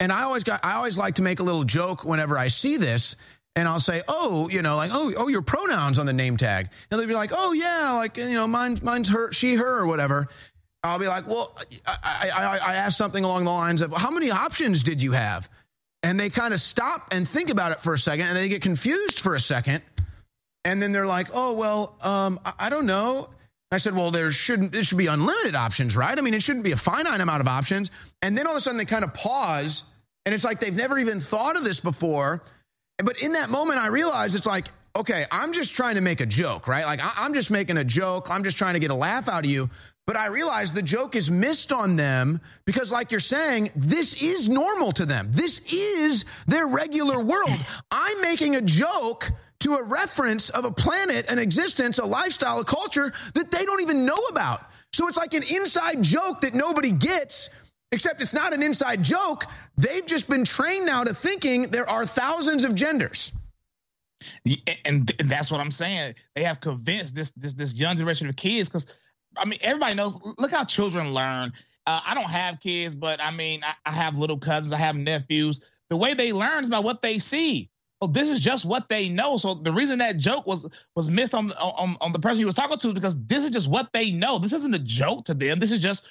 and 0.00 0.12
I 0.12 0.22
always 0.22 0.44
got 0.44 0.64
I 0.64 0.74
always 0.74 0.96
like 0.96 1.16
to 1.16 1.22
make 1.22 1.40
a 1.40 1.42
little 1.42 1.64
joke 1.64 2.04
whenever 2.04 2.38
I 2.38 2.48
see 2.48 2.76
this. 2.76 3.16
And 3.56 3.66
I'll 3.66 3.80
say, 3.80 4.02
oh, 4.06 4.48
you 4.48 4.62
know, 4.62 4.76
like, 4.76 4.92
oh, 4.94 5.12
oh, 5.16 5.26
your 5.26 5.42
pronouns 5.42 5.98
on 5.98 6.06
the 6.06 6.12
name 6.12 6.36
tag. 6.36 6.68
And 6.90 7.00
they'll 7.00 7.08
be 7.08 7.14
like, 7.14 7.32
oh, 7.34 7.52
yeah, 7.52 7.90
like, 7.92 8.16
you 8.16 8.34
know, 8.34 8.46
mine, 8.46 8.78
mine's 8.82 9.08
her, 9.08 9.32
she, 9.32 9.56
her, 9.56 9.78
or 9.80 9.86
whatever. 9.86 10.28
I'll 10.84 11.00
be 11.00 11.08
like, 11.08 11.26
well, 11.26 11.58
I, 11.84 12.30
I, 12.32 12.58
I 12.58 12.74
asked 12.76 12.96
something 12.96 13.24
along 13.24 13.46
the 13.46 13.50
lines 13.50 13.82
of, 13.82 13.92
how 13.92 14.12
many 14.12 14.30
options 14.30 14.84
did 14.84 15.02
you 15.02 15.10
have? 15.10 15.50
And 16.04 16.20
they 16.20 16.30
kind 16.30 16.54
of 16.54 16.60
stop 16.60 17.08
and 17.10 17.28
think 17.28 17.50
about 17.50 17.72
it 17.72 17.80
for 17.80 17.94
a 17.94 17.98
second, 17.98 18.26
and 18.26 18.36
they 18.36 18.48
get 18.48 18.62
confused 18.62 19.18
for 19.18 19.34
a 19.34 19.40
second. 19.40 19.82
And 20.64 20.80
then 20.80 20.92
they're 20.92 21.06
like, 21.06 21.30
oh, 21.32 21.54
well, 21.54 21.96
um, 22.00 22.38
I, 22.44 22.52
I 22.60 22.70
don't 22.70 22.86
know. 22.86 23.30
I 23.70 23.76
said, 23.76 23.94
well, 23.94 24.10
there 24.10 24.30
shouldn't, 24.30 24.72
there 24.72 24.82
should 24.82 24.98
be 24.98 25.08
unlimited 25.08 25.54
options, 25.54 25.94
right? 25.94 26.16
I 26.16 26.22
mean, 26.22 26.34
it 26.34 26.42
shouldn't 26.42 26.64
be 26.64 26.72
a 26.72 26.76
finite 26.76 27.20
amount 27.20 27.42
of 27.42 27.48
options. 27.48 27.90
And 28.22 28.36
then 28.36 28.46
all 28.46 28.54
of 28.54 28.58
a 28.58 28.60
sudden 28.62 28.78
they 28.78 28.86
kind 28.86 29.04
of 29.04 29.12
pause 29.12 29.84
and 30.28 30.34
it's 30.34 30.44
like 30.44 30.60
they've 30.60 30.76
never 30.76 30.98
even 30.98 31.20
thought 31.20 31.56
of 31.56 31.64
this 31.64 31.80
before. 31.80 32.42
But 32.98 33.22
in 33.22 33.32
that 33.32 33.48
moment, 33.48 33.78
I 33.78 33.86
realized 33.86 34.36
it's 34.36 34.44
like, 34.44 34.68
okay, 34.94 35.24
I'm 35.30 35.54
just 35.54 35.74
trying 35.74 35.94
to 35.94 36.02
make 36.02 36.20
a 36.20 36.26
joke, 36.26 36.68
right? 36.68 36.84
Like, 36.84 37.00
I'm 37.02 37.32
just 37.32 37.50
making 37.50 37.78
a 37.78 37.84
joke. 37.84 38.28
I'm 38.30 38.44
just 38.44 38.58
trying 38.58 38.74
to 38.74 38.78
get 38.78 38.90
a 38.90 38.94
laugh 38.94 39.26
out 39.26 39.46
of 39.46 39.50
you. 39.50 39.70
But 40.06 40.18
I 40.18 40.26
realize 40.26 40.70
the 40.70 40.82
joke 40.82 41.16
is 41.16 41.30
missed 41.30 41.72
on 41.72 41.96
them 41.96 42.42
because, 42.66 42.92
like 42.92 43.10
you're 43.10 43.20
saying, 43.20 43.70
this 43.74 44.12
is 44.20 44.50
normal 44.50 44.92
to 44.92 45.06
them. 45.06 45.28
This 45.32 45.62
is 45.72 46.26
their 46.46 46.66
regular 46.66 47.20
world. 47.20 47.64
I'm 47.90 48.20
making 48.20 48.56
a 48.56 48.60
joke 48.60 49.30
to 49.60 49.74
a 49.74 49.82
reference 49.82 50.50
of 50.50 50.64
a 50.64 50.70
planet, 50.70 51.30
an 51.30 51.38
existence, 51.38 51.98
a 51.98 52.04
lifestyle, 52.04 52.60
a 52.60 52.64
culture 52.64 53.12
that 53.34 53.50
they 53.50 53.64
don't 53.64 53.80
even 53.80 54.06
know 54.06 54.18
about. 54.30 54.62
So 54.92 55.08
it's 55.08 55.16
like 55.16 55.34
an 55.34 55.42
inside 55.42 56.02
joke 56.02 56.40
that 56.42 56.54
nobody 56.54 56.90
gets, 56.90 57.50
except 57.92 58.22
it's 58.22 58.32
not 58.34 58.54
an 58.54 58.62
inside 58.62 59.02
joke. 59.02 59.46
They've 59.76 60.06
just 60.06 60.28
been 60.28 60.44
trained 60.44 60.86
now 60.86 61.04
to 61.04 61.12
thinking 61.12 61.62
there 61.70 61.88
are 61.88 62.06
thousands 62.06 62.64
of 62.64 62.74
genders. 62.74 63.32
And, 64.84 65.12
that's 65.24 65.50
what 65.50 65.60
I'm 65.60 65.70
saying. 65.70 66.14
They 66.34 66.42
have 66.42 66.60
convinced 66.60 67.14
this 67.14 67.30
this 67.36 67.52
this 67.52 67.74
young 67.74 67.96
generation 67.96 68.28
of 68.28 68.34
kids 68.34 68.68
because 68.68 68.86
I 69.36 69.44
mean 69.44 69.60
everybody 69.62 69.94
knows. 69.94 70.18
Look 70.38 70.50
how 70.50 70.64
children 70.64 71.14
learn. 71.14 71.52
Uh, 71.86 72.00
I 72.04 72.14
don't 72.14 72.28
have 72.28 72.58
kids, 72.58 72.96
but 72.96 73.22
I 73.22 73.30
mean 73.30 73.62
I, 73.62 73.74
I 73.86 73.92
have 73.92 74.16
little 74.16 74.38
cousins. 74.38 74.72
I 74.72 74.78
have 74.78 74.96
nephews. 74.96 75.60
The 75.88 75.96
way 75.96 76.14
they 76.14 76.32
learn 76.32 76.64
is 76.64 76.70
by 76.70 76.80
what 76.80 77.00
they 77.00 77.20
see. 77.20 77.70
Well, 78.00 78.10
this 78.10 78.30
is 78.30 78.38
just 78.38 78.64
what 78.64 78.88
they 78.88 79.08
know. 79.08 79.38
So 79.38 79.54
the 79.54 79.72
reason 79.72 79.98
that 79.98 80.18
joke 80.18 80.46
was 80.46 80.68
was 80.94 81.10
missed 81.10 81.34
on 81.34 81.50
on, 81.52 81.96
on 82.00 82.12
the 82.12 82.20
person 82.20 82.38
he 82.38 82.44
was 82.44 82.54
talking 82.54 82.78
to 82.78 82.94
because 82.94 83.16
this 83.26 83.44
is 83.44 83.50
just 83.50 83.68
what 83.68 83.90
they 83.92 84.10
know. 84.10 84.38
This 84.38 84.52
isn't 84.52 84.74
a 84.74 84.78
joke 84.78 85.24
to 85.26 85.34
them. 85.34 85.58
This 85.58 85.72
is 85.72 85.80
just 85.80 86.04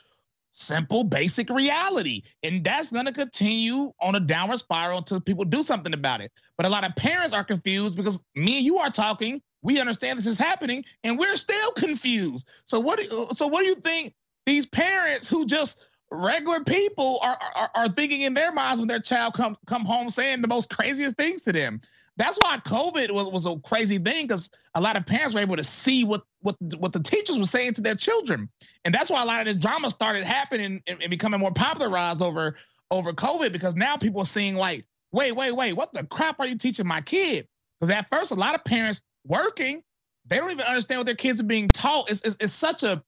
simple, 0.52 1.04
basic 1.04 1.50
reality. 1.50 2.24
And 2.44 2.64
that's 2.64 2.90
to 2.90 3.14
continue 3.14 3.94
on 4.02 4.16
a 4.16 4.20
downward 4.20 4.58
spiral 4.58 4.98
until 5.00 5.22
people 5.22 5.46
do 5.46 5.64
something 5.64 5.94
about 5.94 6.22
it. 6.22 6.32
But 6.58 6.66
a 6.66 6.70
lot 6.70 6.84
of 6.84 6.96
parents 6.96 7.34
are 7.34 7.44
confused 7.44 7.96
because 7.96 8.20
me 8.36 8.58
and 8.58 8.66
you 8.66 8.78
are 8.80 8.90
talking. 8.90 9.42
We 9.62 9.80
understand 9.80 10.20
this 10.20 10.28
is 10.28 10.38
happening, 10.38 10.86
and 11.04 11.18
we're 11.18 11.36
still 11.36 11.72
confused. 11.72 12.48
So 12.66 12.80
what? 12.80 13.00
Do, 13.00 13.28
so 13.32 13.48
what 13.48 13.62
do 13.62 13.68
you 13.68 13.76
think 13.76 14.14
these 14.46 14.66
parents 14.66 15.28
who 15.28 15.46
just 15.46 15.80
regular 16.12 16.64
people 16.64 17.20
are, 17.22 17.38
are 17.56 17.70
are 17.76 17.90
thinking 17.90 18.22
in 18.22 18.34
their 18.34 18.52
minds 18.52 18.80
when 18.80 18.88
their 18.88 19.00
child 19.00 19.34
come 19.34 19.58
come 19.66 19.86
home 19.86 20.10
saying 20.10 20.42
the 20.42 20.48
most 20.48 20.70
craziest 20.70 21.16
things 21.16 21.42
to 21.44 21.54
them? 21.54 21.82
That's 22.18 22.38
why 22.38 22.58
COVID 22.58 23.12
was, 23.12 23.32
was 23.32 23.46
a 23.46 23.60
crazy 23.60 24.00
thing 24.00 24.26
because 24.26 24.50
a 24.74 24.82
lot 24.82 24.98
of 24.98 25.06
parents 25.06 25.36
were 25.36 25.42
able 25.42 25.58
to 25.58 25.64
see 25.64 26.04
what 26.04 26.24
what 26.42 26.56
what 26.78 26.94
the 26.94 27.02
teachers 27.02 27.38
were 27.38 27.46
saying 27.46 27.74
to 27.74 27.82
their 27.82 27.96
children, 27.96 28.50
and 28.86 28.94
that's 28.94 29.10
why 29.10 29.22
a 29.22 29.26
lot 29.26 29.42
of 29.42 29.48
this 29.48 29.62
drama 29.62 29.90
started 29.90 30.24
happening 30.24 30.82
and, 30.88 31.02
and 31.02 31.10
becoming 31.10 31.40
more 31.40 31.52
popularized 31.52 32.22
over 32.22 32.56
over 32.90 33.14
COVID 33.14 33.52
because 33.52 33.76
now 33.76 33.98
people 33.98 34.22
are 34.22 34.26
seeing 34.26 34.56
like, 34.56 34.86
wait, 35.12 35.34
wait, 35.34 35.52
wait, 35.52 35.74
what 35.74 35.94
the 35.94 36.04
crap 36.04 36.40
are 36.40 36.48
you 36.48 36.58
teaching 36.58 36.88
my 36.88 37.02
kid? 37.02 37.48
Because 37.80 37.94
at 37.94 38.10
first, 38.10 38.32
a 38.32 38.36
lot 38.36 38.56
of 38.56 38.64
parents 38.64 39.02
working, 39.26 39.84
they 40.26 40.38
don't 40.38 40.52
even 40.52 40.66
understand 40.66 41.00
what 41.00 41.06
their 41.06 41.16
kids 41.16 41.42
are 41.42 41.46
being 41.46 41.70
taught. 41.70 42.10
It's, 42.10 42.22
it's, 42.22 42.38
it's 42.40 42.54
such 42.54 42.84
a, 42.84 43.04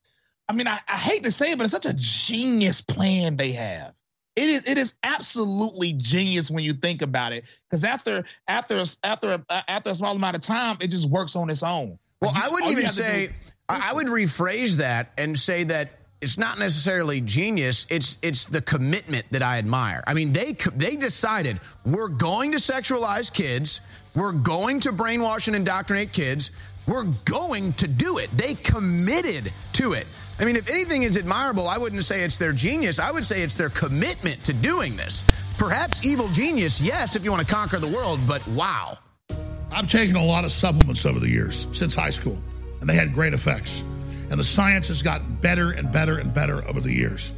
I 0.49 0.53
mean, 0.53 0.67
I, 0.67 0.79
I 0.87 0.97
hate 0.97 1.23
to 1.23 1.31
say 1.31 1.51
it, 1.51 1.57
but 1.57 1.63
it's 1.63 1.71
such 1.71 1.85
a 1.85 1.93
genius 1.93 2.81
plan 2.81 3.37
they 3.37 3.51
have. 3.51 3.93
It 4.35 4.49
is 4.49 4.67
it 4.67 4.77
is 4.77 4.95
absolutely 5.03 5.93
genius 5.93 6.49
when 6.49 6.63
you 6.63 6.73
think 6.73 7.01
about 7.01 7.33
it 7.33 7.45
because 7.69 7.83
after 7.83 8.23
after 8.47 8.83
after 9.03 9.43
uh, 9.49 9.61
after 9.67 9.89
a 9.91 9.95
small 9.95 10.15
amount 10.15 10.37
of 10.37 10.41
time 10.41 10.77
it 10.79 10.87
just 10.87 11.05
works 11.09 11.35
on 11.35 11.49
its 11.49 11.61
own. 11.61 11.99
Well 12.21 12.31
i 12.33 12.47
wouldn't 12.47 12.71
even 12.71 12.87
say 12.89 13.31
i 13.67 13.91
would 13.91 14.07
rephrase 14.07 14.75
that 14.75 15.11
and 15.17 15.37
say 15.37 15.65
that 15.65 15.89
it's 16.21 16.37
not 16.37 16.57
necessarily 16.57 17.19
genius 17.19 17.85
it's 17.89 18.17
it's 18.21 18.45
the 18.45 18.61
commitment 18.61 19.25
that 19.31 19.43
i 19.43 19.57
admire. 19.57 20.05
I 20.07 20.13
mean 20.13 20.31
they 20.31 20.55
they 20.75 20.95
decided 20.95 21.59
we're 21.85 22.07
going 22.07 22.53
to 22.53 22.59
sexualize 22.59 23.33
kids 23.33 23.81
we're 24.15 24.31
going 24.31 24.79
to 24.81 24.93
brainwash 24.93 25.47
and 25.47 25.55
indoctrinate 25.55 26.13
kids 26.13 26.51
we're 26.87 27.03
going 27.25 27.73
to 27.73 27.87
do 27.87 28.17
it. 28.17 28.35
They 28.35 28.55
committed 28.55 29.53
to 29.73 29.93
it 29.93 30.07
I 30.39 30.45
mean, 30.45 30.55
if 30.55 30.69
anything 30.69 31.03
is 31.03 31.17
admirable, 31.17 31.67
I 31.67 31.77
wouldn't 31.77 32.03
say 32.05 32.23
it's 32.23 32.37
their 32.37 32.53
genius. 32.53 32.97
I 32.97 33.11
would 33.11 33.25
say 33.25 33.41
it's 33.41 33.55
their 33.55 33.69
commitment 33.69 34.41
to 34.45 34.53
doing 34.53 34.95
this. 34.95 35.23
Perhaps 35.57 36.05
evil 36.05 36.29
genius, 36.29 36.79
yes, 36.79 37.17
if 37.17 37.25
you 37.25 37.31
want 37.31 37.45
to 37.45 37.53
conquer 37.53 37.77
the 37.77 37.89
world, 37.89 38.21
but 38.25 38.45
wow. 38.47 38.97
I've 39.71 39.87
taken 39.91 40.15
a 40.15 40.23
lot 40.23 40.45
of 40.45 40.53
supplements 40.53 41.05
over 41.05 41.19
the 41.19 41.27
years 41.27 41.67
since 41.73 41.93
high 41.93 42.09
school, 42.09 42.37
and 42.79 42.89
they 42.89 42.95
had 42.95 43.13
great 43.13 43.33
effects. 43.33 43.83
And 44.31 44.39
the 44.39 44.43
science 44.45 44.87
has 44.87 45.01
gotten 45.01 45.35
better 45.35 45.71
and 45.71 45.91
better 45.91 46.17
and 46.17 46.33
better 46.33 46.65
over 46.69 46.79
the 46.79 46.93
years. 46.93 47.33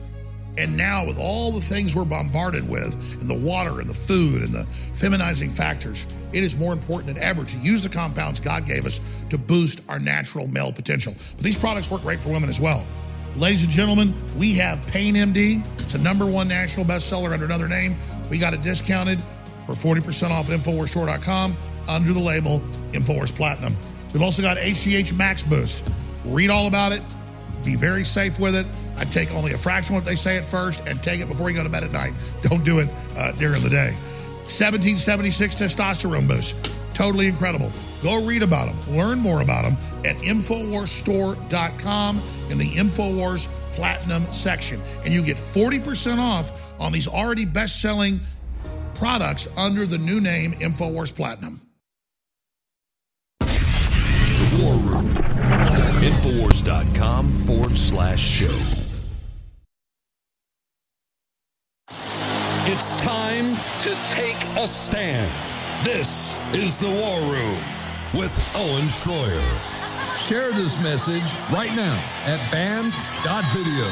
And 0.57 0.76
now, 0.76 1.06
with 1.06 1.18
all 1.18 1.52
the 1.52 1.61
things 1.61 1.95
we're 1.95 2.03
bombarded 2.03 2.68
with, 2.68 2.94
and 3.22 3.30
the 3.30 3.36
water 3.36 3.80
and 3.80 3.90
the 3.90 3.94
food 3.94 4.44
and 4.44 4.53
the 4.53 4.68
feminizing 4.94 5.49
factors, 5.49 6.06
it 6.34 6.44
is 6.44 6.57
more 6.57 6.73
important 6.73 7.14
than 7.14 7.23
ever 7.23 7.45
to 7.45 7.57
use 7.60 7.82
the 7.82 7.90
compounds 7.90 8.40
God 8.40 8.65
gave 8.65 8.86
us 8.86 8.99
to 9.30 9.38
boost 9.38 9.82
our 9.88 9.99
natural 9.99 10.48
male 10.48 10.72
potential. 10.72 11.15
But 11.36 11.44
these 11.44 11.57
products 11.57 11.90
work 11.90 12.02
great 12.02 12.19
for 12.19 12.30
women 12.30 12.49
as 12.49 12.60
well. 12.60 12.86
Ladies 13.38 13.64
and 13.64 13.72
gentlemen, 13.72 14.14
we 14.38 14.53
have 14.56 14.86
Pain 14.88 15.15
MD. 15.15 15.65
It's 15.80 15.95
a 15.95 15.99
number 15.99 16.26
one 16.26 16.49
national 16.49 16.86
bestseller 16.86 17.32
under 17.32 17.45
another 17.45 17.69
name. 17.69 17.95
We 18.30 18.38
got 18.38 18.53
it 18.53 18.61
discounted 18.61 19.22
for 19.65 19.73
40% 19.73 20.32
off 20.32 20.49
at 20.49 20.60
InfoWarsStore.com 20.60 21.56
under 21.88 22.14
the 22.14 22.19
label 22.19 22.60
InfoWars 22.91 23.34
Platinum. 23.34 23.76
We've 24.14 24.22
also 24.22 24.41
got 24.41 24.57
HGH 24.57 25.15
Max 25.18 25.44
Boost. 25.44 25.90
Read 26.26 26.49
all 26.49 26.68
about 26.68 26.91
it. 26.91 27.02
Be 27.64 27.76
very 27.76 28.03
safe 28.03 28.38
with 28.38 28.56
it. 28.56 28.65
I 29.02 29.06
take 29.06 29.34
only 29.34 29.53
a 29.53 29.57
fraction 29.57 29.95
of 29.95 30.03
what 30.03 30.07
they 30.07 30.14
say 30.14 30.38
at 30.38 30.45
first 30.45 30.86
and 30.86 31.02
take 31.02 31.22
it 31.22 31.28
before 31.28 31.49
you 31.49 31.56
go 31.56 31.64
to 31.64 31.69
bed 31.69 31.84
at 31.84 31.91
night. 31.91 32.14
Don't 32.44 32.64
do 32.64 32.78
it 32.78 32.88
uh, 33.18 33.32
during 33.32 33.64
the 33.64 33.69
day. 33.69 33.94
1776 34.44 35.56
testosterone 35.56 36.28
boost. 36.28 36.53
Totally 36.94 37.26
incredible. 37.26 37.72
Go 38.03 38.23
read 38.23 38.44
about 38.44 38.68
them. 38.68 38.78
Learn 38.95 39.18
more 39.18 39.41
about 39.41 39.64
them 39.64 39.76
at 40.06 40.18
InfoWarsStore.com 40.18 42.22
in 42.52 42.60
the 42.60 42.69
InfoWars 42.69 43.48
Platinum 43.73 44.32
section. 44.32 44.80
And 45.03 45.11
you 45.11 45.23
get 45.23 45.38
40% 45.38 46.19
off 46.19 46.52
on 46.80 46.91
these 46.91 47.07
already 47.07 47.45
best 47.45 47.82
selling 47.82 48.19
products 48.94 49.48
under 49.57 49.88
the 49.88 49.98
new 49.98 50.22
name 50.22 50.53
InfoWars 50.53 51.15
Platinum. 51.15 51.60
The 53.40 54.60
War 54.61 54.76
Room. 54.76 55.10
Infowars.com 56.02 57.28
forward 57.28 57.76
slash 57.76 58.19
show. 58.19 58.81
It's 62.63 62.91
time 62.91 63.55
to 63.81 63.95
take 64.07 64.38
a 64.55 64.67
stand. 64.67 65.33
This 65.83 66.38
is 66.53 66.79
the 66.79 66.91
War 66.91 67.19
Room 67.21 67.59
with 68.13 68.39
Owen 68.53 68.85
Shroyer. 68.85 69.41
Share 70.15 70.51
this 70.51 70.79
message 70.79 71.23
right 71.51 71.75
now 71.75 71.95
at 72.23 72.39
band.video. 72.51 73.85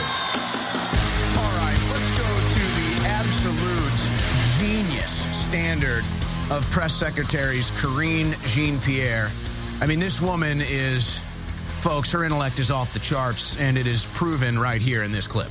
All 1.42 1.52
right, 1.58 1.80
let's 1.90 2.12
go 2.16 2.30
to 2.54 2.64
the 2.78 3.08
absolute 3.08 4.60
genius 4.60 5.26
standard 5.36 6.06
of 6.52 6.64
press 6.70 6.94
secretaries, 6.94 7.72
Karine 7.72 8.36
Jean 8.50 8.80
Pierre. 8.82 9.32
I 9.82 9.88
mean, 9.88 10.00
this 10.00 10.22
woman 10.22 10.62
is, 10.62 11.18
folks, 11.82 12.12
her 12.12 12.24
intellect 12.24 12.60
is 12.60 12.70
off 12.70 12.94
the 12.94 13.00
charts, 13.00 13.60
and 13.60 13.80
it 13.80 13.88
is 13.88 14.06
proven 14.14 14.60
right 14.60 14.80
here 14.80 15.02
in 15.02 15.12
this 15.12 15.26
clip. 15.26 15.50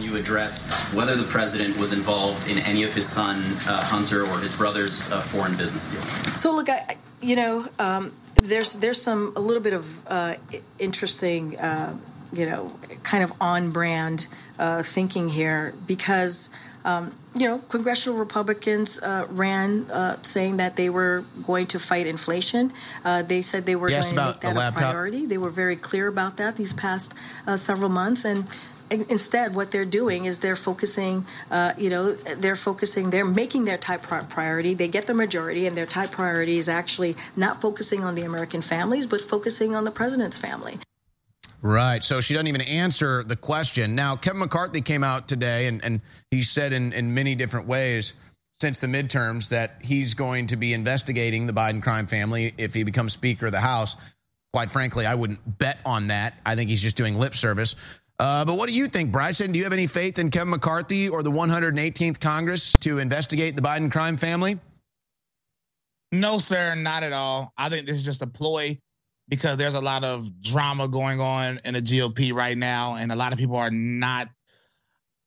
Can 0.00 0.08
you 0.08 0.16
address 0.16 0.66
whether 0.94 1.14
the 1.14 1.24
president 1.24 1.76
was 1.76 1.92
involved 1.92 2.48
in 2.48 2.58
any 2.60 2.84
of 2.84 2.94
his 2.94 3.06
son 3.06 3.42
uh, 3.66 3.84
Hunter 3.84 4.26
or 4.26 4.38
his 4.38 4.56
brother's 4.56 5.12
uh, 5.12 5.20
foreign 5.20 5.54
business 5.58 5.90
dealings? 5.90 6.40
So 6.40 6.54
look, 6.54 6.70
I, 6.70 6.96
you 7.20 7.36
know, 7.36 7.68
um, 7.78 8.16
there's 8.36 8.72
there's 8.72 9.02
some 9.02 9.34
a 9.36 9.40
little 9.40 9.62
bit 9.62 9.74
of 9.74 10.06
uh, 10.08 10.36
interesting, 10.78 11.58
uh, 11.58 11.94
you 12.32 12.46
know, 12.46 12.74
kind 13.02 13.22
of 13.22 13.30
on 13.42 13.72
brand 13.72 14.26
uh, 14.58 14.82
thinking 14.82 15.28
here 15.28 15.74
because. 15.86 16.48
Um, 16.82 17.14
you 17.34 17.46
know, 17.46 17.58
congressional 17.68 18.18
Republicans 18.18 18.98
uh, 19.00 19.26
ran 19.28 19.90
uh, 19.90 20.16
saying 20.22 20.56
that 20.56 20.76
they 20.76 20.88
were 20.88 21.26
going 21.46 21.66
to 21.66 21.78
fight 21.78 22.06
inflation. 22.06 22.72
Uh, 23.04 23.20
they 23.20 23.42
said 23.42 23.66
they 23.66 23.76
were 23.76 23.90
going 23.90 24.02
to 24.02 24.14
make 24.14 24.40
that 24.40 24.56
a 24.56 24.72
priority. 24.72 25.26
They 25.26 25.36
were 25.36 25.50
very 25.50 25.76
clear 25.76 26.08
about 26.08 26.38
that 26.38 26.56
these 26.56 26.72
past 26.72 27.12
several 27.56 27.90
months, 27.90 28.24
and 28.24 28.46
instead 28.90 29.54
what 29.54 29.70
they're 29.70 29.84
doing 29.84 30.24
is 30.24 30.40
they're 30.40 30.56
focusing 30.56 31.24
uh, 31.50 31.72
you 31.78 31.88
know 31.88 32.12
they're 32.12 32.56
focusing 32.56 33.10
they're 33.10 33.24
making 33.24 33.64
their 33.64 33.78
top 33.78 34.02
priority 34.28 34.74
they 34.74 34.88
get 34.88 35.06
the 35.06 35.14
majority 35.14 35.66
and 35.66 35.76
their 35.76 35.86
top 35.86 36.10
priority 36.10 36.58
is 36.58 36.68
actually 36.68 37.16
not 37.36 37.60
focusing 37.60 38.04
on 38.04 38.14
the 38.14 38.22
american 38.22 38.60
families 38.60 39.06
but 39.06 39.20
focusing 39.20 39.74
on 39.74 39.84
the 39.84 39.90
president's 39.90 40.38
family 40.38 40.78
Right. 41.62 42.02
So 42.02 42.22
she 42.22 42.32
doesn't 42.32 42.46
even 42.46 42.62
answer 42.62 43.22
the 43.22 43.36
question. 43.36 43.94
Now, 43.94 44.16
Kevin 44.16 44.38
McCarthy 44.38 44.80
came 44.80 45.04
out 45.04 45.28
today 45.28 45.66
and, 45.66 45.84
and 45.84 46.00
he 46.30 46.42
said 46.42 46.72
in, 46.72 46.94
in 46.94 47.12
many 47.12 47.34
different 47.34 47.66
ways 47.66 48.14
since 48.60 48.78
the 48.78 48.86
midterms 48.86 49.48
that 49.48 49.76
he's 49.82 50.14
going 50.14 50.46
to 50.48 50.56
be 50.56 50.74
investigating 50.74 51.46
the 51.46 51.52
Biden 51.52 51.82
crime 51.82 52.06
family 52.06 52.54
if 52.58 52.74
he 52.74 52.82
becomes 52.82 53.12
Speaker 53.12 53.46
of 53.46 53.52
the 53.52 53.60
House. 53.60 53.96
Quite 54.52 54.70
frankly, 54.70 55.06
I 55.06 55.14
wouldn't 55.14 55.58
bet 55.58 55.78
on 55.84 56.08
that. 56.08 56.34
I 56.44 56.56
think 56.56 56.70
he's 56.70 56.82
just 56.82 56.96
doing 56.96 57.18
lip 57.18 57.36
service. 57.36 57.76
Uh, 58.20 58.44
but 58.44 58.58
what 58.58 58.68
do 58.68 58.74
you 58.74 58.86
think, 58.86 59.10
Bryson? 59.10 59.50
Do 59.50 59.58
you 59.58 59.64
have 59.64 59.72
any 59.72 59.86
faith 59.86 60.18
in 60.18 60.30
Kevin 60.30 60.50
McCarthy 60.50 61.08
or 61.08 61.22
the 61.22 61.30
118th 61.30 62.20
Congress 62.20 62.74
to 62.80 62.98
investigate 62.98 63.56
the 63.56 63.62
Biden 63.62 63.90
crime 63.90 64.18
family? 64.18 64.58
No, 66.12 66.36
sir, 66.38 66.74
not 66.74 67.02
at 67.02 67.14
all. 67.14 67.50
I 67.56 67.70
think 67.70 67.86
this 67.86 67.96
is 67.96 68.02
just 68.02 68.20
a 68.20 68.26
ploy 68.26 68.78
because 69.28 69.56
there's 69.56 69.74
a 69.74 69.80
lot 69.80 70.04
of 70.04 70.42
drama 70.42 70.86
going 70.86 71.18
on 71.18 71.62
in 71.64 71.72
the 71.72 71.80
GOP 71.80 72.34
right 72.34 72.58
now, 72.58 72.96
and 72.96 73.10
a 73.10 73.16
lot 73.16 73.32
of 73.32 73.38
people 73.38 73.56
are 73.56 73.70
not 73.70 74.28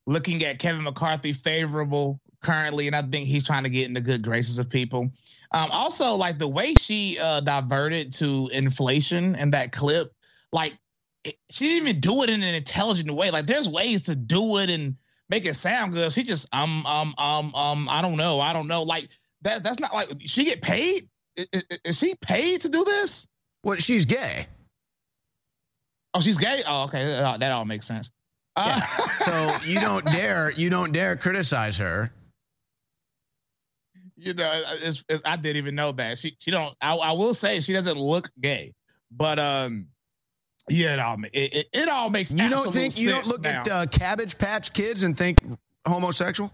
looking 0.05 0.43
at 0.43 0.59
Kevin 0.59 0.83
McCarthy 0.83 1.33
favorable 1.33 2.19
currently, 2.43 2.85
and 2.85 2.95
I 2.95 3.01
think 3.01 3.25
he's 3.25 3.43
trying 3.43 3.63
to 3.63 3.71
get 3.71 3.87
in 3.87 3.93
the 3.95 4.01
good 4.01 4.21
graces 4.21 4.59
of 4.59 4.69
people. 4.69 5.09
Um, 5.51 5.71
also, 5.71 6.13
like 6.13 6.37
the 6.37 6.47
way 6.47 6.75
she 6.75 7.17
uh, 7.17 7.39
diverted 7.39 8.13
to 8.13 8.51
inflation 8.53 9.33
in 9.33 9.49
that 9.49 9.71
clip, 9.71 10.11
like 10.51 10.73
it, 11.23 11.35
she 11.49 11.67
didn't 11.67 11.87
even 11.87 12.01
do 12.01 12.23
it 12.23 12.29
in 12.29 12.43
an 12.43 12.55
intelligent 12.55 13.13
way. 13.13 13.31
Like 13.31 13.47
there's 13.47 13.67
ways 13.67 14.01
to 14.03 14.15
do 14.15 14.57
it 14.57 14.69
and 14.69 14.95
make 15.29 15.45
it 15.45 15.55
sound 15.55 15.93
good. 15.93 16.11
She 16.11 16.23
just 16.23 16.47
um 16.53 16.85
um 16.85 17.13
um 17.17 17.55
um 17.55 17.89
I 17.89 18.01
don't 18.01 18.17
know. 18.17 18.39
I 18.39 18.53
don't 18.53 18.67
know. 18.67 18.83
Like 18.83 19.09
that 19.41 19.63
that's 19.63 19.79
not 19.79 19.93
like 19.93 20.09
she 20.19 20.43
get 20.45 20.61
paid. 20.61 21.09
Is, 21.35 21.47
is 21.83 21.97
she 21.97 22.15
paid 22.15 22.61
to 22.61 22.69
do 22.69 22.83
this? 22.83 23.27
Well, 23.63 23.77
she's 23.77 24.05
gay. 24.05 24.47
Oh, 26.13 26.21
she's 26.21 26.37
gay. 26.37 26.61
Oh, 26.67 26.83
okay. 26.83 27.05
That, 27.05 27.39
that 27.39 27.51
all 27.51 27.65
makes 27.65 27.87
sense. 27.87 28.11
Uh, 28.55 28.81
so 29.19 29.57
you 29.65 29.79
don't 29.79 30.05
dare 30.05 30.51
you 30.51 30.69
don't 30.69 30.91
dare 30.91 31.15
criticize 31.15 31.77
her. 31.77 32.11
You 34.15 34.33
know, 34.33 34.63
it's, 34.81 35.03
it's, 35.09 35.21
I 35.25 35.35
didn't 35.37 35.57
even 35.57 35.75
know 35.75 35.91
that 35.93 36.17
she 36.17 36.35
she 36.37 36.51
don't. 36.51 36.75
I, 36.81 36.95
I 36.95 37.11
will 37.13 37.33
say 37.33 37.59
she 37.61 37.73
doesn't 37.73 37.97
look 37.97 38.29
gay, 38.39 38.73
but 39.11 39.39
um, 39.39 39.87
yeah, 40.69 40.93
it 40.93 40.99
all 40.99 41.17
it, 41.23 41.29
it, 41.33 41.67
it 41.73 41.89
all 41.89 42.09
makes. 42.09 42.33
You 42.33 42.49
don't 42.49 42.73
think 42.73 42.97
you 42.97 43.09
don't 43.09 43.27
look 43.27 43.41
now. 43.41 43.61
at 43.61 43.67
uh, 43.67 43.85
Cabbage 43.87 44.37
Patch 44.37 44.73
Kids 44.73 45.03
and 45.03 45.17
think 45.17 45.43
homosexual? 45.85 46.51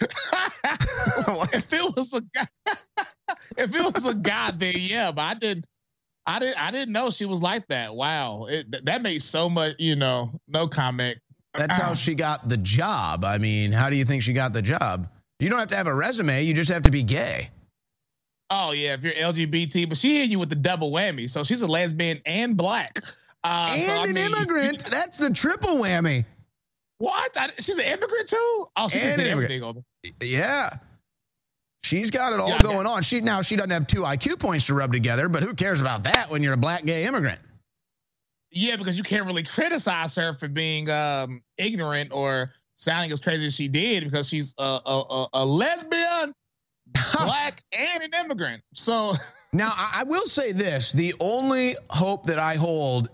if 0.00 1.72
it 1.72 1.96
was 1.96 2.14
a 2.14 2.20
guy, 2.20 2.46
if 3.56 3.74
it 3.74 3.94
was 3.94 4.06
a 4.06 4.14
guy, 4.14 4.52
then 4.52 4.74
yeah, 4.76 5.10
but 5.10 5.22
I 5.22 5.34
didn't. 5.34 5.64
I 6.26 6.38
didn't. 6.38 6.62
I 6.62 6.70
didn't 6.70 6.92
know 6.92 7.10
she 7.10 7.24
was 7.24 7.42
like 7.42 7.66
that. 7.68 7.94
Wow, 7.94 8.46
it, 8.48 8.84
that 8.84 9.02
makes 9.02 9.24
so 9.24 9.48
much. 9.48 9.74
You 9.78 9.96
know, 9.96 10.30
no 10.46 10.68
comment. 10.68 11.18
That's 11.54 11.76
how 11.76 11.94
she 11.94 12.14
got 12.14 12.48
the 12.48 12.58
job. 12.58 13.24
I 13.24 13.38
mean, 13.38 13.72
how 13.72 13.90
do 13.90 13.96
you 13.96 14.04
think 14.04 14.22
she 14.22 14.32
got 14.32 14.52
the 14.52 14.62
job? 14.62 15.08
You 15.40 15.48
don't 15.48 15.58
have 15.58 15.68
to 15.68 15.76
have 15.76 15.86
a 15.86 15.94
resume. 15.94 16.44
You 16.44 16.54
just 16.54 16.70
have 16.70 16.82
to 16.82 16.90
be 16.90 17.02
gay. 17.02 17.50
Oh 18.50 18.72
yeah, 18.72 18.94
if 18.94 19.02
you're 19.02 19.12
LGBT, 19.12 19.88
but 19.88 19.98
she 19.98 20.18
hit 20.18 20.30
you 20.30 20.38
with 20.38 20.48
the 20.48 20.56
double 20.56 20.90
whammy. 20.90 21.28
So 21.28 21.44
she's 21.44 21.62
a 21.62 21.66
lesbian 21.66 22.20
and 22.24 22.56
black, 22.56 23.00
uh, 23.44 23.72
and 23.72 23.82
so, 23.82 23.92
I 23.92 24.04
an 24.06 24.14
mean, 24.14 24.26
immigrant. 24.26 24.86
That's 24.86 25.18
the 25.18 25.30
triple 25.30 25.76
whammy. 25.76 26.24
What? 26.98 27.36
I, 27.36 27.50
she's 27.58 27.78
an 27.78 27.84
immigrant 27.84 28.28
too? 28.28 28.66
Oh, 28.76 28.88
she 28.88 28.98
And 28.98 29.18
did 29.18 29.26
an 29.26 29.32
everything 29.32 29.62
over. 29.62 29.80
Yeah. 30.20 30.78
She's 31.84 32.10
got 32.10 32.32
it 32.32 32.40
all 32.40 32.48
Yeah, 32.48 32.58
going 32.58 32.86
on. 32.86 33.02
She 33.02 33.20
now 33.20 33.40
she 33.40 33.54
doesn't 33.54 33.70
have 33.70 33.86
two 33.86 34.02
IQ 34.02 34.40
points 34.40 34.66
to 34.66 34.74
rub 34.74 34.92
together, 34.92 35.28
but 35.28 35.42
who 35.42 35.54
cares 35.54 35.80
about 35.80 36.04
that 36.04 36.28
when 36.28 36.42
you're 36.42 36.54
a 36.54 36.58
black 36.58 36.84
gay 36.84 37.04
immigrant? 37.04 37.40
Yeah, 38.50 38.76
because 38.76 38.96
you 38.96 39.04
can't 39.04 39.26
really 39.26 39.42
criticize 39.44 40.14
her 40.16 40.32
for 40.32 40.48
being 40.48 40.90
um, 40.90 41.42
ignorant 41.56 42.10
or 42.12 42.52
sounding 42.76 43.12
as 43.12 43.20
crazy 43.20 43.46
as 43.46 43.54
she 43.54 43.68
did 43.68 44.04
because 44.04 44.28
she's 44.28 44.54
a, 44.58 44.80
a, 44.84 45.00
a, 45.10 45.28
a 45.34 45.46
lesbian, 45.46 46.32
black, 46.92 47.62
and 47.72 48.02
an 48.02 48.10
immigrant. 48.24 48.62
So 48.74 49.14
Now, 49.52 49.72
I, 49.74 50.00
I 50.00 50.02
will 50.04 50.26
say 50.26 50.52
this: 50.52 50.92
the 50.92 51.14
only 51.20 51.76
hope 51.90 52.26
that 52.26 52.38
I 52.38 52.56
hold 52.56 53.08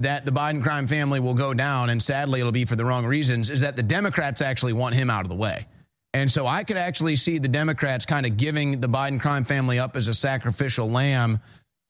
that 0.00 0.24
the 0.24 0.30
Biden 0.30 0.62
crime 0.62 0.86
family 0.86 1.18
will 1.20 1.34
go 1.34 1.54
down, 1.54 1.90
and 1.90 2.02
sadly 2.02 2.40
it'll 2.40 2.52
be 2.52 2.64
for 2.64 2.76
the 2.76 2.84
wrong 2.84 3.04
reasons, 3.04 3.50
is 3.50 3.60
that 3.60 3.74
the 3.74 3.82
Democrats 3.82 4.40
actually 4.40 4.72
want 4.72 4.94
him 4.94 5.10
out 5.10 5.24
of 5.24 5.28
the 5.28 5.36
way. 5.36 5.66
And 6.14 6.30
so 6.30 6.46
I 6.46 6.64
could 6.64 6.76
actually 6.76 7.16
see 7.16 7.38
the 7.38 7.48
Democrats 7.48 8.06
kind 8.06 8.24
of 8.24 8.36
giving 8.36 8.80
the 8.80 8.88
Biden 8.88 9.20
crime 9.20 9.44
family 9.44 9.78
up 9.78 9.96
as 9.96 10.08
a 10.08 10.14
sacrificial 10.14 10.90
lamb 10.90 11.40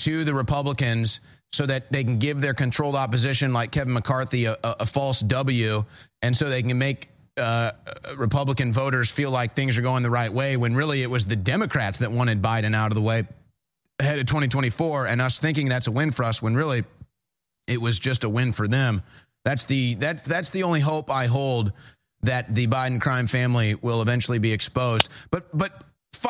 to 0.01 0.25
the 0.25 0.35
Republicans 0.35 1.21
so 1.53 1.67
that 1.67 1.93
they 1.93 2.03
can 2.03 2.19
give 2.19 2.41
their 2.41 2.55
controlled 2.55 2.95
opposition, 2.95 3.53
like 3.53 3.71
Kevin 3.71 3.93
McCarthy, 3.93 4.47
a, 4.47 4.53
a, 4.65 4.77
a 4.81 4.87
false 4.87 5.21
W, 5.21 5.85
and 6.23 6.37
so 6.37 6.49
they 6.49 6.63
can 6.63 6.77
make 6.79 7.09
uh, 7.39 7.73
Republican 8.17 8.73
voters 8.73 9.11
feel 9.11 9.31
like 9.31 9.55
things 9.55 9.79
are 9.79 9.83
going 9.83 10.03
the 10.03 10.11
right 10.11 10.33
way 10.33 10.57
when 10.57 10.75
really 10.75 11.03
it 11.03 11.11
was 11.11 11.25
the 11.25 11.37
Democrats 11.37 11.99
that 12.01 12.11
wanted 12.11 12.43
Biden 12.43 12.75
out 12.75 12.91
of 12.91 12.95
the 12.95 13.01
way 13.01 13.27
ahead 14.01 14.19
of 14.19 14.27
2024 14.27 15.07
and 15.07 15.21
us 15.21 15.39
thinking 15.39 15.69
that's 15.69 15.87
a 15.87 15.91
win 15.91 16.11
for 16.11 16.25
us 16.25 16.41
when 16.43 16.55
really 16.55 16.85
it 17.67 17.81
was 17.81 17.99
just 17.99 18.25
a 18.25 18.29
win 18.29 18.53
for 18.53 18.69
them. 18.69 19.03
That's 19.45 19.65
the 19.65 19.95
that's 19.95 20.27
that's 20.27 20.51
the 20.51 20.63
only 20.65 20.81
hope 20.81 21.11
I 21.11 21.27
hold 21.27 21.73
that 22.23 22.55
the 22.55 22.67
Biden 22.67 23.01
crime 23.01 23.27
family 23.27 23.75
will 23.77 24.03
eventually 24.03 24.39
be 24.39 24.53
exposed. 24.53 25.09
But 25.31 25.57
but 25.57 25.85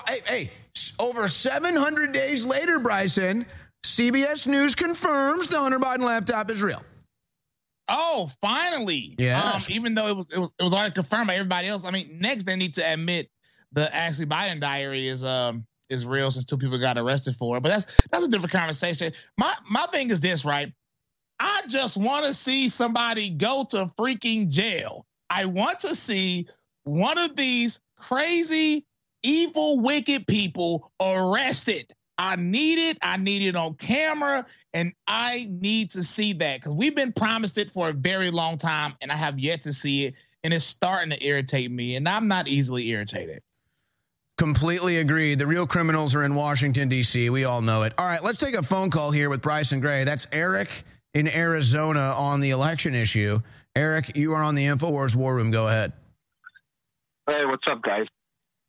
hey, 0.06 0.20
hey, 0.26 0.50
over 0.98 1.28
700 1.28 2.12
days 2.12 2.44
later, 2.44 2.78
Bryson, 2.78 3.46
CBS 3.84 4.46
News 4.46 4.74
confirms 4.74 5.48
the 5.48 5.58
Hunter 5.58 5.78
Biden 5.78 6.02
laptop 6.02 6.50
is 6.50 6.62
real. 6.62 6.82
Oh, 7.88 8.30
finally. 8.40 9.14
Yeah. 9.18 9.40
Um, 9.40 9.62
even 9.68 9.94
though 9.94 10.08
it 10.08 10.16
was 10.16 10.30
it 10.32 10.38
was 10.38 10.52
it 10.58 10.62
was 10.62 10.74
already 10.74 10.92
confirmed 10.92 11.28
by 11.28 11.34
everybody 11.34 11.68
else. 11.68 11.84
I 11.84 11.90
mean, 11.90 12.18
next 12.20 12.44
they 12.44 12.56
need 12.56 12.74
to 12.74 12.82
admit 12.82 13.30
the 13.72 13.94
Ashley 13.94 14.26
Biden 14.26 14.60
diary 14.60 15.08
is 15.08 15.24
um 15.24 15.66
is 15.88 16.04
real 16.04 16.30
since 16.30 16.44
two 16.44 16.58
people 16.58 16.78
got 16.78 16.98
arrested 16.98 17.36
for 17.36 17.56
it. 17.56 17.60
But 17.62 17.70
that's 17.70 18.08
that's 18.10 18.24
a 18.24 18.28
different 18.28 18.52
conversation. 18.52 19.12
My 19.36 19.54
my 19.70 19.86
thing 19.90 20.10
is 20.10 20.20
this, 20.20 20.44
right? 20.44 20.72
I 21.40 21.62
just 21.68 21.96
want 21.96 22.26
to 22.26 22.34
see 22.34 22.68
somebody 22.68 23.30
go 23.30 23.64
to 23.70 23.90
freaking 23.98 24.50
jail. 24.50 25.06
I 25.30 25.44
want 25.44 25.80
to 25.80 25.94
see 25.94 26.48
one 26.84 27.18
of 27.18 27.36
these 27.36 27.80
crazy, 27.96 28.86
evil, 29.22 29.78
wicked 29.78 30.26
people 30.26 30.90
arrested. 31.00 31.92
I 32.18 32.34
need 32.34 32.78
it. 32.78 32.98
I 33.00 33.16
need 33.16 33.42
it 33.42 33.54
on 33.54 33.74
camera, 33.74 34.44
and 34.74 34.92
I 35.06 35.46
need 35.48 35.92
to 35.92 36.02
see 36.02 36.32
that 36.34 36.60
because 36.60 36.74
we've 36.74 36.94
been 36.94 37.12
promised 37.12 37.58
it 37.58 37.70
for 37.70 37.90
a 37.90 37.92
very 37.92 38.32
long 38.32 38.58
time, 38.58 38.94
and 39.00 39.12
I 39.12 39.16
have 39.16 39.38
yet 39.38 39.62
to 39.62 39.72
see 39.72 40.06
it, 40.06 40.14
and 40.42 40.52
it's 40.52 40.64
starting 40.64 41.10
to 41.10 41.24
irritate 41.24 41.70
me, 41.70 41.94
and 41.94 42.08
I'm 42.08 42.26
not 42.26 42.48
easily 42.48 42.88
irritated. 42.88 43.42
Completely 44.36 44.98
agree. 44.98 45.36
The 45.36 45.46
real 45.46 45.66
criminals 45.66 46.14
are 46.16 46.24
in 46.24 46.34
Washington, 46.34 46.88
D.C. 46.88 47.30
We 47.30 47.44
all 47.44 47.62
know 47.62 47.82
it. 47.82 47.92
All 47.98 48.06
right, 48.06 48.22
let's 48.22 48.38
take 48.38 48.54
a 48.54 48.62
phone 48.62 48.90
call 48.90 49.12
here 49.12 49.30
with 49.30 49.40
Bryson 49.40 49.80
Gray. 49.80 50.02
That's 50.02 50.26
Eric 50.32 50.84
in 51.14 51.28
Arizona 51.28 52.14
on 52.16 52.40
the 52.40 52.50
election 52.50 52.94
issue. 52.94 53.40
Eric, 53.76 54.16
you 54.16 54.32
are 54.34 54.42
on 54.42 54.56
the 54.56 54.66
InfoWars 54.66 55.14
War 55.14 55.36
Room. 55.36 55.52
Go 55.52 55.68
ahead. 55.68 55.92
Hey, 57.28 57.44
what's 57.44 57.64
up, 57.68 57.82
guys? 57.82 58.06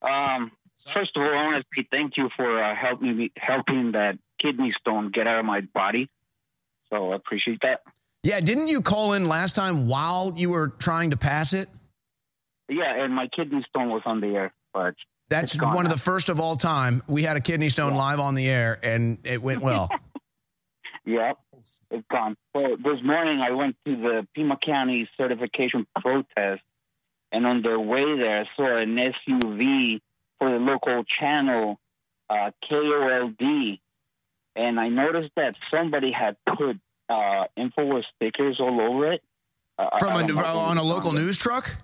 Um, 0.02 0.52
first 0.94 1.12
of 1.16 1.22
all, 1.22 1.30
I 1.30 1.46
want 1.46 1.64
to 1.64 1.66
say 1.76 1.88
thank 1.92 2.18
you 2.18 2.30
for 2.36 2.64
uh, 2.64 2.76
helping 2.76 3.18
me 3.18 3.32
helping 3.38 3.94
that 3.94 4.18
kidney 4.42 4.74
stone 4.80 5.12
get 5.12 5.28
out 5.28 5.40
of 5.40 5.46
my 5.46 5.62
body. 5.62 6.10
So 6.90 7.12
I 7.12 7.16
appreciate 7.16 7.60
that. 7.62 7.82
Yeah, 8.24 8.40
didn't 8.40 8.68
you 8.68 8.82
call 8.82 9.14
in 9.14 9.28
last 9.28 9.56
time 9.56 9.88
while 9.88 10.34
you 10.36 10.50
were 10.50 10.68
trying 10.68 11.12
to 11.12 11.18
pass 11.18 11.54
it? 11.54 11.70
Yeah, 12.68 13.04
and 13.04 13.14
my 13.14 13.28
kidney 13.28 13.66
stone 13.70 13.90
was 13.90 14.02
on 14.06 14.22
the 14.22 14.28
air, 14.28 14.54
but 14.74 14.96
That's 15.30 15.54
it's 15.54 15.60
gone 15.60 15.74
one 15.74 15.86
of 15.86 15.92
the 15.92 15.98
first 15.98 16.30
of 16.30 16.40
all 16.40 16.58
time. 16.58 17.02
We 17.08 17.24
had 17.24 17.38
a 17.38 17.42
kidney 17.42 17.70
stone 17.70 17.96
live 17.96 18.20
on 18.20 18.36
the 18.36 18.48
air, 18.48 18.78
and 18.84 19.18
it 19.24 19.42
went 19.42 19.62
well. 19.62 19.90
Yep, 21.06 21.38
it's 21.90 22.06
gone. 22.12 22.38
So 22.56 22.78
this 22.78 23.02
morning 23.04 23.40
I 23.40 23.50
went 23.52 23.76
to 23.86 23.96
the 23.96 24.28
Pima 24.36 24.58
County 24.64 25.10
certification 25.18 25.88
protest, 26.00 26.62
and 27.32 27.48
on 27.48 27.64
their 27.64 27.80
way 27.80 28.04
there 28.16 28.42
I 28.42 28.46
saw 28.56 28.78
an 28.78 28.96
SUV 28.96 30.02
for 30.40 30.50
the 30.52 30.58
local 30.58 31.04
channel 31.20 31.80
uh, 32.30 32.52
KOLD, 32.70 33.80
and 34.56 34.80
I 34.80 34.90
noticed 34.90 35.32
that 35.36 35.56
somebody 35.72 36.12
had 36.12 36.38
put 36.46 36.78
uh, 37.10 37.46
Infowars 37.58 38.04
stickers 38.16 38.60
all 38.60 38.80
over 38.82 39.12
it. 39.14 39.22
Uh, 39.78 39.98
From 40.00 40.12
a, 40.12 40.28
don't 40.28 40.36
know 40.36 40.42
who 40.44 40.60
on 40.60 40.78
a 40.78 40.84
local 40.84 41.12
news 41.12 41.38
truck? 41.38 41.76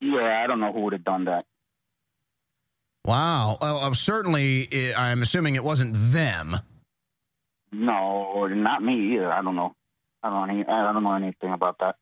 Yeah, 0.00 0.42
I 0.42 0.46
don't 0.46 0.60
know 0.60 0.72
who 0.72 0.80
would 0.82 0.92
have 0.92 1.04
done 1.04 1.24
that. 1.24 1.44
Wow. 3.04 3.58
Well, 3.60 3.78
uh, 3.78 3.94
certainly, 3.94 4.92
uh, 4.92 4.98
I'm 5.00 5.22
assuming 5.22 5.56
it 5.56 5.64
wasn't 5.64 5.94
them. 6.12 6.56
No, 7.72 8.46
not 8.46 8.82
me 8.82 9.14
either. 9.14 9.30
I 9.32 9.42
don't 9.42 9.56
know. 9.56 9.74
I 10.22 10.30
don't. 10.30 10.68
I 10.68 10.92
don't 10.92 11.02
know 11.02 11.14
anything 11.14 11.52
about 11.52 11.78
that. 11.80 11.96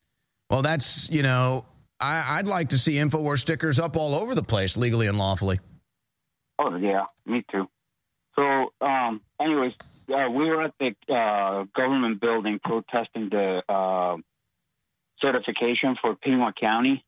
Well, 0.49 0.61
that's, 0.61 1.09
you 1.09 1.23
know, 1.23 1.65
I, 1.99 2.37
I'd 2.37 2.47
like 2.47 2.69
to 2.69 2.77
see 2.77 2.93
InfoWars 2.93 3.39
stickers 3.39 3.79
up 3.79 3.97
all 3.97 4.13
over 4.13 4.35
the 4.35 4.43
place, 4.43 4.77
legally 4.77 5.07
and 5.07 5.17
lawfully. 5.17 5.59
Oh 6.59 6.75
yeah, 6.75 7.05
me 7.25 7.43
too. 7.51 7.67
So, 8.35 8.71
um, 8.81 9.21
anyways, 9.41 9.73
uh, 10.13 10.29
we 10.29 10.45
were 10.45 10.63
at 10.63 10.73
the 10.79 10.95
uh, 11.13 11.65
government 11.75 12.21
building 12.21 12.59
protesting 12.63 13.29
the 13.29 13.63
uh, 13.67 14.17
certification 15.19 15.95
for 16.01 16.15
Pima 16.15 16.53
County, 16.59 17.03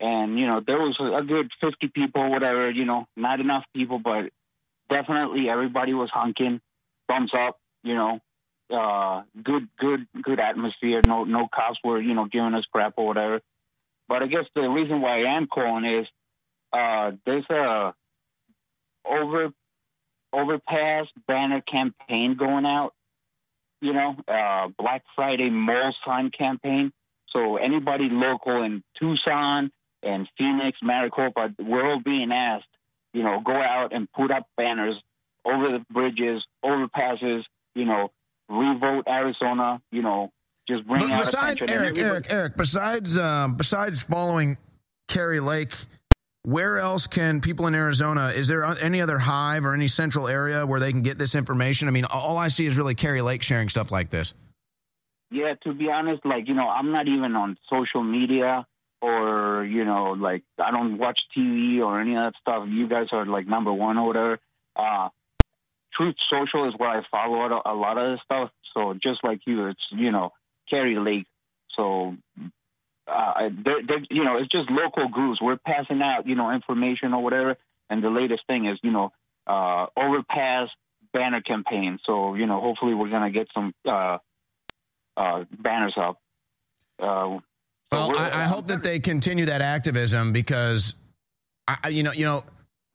and 0.00 0.38
you 0.38 0.46
know 0.46 0.60
there 0.66 0.78
was 0.78 0.96
a 1.00 1.22
good 1.24 1.50
fifty 1.60 1.88
people, 1.88 2.30
whatever. 2.30 2.70
You 2.70 2.84
know, 2.84 3.06
not 3.16 3.40
enough 3.40 3.64
people, 3.74 3.98
but 3.98 4.30
definitely 4.88 5.48
everybody 5.48 5.94
was 5.94 6.10
honking, 6.12 6.60
thumbs 7.08 7.32
up. 7.34 7.58
You 7.82 7.94
know, 7.94 8.20
uh, 8.74 9.22
good, 9.42 9.68
good, 9.78 10.06
good 10.22 10.40
atmosphere. 10.40 11.02
No, 11.04 11.24
no 11.24 11.48
cops 11.54 11.78
were 11.84 12.00
you 12.00 12.14
know 12.14 12.26
giving 12.26 12.54
us 12.54 12.64
crap 12.72 12.94
or 12.96 13.06
whatever. 13.06 13.40
But 14.08 14.22
I 14.22 14.26
guess 14.26 14.44
the 14.54 14.62
reason 14.62 15.00
why 15.00 15.22
I 15.22 15.36
am 15.36 15.46
calling 15.46 15.84
is 15.84 16.06
uh, 16.72 17.12
there's 17.24 17.48
a 17.50 17.94
over 19.04 19.50
overpass 20.32 21.06
banner 21.26 21.60
campaign 21.60 22.36
going 22.38 22.66
out. 22.66 22.92
You 23.80 23.92
know, 23.92 24.16
uh, 24.26 24.68
Black 24.78 25.02
Friday 25.14 25.50
mall 25.50 25.94
sign 26.04 26.30
campaign. 26.30 26.92
So 27.32 27.56
anybody 27.56 28.08
local 28.10 28.62
in 28.62 28.82
Tucson 29.00 29.70
and 30.02 30.28
Phoenix, 30.38 30.78
Maricopa, 30.82 31.54
we're 31.58 31.86
all 31.90 32.00
being 32.00 32.32
asked. 32.32 32.64
You 33.12 33.22
know, 33.22 33.40
go 33.44 33.52
out 33.52 33.92
and 33.92 34.10
put 34.12 34.30
up 34.30 34.46
banners 34.56 34.96
over 35.44 35.70
the 35.72 35.84
bridges, 35.92 36.44
overpasses. 36.64 37.42
You 37.74 37.84
know, 37.84 38.10
revote 38.48 39.04
Arizona. 39.08 39.80
You 39.90 40.02
know, 40.02 40.32
just 40.68 40.86
bring 40.86 41.08
But 41.08 41.24
besides 41.24 41.62
Eric, 41.68 41.98
Eric, 41.98 42.26
Eric, 42.30 42.56
besides 42.56 43.16
um, 43.18 43.54
besides 43.56 44.02
following 44.02 44.56
Kari 45.08 45.40
Lake, 45.40 45.74
where 46.42 46.78
else 46.78 47.06
can 47.06 47.40
people 47.40 47.66
in 47.66 47.74
Arizona? 47.74 48.28
Is 48.28 48.48
there 48.48 48.64
any 48.64 49.00
other 49.00 49.18
hive 49.18 49.64
or 49.64 49.74
any 49.74 49.88
central 49.88 50.28
area 50.28 50.66
where 50.66 50.80
they 50.80 50.92
can 50.92 51.02
get 51.02 51.18
this 51.18 51.34
information? 51.34 51.88
I 51.88 51.90
mean, 51.90 52.04
all 52.04 52.36
I 52.36 52.48
see 52.48 52.66
is 52.66 52.76
really 52.76 52.94
Kari 52.94 53.22
Lake 53.22 53.42
sharing 53.42 53.68
stuff 53.68 53.90
like 53.90 54.10
this. 54.10 54.34
Yeah, 55.30 55.54
to 55.64 55.74
be 55.74 55.90
honest, 55.90 56.24
like 56.24 56.46
you 56.48 56.54
know, 56.54 56.68
I'm 56.68 56.92
not 56.92 57.08
even 57.08 57.34
on 57.34 57.58
social 57.70 58.02
media 58.02 58.66
or 59.02 59.64
you 59.64 59.84
know, 59.84 60.12
like 60.12 60.42
I 60.58 60.70
don't 60.70 60.98
watch 60.98 61.20
TV 61.36 61.80
or 61.80 62.00
any 62.00 62.16
of 62.16 62.32
that 62.32 62.34
stuff. 62.40 62.66
You 62.68 62.88
guys 62.88 63.08
are 63.12 63.26
like 63.26 63.46
number 63.46 63.72
one 63.72 63.98
order. 63.98 64.38
Uh, 64.74 65.08
Truth 65.96 66.16
Social 66.30 66.68
is 66.68 66.74
where 66.76 66.90
I 66.90 67.02
follow 67.10 67.40
a, 67.40 67.72
a 67.72 67.74
lot 67.74 67.98
of 67.98 68.12
this 68.12 68.20
stuff. 68.24 68.50
So 68.74 68.94
just 68.94 69.24
like 69.24 69.40
you, 69.46 69.66
it's 69.66 69.80
you 69.90 70.12
know, 70.12 70.32
Kari 70.68 70.98
Lake. 70.98 71.26
So 71.76 72.16
uh, 73.06 73.50
they're, 73.64 73.82
they're, 73.86 74.00
you 74.10 74.24
know, 74.24 74.38
it's 74.38 74.50
just 74.50 74.70
local 74.70 75.08
groups. 75.08 75.40
We're 75.40 75.56
passing 75.58 76.00
out, 76.02 76.26
you 76.26 76.34
know, 76.34 76.50
information 76.50 77.12
or 77.14 77.22
whatever. 77.22 77.56
And 77.90 78.02
the 78.02 78.10
latest 78.10 78.42
thing 78.46 78.66
is, 78.66 78.78
you 78.82 78.90
know, 78.90 79.12
uh, 79.46 79.86
overpass 79.96 80.68
banner 81.12 81.40
campaign. 81.40 81.98
So 82.04 82.34
you 82.34 82.46
know, 82.46 82.60
hopefully 82.60 82.94
we're 82.94 83.10
gonna 83.10 83.30
get 83.30 83.48
some 83.54 83.72
uh, 83.88 84.18
uh, 85.16 85.44
banners 85.58 85.94
up. 85.96 86.18
Uh, 87.00 87.38
Well, 87.92 88.16
I, 88.18 88.42
I 88.42 88.44
hope 88.44 88.66
that 88.66 88.82
they 88.82 88.98
continue 88.98 89.46
that 89.46 89.62
activism 89.62 90.32
because, 90.32 90.94
I, 91.68 91.76
I- 91.84 91.88
you 91.90 92.02
know, 92.02 92.12
you 92.12 92.24
know. 92.24 92.44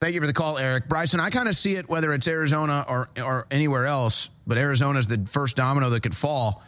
Thank 0.02 0.16
you 0.16 0.20
for 0.22 0.26
the 0.26 0.34
call, 0.34 0.58
Eric 0.58 0.90
Bryson. 0.90 1.20
I 1.20 1.30
kind 1.30 1.48
of 1.48 1.56
see 1.56 1.76
it 1.76 1.88
whether 1.88 2.12
it's 2.12 2.28
Arizona 2.28 2.84
or 2.90 3.10
or 3.24 3.46
anywhere 3.52 3.86
else, 3.86 4.30
but 4.48 4.58
Arizona 4.58 4.98
is 4.98 5.06
the 5.06 5.24
first 5.28 5.56
domino 5.56 5.92
that 5.92 6.02
could 6.02 6.18
fall. 6.18 6.64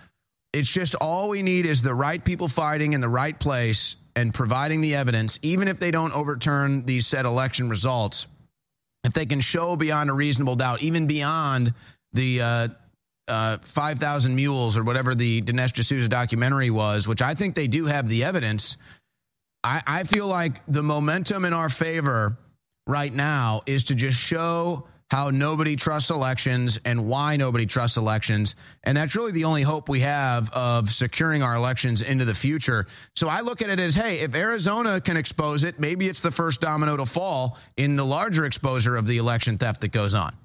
It's 0.53 0.69
just 0.69 0.93
all 0.95 1.29
we 1.29 1.41
need 1.41 1.65
is 1.65 1.81
the 1.81 1.95
right 1.95 2.23
people 2.23 2.47
fighting 2.47 2.93
in 2.93 3.01
the 3.01 3.09
right 3.09 3.37
place 3.37 3.95
and 4.15 4.31
providing 4.33 4.81
the 4.81 4.95
evidence, 4.95 5.39
even 5.41 5.67
if 5.67 5.79
they 5.79 5.89
don't 5.89 6.15
overturn 6.15 6.85
these 6.85 7.07
said 7.07 7.25
election 7.25 7.69
results. 7.69 8.27
If 9.03 9.13
they 9.13 9.25
can 9.25 9.41
show 9.41 9.75
beyond 9.75 10.11
a 10.11 10.13
reasonable 10.13 10.55
doubt, 10.55 10.83
even 10.83 11.07
beyond 11.07 11.73
the 12.13 12.41
uh, 12.41 12.67
uh, 13.27 13.57
5,000 13.61 14.35
Mules 14.35 14.77
or 14.77 14.83
whatever 14.83 15.15
the 15.15 15.41
Dinesh 15.41 15.73
D'Souza 15.73 16.07
documentary 16.07 16.69
was, 16.69 17.07
which 17.07 17.21
I 17.21 17.33
think 17.33 17.55
they 17.55 17.67
do 17.67 17.85
have 17.85 18.07
the 18.07 18.23
evidence. 18.23 18.77
I, 19.63 19.81
I 19.85 20.03
feel 20.03 20.27
like 20.27 20.61
the 20.67 20.83
momentum 20.83 21.45
in 21.45 21.53
our 21.53 21.69
favor 21.69 22.37
right 22.85 23.13
now 23.13 23.61
is 23.65 23.85
to 23.85 23.95
just 23.95 24.17
show 24.17 24.87
how 25.13 25.29
nobody 25.29 25.75
trusts 25.75 26.09
elections 26.09 26.79
and 26.85 27.05
why 27.05 27.37
nobody 27.37 27.67
trusts 27.67 27.97
elections. 27.97 28.55
And 28.83 28.97
that's 28.97 29.15
really 29.15 29.31
the 29.31 29.43
only 29.43 29.61
hope 29.61 29.87
we 29.87 29.99
have 29.99 30.51
of 30.53 30.91
securing 30.91 31.43
our 31.43 31.53
elections 31.53 32.01
into 32.01 32.25
the 32.25 32.33
future. 32.33 32.87
So 33.15 33.27
I 33.27 33.41
look 33.41 33.61
at 33.61 33.69
it 33.69 33.79
as 33.79 33.93
hey, 33.93 34.21
if 34.21 34.33
Arizona 34.33 34.99
can 34.99 35.15
expose 35.15 35.63
it, 35.63 35.79
maybe 35.79 36.07
it's 36.07 36.21
the 36.21 36.31
first 36.31 36.61
domino 36.61 36.97
to 36.97 37.05
fall 37.05 37.59
in 37.77 37.95
the 37.95 38.03
larger 38.03 38.45
exposure 38.45 38.95
of 38.95 39.05
the 39.05 39.19
election 39.19 39.59
theft 39.59 39.81
that 39.81 39.91
goes 39.91 40.15
on. 40.15 40.35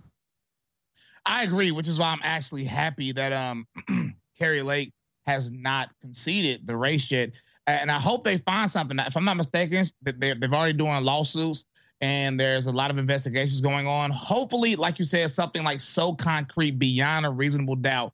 I 1.24 1.45
agree, 1.45 1.70
which 1.70 1.89
is 1.89 1.99
why 1.99 2.09
I'm 2.09 2.20
actually 2.23 2.65
happy 2.65 3.12
that 3.12 3.32
um 3.32 3.66
Kari 4.39 4.61
Lake 4.61 4.93
has 5.27 5.51
not 5.51 5.89
conceded 6.03 6.66
the 6.66 6.77
race 6.77 7.11
yet, 7.11 7.31
and 7.66 7.90
I 7.90 7.99
hope 7.99 8.23
they 8.23 8.36
find 8.36 8.70
something. 8.70 8.99
If 8.99 9.16
I'm 9.16 9.24
not 9.24 9.39
mistaken, 9.39 9.86
they've 10.03 10.53
already 10.53 10.74
doing 10.74 11.05
lawsuits 11.05 11.65
and 12.01 12.39
there's 12.39 12.66
a 12.66 12.73
lot 12.73 12.91
of 12.91 12.99
investigations 12.99 13.61
going 13.61 13.87
on. 13.87 14.11
Hopefully, 14.11 14.77
like 14.77 14.99
you 14.99 15.05
said, 15.05 15.31
something 15.31 15.65
like 15.65 15.81
so 15.81 16.15
concrete 16.15 16.79
beyond 16.79 17.27
a 17.27 17.31
reasonable 17.31 17.77
doubt 17.77 18.12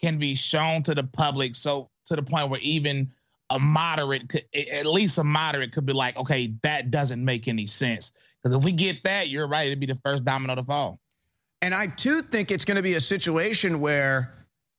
can 0.00 0.18
be 0.18 0.34
shown 0.34 0.82
to 0.82 0.94
the 0.94 1.04
public, 1.04 1.54
so 1.54 1.90
to 2.06 2.16
the 2.16 2.22
point 2.22 2.50
where 2.50 2.60
even 2.60 3.12
a 3.50 3.58
moderate, 3.58 4.28
could, 4.28 4.44
at 4.54 4.86
least 4.86 5.18
a 5.18 5.24
moderate, 5.24 5.72
could 5.72 5.86
be 5.86 5.92
like, 5.92 6.16
okay, 6.16 6.54
that 6.62 6.90
doesn't 6.90 7.24
make 7.24 7.48
any 7.48 7.66
sense. 7.66 8.12
Because 8.42 8.56
if 8.56 8.64
we 8.64 8.72
get 8.72 9.02
that, 9.04 9.28
you're 9.28 9.46
right, 9.46 9.66
it'd 9.66 9.80
be 9.80 9.86
the 9.86 9.98
first 10.04 10.24
domino 10.24 10.54
to 10.54 10.64
fall. 10.64 10.98
And 11.60 11.74
I 11.74 11.88
too 11.88 12.22
think 12.22 12.50
it's 12.50 12.64
going 12.64 12.76
to 12.76 12.82
be 12.82 12.94
a 12.94 13.00
situation 13.00 13.80
where, 13.80 14.32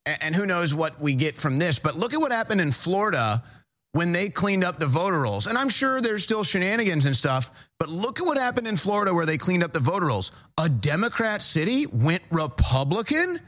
and 0.06 0.36
who 0.36 0.46
knows 0.46 0.74
what 0.74 1.00
we 1.00 1.14
get 1.14 1.36
from 1.36 1.60
this, 1.60 1.78
but 1.78 1.96
look 1.96 2.14
at 2.14 2.20
what 2.20 2.32
happened 2.32 2.60
in 2.60 2.72
Florida 2.72 3.44
when 3.94 4.12
they 4.12 4.30
cleaned 4.30 4.64
up 4.64 4.80
the 4.80 4.88
voter 4.88 5.22
rolls. 5.22 5.48
And 5.48 5.58
I'm 5.58 5.70
sure 5.70 6.02
there's 6.02 6.24
still 6.24 6.44
shenanigans 6.44 7.06
and 7.06 7.16
stuff, 7.16 7.52
but 7.78 7.90
look 7.90 8.20
at 8.20 8.26
what 8.26 8.38
happened 8.38 8.68
in 8.68 8.78
Florida 8.78 9.14
where 9.14 9.26
they 9.26 9.38
cleaned 9.38 9.64
up 9.64 9.74
the 9.74 9.80
voter 9.80 10.08
rolls. 10.08 10.32
A 10.58 10.70
Democrat 10.70 11.42
city 11.42 11.86
went 11.88 12.22
Republican. 12.32 13.42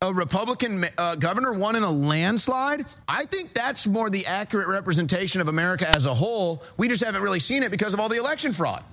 A 0.00 0.14
Republican 0.14 0.86
uh, 0.96 1.16
governor 1.16 1.52
won 1.52 1.74
in 1.74 1.82
a 1.82 1.90
landslide. 1.90 2.86
I 3.08 3.24
think 3.24 3.52
that's 3.52 3.86
more 3.88 4.08
the 4.10 4.26
accurate 4.26 4.68
representation 4.68 5.40
of 5.40 5.48
America 5.48 5.88
as 5.88 6.06
a 6.06 6.14
whole. 6.14 6.62
We 6.76 6.86
just 6.86 7.02
haven't 7.02 7.22
really 7.22 7.40
seen 7.40 7.64
it 7.64 7.72
because 7.72 7.94
of 7.94 7.98
all 7.98 8.08
the 8.08 8.18
election 8.18 8.52
fraud. 8.52 8.84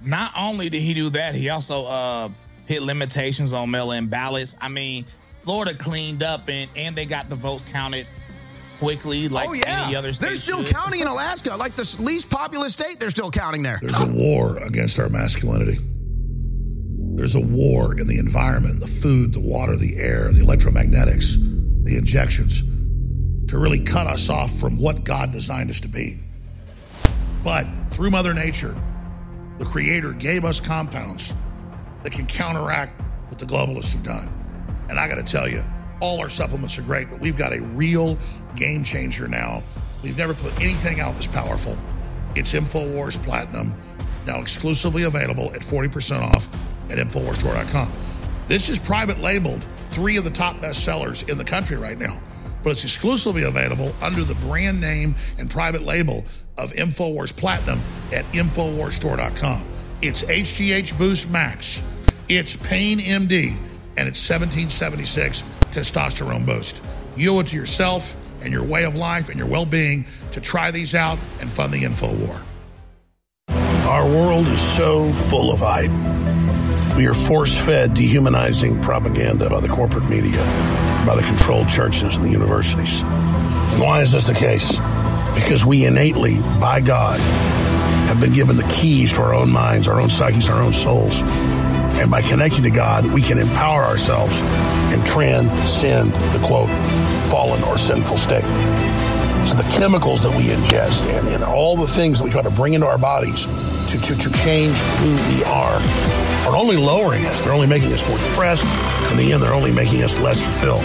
not 0.00 0.32
only 0.34 0.70
did 0.70 0.80
he 0.80 0.94
do 0.94 1.10
that, 1.10 1.34
he 1.34 1.50
also 1.50 1.84
uh, 1.84 2.30
hit 2.66 2.82
limitations 2.82 3.52
on 3.52 3.70
mail-in 3.70 4.06
ballots. 4.06 4.56
I 4.62 4.68
mean, 4.68 5.04
Florida 5.42 5.74
cleaned 5.74 6.22
up 6.22 6.48
and 6.48 6.70
and 6.76 6.96
they 6.96 7.04
got 7.04 7.28
the 7.28 7.36
votes 7.36 7.64
counted 7.70 8.06
quickly, 8.80 9.28
like 9.28 9.48
oh 9.48 9.52
yeah, 9.52 9.84
any 9.84 9.94
other 9.94 10.12
state. 10.14 10.26
they're 10.26 10.34
still 10.34 10.64
should. 10.64 10.74
counting 10.74 11.00
in 11.00 11.06
Alaska, 11.06 11.54
like 11.54 11.76
the 11.76 11.96
least 12.00 12.30
populous 12.30 12.72
state. 12.72 12.98
They're 12.98 13.10
still 13.10 13.30
counting 13.30 13.62
there. 13.62 13.78
There's 13.82 14.00
a 14.00 14.06
war 14.06 14.56
against 14.56 14.98
our 14.98 15.10
masculinity. 15.10 15.76
There's 17.14 17.34
a 17.34 17.40
war 17.40 18.00
in 18.00 18.06
the 18.06 18.18
environment, 18.18 18.80
the 18.80 18.86
food, 18.86 19.34
the 19.34 19.40
water, 19.40 19.76
the 19.76 19.98
air, 19.98 20.32
the 20.32 20.40
electromagnetics, 20.40 21.34
the 21.84 21.96
injections 21.96 22.62
to 23.48 23.58
really 23.58 23.80
cut 23.80 24.06
us 24.06 24.30
off 24.30 24.50
from 24.58 24.78
what 24.78 25.04
God 25.04 25.30
designed 25.30 25.68
us 25.68 25.80
to 25.80 25.88
be. 25.88 26.18
But 27.44 27.66
through 27.90 28.10
Mother 28.10 28.32
Nature, 28.32 28.74
the 29.58 29.66
Creator 29.66 30.14
gave 30.14 30.46
us 30.46 30.58
compounds 30.58 31.34
that 32.02 32.12
can 32.12 32.26
counteract 32.26 32.98
what 33.28 33.38
the 33.38 33.44
globalists 33.44 33.92
have 33.92 34.02
done. 34.02 34.32
And 34.88 34.98
I 34.98 35.06
got 35.06 35.16
to 35.16 35.22
tell 35.22 35.46
you, 35.46 35.62
all 36.00 36.20
our 36.20 36.28
supplements 36.28 36.78
are 36.78 36.82
great, 36.82 37.10
but 37.10 37.20
we've 37.20 37.36
got 37.36 37.52
a 37.52 37.60
real 37.60 38.18
game 38.56 38.82
changer 38.82 39.28
now. 39.28 39.62
We've 40.02 40.16
never 40.16 40.34
put 40.34 40.58
anything 40.60 41.00
out 41.00 41.16
this 41.16 41.26
powerful. 41.26 41.76
It's 42.34 42.52
InfoWars 42.52 43.22
Platinum, 43.22 43.74
now 44.26 44.40
exclusively 44.40 45.02
available 45.04 45.52
at 45.52 45.60
40% 45.60 46.22
off 46.22 46.48
at 46.90 46.98
InfoWarsStore.com. 46.98 47.92
This 48.46 48.68
is 48.68 48.78
private 48.78 49.20
labeled, 49.20 49.64
three 49.90 50.16
of 50.16 50.24
the 50.24 50.30
top 50.30 50.56
bestsellers 50.56 51.28
in 51.28 51.38
the 51.38 51.44
country 51.44 51.76
right 51.76 51.98
now, 51.98 52.18
but 52.62 52.70
it's 52.70 52.84
exclusively 52.84 53.44
available 53.44 53.92
under 54.02 54.24
the 54.24 54.34
brand 54.46 54.80
name 54.80 55.14
and 55.38 55.50
private 55.50 55.82
label 55.82 56.24
of 56.56 56.72
InfoWars 56.72 57.36
Platinum 57.36 57.80
at 58.12 58.24
InfoWarsStore.com. 58.26 59.64
It's 60.02 60.22
HGH 60.22 60.96
Boost 60.96 61.30
Max, 61.30 61.82
it's 62.28 62.56
Pain 62.56 63.00
MD, 63.00 63.56
and 63.96 64.08
it's 64.08 64.28
1776 64.28 65.42
Testosterone 65.70 66.46
Boost. 66.46 66.82
You 67.16 67.36
owe 67.36 67.40
it 67.40 67.48
to 67.48 67.56
yourself 67.56 68.16
and 68.42 68.52
your 68.52 68.64
way 68.64 68.84
of 68.84 68.94
life 68.94 69.28
and 69.28 69.38
your 69.38 69.48
well 69.48 69.66
being 69.66 70.06
to 70.32 70.40
try 70.40 70.70
these 70.70 70.94
out 70.94 71.18
and 71.40 71.50
fund 71.50 71.72
the 71.72 71.84
info 71.84 72.12
war. 72.14 72.40
Our 73.88 74.06
world 74.06 74.46
is 74.46 74.60
so 74.60 75.12
full 75.12 75.50
of 75.52 75.60
hype. 75.60 75.90
We 76.96 77.06
are 77.06 77.14
force 77.14 77.58
fed 77.58 77.94
dehumanizing 77.94 78.82
propaganda 78.82 79.50
by 79.50 79.60
the 79.60 79.68
corporate 79.68 80.08
media, 80.08 80.38
by 81.06 81.14
the 81.16 81.22
controlled 81.22 81.68
churches 81.68 82.16
and 82.16 82.24
the 82.24 82.30
universities. 82.30 83.02
And 83.02 83.80
why 83.82 84.00
is 84.00 84.12
this 84.12 84.26
the 84.26 84.34
case? 84.34 84.76
Because 85.34 85.64
we 85.64 85.86
innately, 85.86 86.38
by 86.60 86.80
God, 86.80 87.20
have 88.08 88.20
been 88.20 88.32
given 88.32 88.56
the 88.56 88.68
keys 88.72 89.12
to 89.12 89.22
our 89.22 89.34
own 89.34 89.50
minds, 89.50 89.88
our 89.88 90.00
own 90.00 90.10
psyches, 90.10 90.48
our 90.48 90.62
own 90.62 90.72
souls. 90.72 91.22
And 92.00 92.10
by 92.10 92.22
connecting 92.22 92.62
to 92.62 92.70
God, 92.70 93.04
we 93.04 93.20
can 93.20 93.38
empower 93.38 93.82
ourselves 93.82 94.40
and 94.40 95.04
transcend 95.04 96.12
the 96.32 96.40
quote, 96.42 96.70
fallen 97.28 97.62
or 97.64 97.76
sinful 97.76 98.16
state. 98.16 98.42
So 99.46 99.54
the 99.54 99.68
chemicals 99.78 100.22
that 100.22 100.34
we 100.34 100.44
ingest 100.44 101.12
and, 101.14 101.28
and 101.28 101.44
all 101.44 101.76
the 101.76 101.86
things 101.86 102.18
that 102.18 102.24
we 102.24 102.30
try 102.30 102.40
to 102.40 102.50
bring 102.50 102.72
into 102.72 102.86
our 102.86 102.96
bodies 102.96 103.44
to, 103.90 104.00
to, 104.00 104.16
to 104.16 104.32
change 104.38 104.74
who 104.76 105.10
we 105.36 105.44
are 105.44 105.76
are 106.48 106.56
only 106.56 106.78
lowering 106.78 107.26
us. 107.26 107.44
They're 107.44 107.52
only 107.52 107.66
making 107.66 107.92
us 107.92 108.08
more 108.08 108.18
depressed. 108.18 108.64
In 109.12 109.18
the 109.18 109.34
end, 109.34 109.42
they're 109.42 109.52
only 109.52 109.72
making 109.72 110.02
us 110.02 110.18
less 110.18 110.42
fulfilled. 110.42 110.82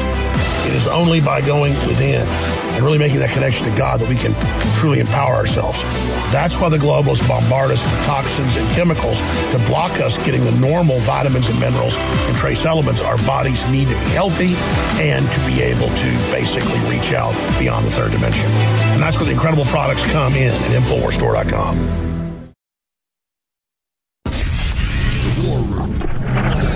It 0.67 0.75
is 0.75 0.85
only 0.85 1.21
by 1.21 1.39
going 1.39 1.73
within 1.87 2.27
and 2.75 2.83
really 2.83 2.97
making 2.97 3.19
that 3.19 3.31
connection 3.31 3.69
to 3.69 3.77
God 3.77 3.99
that 3.99 4.09
we 4.09 4.15
can 4.15 4.35
truly 4.77 4.99
empower 4.99 5.33
ourselves. 5.33 5.81
That's 6.31 6.59
why 6.59 6.69
the 6.69 6.77
globalists 6.77 7.27
bombard 7.27 7.71
us 7.71 7.83
with 7.83 8.05
toxins 8.05 8.57
and 8.57 8.69
chemicals 8.71 9.19
to 9.51 9.57
block 9.65 9.91
us 10.01 10.17
getting 10.23 10.43
the 10.43 10.51
normal 10.59 10.99
vitamins 10.99 11.49
and 11.49 11.59
minerals 11.59 11.95
and 11.97 12.37
trace 12.37 12.65
elements 12.65 13.01
our 13.01 13.17
bodies 13.25 13.67
need 13.71 13.87
to 13.87 13.95
be 13.95 14.09
healthy 14.11 14.53
and 15.01 15.25
to 15.31 15.39
be 15.47 15.61
able 15.61 15.87
to 15.95 16.09
basically 16.31 16.79
reach 16.89 17.13
out 17.13 17.33
beyond 17.57 17.85
the 17.85 17.91
third 17.91 18.11
dimension. 18.11 18.47
And 18.93 19.01
that's 19.01 19.17
where 19.17 19.25
the 19.25 19.33
incredible 19.33 19.65
products 19.65 20.03
come 20.11 20.33
in 20.33 20.53
at 20.53 20.81
InfoWarsStore.com. 20.83 22.05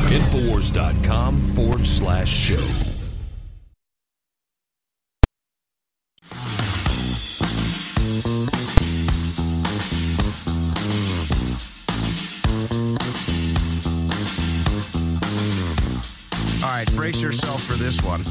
Infowars.com 0.09 1.35
forward 1.39 1.85
slash 1.85 2.29
show. 2.29 2.98
All 16.61 16.69
right, 16.69 16.95
brace 16.95 17.21
yourself 17.21 17.63
for 17.63 17.73
this 17.73 17.97
one. 18.01 18.23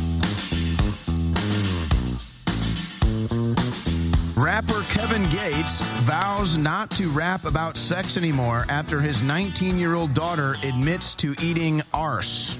Rapper 4.34 4.82
Kevin 4.90 5.22
Gates 5.30 5.80
vows 6.02 6.56
not 6.56 6.90
to 6.92 7.08
rap 7.08 7.46
about 7.46 7.76
sex 7.76 8.18
anymore 8.18 8.66
after 8.68 9.00
his 9.00 9.22
19 9.22 9.78
year 9.78 9.94
old 9.94 10.12
daughter 10.12 10.56
admits 10.62 11.14
to 11.14 11.34
eating 11.40 11.80
arse. 11.94 12.58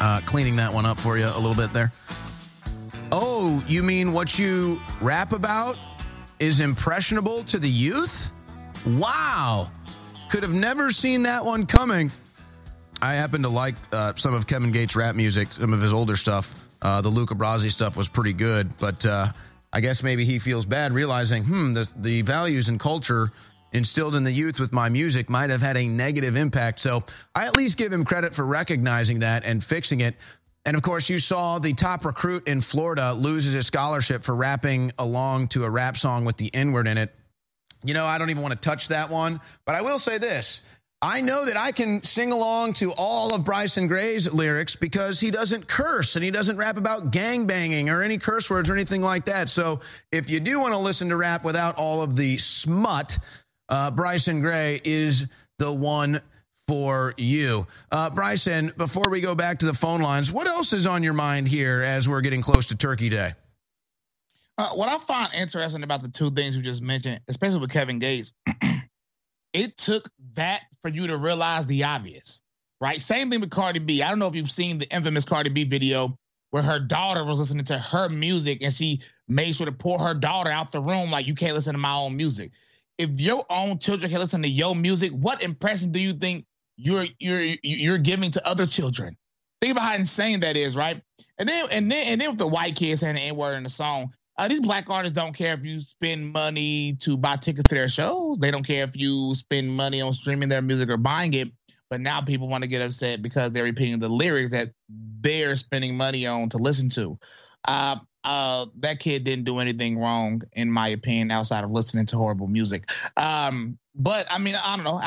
Uh, 0.00 0.20
cleaning 0.26 0.56
that 0.56 0.72
one 0.72 0.86
up 0.86 1.00
for 1.00 1.18
you 1.18 1.26
a 1.26 1.34
little 1.38 1.54
bit 1.54 1.72
there. 1.72 1.92
Oh, 3.10 3.62
you 3.66 3.82
mean 3.82 4.12
what 4.12 4.38
you 4.38 4.80
rap 5.00 5.32
about? 5.32 5.76
Is 6.38 6.60
impressionable 6.60 7.44
to 7.44 7.58
the 7.58 7.68
youth? 7.68 8.30
Wow. 8.86 9.70
Could 10.30 10.42
have 10.42 10.52
never 10.52 10.90
seen 10.90 11.22
that 11.22 11.44
one 11.44 11.66
coming. 11.66 12.10
I 13.00 13.14
happen 13.14 13.42
to 13.42 13.48
like 13.48 13.74
uh, 13.92 14.14
some 14.16 14.34
of 14.34 14.46
Kevin 14.46 14.72
Gates' 14.72 14.96
rap 14.96 15.14
music, 15.14 15.48
some 15.52 15.72
of 15.72 15.80
his 15.80 15.92
older 15.92 16.16
stuff. 16.16 16.68
Uh, 16.80 17.00
the 17.00 17.08
Luca 17.08 17.34
Brasi 17.34 17.70
stuff 17.70 17.96
was 17.96 18.08
pretty 18.08 18.32
good, 18.32 18.76
but 18.78 19.04
uh, 19.06 19.32
I 19.72 19.80
guess 19.80 20.02
maybe 20.02 20.24
he 20.24 20.38
feels 20.38 20.66
bad 20.66 20.92
realizing, 20.92 21.44
hmm, 21.44 21.72
the, 21.72 21.90
the 21.96 22.22
values 22.22 22.68
and 22.68 22.78
culture 22.78 23.30
instilled 23.72 24.14
in 24.14 24.22
the 24.22 24.30
youth 24.30 24.60
with 24.60 24.72
my 24.72 24.88
music 24.88 25.28
might 25.28 25.50
have 25.50 25.60
had 25.60 25.76
a 25.76 25.86
negative 25.88 26.36
impact. 26.36 26.80
So 26.80 27.02
I 27.34 27.46
at 27.46 27.54
least 27.54 27.76
give 27.76 27.92
him 27.92 28.04
credit 28.04 28.34
for 28.34 28.44
recognizing 28.44 29.18
that 29.20 29.44
and 29.44 29.62
fixing 29.62 30.00
it. 30.00 30.14
And 30.66 30.76
of 30.76 30.82
course, 30.82 31.10
you 31.10 31.18
saw 31.18 31.58
the 31.58 31.74
top 31.74 32.04
recruit 32.04 32.48
in 32.48 32.60
Florida 32.60 33.12
loses 33.12 33.52
his 33.52 33.66
scholarship 33.66 34.22
for 34.22 34.34
rapping 34.34 34.92
along 34.98 35.48
to 35.48 35.64
a 35.64 35.70
rap 35.70 35.96
song 35.96 36.24
with 36.24 36.38
the 36.38 36.54
N 36.54 36.72
word 36.72 36.86
in 36.86 36.96
it. 36.96 37.14
You 37.82 37.92
know, 37.92 38.06
I 38.06 38.16
don't 38.16 38.30
even 38.30 38.42
want 38.42 38.52
to 38.52 38.68
touch 38.68 38.88
that 38.88 39.10
one, 39.10 39.40
but 39.66 39.74
I 39.74 39.82
will 39.82 39.98
say 39.98 40.16
this. 40.16 40.62
I 41.02 41.20
know 41.20 41.44
that 41.44 41.58
I 41.58 41.70
can 41.70 42.02
sing 42.02 42.32
along 42.32 42.72
to 42.74 42.92
all 42.92 43.34
of 43.34 43.44
Bryson 43.44 43.88
Gray's 43.88 44.32
lyrics 44.32 44.74
because 44.74 45.20
he 45.20 45.30
doesn't 45.30 45.68
curse 45.68 46.16
and 46.16 46.24
he 46.24 46.30
doesn't 46.30 46.56
rap 46.56 46.78
about 46.78 47.10
gang 47.10 47.46
banging 47.46 47.90
or 47.90 48.00
any 48.00 48.16
curse 48.16 48.48
words 48.48 48.70
or 48.70 48.72
anything 48.72 49.02
like 49.02 49.26
that. 49.26 49.50
So 49.50 49.80
if 50.12 50.30
you 50.30 50.40
do 50.40 50.60
want 50.60 50.72
to 50.72 50.78
listen 50.78 51.10
to 51.10 51.16
rap 51.16 51.44
without 51.44 51.76
all 51.76 52.00
of 52.00 52.16
the 52.16 52.38
smut, 52.38 53.18
uh, 53.68 53.90
Bryson 53.90 54.40
Gray 54.40 54.80
is 54.82 55.26
the 55.58 55.70
one 55.70 56.22
for 56.66 57.14
you. 57.16 57.66
Uh, 57.90 58.10
Bryson, 58.10 58.72
before 58.76 59.08
we 59.08 59.20
go 59.20 59.34
back 59.34 59.58
to 59.58 59.66
the 59.66 59.74
phone 59.74 60.00
lines, 60.00 60.32
what 60.32 60.46
else 60.46 60.72
is 60.72 60.86
on 60.86 61.02
your 61.02 61.12
mind 61.12 61.48
here 61.48 61.82
as 61.82 62.08
we're 62.08 62.20
getting 62.20 62.42
close 62.42 62.66
to 62.66 62.74
Turkey 62.74 63.08
Day? 63.08 63.34
Uh, 64.56 64.70
what 64.70 64.88
I 64.88 64.98
find 64.98 65.32
interesting 65.34 65.82
about 65.82 66.02
the 66.02 66.08
two 66.08 66.30
things 66.30 66.56
you 66.56 66.62
just 66.62 66.80
mentioned, 66.80 67.20
especially 67.28 67.58
with 67.58 67.70
Kevin 67.70 67.98
Gates, 67.98 68.32
it 69.52 69.76
took 69.76 70.08
that 70.34 70.62
for 70.82 70.88
you 70.88 71.08
to 71.08 71.16
realize 71.16 71.66
the 71.66 71.84
obvious, 71.84 72.40
right? 72.80 73.02
Same 73.02 73.30
thing 73.30 73.40
with 73.40 73.50
Cardi 73.50 73.80
B. 73.80 74.02
I 74.02 74.08
don't 74.08 74.18
know 74.18 74.28
if 74.28 74.36
you've 74.36 74.50
seen 74.50 74.78
the 74.78 74.88
infamous 74.94 75.24
Cardi 75.24 75.50
B 75.50 75.64
video 75.64 76.16
where 76.50 76.62
her 76.62 76.78
daughter 76.78 77.24
was 77.24 77.40
listening 77.40 77.64
to 77.64 77.76
her 77.76 78.08
music 78.08 78.62
and 78.62 78.72
she 78.72 79.00
made 79.26 79.56
sure 79.56 79.66
to 79.66 79.72
pull 79.72 79.98
her 79.98 80.14
daughter 80.14 80.50
out 80.50 80.70
the 80.70 80.80
room 80.80 81.10
like 81.10 81.26
you 81.26 81.34
can't 81.34 81.54
listen 81.54 81.72
to 81.72 81.78
my 81.78 81.94
own 81.94 82.16
music. 82.16 82.52
If 82.96 83.20
your 83.20 83.44
own 83.50 83.80
children 83.80 84.08
can 84.08 84.20
listen 84.20 84.42
to 84.42 84.48
your 84.48 84.76
music, 84.76 85.10
what 85.10 85.42
impression 85.42 85.90
do 85.90 85.98
you 85.98 86.12
think 86.12 86.46
you're 86.76 87.06
you're 87.18 87.56
you're 87.62 87.98
giving 87.98 88.30
to 88.32 88.46
other 88.46 88.66
children? 88.66 89.16
Think 89.60 89.72
about 89.72 89.84
how 89.84 89.94
insane 89.94 90.40
that 90.40 90.56
is, 90.56 90.76
right? 90.76 91.02
And 91.38 91.48
then 91.48 91.68
and 91.70 91.90
then 91.90 92.06
and 92.06 92.20
then 92.20 92.30
with 92.30 92.38
the 92.38 92.46
white 92.46 92.76
kids 92.76 93.00
saying 93.00 93.14
the 93.14 93.20
N 93.20 93.36
word 93.36 93.56
in 93.56 93.62
the 93.62 93.70
song, 93.70 94.12
uh, 94.36 94.48
these 94.48 94.60
black 94.60 94.90
artists 94.90 95.14
don't 95.14 95.32
care 95.32 95.54
if 95.54 95.64
you 95.64 95.80
spend 95.80 96.32
money 96.32 96.94
to 97.00 97.16
buy 97.16 97.36
tickets 97.36 97.68
to 97.68 97.74
their 97.74 97.88
shows. 97.88 98.38
They 98.38 98.50
don't 98.50 98.66
care 98.66 98.84
if 98.84 98.96
you 98.96 99.34
spend 99.34 99.70
money 99.70 100.00
on 100.00 100.12
streaming 100.12 100.48
their 100.48 100.62
music 100.62 100.90
or 100.90 100.96
buying 100.96 101.34
it. 101.34 101.48
But 101.90 102.00
now 102.00 102.20
people 102.20 102.48
want 102.48 102.62
to 102.62 102.68
get 102.68 102.82
upset 102.82 103.22
because 103.22 103.52
they're 103.52 103.64
repeating 103.64 104.00
the 104.00 104.08
lyrics 104.08 104.50
that 104.50 104.72
they're 104.88 105.54
spending 105.54 105.96
money 105.96 106.26
on 106.26 106.48
to 106.48 106.58
listen 106.58 106.88
to. 106.90 107.18
Uh, 107.66 107.96
uh, 108.24 108.66
that 108.78 109.00
kid 109.00 109.24
didn't 109.24 109.44
do 109.44 109.58
anything 109.58 109.98
wrong, 109.98 110.42
in 110.54 110.70
my 110.70 110.88
opinion, 110.88 111.30
outside 111.30 111.64
of 111.64 111.70
listening 111.70 112.06
to 112.06 112.16
horrible 112.16 112.46
music. 112.46 112.88
Um, 113.16 113.78
but 113.94 114.26
I 114.30 114.38
mean, 114.38 114.54
I 114.54 114.76
don't 114.76 114.84
know. 114.84 115.00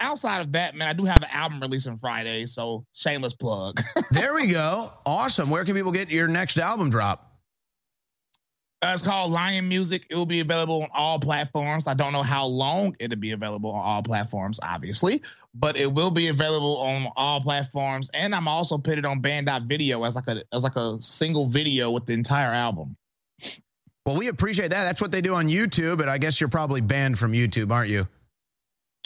outside 0.00 0.40
of 0.40 0.52
that, 0.52 0.74
man, 0.74 0.88
I 0.88 0.92
do 0.92 1.04
have 1.04 1.22
an 1.22 1.28
album 1.32 1.60
release 1.60 1.86
on 1.86 1.98
Friday, 1.98 2.46
so 2.46 2.86
shameless 2.92 3.34
plug. 3.34 3.82
there 4.10 4.34
we 4.34 4.46
go. 4.46 4.92
Awesome. 5.04 5.50
Where 5.50 5.64
can 5.64 5.74
people 5.74 5.92
get 5.92 6.08
your 6.08 6.28
next 6.28 6.58
album 6.58 6.88
drop? 6.88 7.26
Uh, 8.82 8.92
it's 8.92 9.02
called 9.02 9.32
Lion 9.32 9.68
Music. 9.68 10.06
It 10.10 10.16
will 10.16 10.26
be 10.26 10.40
available 10.40 10.82
on 10.82 10.88
all 10.92 11.18
platforms. 11.18 11.86
I 11.86 11.94
don't 11.94 12.12
know 12.12 12.22
how 12.22 12.44
long 12.44 12.94
it'll 12.98 13.18
be 13.18 13.32
available 13.32 13.70
on 13.70 13.82
all 13.82 14.02
platforms, 14.02 14.60
obviously, 14.62 15.22
but 15.58 15.76
it 15.76 15.92
will 15.92 16.10
be 16.10 16.28
available 16.28 16.78
on 16.78 17.08
all 17.16 17.40
platforms. 17.40 18.10
And 18.14 18.34
I'm 18.34 18.48
also 18.48 18.78
put 18.78 18.98
it 18.98 19.04
on 19.04 19.20
banned.video 19.20 20.04
as 20.04 20.14
like 20.14 20.28
a 20.28 20.42
as 20.52 20.62
like 20.62 20.76
a 20.76 21.00
single 21.00 21.46
video 21.46 21.90
with 21.90 22.06
the 22.06 22.12
entire 22.12 22.52
album. 22.52 22.96
Well, 24.04 24.16
we 24.16 24.28
appreciate 24.28 24.68
that. 24.68 24.84
That's 24.84 25.00
what 25.00 25.10
they 25.10 25.20
do 25.20 25.34
on 25.34 25.48
YouTube, 25.48 25.98
but 25.98 26.08
I 26.08 26.18
guess 26.18 26.40
you're 26.40 26.48
probably 26.48 26.80
banned 26.80 27.18
from 27.18 27.32
YouTube, 27.32 27.72
aren't 27.72 27.90
you? 27.90 28.06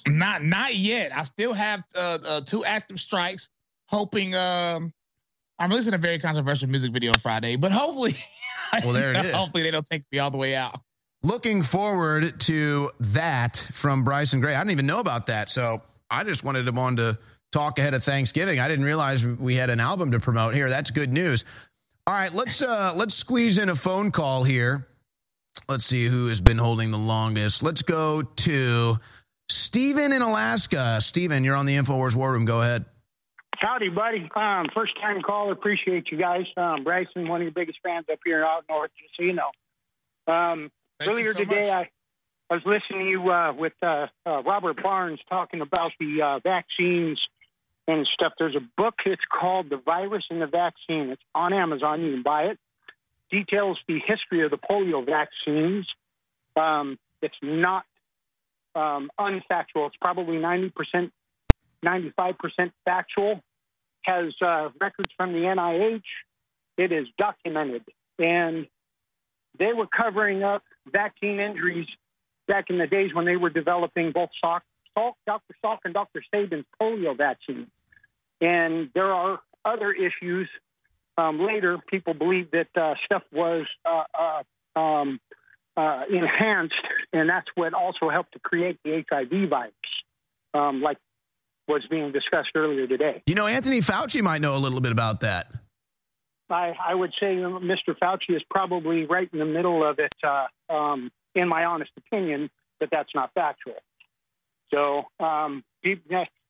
Not 0.06 0.42
not 0.42 0.74
yet. 0.74 1.16
I 1.16 1.24
still 1.24 1.52
have 1.52 1.82
uh, 1.94 2.18
uh, 2.26 2.40
two 2.42 2.64
active 2.64 3.00
strikes. 3.00 3.48
Hoping 3.86 4.34
um, 4.34 4.92
I'm 5.58 5.70
releasing 5.70 5.94
a 5.94 5.98
very 5.98 6.18
controversial 6.18 6.68
music 6.68 6.92
video 6.92 7.12
on 7.12 7.18
Friday, 7.18 7.56
but 7.56 7.72
hopefully 7.72 8.16
Well, 8.84 8.92
there 8.92 9.12
it 9.12 9.24
is. 9.24 9.32
Hopefully, 9.32 9.62
they 9.62 9.70
don't 9.70 9.86
take 9.86 10.04
me 10.12 10.18
all 10.18 10.30
the 10.30 10.36
way 10.36 10.54
out. 10.54 10.80
Looking 11.22 11.62
forward 11.62 12.40
to 12.40 12.90
that 13.00 13.66
from 13.72 14.04
Bryson 14.04 14.40
Gray. 14.40 14.54
I 14.54 14.60
didn't 14.60 14.70
even 14.72 14.86
know 14.86 15.00
about 15.00 15.26
that, 15.26 15.48
so 15.48 15.82
I 16.10 16.24
just 16.24 16.44
wanted 16.44 16.66
him 16.66 16.78
on 16.78 16.96
to 16.96 17.18
talk 17.52 17.78
ahead 17.78 17.94
of 17.94 18.04
Thanksgiving. 18.04 18.60
I 18.60 18.68
didn't 18.68 18.84
realize 18.84 19.24
we 19.24 19.54
had 19.54 19.70
an 19.70 19.80
album 19.80 20.10
to 20.12 20.20
promote 20.20 20.54
here. 20.54 20.68
That's 20.68 20.90
good 20.90 21.12
news. 21.12 21.44
All 22.06 22.14
right, 22.14 22.32
let's 22.32 22.62
uh, 22.62 22.92
let's 22.96 23.14
squeeze 23.14 23.58
in 23.58 23.68
a 23.68 23.76
phone 23.76 24.10
call 24.10 24.42
here. 24.42 24.86
Let's 25.68 25.84
see 25.84 26.06
who 26.06 26.26
has 26.26 26.40
been 26.40 26.58
holding 26.58 26.90
the 26.90 26.98
longest. 26.98 27.62
Let's 27.62 27.82
go 27.82 28.22
to 28.22 28.98
Steven 29.48 30.12
in 30.12 30.22
Alaska. 30.22 31.00
Steven, 31.00 31.44
you're 31.44 31.56
on 31.56 31.66
the 31.66 31.76
InfoWars 31.76 32.14
War 32.14 32.32
Room. 32.32 32.44
Go 32.44 32.62
ahead. 32.62 32.84
Howdy, 33.58 33.90
buddy. 33.90 34.28
Um, 34.34 34.66
first 34.74 34.98
time 35.00 35.20
caller. 35.22 35.52
Appreciate 35.52 36.10
you 36.10 36.16
guys. 36.16 36.46
Um, 36.56 36.82
Bryson, 36.82 37.28
one 37.28 37.40
of 37.40 37.44
your 37.44 37.52
biggest 37.52 37.78
fans 37.82 38.06
up 38.10 38.18
here 38.24 38.42
out 38.42 38.64
north, 38.68 38.90
just 39.00 39.14
so 39.16 39.22
you 39.22 39.34
know. 39.34 40.32
Um, 40.32 40.70
earlier 41.02 41.32
so 41.32 41.40
today, 41.40 41.70
I, 41.70 41.90
I 42.50 42.54
was 42.54 42.64
listening 42.66 43.06
to 43.06 43.10
you 43.10 43.30
uh, 43.30 43.52
with 43.52 43.74
uh, 43.80 44.08
uh, 44.26 44.42
Robert 44.42 44.82
Barnes 44.82 45.20
talking 45.28 45.60
about 45.60 45.92
the 46.00 46.20
uh, 46.20 46.38
vaccines 46.40 47.20
and 47.86 48.08
stuff. 48.12 48.32
There's 48.40 48.56
a 48.56 48.66
book. 48.76 49.02
It's 49.06 49.22
called 49.24 49.70
The 49.70 49.76
Virus 49.76 50.24
and 50.30 50.42
the 50.42 50.48
Vaccine. 50.48 51.10
It's 51.10 51.22
on 51.32 51.52
Amazon. 51.52 52.02
You 52.02 52.14
can 52.14 52.22
buy 52.24 52.46
it. 52.46 52.58
Details 53.30 53.78
the 53.86 54.00
history 54.04 54.44
of 54.44 54.50
the 54.50 54.58
polio 54.58 55.06
vaccines. 55.06 55.86
Um, 56.56 56.98
it's 57.22 57.36
not 57.40 57.84
um, 58.74 59.12
unfactual. 59.16 59.86
It's 59.86 59.96
probably 60.00 60.38
90%, 60.38 61.12
95% 61.84 62.72
factual 62.84 63.40
has 64.02 64.32
uh, 64.42 64.70
records 64.80 65.10
from 65.16 65.32
the 65.32 65.38
NIH. 65.38 66.02
It 66.76 66.90
is 66.90 67.06
documented. 67.16 67.84
And 68.18 68.66
they 69.56 69.72
were 69.72 69.86
covering 69.86 70.42
up 70.42 70.64
vaccine 70.90 71.38
injuries 71.38 71.86
back 72.50 72.68
in 72.68 72.78
the 72.78 72.86
days 72.86 73.14
when 73.14 73.24
they 73.24 73.36
were 73.36 73.48
developing 73.48 74.10
both 74.10 74.30
Salk, 74.44 74.60
Salk, 74.98 75.12
Dr. 75.24 75.54
Salk 75.64 75.78
and 75.84 75.94
Dr. 75.94 76.20
Sabin's 76.34 76.66
polio 76.82 77.16
vaccine. 77.16 77.68
And 78.40 78.90
there 78.92 79.12
are 79.12 79.40
other 79.64 79.92
issues. 79.92 80.48
Um, 81.16 81.40
later, 81.40 81.78
people 81.88 82.12
believe 82.12 82.50
that 82.50 82.68
uh, 82.76 82.94
stuff 83.04 83.22
was 83.32 83.66
uh, 83.84 84.42
uh, 84.76 84.78
um, 84.78 85.20
uh, 85.76 86.02
enhanced, 86.10 86.74
and 87.12 87.28
that's 87.28 87.46
what 87.54 87.72
also 87.72 88.10
helped 88.10 88.32
to 88.32 88.40
create 88.40 88.78
the 88.84 89.04
HIV 89.08 89.48
virus, 89.48 89.72
um, 90.52 90.82
like 90.82 90.98
was 91.68 91.86
being 91.88 92.10
discussed 92.10 92.50
earlier 92.56 92.86
today. 92.86 93.22
You 93.26 93.34
know, 93.34 93.46
Anthony 93.46 93.80
Fauci 93.80 94.22
might 94.22 94.40
know 94.40 94.56
a 94.56 94.58
little 94.58 94.80
bit 94.80 94.92
about 94.92 95.20
that. 95.20 95.48
I, 96.48 96.74
I 96.84 96.94
would 96.94 97.12
say 97.20 97.36
Mr. 97.36 97.96
Fauci 98.02 98.34
is 98.34 98.42
probably 98.50 99.06
right 99.06 99.28
in 99.32 99.38
the 99.38 99.44
middle 99.44 99.88
of 99.88 100.00
it, 100.00 100.14
uh, 100.24 100.46
um, 100.72 101.12
in 101.34 101.48
my 101.48 101.64
honest 101.64 101.90
opinion, 101.96 102.50
but 102.78 102.90
that's 102.90 103.14
not 103.14 103.32
factual. 103.34 103.76
So, 104.72 105.06
um, 105.18 105.64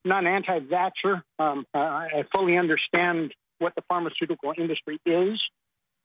not 0.05 0.27
anti 0.27 0.61
vaxxer. 0.61 1.23
Um, 1.39 1.66
I 1.74 2.24
fully 2.35 2.57
understand 2.57 3.35
what 3.59 3.74
the 3.74 3.82
pharmaceutical 3.89 4.52
industry 4.57 5.01
is. 5.05 5.40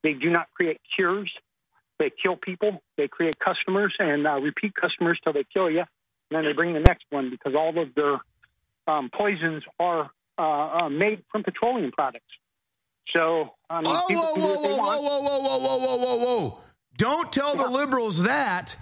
They 0.02 0.12
do 0.12 0.30
not 0.30 0.48
create 0.54 0.80
cures. 0.94 1.32
They 1.98 2.10
kill 2.10 2.36
people. 2.36 2.82
They 2.96 3.08
create 3.08 3.38
customers 3.38 3.94
and 3.98 4.26
uh, 4.26 4.40
repeat 4.40 4.74
customers 4.74 5.18
till 5.22 5.32
they 5.32 5.44
kill 5.44 5.70
you. 5.70 5.80
And 5.80 5.88
then 6.30 6.44
they 6.44 6.52
bring 6.52 6.74
the 6.74 6.80
next 6.80 7.04
one 7.10 7.30
because 7.30 7.54
all 7.54 7.78
of 7.78 7.94
their 7.94 8.18
um, 8.86 9.10
poisons 9.10 9.62
are 9.78 10.10
uh, 10.38 10.42
uh, 10.42 10.88
made 10.90 11.24
from 11.30 11.42
petroleum 11.42 11.90
products. 11.92 12.26
So, 13.08 13.54
I 13.70 13.80
mean, 13.80 13.84
oh, 13.86 14.04
whoa, 14.08 14.34
whoa, 14.34 14.56
whoa, 14.56 14.76
whoa, 14.76 15.00
whoa, 15.00 15.20
whoa, 15.20 15.58
whoa, 15.58 15.60
whoa, 15.60 15.78
whoa, 15.78 15.96
whoa, 15.96 16.16
whoa! 16.18 16.58
Don't 16.96 17.32
tell 17.32 17.56
the 17.56 17.68
liberals 17.68 18.22
that. 18.22 18.76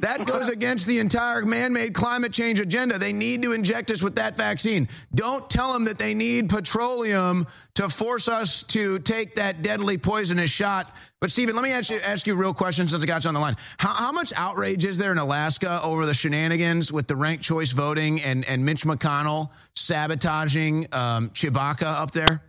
That 0.00 0.26
goes 0.26 0.48
against 0.48 0.86
the 0.86 0.98
entire 0.98 1.44
man 1.44 1.72
made 1.72 1.94
climate 1.94 2.32
change 2.32 2.58
agenda. 2.58 2.98
They 2.98 3.12
need 3.12 3.42
to 3.42 3.52
inject 3.52 3.90
us 3.90 4.02
with 4.02 4.16
that 4.16 4.36
vaccine. 4.36 4.88
Don't 5.14 5.48
tell 5.48 5.72
them 5.72 5.84
that 5.84 5.98
they 5.98 6.14
need 6.14 6.48
petroleum 6.48 7.46
to 7.74 7.88
force 7.88 8.28
us 8.28 8.62
to 8.64 8.98
take 9.00 9.36
that 9.36 9.62
deadly 9.62 9.98
poisonous 9.98 10.50
shot. 10.50 10.94
But, 11.20 11.30
Stephen, 11.30 11.54
let 11.54 11.62
me 11.62 11.70
ask 11.70 11.90
you, 11.90 11.98
ask 11.98 12.26
you 12.26 12.32
a 12.32 12.36
real 12.36 12.54
question 12.54 12.88
since 12.88 13.02
I 13.02 13.06
got 13.06 13.24
you 13.24 13.28
on 13.28 13.34
the 13.34 13.40
line. 13.40 13.56
How, 13.78 13.92
how 13.92 14.12
much 14.12 14.32
outrage 14.34 14.84
is 14.84 14.96
there 14.96 15.12
in 15.12 15.18
Alaska 15.18 15.82
over 15.82 16.06
the 16.06 16.14
shenanigans 16.14 16.92
with 16.92 17.06
the 17.06 17.16
ranked 17.16 17.44
choice 17.44 17.72
voting 17.72 18.22
and, 18.22 18.44
and 18.46 18.64
Mitch 18.64 18.84
McConnell 18.84 19.50
sabotaging 19.76 20.86
um, 20.92 21.30
Tshibaka 21.30 21.82
up 21.82 22.12
there? 22.12 22.42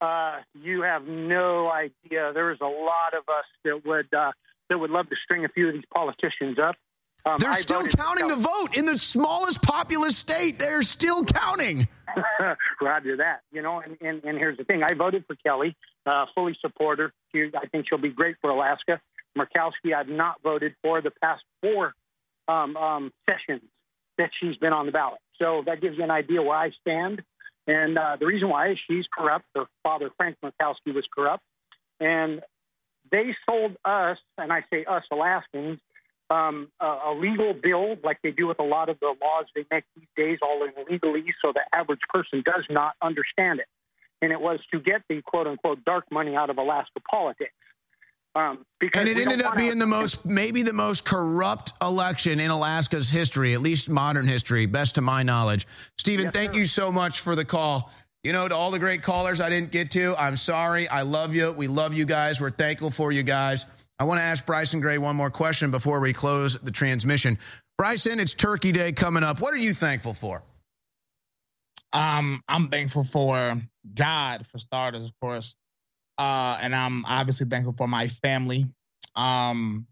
Uh, 0.00 0.38
you 0.54 0.82
have 0.82 1.06
no 1.06 1.70
idea. 1.70 2.32
There 2.34 2.52
is 2.52 2.58
a 2.60 2.66
lot 2.66 3.14
of 3.14 3.24
us 3.28 3.44
that 3.64 3.84
would. 3.86 4.12
Uh, 4.12 4.32
that 4.68 4.78
would 4.78 4.90
love 4.90 5.08
to 5.10 5.16
string 5.24 5.44
a 5.44 5.48
few 5.48 5.68
of 5.68 5.74
these 5.74 5.84
politicians 5.94 6.58
up. 6.58 6.76
Um, 7.24 7.38
they're 7.40 7.50
I 7.50 7.60
still 7.60 7.86
counting 7.88 8.28
the 8.28 8.36
vote 8.36 8.76
in 8.76 8.86
the 8.86 8.98
smallest 8.98 9.60
populous 9.60 10.16
state. 10.16 10.60
They're 10.60 10.82
still 10.82 11.24
counting. 11.24 11.88
Roger 12.80 13.16
that. 13.16 13.40
You 13.50 13.62
know, 13.62 13.80
and, 13.80 13.96
and, 14.00 14.24
and, 14.24 14.38
here's 14.38 14.56
the 14.56 14.64
thing: 14.64 14.82
I 14.84 14.94
voted 14.94 15.24
for 15.26 15.34
Kelly, 15.44 15.76
uh, 16.06 16.26
fully 16.34 16.56
support 16.60 17.00
her. 17.00 17.12
I 17.34 17.66
think 17.72 17.86
she'll 17.88 17.98
be 17.98 18.10
great 18.10 18.36
for 18.40 18.50
Alaska. 18.50 19.00
Murkowski, 19.36 19.92
I've 19.94 20.08
not 20.08 20.36
voted 20.42 20.74
for 20.82 21.02
the 21.02 21.10
past 21.22 21.42
four 21.60 21.94
um, 22.48 22.76
um, 22.76 23.12
sessions 23.28 23.62
that 24.18 24.30
she's 24.40 24.56
been 24.56 24.72
on 24.72 24.86
the 24.86 24.92
ballot. 24.92 25.20
So 25.38 25.62
that 25.66 25.80
gives 25.82 25.98
you 25.98 26.04
an 26.04 26.10
idea 26.10 26.40
where 26.40 26.56
I 26.56 26.70
stand. 26.80 27.22
And 27.66 27.98
uh, 27.98 28.16
the 28.18 28.26
reason 28.26 28.48
why 28.48 28.70
is 28.70 28.78
she's 28.86 29.06
corrupt. 29.12 29.46
Her 29.54 29.66
father, 29.82 30.10
Frank 30.16 30.36
Murkowski, 30.42 30.94
was 30.94 31.04
corrupt. 31.14 31.42
And 31.98 32.42
they 33.10 33.34
sold 33.48 33.76
us, 33.84 34.18
and 34.38 34.52
I 34.52 34.64
say 34.70 34.84
us 34.84 35.04
Alaskans, 35.10 35.80
um, 36.30 36.68
a, 36.80 36.86
a, 36.86 37.14
legal 37.14 37.54
bill 37.54 37.96
like 38.02 38.18
they 38.22 38.32
do 38.32 38.48
with 38.48 38.58
a 38.58 38.64
lot 38.64 38.88
of 38.88 38.98
the 38.98 39.14
laws 39.22 39.44
they 39.54 39.64
make 39.70 39.84
these 39.96 40.08
days, 40.16 40.38
all 40.42 40.64
in 40.64 40.72
legalese, 40.84 41.32
so 41.44 41.52
the 41.52 41.62
average 41.72 42.00
person 42.08 42.42
does 42.44 42.64
not 42.68 42.94
understand 43.00 43.60
it. 43.60 43.66
And 44.20 44.32
it 44.32 44.40
was 44.40 44.58
to 44.72 44.80
get 44.80 45.02
the 45.08 45.22
quote 45.22 45.46
unquote 45.46 45.84
dark 45.84 46.10
money 46.10 46.34
out 46.34 46.50
of 46.50 46.58
Alaska 46.58 47.00
politics. 47.08 47.52
Um, 48.36 48.66
and 48.92 49.08
it 49.08 49.16
ended 49.16 49.40
up 49.40 49.56
being 49.56 49.78
the 49.78 49.86
most, 49.86 50.22
maybe 50.26 50.62
the 50.62 50.72
most 50.74 51.06
corrupt 51.06 51.72
election 51.80 52.38
in 52.38 52.50
Alaska's 52.50 53.08
history, 53.08 53.54
at 53.54 53.62
least 53.62 53.88
modern 53.88 54.28
history, 54.28 54.66
best 54.66 54.96
to 54.96 55.00
my 55.00 55.22
knowledge. 55.22 55.66
Stephen, 55.96 56.26
yes, 56.26 56.34
thank 56.34 56.52
sir. 56.52 56.58
you 56.58 56.66
so 56.66 56.92
much 56.92 57.20
for 57.20 57.34
the 57.34 57.46
call. 57.46 57.90
You 58.24 58.34
know, 58.34 58.46
to 58.46 58.54
all 58.54 58.70
the 58.70 58.78
great 58.78 59.02
callers 59.02 59.40
I 59.40 59.48
didn't 59.48 59.70
get 59.70 59.90
to, 59.92 60.14
I'm 60.18 60.36
sorry. 60.36 60.86
I 60.86 61.00
love 61.00 61.34
you. 61.34 61.50
We 61.52 61.66
love 61.66 61.94
you 61.94 62.04
guys. 62.04 62.38
We're 62.38 62.50
thankful 62.50 62.90
for 62.90 63.10
you 63.10 63.22
guys. 63.22 63.64
I 63.98 64.04
want 64.04 64.18
to 64.18 64.24
ask 64.24 64.44
Bryson 64.44 64.80
Gray 64.80 64.98
one 64.98 65.16
more 65.16 65.30
question 65.30 65.70
before 65.70 66.00
we 66.00 66.12
close 66.12 66.58
the 66.58 66.70
transmission. 66.70 67.38
Bryson, 67.78 68.20
it's 68.20 68.34
Turkey 68.34 68.70
Day 68.70 68.92
coming 68.92 69.24
up. 69.24 69.40
What 69.40 69.54
are 69.54 69.58
you 69.58 69.72
thankful 69.72 70.12
for? 70.12 70.42
Um, 71.94 72.42
I'm 72.48 72.68
thankful 72.68 73.04
for 73.04 73.62
God, 73.94 74.46
for 74.48 74.58
starters, 74.58 75.06
of 75.06 75.12
course. 75.22 75.56
Uh, 76.18 76.58
and 76.60 76.74
I'm 76.74 77.04
obviously 77.04 77.46
thankful 77.46 77.74
for 77.76 77.88
my 77.88 78.08
family. 78.08 78.66
Um, 79.14 79.86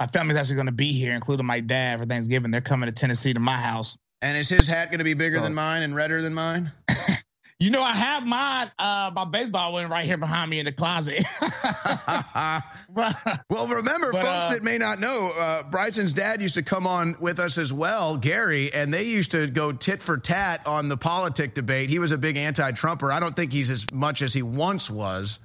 my 0.00 0.06
family's 0.06 0.38
actually 0.38 0.56
going 0.56 0.66
to 0.66 0.72
be 0.72 0.92
here, 0.92 1.12
including 1.12 1.46
my 1.46 1.60
dad, 1.60 1.98
for 1.98 2.06
Thanksgiving. 2.06 2.50
They're 2.50 2.60
coming 2.60 2.86
to 2.86 2.92
Tennessee 2.92 3.32
to 3.32 3.40
my 3.40 3.56
house. 3.56 3.96
And 4.22 4.36
is 4.36 4.48
his 4.48 4.66
hat 4.66 4.90
going 4.90 4.98
to 4.98 5.04
be 5.04 5.14
bigger 5.14 5.38
so, 5.38 5.44
than 5.44 5.54
mine 5.54 5.82
and 5.82 5.94
redder 5.94 6.22
than 6.22 6.34
mine? 6.34 6.72
You 7.58 7.70
know, 7.70 7.82
I 7.82 7.94
have 7.94 8.24
my 8.24 8.70
uh, 8.78 9.10
my 9.14 9.24
baseball 9.24 9.72
one 9.72 9.88
right 9.88 10.04
here 10.04 10.18
behind 10.18 10.50
me 10.50 10.58
in 10.58 10.66
the 10.66 10.72
closet. 10.72 11.24
well, 13.48 13.66
remember, 13.66 14.12
but, 14.12 14.20
folks 14.20 14.26
uh, 14.26 14.50
that 14.50 14.62
may 14.62 14.76
not 14.76 15.00
know, 15.00 15.30
uh, 15.30 15.62
Bryson's 15.62 16.12
dad 16.12 16.42
used 16.42 16.52
to 16.56 16.62
come 16.62 16.86
on 16.86 17.16
with 17.18 17.38
us 17.38 17.56
as 17.56 17.72
well, 17.72 18.18
Gary, 18.18 18.70
and 18.74 18.92
they 18.92 19.04
used 19.04 19.30
to 19.30 19.46
go 19.46 19.72
tit 19.72 20.02
for 20.02 20.18
tat 20.18 20.66
on 20.66 20.88
the 20.88 20.98
politic 20.98 21.54
debate. 21.54 21.88
He 21.88 21.98
was 21.98 22.12
a 22.12 22.18
big 22.18 22.36
anti-Trumper. 22.36 23.10
I 23.10 23.20
don't 23.20 23.34
think 23.34 23.54
he's 23.54 23.70
as 23.70 23.90
much 23.90 24.20
as 24.20 24.34
he 24.34 24.42
once 24.42 24.90
was. 24.90 25.40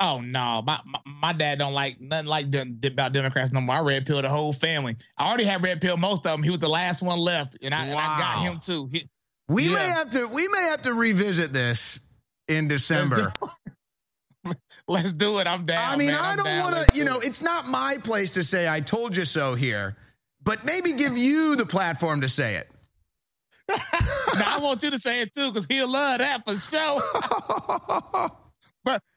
Oh 0.00 0.20
no, 0.20 0.62
my, 0.64 0.80
my, 0.84 1.00
my 1.04 1.32
dad 1.32 1.58
don't 1.58 1.72
like 1.72 2.00
nothing 2.00 2.26
like 2.26 2.46
about 2.84 3.12
Democrats 3.12 3.50
no 3.52 3.60
more. 3.60 3.76
I 3.76 3.80
red 3.80 4.06
pill 4.06 4.22
the 4.22 4.28
whole 4.28 4.52
family. 4.52 4.96
I 5.16 5.28
already 5.28 5.44
had 5.44 5.62
red 5.62 5.80
pill 5.80 5.96
most 5.96 6.18
of 6.18 6.32
them. 6.32 6.42
He 6.42 6.50
was 6.50 6.60
the 6.60 6.68
last 6.68 7.02
one 7.02 7.18
left, 7.18 7.58
and 7.62 7.74
I, 7.74 7.88
wow. 7.88 7.90
and 7.90 7.98
I 7.98 8.18
got 8.18 8.38
him 8.38 8.60
too. 8.60 8.88
He, 8.92 9.08
we 9.48 9.64
yeah. 9.64 9.74
may 9.74 9.88
have 9.88 10.10
to 10.10 10.26
we 10.26 10.46
may 10.48 10.62
have 10.62 10.82
to 10.82 10.94
revisit 10.94 11.52
this 11.52 11.98
in 12.46 12.68
December. 12.68 13.34
Let's 14.88 15.12
do 15.12 15.38
it. 15.38 15.46
I'm 15.46 15.66
down. 15.66 15.92
I 15.92 15.96
mean, 15.96 16.12
man. 16.12 16.20
I 16.20 16.36
don't 16.36 16.58
want 16.72 16.86
to, 16.86 16.96
you 16.96 17.04
know, 17.04 17.18
it. 17.18 17.26
it's 17.26 17.42
not 17.42 17.66
my 17.66 17.98
place 17.98 18.30
to 18.30 18.42
say 18.42 18.68
I 18.68 18.80
told 18.80 19.16
you 19.16 19.24
so 19.24 19.54
here, 19.54 19.96
but 20.42 20.64
maybe 20.64 20.92
give 20.92 21.18
you 21.18 21.56
the 21.56 21.66
platform 21.66 22.20
to 22.20 22.28
say 22.28 22.54
it. 22.54 22.70
now, 24.34 24.56
I 24.56 24.58
want 24.62 24.82
you 24.82 24.90
to 24.90 24.98
say 24.98 25.20
it 25.20 25.34
too, 25.34 25.52
because 25.52 25.66
he'll 25.68 25.88
love 25.88 26.20
that 26.20 26.42
for 26.46 26.56
sure. 26.56 28.30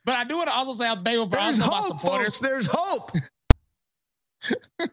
but 0.06 0.16
I 0.16 0.24
do 0.24 0.38
want 0.38 0.50
to 0.50 0.54
also 0.54 0.74
say 0.74 0.88
I'm 0.88 1.04
thankful 1.04 1.30
for 1.30 1.36
There's 1.38 1.60
also 1.60 1.72
hope, 1.72 1.82
my 1.82 2.00
supporters. 2.00 2.36
Folks, 2.36 2.40
there's 2.40 2.66
hope. 2.66 3.12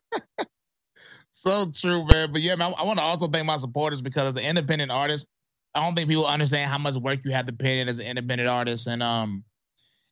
so 1.33 1.71
true, 1.73 2.07
man. 2.07 2.33
But 2.33 2.43
yeah, 2.43 2.57
man, 2.57 2.75
I 2.77 2.83
want 2.83 2.99
to 2.99 3.03
also 3.03 3.29
thank 3.29 3.47
my 3.47 3.57
supporters 3.57 4.03
because 4.03 4.29
as 4.29 4.37
an 4.37 4.49
independent 4.49 4.91
artist, 4.91 5.27
I 5.75 5.85
don't 5.85 5.95
think 5.95 6.09
people 6.09 6.27
understand 6.27 6.71
how 6.71 6.79
much 6.79 6.97
work 6.97 7.21
you 7.25 7.31
have 7.33 7.47
to 7.47 7.53
put 7.53 7.67
in 7.67 7.89
as 7.89 7.99
an 7.99 8.07
independent 8.07 8.49
artist, 8.49 8.87
and 8.87 9.03
um, 9.03 9.45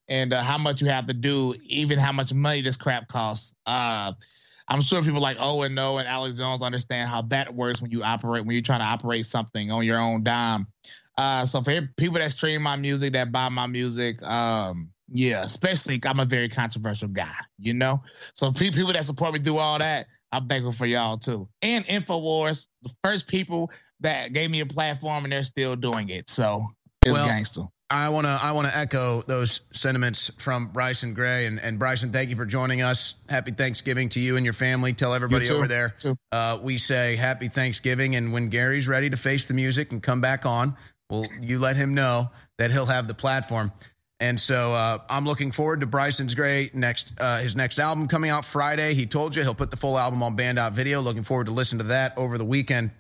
and 0.09 0.33
uh, 0.33 0.43
how 0.43 0.59
much 0.59 0.81
you 0.81 0.89
have 0.89 1.07
to 1.07 1.15
do, 1.15 1.55
even 1.65 1.99
how 1.99 2.13
much 2.13 2.33
money 2.33 2.63
this 2.63 2.77
crap 2.77 3.09
costs. 3.09 3.55
Uh, 3.67 4.13
I'm 4.69 4.81
sure 4.81 5.03
people 5.03 5.21
like 5.21 5.37
Owen 5.39 5.75
No, 5.75 5.99
and 5.99 6.09
Alex 6.09 6.37
Jones 6.37 6.61
understand 6.63 7.09
how 7.09 7.23
that 7.23 7.55
works 7.55 7.81
when 7.81 7.91
you 7.91 8.03
operate 8.03 8.45
when 8.45 8.55
you're 8.55 8.63
trying 8.63 8.81
to 8.81 8.87
operate 8.87 9.27
something 9.27 9.71
on 9.71 9.85
your 9.85 9.99
own 9.99 10.25
dime. 10.25 10.67
Uh, 11.19 11.47
so 11.47 11.63
for 11.63 11.89
people 11.97 12.19
that 12.19 12.33
stream 12.33 12.63
my 12.63 12.77
music, 12.77 13.15
that 13.15 13.33
buy 13.33 13.49
my 13.49 13.67
music, 13.67 14.23
um, 14.23 14.91
yeah, 15.09 15.43
especially 15.43 16.01
I'm 16.05 16.21
a 16.21 16.25
very 16.25 16.49
controversial 16.49 17.09
guy, 17.09 17.35
you 17.59 17.75
know. 17.75 18.03
So 18.35 18.53
people 18.53 18.93
that 18.93 19.05
support 19.05 19.33
me 19.33 19.41
through 19.41 19.59
all 19.59 19.79
that, 19.79 20.09
I'm 20.33 20.49
thankful 20.49 20.73
for 20.73 20.87
y'all 20.87 21.17
too. 21.19 21.49
And 21.63 21.87
Infowars, 21.87 22.67
the 22.83 22.91
first 23.03 23.29
people 23.29 23.71
that 24.01 24.33
gave 24.33 24.51
me 24.51 24.61
a 24.61 24.67
platform, 24.67 25.25
and 25.25 25.33
they're 25.33 25.43
still 25.43 25.77
doing 25.77 26.09
it. 26.11 26.29
So 26.29 26.67
it's 27.03 27.17
well, 27.17 27.27
gangster. 27.27 27.63
I 27.89 28.09
want 28.09 28.27
to 28.27 28.39
I 28.43 28.51
want 28.51 28.67
to 28.67 28.77
echo 28.77 29.23
those 29.23 29.61
sentiments 29.73 30.31
from 30.39 30.69
Bryson 30.69 31.15
Gray 31.15 31.47
and, 31.47 31.61
and 31.61 31.79
Bryson. 31.79 32.11
Thank 32.11 32.31
you 32.31 32.37
for 32.37 32.45
joining 32.45 32.83
us. 32.83 33.15
Happy 33.29 33.53
Thanksgiving 33.53 34.09
to 34.11 34.21
you 34.21 34.37
and 34.37 34.45
your 34.45 34.55
family. 34.55 34.93
Tell 34.93 35.15
everybody 35.15 35.49
over 35.51 35.69
there. 35.69 35.95
Uh, 36.33 36.59
we 36.61 36.79
say 36.79 37.15
Happy 37.15 37.47
Thanksgiving, 37.47 38.17
and 38.17 38.33
when 38.33 38.49
Gary's 38.49 38.89
ready 38.89 39.09
to 39.09 39.17
face 39.17 39.47
the 39.47 39.55
music 39.55 39.93
and 39.93 40.03
come 40.03 40.21
back 40.21 40.45
on, 40.45 40.77
well, 41.11 41.27
you 41.41 41.59
let 41.59 41.77
him 41.77 41.95
know 41.95 42.31
that 42.59 42.71
he'll 42.71 42.87
have 42.87 43.07
the 43.09 43.15
platform. 43.15 43.73
And 44.19 44.41
so 44.41 44.75
uh, 44.75 44.99
I'm 45.11 45.27
looking 45.27 45.53
forward 45.53 45.81
to 45.81 45.87
Bryson 45.87 46.27
Gray's 46.29 46.71
next 46.73 47.13
uh, 47.19 47.39
his 47.39 47.55
next 47.55 47.79
album 47.79 48.09
coming 48.09 48.31
out 48.31 48.47
Friday. 48.47 48.95
He 48.95 49.07
told 49.07 49.37
you 49.37 49.43
he'll 49.43 49.55
put 49.55 49.71
the 49.71 49.77
full 49.77 49.99
album 49.99 50.23
on 50.23 50.37
Banned.Video. 50.37 51.03
Looking 51.03 51.23
forward 51.23 51.47
to 51.47 51.53
listen 51.53 51.79
to 51.79 51.85
that 51.85 52.17
over 52.17 52.39
the 52.39 52.45
weekend. 52.45 52.93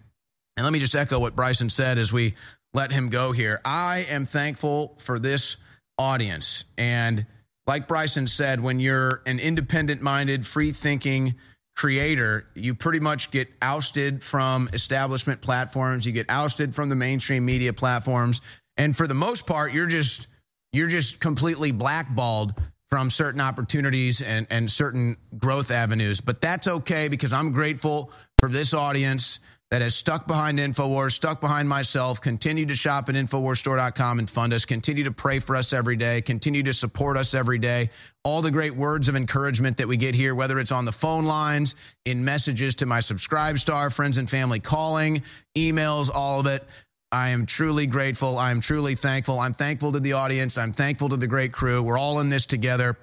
And 0.56 0.64
let 0.64 0.72
me 0.72 0.78
just 0.78 0.94
echo 0.94 1.18
what 1.18 1.34
Bryson 1.34 1.70
said 1.70 1.98
as 1.98 2.12
we 2.12 2.34
let 2.74 2.92
him 2.92 3.08
go 3.08 3.32
here. 3.32 3.60
I 3.64 4.06
am 4.10 4.26
thankful 4.26 4.96
for 4.98 5.18
this 5.18 5.56
audience. 5.98 6.64
And 6.76 7.26
like 7.66 7.88
Bryson 7.88 8.26
said, 8.26 8.62
when 8.62 8.78
you're 8.78 9.22
an 9.26 9.38
independent 9.38 10.02
minded, 10.02 10.46
free 10.46 10.72
thinking 10.72 11.36
creator, 11.76 12.46
you 12.54 12.74
pretty 12.74 12.98
much 12.98 13.30
get 13.30 13.48
ousted 13.62 14.22
from 14.22 14.68
establishment 14.72 15.40
platforms, 15.40 16.04
you 16.04 16.12
get 16.12 16.26
ousted 16.28 16.74
from 16.74 16.88
the 16.88 16.96
mainstream 16.96 17.44
media 17.44 17.72
platforms. 17.72 18.40
And 18.78 18.96
for 18.96 19.06
the 19.06 19.14
most 19.14 19.46
part, 19.46 19.72
you're 19.72 19.86
just 19.86 20.26
you're 20.72 20.88
just 20.88 21.20
completely 21.20 21.70
blackballed 21.70 22.54
from 22.90 23.10
certain 23.10 23.40
opportunities 23.40 24.20
and, 24.20 24.46
and 24.50 24.70
certain 24.70 25.16
growth 25.38 25.70
avenues. 25.70 26.20
But 26.20 26.40
that's 26.40 26.66
okay 26.68 27.08
because 27.08 27.32
I'm 27.32 27.52
grateful 27.52 28.10
for 28.38 28.48
this 28.48 28.74
audience 28.74 29.38
that 29.70 29.82
has 29.82 29.96
stuck 29.96 30.28
behind 30.28 30.58
InfoWars, 30.58 31.12
stuck 31.12 31.40
behind 31.40 31.68
myself, 31.68 32.20
continue 32.20 32.64
to 32.66 32.76
shop 32.76 33.08
at 33.08 33.16
InfoWarsStore.com 33.16 34.20
and 34.20 34.30
fund 34.30 34.52
us, 34.52 34.64
continue 34.64 35.02
to 35.02 35.10
pray 35.10 35.40
for 35.40 35.56
us 35.56 35.72
every 35.72 35.96
day, 35.96 36.20
continue 36.20 36.62
to 36.62 36.72
support 36.72 37.16
us 37.16 37.34
every 37.34 37.58
day. 37.58 37.90
All 38.22 38.42
the 38.42 38.50
great 38.50 38.76
words 38.76 39.08
of 39.08 39.16
encouragement 39.16 39.76
that 39.78 39.88
we 39.88 39.96
get 39.96 40.14
here, 40.14 40.36
whether 40.36 40.60
it's 40.60 40.70
on 40.70 40.84
the 40.84 40.92
phone 40.92 41.24
lines, 41.24 41.74
in 42.04 42.24
messages 42.24 42.76
to 42.76 42.86
my 42.86 43.00
SubscribeStar, 43.00 43.92
friends 43.92 44.18
and 44.18 44.30
family 44.30 44.60
calling, 44.60 45.22
emails, 45.56 46.10
all 46.14 46.38
of 46.38 46.46
it. 46.46 46.64
I 47.10 47.28
am 47.28 47.46
truly 47.46 47.86
grateful. 47.86 48.38
I'm 48.38 48.60
truly 48.60 48.94
thankful. 48.94 49.40
I'm 49.40 49.54
thankful 49.54 49.92
to 49.92 50.00
the 50.00 50.12
audience. 50.12 50.58
I'm 50.58 50.72
thankful 50.72 51.08
to 51.08 51.16
the 51.16 51.26
great 51.26 51.52
crew. 51.52 51.82
We're 51.82 51.98
all 51.98 52.20
in 52.20 52.28
this 52.28 52.46
together. 52.46 52.96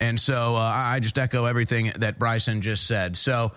And 0.00 0.20
so 0.20 0.54
uh, 0.54 0.58
I 0.58 1.00
just 1.00 1.16
echo 1.16 1.46
everything 1.46 1.92
that 1.96 2.18
Bryson 2.18 2.60
just 2.60 2.86
said. 2.86 3.16
So 3.16 3.52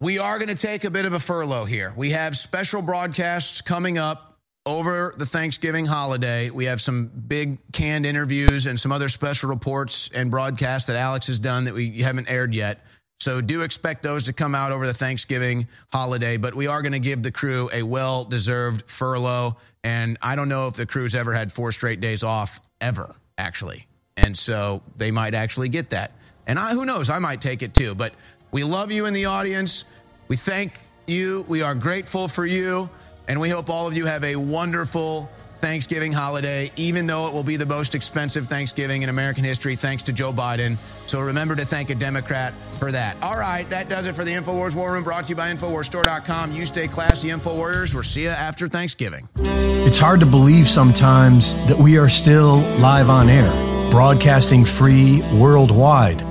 we 0.00 0.18
are 0.18 0.38
going 0.38 0.48
to 0.48 0.54
take 0.54 0.84
a 0.84 0.90
bit 0.90 1.06
of 1.06 1.12
a 1.12 1.20
furlough 1.20 1.64
here. 1.64 1.92
We 1.96 2.10
have 2.10 2.36
special 2.36 2.82
broadcasts 2.82 3.60
coming 3.60 3.98
up 3.98 4.38
over 4.66 5.14
the 5.16 5.26
Thanksgiving 5.26 5.84
holiday. 5.84 6.50
We 6.50 6.64
have 6.64 6.80
some 6.80 7.06
big 7.06 7.58
canned 7.72 8.06
interviews 8.06 8.66
and 8.66 8.78
some 8.80 8.92
other 8.92 9.08
special 9.08 9.48
reports 9.48 10.10
and 10.14 10.30
broadcasts 10.30 10.86
that 10.88 10.96
Alex 10.96 11.26
has 11.26 11.38
done 11.38 11.64
that 11.64 11.74
we 11.74 12.00
haven't 12.00 12.30
aired 12.30 12.54
yet. 12.54 12.84
So 13.20 13.40
do 13.40 13.62
expect 13.62 14.02
those 14.02 14.24
to 14.24 14.32
come 14.32 14.54
out 14.54 14.72
over 14.72 14.86
the 14.86 14.94
Thanksgiving 14.94 15.68
holiday, 15.92 16.36
but 16.36 16.54
we 16.54 16.66
are 16.66 16.82
going 16.82 16.92
to 16.92 16.98
give 16.98 17.22
the 17.22 17.30
crew 17.30 17.70
a 17.72 17.82
well 17.82 18.24
deserved 18.24 18.90
furlough. 18.90 19.56
And 19.84 20.18
I 20.20 20.34
don't 20.34 20.48
know 20.48 20.66
if 20.66 20.74
the 20.74 20.86
crew's 20.86 21.14
ever 21.14 21.32
had 21.32 21.52
four 21.52 21.70
straight 21.70 22.00
days 22.00 22.22
off, 22.22 22.60
ever, 22.80 23.14
actually. 23.38 23.86
And 24.16 24.36
so 24.36 24.82
they 24.96 25.10
might 25.10 25.34
actually 25.34 25.68
get 25.68 25.90
that. 25.90 26.12
And 26.46 26.58
I, 26.58 26.72
who 26.72 26.84
knows, 26.84 27.08
I 27.08 27.18
might 27.18 27.40
take 27.40 27.62
it 27.62 27.74
too. 27.74 27.94
But 27.94 28.14
we 28.54 28.62
love 28.62 28.92
you 28.92 29.06
in 29.06 29.14
the 29.14 29.24
audience. 29.24 29.84
We 30.28 30.36
thank 30.36 30.78
you. 31.06 31.44
We 31.48 31.62
are 31.62 31.74
grateful 31.74 32.28
for 32.28 32.46
you. 32.46 32.88
And 33.26 33.40
we 33.40 33.50
hope 33.50 33.68
all 33.68 33.88
of 33.88 33.96
you 33.96 34.06
have 34.06 34.22
a 34.22 34.36
wonderful 34.36 35.28
Thanksgiving 35.60 36.12
holiday, 36.12 36.70
even 36.76 37.08
though 37.08 37.26
it 37.26 37.32
will 37.32 37.42
be 37.42 37.56
the 37.56 37.66
most 37.66 37.96
expensive 37.96 38.46
Thanksgiving 38.46 39.02
in 39.02 39.08
American 39.08 39.42
history, 39.42 39.74
thanks 39.74 40.04
to 40.04 40.12
Joe 40.12 40.32
Biden. 40.32 40.76
So 41.08 41.18
remember 41.18 41.56
to 41.56 41.64
thank 41.64 41.90
a 41.90 41.96
Democrat 41.96 42.54
for 42.78 42.92
that. 42.92 43.20
All 43.22 43.34
right, 43.34 43.68
that 43.70 43.88
does 43.88 44.06
it 44.06 44.14
for 44.14 44.22
the 44.22 44.30
InfoWars 44.30 44.76
War 44.76 44.92
Room, 44.92 45.02
brought 45.02 45.24
to 45.24 45.30
you 45.30 45.36
by 45.36 45.52
InfoWarsStore.com. 45.52 46.52
You 46.52 46.64
stay 46.64 46.86
classy, 46.86 47.30
InfoWarriors. 47.30 47.92
We'll 47.92 48.04
see 48.04 48.22
you 48.22 48.28
after 48.28 48.68
Thanksgiving. 48.68 49.28
It's 49.36 49.98
hard 49.98 50.20
to 50.20 50.26
believe 50.26 50.68
sometimes 50.68 51.54
that 51.66 51.76
we 51.76 51.98
are 51.98 52.08
still 52.08 52.58
live 52.78 53.10
on 53.10 53.28
air, 53.28 53.50
broadcasting 53.90 54.64
free 54.64 55.22
worldwide. 55.32 56.22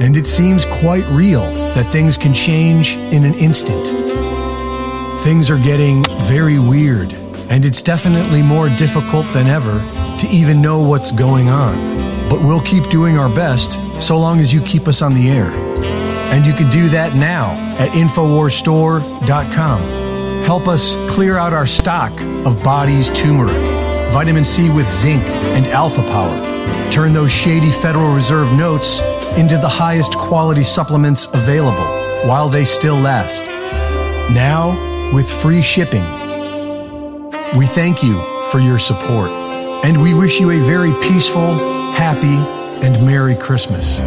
And 0.00 0.16
it 0.16 0.26
seems 0.26 0.64
quite 0.64 1.06
real 1.08 1.44
that 1.74 1.90
things 1.92 2.16
can 2.16 2.34
change 2.34 2.94
in 2.96 3.24
an 3.24 3.34
instant. 3.34 3.86
Things 5.22 5.50
are 5.50 5.58
getting 5.58 6.04
very 6.26 6.58
weird 6.58 7.14
and 7.50 7.64
it's 7.64 7.82
definitely 7.82 8.42
more 8.42 8.68
difficult 8.70 9.28
than 9.28 9.46
ever 9.46 9.78
to 10.18 10.26
even 10.28 10.60
know 10.60 10.80
what's 10.80 11.12
going 11.12 11.48
on. 11.48 12.28
But 12.28 12.42
we'll 12.42 12.62
keep 12.62 12.90
doing 12.90 13.18
our 13.18 13.28
best 13.28 13.78
so 14.02 14.18
long 14.18 14.40
as 14.40 14.52
you 14.52 14.60
keep 14.62 14.88
us 14.88 15.02
on 15.02 15.14
the 15.14 15.30
air. 15.30 15.50
And 16.32 16.44
you 16.46 16.52
can 16.52 16.68
do 16.70 16.88
that 16.88 17.14
now 17.14 17.52
at 17.78 17.90
InfoWarsStore.com. 17.90 19.80
Help 20.44 20.66
us 20.68 20.94
clear 21.08 21.36
out 21.36 21.52
our 21.52 21.66
stock 21.66 22.12
of 22.44 22.62
body's 22.64 23.10
turmeric, 23.10 23.54
vitamin 24.12 24.44
C 24.44 24.70
with 24.70 24.90
zinc, 24.90 25.22
and 25.22 25.66
alpha 25.66 26.02
power. 26.02 26.90
Turn 26.90 27.12
those 27.12 27.30
shady 27.30 27.70
Federal 27.70 28.14
Reserve 28.14 28.52
notes 28.52 29.00
into 29.38 29.56
the 29.58 29.68
highest 29.68 30.16
quality 30.16 30.62
supplements 30.62 31.26
available 31.32 31.86
while 32.28 32.48
they 32.48 32.64
still 32.64 32.96
last. 32.96 33.44
Now, 34.32 35.12
with 35.12 35.30
free 35.30 35.62
shipping 35.62 36.04
we 37.56 37.66
thank 37.66 38.02
you 38.02 38.20
for 38.50 38.58
your 38.58 38.80
support, 38.80 39.30
and 39.84 40.02
we 40.02 40.12
wish 40.12 40.40
you 40.40 40.50
a 40.50 40.58
very 40.58 40.92
peaceful, 41.08 41.54
happy, 41.92 42.36
and 42.84 43.06
Merry 43.06 43.36
Christmas. 43.36 44.00